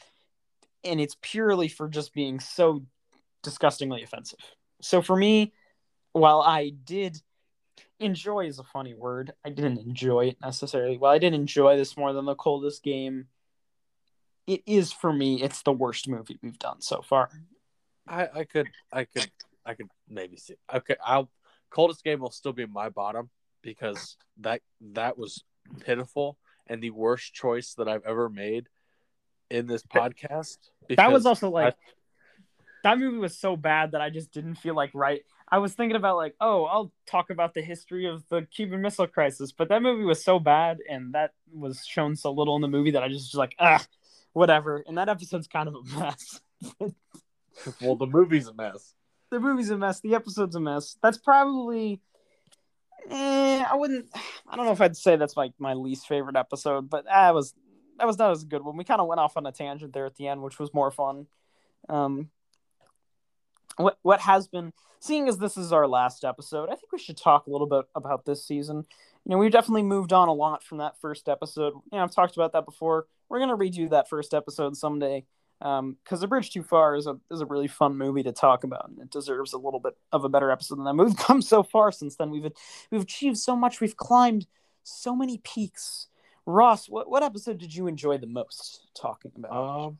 And 0.83 1.01
it's 1.01 1.17
purely 1.21 1.67
for 1.67 1.89
just 1.89 2.13
being 2.13 2.39
so 2.39 2.85
disgustingly 3.43 4.03
offensive. 4.03 4.39
So 4.81 5.01
for 5.01 5.15
me, 5.15 5.51
while 6.13 6.41
I 6.41 6.69
did 6.69 7.21
enjoy 7.99 8.45
is 8.47 8.59
a 8.59 8.63
funny 8.63 8.93
word, 8.93 9.33
I 9.45 9.49
didn't 9.49 9.79
enjoy 9.79 10.27
it 10.27 10.37
necessarily. 10.41 10.97
While 10.97 11.11
I 11.11 11.17
didn't 11.17 11.39
enjoy 11.39 11.77
this 11.77 11.97
more 11.97 12.13
than 12.13 12.25
the 12.25 12.35
coldest 12.35 12.83
game, 12.83 13.27
it 14.47 14.63
is 14.65 14.91
for 14.91 15.13
me. 15.13 15.41
It's 15.41 15.61
the 15.61 15.71
worst 15.71 16.07
movie 16.07 16.39
we've 16.41 16.59
done 16.59 16.81
so 16.81 17.01
far. 17.01 17.29
I, 18.07 18.27
I 18.33 18.43
could 18.45 18.67
I 18.91 19.03
could 19.05 19.29
I 19.65 19.75
could 19.75 19.87
maybe 20.09 20.37
see. 20.37 20.55
Okay, 20.73 20.95
I'll 21.05 21.29
coldest 21.69 22.03
game 22.03 22.19
will 22.19 22.31
still 22.31 22.53
be 22.53 22.65
my 22.65 22.89
bottom 22.89 23.29
because 23.61 24.17
that 24.39 24.61
that 24.93 25.17
was 25.17 25.43
pitiful 25.81 26.37
and 26.65 26.81
the 26.81 26.89
worst 26.89 27.33
choice 27.33 27.75
that 27.75 27.87
I've 27.87 28.05
ever 28.05 28.29
made 28.29 28.67
in 29.49 29.67
this 29.67 29.83
podcast. 29.83 30.57
That 30.89 31.11
was 31.11 31.25
also 31.25 31.49
like 31.49 31.75
that 32.83 32.97
movie 32.97 33.17
was 33.17 33.37
so 33.37 33.55
bad 33.55 33.91
that 33.91 34.01
I 34.01 34.09
just 34.09 34.31
didn't 34.31 34.55
feel 34.55 34.75
like 34.75 34.91
right. 34.93 35.21
I 35.51 35.57
was 35.57 35.73
thinking 35.73 35.95
about 35.95 36.17
like, 36.17 36.35
oh, 36.39 36.65
I'll 36.65 36.91
talk 37.07 37.29
about 37.29 37.53
the 37.53 37.61
history 37.61 38.05
of 38.07 38.23
the 38.29 38.43
Cuban 38.43 38.81
Missile 38.81 39.07
Crisis, 39.07 39.51
but 39.51 39.69
that 39.69 39.81
movie 39.81 40.03
was 40.03 40.23
so 40.23 40.39
bad 40.39 40.79
and 40.89 41.13
that 41.13 41.31
was 41.51 41.83
shown 41.85 42.15
so 42.15 42.31
little 42.31 42.55
in 42.55 42.61
the 42.61 42.67
movie 42.67 42.91
that 42.91 43.03
I 43.03 43.07
just 43.07 43.33
was 43.33 43.39
like, 43.39 43.55
ah, 43.59 43.83
whatever. 44.33 44.83
And 44.87 44.97
that 44.97 45.09
episode's 45.09 45.47
kind 45.47 45.67
of 45.67 45.75
a 45.75 45.99
mess. 45.99 46.41
well, 47.81 47.95
the 47.95 48.05
movie's 48.05 48.47
a 48.47 48.53
mess. 48.53 48.93
the 49.31 49.39
movie's 49.39 49.69
a 49.69 49.77
mess. 49.77 49.99
The 50.01 50.15
episode's 50.15 50.55
a 50.55 50.59
mess. 50.59 50.97
That's 51.01 51.17
probably. 51.17 51.99
Eh, 53.09 53.63
I 53.63 53.75
wouldn't. 53.75 54.07
I 54.47 54.55
don't 54.55 54.65
know 54.65 54.71
if 54.71 54.81
I'd 54.81 54.97
say 54.97 55.15
that's 55.15 55.37
like 55.37 55.53
my 55.57 55.73
least 55.73 56.07
favorite 56.07 56.35
episode, 56.35 56.89
but 56.89 57.05
that 57.05 57.33
was 57.33 57.53
that 57.97 58.07
was 58.07 58.17
not 58.17 58.31
as 58.31 58.43
good 58.43 58.63
one. 58.63 58.77
We 58.77 58.83
kind 58.83 59.01
of 59.01 59.07
went 59.07 59.19
off 59.19 59.37
on 59.37 59.45
a 59.45 59.51
tangent 59.51 59.93
there 59.93 60.05
at 60.05 60.15
the 60.15 60.27
end, 60.27 60.41
which 60.41 60.59
was 60.59 60.73
more 60.73 60.91
fun. 60.91 61.27
Um, 61.87 62.29
what 63.79 63.97
what 64.01 64.21
has 64.21 64.47
been 64.47 64.73
seeing 64.99 65.29
as 65.29 65.37
this 65.37 65.57
is 65.57 65.71
our 65.71 65.87
last 65.87 66.25
episode, 66.25 66.69
I 66.69 66.75
think 66.75 66.91
we 66.91 66.99
should 66.99 67.17
talk 67.17 67.47
a 67.47 67.49
little 67.49 67.67
bit 67.67 67.85
about 67.95 68.25
this 68.25 68.45
season. 68.45 68.85
You 69.25 69.31
know, 69.31 69.37
we've 69.37 69.51
definitely 69.51 69.83
moved 69.83 70.11
on 70.11 70.27
a 70.27 70.33
lot 70.33 70.63
from 70.63 70.79
that 70.79 70.99
first 70.99 71.29
episode. 71.29 71.73
You 71.91 71.97
know, 71.97 72.03
I've 72.03 72.13
talked 72.13 72.35
about 72.35 72.53
that 72.53 72.65
before. 72.65 73.07
We're 73.29 73.39
gonna 73.39 73.57
redo 73.57 73.89
that 73.91 74.09
first 74.09 74.33
episode 74.33 74.75
someday 74.75 75.25
because 75.59 75.79
um, 75.79 75.97
The 76.19 76.27
Bridge 76.27 76.51
Too 76.51 76.63
Far 76.63 76.95
is 76.95 77.07
a 77.07 77.17
is 77.31 77.41
a 77.41 77.45
really 77.45 77.67
fun 77.67 77.97
movie 77.97 78.23
to 78.23 78.31
talk 78.31 78.63
about, 78.63 78.89
and 78.89 78.99
it 78.99 79.09
deserves 79.09 79.53
a 79.53 79.57
little 79.57 79.79
bit 79.79 79.93
of 80.11 80.23
a 80.23 80.29
better 80.29 80.51
episode 80.51 80.77
than 80.77 80.85
that. 80.85 81.03
We've 81.03 81.15
come 81.17 81.41
so 81.41 81.63
far 81.63 81.91
since 81.91 82.15
then. 82.15 82.29
We've 82.29 82.51
we've 82.91 83.01
achieved 83.01 83.37
so 83.37 83.55
much. 83.55 83.79
We've 83.79 83.97
climbed 83.97 84.47
so 84.83 85.15
many 85.15 85.37
peaks. 85.39 86.07
Ross, 86.45 86.89
what 86.89 87.09
what 87.09 87.23
episode 87.23 87.59
did 87.59 87.73
you 87.73 87.87
enjoy 87.87 88.17
the 88.17 88.27
most 88.27 88.87
talking 88.99 89.31
about? 89.37 89.51
Um, 89.51 89.99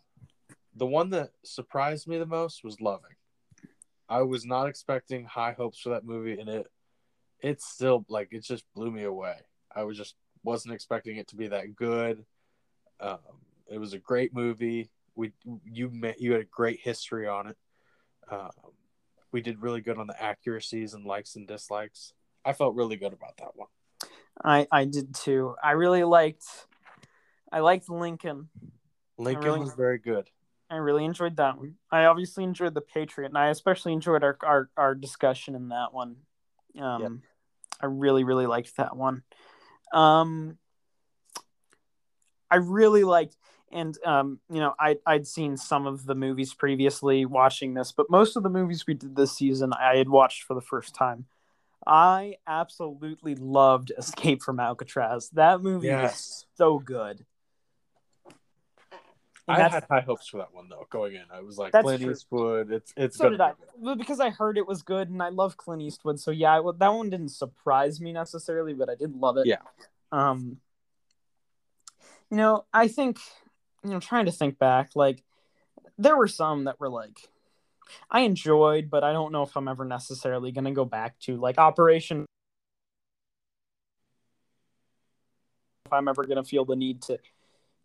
the 0.76 0.88
one 0.88 1.10
that 1.11 1.31
surprised 1.43 2.07
me 2.07 2.18
the 2.18 2.26
most 2.26 2.64
was 2.64 2.81
loving. 2.81 3.11
I 4.10 4.23
was 4.23 4.45
not 4.45 4.68
expecting 4.68 5.26
high 5.26 5.52
hopes 5.52 5.80
for 5.80 5.90
that 5.90 6.03
movie, 6.03 6.40
and 6.40 6.49
it 6.49 6.68
it 7.41 7.61
still 7.61 8.06
like 8.10 8.30
it 8.31 8.44
just 8.44 8.65
blew 8.73 8.91
me 8.91 9.03
away. 9.03 9.36
I 9.73 9.84
was 9.84 9.98
just 9.98 10.15
wasn't 10.44 10.73
expecting 10.73 11.18
it 11.18 11.27
to 11.30 11.36
be 11.36 11.48
that 11.49 11.76
good. 11.76 12.26
Um, 12.99 13.19
it 13.69 13.77
was 13.77 13.94
a 13.94 13.99
great 13.99 14.34
movie. 14.34 14.90
We 15.15 15.31
you 15.64 15.90
met 15.90 16.19
you 16.19 16.31
had 16.31 16.41
a 16.41 16.45
great 16.45 16.80
history 16.81 17.27
on 17.27 17.48
it. 17.48 17.57
Um, 18.31 18.49
we 19.31 19.41
did 19.41 19.61
really 19.61 19.81
good 19.81 19.98
on 19.98 20.07
the 20.07 20.22
accuracies 20.22 20.94
and 20.94 21.06
likes 21.06 21.36
and 21.36 21.48
dislikes. 21.48 22.14
I 22.44 22.53
felt 22.53 22.76
really 22.76 22.95
good 22.95 23.14
about 23.14 23.38
that 23.38 23.56
one. 23.56 23.68
I 24.44 24.68
I 24.72 24.86
did 24.86 25.14
too. 25.14 25.56
I 25.64 25.72
really 25.72 26.03
liked 26.03 26.45
I 27.52 27.60
liked 27.60 27.90
Lincoln. 27.90 28.49
Lincoln 29.18 29.44
really- 29.44 29.60
was 29.60 29.73
very 29.76 29.99
good. 29.99 30.30
I 30.69 30.75
really 30.75 31.05
enjoyed 31.05 31.37
that 31.37 31.57
one. 31.57 31.75
I 31.91 32.05
obviously 32.05 32.43
enjoyed 32.43 32.73
the 32.73 32.81
Patriot, 32.81 33.29
and 33.29 33.37
I 33.37 33.49
especially 33.49 33.93
enjoyed 33.93 34.23
our 34.23 34.37
our, 34.43 34.69
our 34.77 34.95
discussion 34.95 35.55
in 35.55 35.69
that 35.69 35.93
one. 35.93 36.17
Um, 36.79 37.01
Yep. 37.01 37.11
I 37.81 37.85
really 37.85 38.23
really 38.23 38.45
liked 38.45 38.77
that 38.77 38.95
one. 38.95 39.23
Um, 39.93 40.57
I 42.51 42.57
really 42.57 43.03
liked, 43.03 43.35
and 43.71 43.97
um, 44.05 44.39
you 44.49 44.59
know, 44.59 44.73
I 44.79 44.97
I'd 45.05 45.27
seen 45.27 45.57
some 45.57 45.87
of 45.87 46.05
the 46.05 46.15
movies 46.15 46.53
previously 46.53 47.25
watching 47.25 47.73
this, 47.73 47.91
but 47.91 48.09
most 48.09 48.35
of 48.35 48.43
the 48.43 48.49
movies 48.49 48.85
we 48.87 48.93
did 48.93 49.15
this 49.15 49.31
season 49.31 49.73
I 49.73 49.97
had 49.97 50.09
watched 50.09 50.43
for 50.43 50.53
the 50.53 50.61
first 50.61 50.93
time. 50.93 51.25
I 51.87 52.35
absolutely 52.45 53.35
loved 53.35 53.91
Escape 53.97 54.43
from 54.43 54.59
Alcatraz. 54.59 55.29
That 55.31 55.61
movie 55.61 55.87
was 55.87 56.01
Yes, 56.01 56.45
so 56.55 56.77
good. 56.77 57.25
I 59.49 59.67
had 59.67 59.85
high 59.89 60.01
hopes 60.01 60.27
for 60.27 60.38
that 60.38 60.53
one 60.53 60.69
though. 60.69 60.88
Going 60.89 61.15
in, 61.15 61.23
I 61.34 61.41
was 61.41 61.57
like 61.57 61.71
Clint 61.71 62.01
true. 62.01 62.11
Eastwood. 62.11 62.71
It's 62.71 62.93
it's 62.95 63.17
so 63.17 63.30
did 63.30 63.41
I. 63.41 63.51
be 63.51 63.55
good. 63.59 63.67
Well, 63.77 63.95
because 63.95 64.19
I 64.19 64.30
heard 64.30 64.57
it 64.57 64.67
was 64.67 64.81
good, 64.81 65.09
and 65.09 65.21
I 65.21 65.30
love 65.30 65.57
Clint 65.57 65.81
Eastwood. 65.81 66.19
So 66.19 66.31
yeah, 66.31 66.59
well, 66.59 66.73
that 66.73 66.93
one 66.93 67.09
didn't 67.09 67.30
surprise 67.30 67.99
me 67.99 68.13
necessarily, 68.13 68.73
but 68.73 68.89
I 68.89 68.95
did 68.95 69.15
love 69.15 69.38
it. 69.38 69.47
Yeah. 69.47 69.57
Um. 70.11 70.57
You 72.30 72.38
know, 72.38 72.65
I 72.73 72.88
think 72.88 73.19
you 73.84 73.91
know, 73.91 73.99
trying 73.99 74.26
to 74.26 74.31
think 74.31 74.59
back, 74.59 74.91
like 74.95 75.23
there 75.97 76.15
were 76.15 76.27
some 76.27 76.65
that 76.65 76.80
were 76.80 76.89
like 76.89 77.30
I 78.09 78.21
enjoyed, 78.21 78.89
but 78.89 79.03
I 79.03 79.13
don't 79.13 79.31
know 79.31 79.43
if 79.43 79.55
I'm 79.55 79.67
ever 79.67 79.85
necessarily 79.85 80.51
going 80.51 80.65
to 80.65 80.71
go 80.71 80.85
back 80.85 81.19
to 81.21 81.38
like 81.38 81.57
Operation. 81.57 82.26
If 85.85 85.93
I'm 85.93 86.07
ever 86.07 86.23
going 86.23 86.38
to 86.38 86.43
feel 86.43 86.65
the 86.65 86.76
need 86.76 87.01
to, 87.03 87.17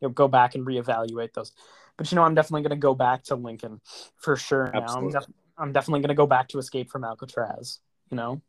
you 0.05 0.09
know, 0.09 0.13
go 0.13 0.29
back 0.29 0.55
and 0.55 0.67
reevaluate 0.67 1.33
those, 1.33 1.53
but 1.97 2.11
you 2.11 2.17
know, 2.17 2.23
I'm 2.23 2.35
definitely 2.35 2.63
going 2.63 2.79
to 2.79 2.83
go 2.83 2.95
back 2.95 3.25
to 3.25 3.37
Lincoln 3.37 3.81
for 4.17 4.37
sure. 4.37 4.71
Now, 4.73 4.87
I'm, 4.87 5.11
def- 5.11 5.25
I'm 5.57 5.73
definitely 5.73 6.01
going 6.01 6.09
to 6.09 6.15
go 6.15 6.27
back 6.27 6.49
to 6.49 6.59
Escape 6.59 6.91
from 6.91 7.05
Alcatraz. 7.05 7.81
You 8.11 8.17
know, 8.17 8.43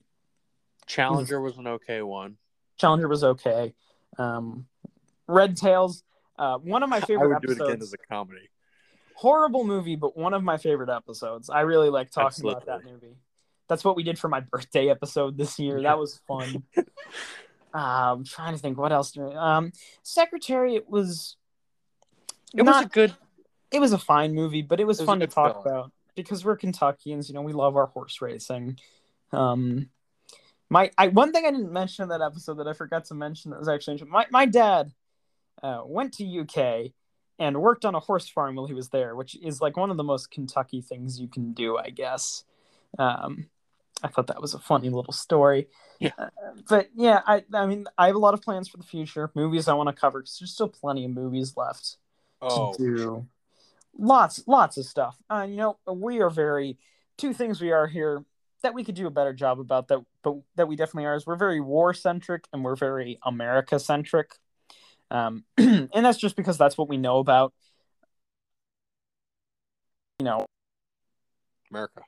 Challenger 0.86 1.42
was 1.42 1.58
an 1.58 1.68
okay 1.68 2.02
one. 2.02 2.38
Challenger 2.78 3.08
was 3.08 3.24
okay. 3.24 3.74
Um, 4.18 4.68
Red 5.28 5.58
Tails, 5.58 6.04
uh, 6.38 6.58
one 6.58 6.84
of 6.84 6.90
my 6.90 7.00
favorite. 7.02 7.26
I 7.26 7.40
would 7.40 7.42
do 7.42 7.52
it 7.52 7.62
again 7.62 7.82
as 7.82 7.94
a 7.94 7.98
comedy. 7.98 8.50
horrible 9.16 9.64
movie, 9.64 9.96
but 9.96 10.18
one 10.18 10.34
of 10.34 10.44
my 10.44 10.58
favorite 10.58 10.90
episodes. 10.90 11.50
I 11.50 11.62
really 11.62 11.90
like 11.90 12.12
talking 12.12 12.50
about 12.50 12.66
that 12.66 12.84
movie. 12.84 13.16
That's 13.68 13.84
what 13.84 13.96
we 13.96 14.04
did 14.04 14.20
for 14.20 14.28
my 14.28 14.42
birthday 14.42 14.90
episode 14.90 15.38
this 15.38 15.58
year. 15.58 15.78
Yeah. 15.78 15.90
That 15.90 16.00
was 16.00 16.20
fun. 16.28 16.64
um, 16.78 16.86
I'm 17.74 18.24
trying 18.26 18.54
to 18.54 18.60
think 18.60 18.78
what 18.78 18.92
else. 18.92 19.18
Um, 19.18 19.72
Secretariat 20.04 20.90
was. 20.90 21.38
It 22.56 22.64
was 22.64 22.86
a 22.86 22.88
good. 22.88 23.14
it 23.72 23.80
was 23.80 23.94
a 23.94 23.98
fine 23.98 24.34
movie, 24.34 24.62
but 24.62 24.80
it 24.80 24.86
was, 24.88 25.00
It 25.00 25.04
was 25.04 25.08
fun 25.08 25.20
to 25.20 25.28
talk 25.28 25.64
film. 25.64 25.66
about 25.76 25.92
because 26.16 26.46
we're 26.46 26.58
Kentuckians. 26.58 27.28
You 27.28 27.36
know, 27.36 27.42
we 27.42 27.54
love 27.54 27.76
our 27.76 27.88
horse 27.88 28.22
racing. 28.22 28.80
Um, 29.32 29.90
my 30.70 30.92
I 30.98 31.10
one 31.10 31.32
thing 31.32 31.46
I 31.46 31.52
didn't 31.52 31.72
mention 31.72 32.04
in 32.04 32.10
that 32.10 32.22
episode 32.22 32.56
that 32.56 32.68
I 32.68 32.74
forgot 32.74 33.06
to 33.06 33.14
mention 33.14 33.52
that 33.52 33.60
was 33.60 33.68
actually. 33.68 34.02
My 34.10 34.26
my 34.32 34.46
dad 34.46 34.92
uh, 35.62 35.82
went 35.86 36.14
to 36.16 36.40
UK 36.42 36.92
and 37.38 37.62
worked 37.62 37.86
on 37.86 37.96
a 37.96 38.00
horse 38.00 38.30
farm 38.30 38.56
while 38.56 38.66
he 38.66 38.74
was 38.74 38.90
there, 38.90 39.16
which 39.16 39.36
is 39.36 39.62
like 39.62 39.78
one 39.78 39.92
of 39.92 39.98
the 39.98 40.04
most 40.04 40.32
Kentucky 40.32 40.82
things 40.82 41.20
you 41.20 41.28
can 41.28 41.52
do, 41.54 41.78
I 41.78 41.90
guess. 41.90 42.44
Um, 42.98 43.50
I 44.04 44.08
thought 44.08 44.28
that 44.28 44.42
was 44.42 44.54
a 44.54 44.60
funny 44.60 44.90
little 44.90 45.14
story. 45.14 45.68
Yeah. 46.00 46.12
Uh, 46.18 46.30
but 46.70 46.90
yeah, 46.96 47.22
I 47.26 47.44
I 47.54 47.66
mean 47.66 47.86
I 47.98 48.08
have 48.08 48.16
a 48.16 48.20
lot 48.20 48.34
of 48.34 48.42
plans 48.42 48.68
for 48.68 48.78
the 48.78 48.84
future, 48.84 49.30
movies 49.36 49.68
I 49.68 49.74
want 49.74 49.90
to 49.90 49.94
cover 49.94 50.20
because 50.22 50.38
there's 50.40 50.52
still 50.54 50.70
plenty 50.70 51.06
of 51.06 51.12
movies 51.12 51.56
left 51.58 51.98
Oh, 52.46 52.74
to 52.74 52.78
do 52.78 53.28
lots 53.98 54.44
lots 54.46 54.78
of 54.78 54.86
stuff 54.86 55.18
uh, 55.30 55.46
you 55.48 55.56
know 55.56 55.78
we 55.92 56.22
are 56.22 56.30
very 56.30 56.78
two 57.18 57.34
things 57.34 57.62
we 57.62 57.72
are 57.72 57.88
here 57.88 58.24
that 58.62 58.74
we 58.74 58.84
could 58.84 58.96
do 58.96 59.08
a 59.08 59.12
better 59.12 59.34
job 59.34 59.60
about 59.60 59.88
that 59.88 60.00
but 60.22 60.36
that 60.56 60.68
we 60.68 60.76
definitely 60.76 61.06
are 61.06 61.16
is 61.16 61.26
we're 61.26 61.36
very 61.36 61.62
war 61.62 61.94
centric 61.94 62.46
and 62.52 62.64
we're 62.64 62.76
very 62.76 63.20
america 63.26 63.80
centric 63.80 64.38
um, 65.12 65.46
and 65.58 65.90
that's 65.94 66.18
just 66.18 66.36
because 66.36 66.58
that's 66.58 66.78
what 66.78 66.90
we 66.90 66.98
know 66.98 67.20
about 67.20 67.54
you 70.20 70.26
know 70.26 70.46
America. 71.76 72.02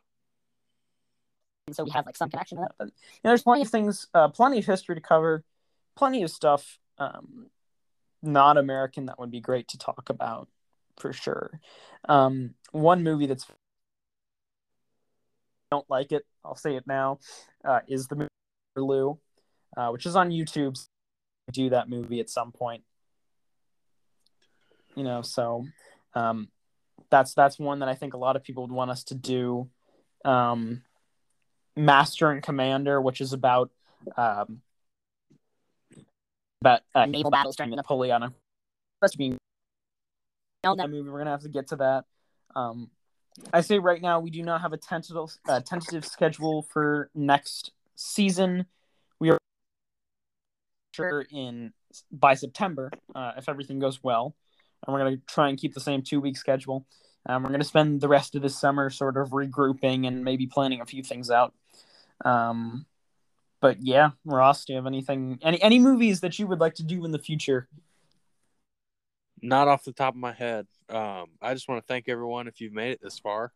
And 1.68 1.76
so 1.76 1.84
we 1.84 1.92
have 1.92 2.06
like 2.06 2.16
some 2.16 2.30
connection 2.30 2.58
to 2.58 2.68
that. 2.80 2.86
you 2.86 2.86
know, 2.86 2.92
there's 3.32 3.44
plenty 3.44 3.62
of 3.62 3.68
things, 3.68 4.08
uh, 4.14 4.30
plenty 4.30 4.60
of 4.60 4.66
history 4.66 4.96
to 4.96 5.02
cover, 5.02 5.44
plenty 5.96 6.24
of 6.24 6.32
stuff 6.32 6.80
um, 6.98 7.48
not 8.22 8.58
American 8.58 9.06
that 9.06 9.20
would 9.20 9.32
be 9.32 9.42
great 9.42 9.68
to 9.70 9.78
talk 9.78 10.10
about 10.10 10.48
for 11.00 11.14
sure. 11.14 11.60
Um, 12.08 12.56
one 12.72 13.04
movie 13.04 13.28
that's 13.28 13.46
don't 15.72 15.90
like 15.90 16.12
it, 16.12 16.26
I'll 16.46 16.56
say 16.56 16.76
it 16.76 16.88
now, 16.88 17.20
uh, 17.66 17.82
is 17.88 18.08
the 18.08 18.16
movie 18.16 18.30
Waterloo, 18.76 19.16
uh, 19.76 19.90
which 19.90 20.06
is 20.06 20.16
on 20.16 20.30
YouTube. 20.30 20.78
Do 21.52 21.70
that 21.70 21.90
movie 21.90 22.20
at 22.20 22.30
some 22.30 22.52
point, 22.52 22.84
you 24.96 25.04
know. 25.04 25.22
So 25.22 25.66
um, 26.14 26.50
that's 27.10 27.34
that's 27.34 27.58
one 27.58 27.80
that 27.80 27.88
I 27.88 27.96
think 27.96 28.14
a 28.14 28.18
lot 28.18 28.36
of 28.36 28.44
people 28.44 28.64
would 28.64 28.72
want 28.72 28.92
us 28.92 29.04
to 29.06 29.16
do. 29.16 29.70
Um, 30.26 30.84
Master 31.78 32.32
and 32.32 32.44
Commander, 32.44 33.00
which 33.00 33.22
is 33.22 33.32
about 33.32 33.72
um, 34.18 34.62
about 36.62 36.82
uh, 36.96 37.06
Naval 37.06 37.32
battles 37.32 37.56
during 37.56 37.70
the 37.70 37.76
Napoleonic. 37.76 38.32
Supposed 39.00 39.14
to 39.14 39.18
be 39.18 39.38
No, 40.64 40.76
that 40.76 40.90
movie. 40.90 41.10
We're 41.10 41.20
gonna 41.20 41.32
have 41.32 41.42
to 41.42 41.50
get 41.50 41.68
to 41.68 41.76
that. 41.78 42.06
Um, 42.56 42.90
I 43.54 43.62
say 43.62 43.78
right 43.80 44.02
now 44.02 44.20
we 44.20 44.32
do 44.32 44.42
not 44.42 44.62
have 44.62 44.74
a 44.74 44.78
tentative 44.78 45.30
uh, 45.48 45.62
tentative 45.62 46.06
schedule 46.06 46.64
for 46.64 47.10
next 47.14 47.72
season. 47.96 48.66
We 49.20 49.30
are 49.30 49.38
sure 50.96 51.26
in 51.32 51.74
by 52.12 52.34
September 52.34 52.92
uh, 53.14 53.34
if 53.38 53.48
everything 53.48 53.80
goes 53.80 54.04
well, 54.04 54.36
and 54.86 54.94
we're 54.94 55.04
gonna 55.04 55.18
try 55.28 55.50
and 55.50 55.58
keep 55.58 55.74
the 55.74 55.80
same 55.80 56.02
two 56.02 56.20
week 56.20 56.38
schedule. 56.38 56.86
Um, 57.28 57.44
we're 57.44 57.52
gonna 57.52 57.64
spend 57.64 58.02
the 58.02 58.08
rest 58.08 58.36
of 58.36 58.42
this 58.42 58.58
summer 58.58 58.90
sort 58.90 59.18
of 59.18 59.30
regrouping 59.30 60.08
and 60.08 60.24
maybe 60.24 60.48
planning 60.48 60.82
a 60.82 60.86
few 60.86 61.04
things 61.04 61.30
out. 61.30 61.54
Um, 62.26 62.88
but 63.68 63.86
yeah, 63.86 64.12
Ross, 64.24 64.64
do 64.64 64.72
you 64.72 64.78
have 64.78 64.86
anything 64.86 65.40
any 65.42 65.62
any 65.62 65.78
movies 65.78 66.22
that 66.22 66.40
you 66.40 66.48
would 66.48 66.62
like 66.62 66.76
to 66.76 66.84
do 66.84 67.04
in 67.04 67.12
the 67.12 67.20
future? 67.20 67.68
Not 69.42 69.68
off 69.68 69.84
the 69.84 69.92
top 69.92 70.14
of 70.14 70.20
my 70.22 70.32
head. 70.32 70.68
Um, 70.88 71.32
I 71.42 71.54
just 71.54 71.68
want 71.68 71.84
to 71.84 71.86
thank 71.86 72.08
everyone 72.08 72.48
if 72.48 72.62
you've 72.62 72.72
made 72.72 72.92
it 72.92 73.02
this 73.04 73.20
far, 73.20 73.52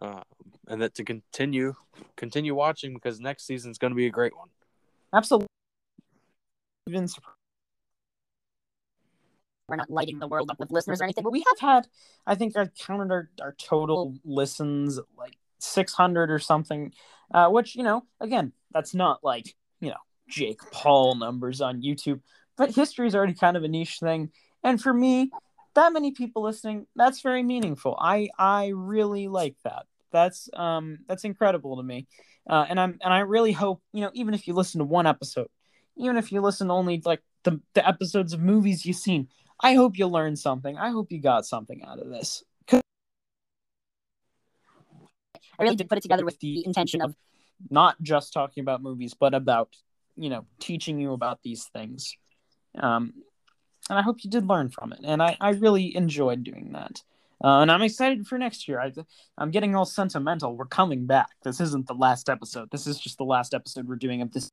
um, 0.00 0.22
and 0.68 0.80
that 0.82 0.94
to 0.94 1.04
continue 1.04 1.74
continue 2.14 2.54
watching 2.54 2.94
because 2.94 3.18
next 3.18 3.44
season's 3.44 3.76
going 3.76 3.90
to 3.90 3.96
be 3.96 4.06
a 4.06 4.10
great 4.10 4.36
one. 4.36 4.50
Absolutely. 5.12 5.48
Been 6.86 7.08
surprised. 7.08 7.34
we're 9.66 9.74
not 9.74 9.90
lighting 9.90 10.20
the 10.20 10.28
world 10.28 10.48
up 10.48 10.60
with 10.60 10.70
listeners 10.70 11.00
or 11.00 11.04
anything, 11.04 11.24
but 11.24 11.30
But 11.30 11.32
we 11.32 11.44
have 11.48 11.58
had, 11.58 11.88
I 12.24 12.36
think 12.36 12.56
I 12.56 12.66
counted 12.66 13.10
our, 13.10 13.30
our 13.42 13.54
total 13.58 14.14
listens 14.24 15.00
like 15.18 15.38
600 15.58 16.30
or 16.30 16.38
something, 16.38 16.92
uh, 17.32 17.48
which, 17.48 17.76
you 17.76 17.82
know, 17.82 18.04
again, 18.20 18.52
that's 18.72 18.94
not 18.94 19.22
like, 19.22 19.54
you 19.80 19.90
know, 19.90 19.96
Jake 20.28 20.60
Paul 20.70 21.16
numbers 21.16 21.60
on 21.60 21.82
YouTube, 21.82 22.20
but 22.56 22.74
history 22.74 23.06
is 23.06 23.14
already 23.14 23.34
kind 23.34 23.56
of 23.56 23.64
a 23.64 23.68
niche 23.68 23.98
thing. 23.98 24.30
And 24.62 24.80
for 24.80 24.92
me, 24.92 25.30
that 25.74 25.92
many 25.92 26.12
people 26.12 26.42
listening, 26.42 26.86
that's 26.96 27.20
very 27.20 27.42
meaningful. 27.42 27.96
I, 28.00 28.28
I 28.38 28.72
really 28.74 29.28
like 29.28 29.56
that. 29.64 29.86
That's, 30.12 30.48
um, 30.54 30.98
that's 31.08 31.24
incredible 31.24 31.76
to 31.76 31.82
me. 31.82 32.06
Uh, 32.48 32.66
and 32.68 32.80
I'm, 32.80 32.98
and 33.02 33.12
I 33.12 33.20
really 33.20 33.52
hope, 33.52 33.82
you 33.92 34.00
know, 34.02 34.10
even 34.14 34.34
if 34.34 34.46
you 34.48 34.54
listen 34.54 34.80
to 34.80 34.84
one 34.84 35.06
episode, 35.06 35.48
even 35.96 36.16
if 36.16 36.32
you 36.32 36.40
listen 36.40 36.70
only 36.70 37.00
like 37.04 37.22
the, 37.44 37.60
the 37.74 37.86
episodes 37.86 38.32
of 38.32 38.40
movies 38.40 38.84
you've 38.84 38.96
seen, 38.96 39.28
I 39.60 39.74
hope 39.74 39.98
you 39.98 40.06
learned 40.06 40.38
something. 40.38 40.76
I 40.76 40.90
hope 40.90 41.12
you 41.12 41.20
got 41.20 41.46
something 41.46 41.84
out 41.84 42.00
of 42.00 42.08
this. 42.08 42.42
I 45.60 45.64
really 45.64 45.76
did 45.76 45.88
put 45.88 45.98
it 45.98 46.00
together 46.00 46.24
with 46.24 46.40
the 46.40 46.64
intention 46.64 47.02
of 47.02 47.14
Not 47.68 48.00
just 48.00 48.32
talking 48.32 48.62
about 48.62 48.82
movies, 48.82 49.12
but 49.12 49.34
about, 49.34 49.68
you 50.16 50.30
know, 50.30 50.46
teaching 50.58 50.98
you 50.98 51.12
about 51.12 51.42
these 51.42 51.64
things. 51.64 52.16
Um, 52.78 53.12
and 53.90 53.98
I 53.98 54.02
hope 54.02 54.24
you 54.24 54.30
did 54.30 54.46
learn 54.48 54.70
from 54.70 54.92
it. 54.92 55.00
And 55.04 55.22
I, 55.22 55.36
I 55.40 55.50
really 55.50 55.94
enjoyed 55.94 56.42
doing 56.44 56.72
that. 56.72 57.02
Uh, 57.42 57.60
and 57.60 57.70
I'm 57.70 57.82
excited 57.82 58.26
for 58.26 58.38
next 58.38 58.68
year. 58.68 58.80
I, 58.80 58.92
I'm 59.36 59.50
getting 59.50 59.74
all 59.74 59.84
sentimental. 59.84 60.56
We're 60.56 60.66
coming 60.66 61.06
back. 61.06 61.30
This 61.42 61.60
isn't 61.60 61.86
the 61.86 61.94
last 61.94 62.28
episode. 62.28 62.70
This 62.70 62.86
is 62.86 62.98
just 62.98 63.18
the 63.18 63.24
last 63.24 63.52
episode 63.52 63.88
we're 63.88 63.96
doing 63.96 64.22
of 64.22 64.32
this. 64.32 64.50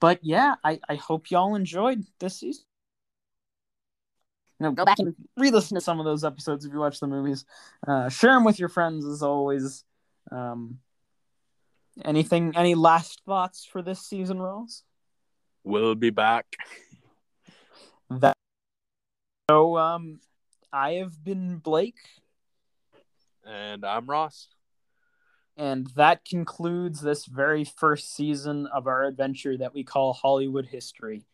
But 0.00 0.18
yeah, 0.22 0.56
I, 0.64 0.80
I 0.88 0.96
hope 0.96 1.30
y'all 1.30 1.54
enjoyed 1.54 2.04
this 2.18 2.40
season. 2.40 2.64
You 4.62 4.68
know, 4.68 4.74
Go 4.74 4.84
back 4.84 5.00
and 5.00 5.12
re-listen 5.36 5.74
to 5.74 5.80
some 5.80 5.98
of 5.98 6.04
those 6.04 6.22
episodes 6.22 6.64
if 6.64 6.72
you 6.72 6.78
watch 6.78 7.00
the 7.00 7.08
movies. 7.08 7.44
Uh, 7.84 8.08
share 8.08 8.30
them 8.34 8.44
with 8.44 8.60
your 8.60 8.68
friends 8.68 9.04
as 9.04 9.20
always. 9.20 9.82
Um, 10.30 10.78
anything? 12.04 12.52
Any 12.54 12.76
last 12.76 13.22
thoughts 13.26 13.64
for 13.64 13.82
this 13.82 13.98
season, 14.06 14.38
Ross? 14.40 14.84
We'll 15.64 15.96
be 15.96 16.10
back. 16.10 16.46
That 18.08 18.36
so 19.50 19.76
um, 19.78 20.20
I 20.72 20.92
have 20.92 21.24
been 21.24 21.56
Blake, 21.56 21.98
And 23.44 23.84
I'm 23.84 24.06
Ross. 24.06 24.46
and 25.56 25.88
that 25.96 26.24
concludes 26.24 27.00
this 27.00 27.26
very 27.26 27.64
first 27.64 28.14
season 28.14 28.68
of 28.68 28.86
our 28.86 29.02
adventure 29.02 29.56
that 29.58 29.74
we 29.74 29.82
call 29.82 30.12
Hollywood 30.12 30.66
History. 30.66 31.24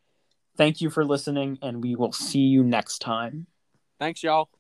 Thank 0.59 0.81
you 0.81 0.91
for 0.91 1.05
listening, 1.05 1.59
and 1.63 1.83
we 1.83 1.95
will 1.95 2.13
see 2.13 2.41
you 2.41 2.65
next 2.65 2.99
time. 2.99 3.47
Thanks, 4.01 4.23
y'all. 4.25 4.51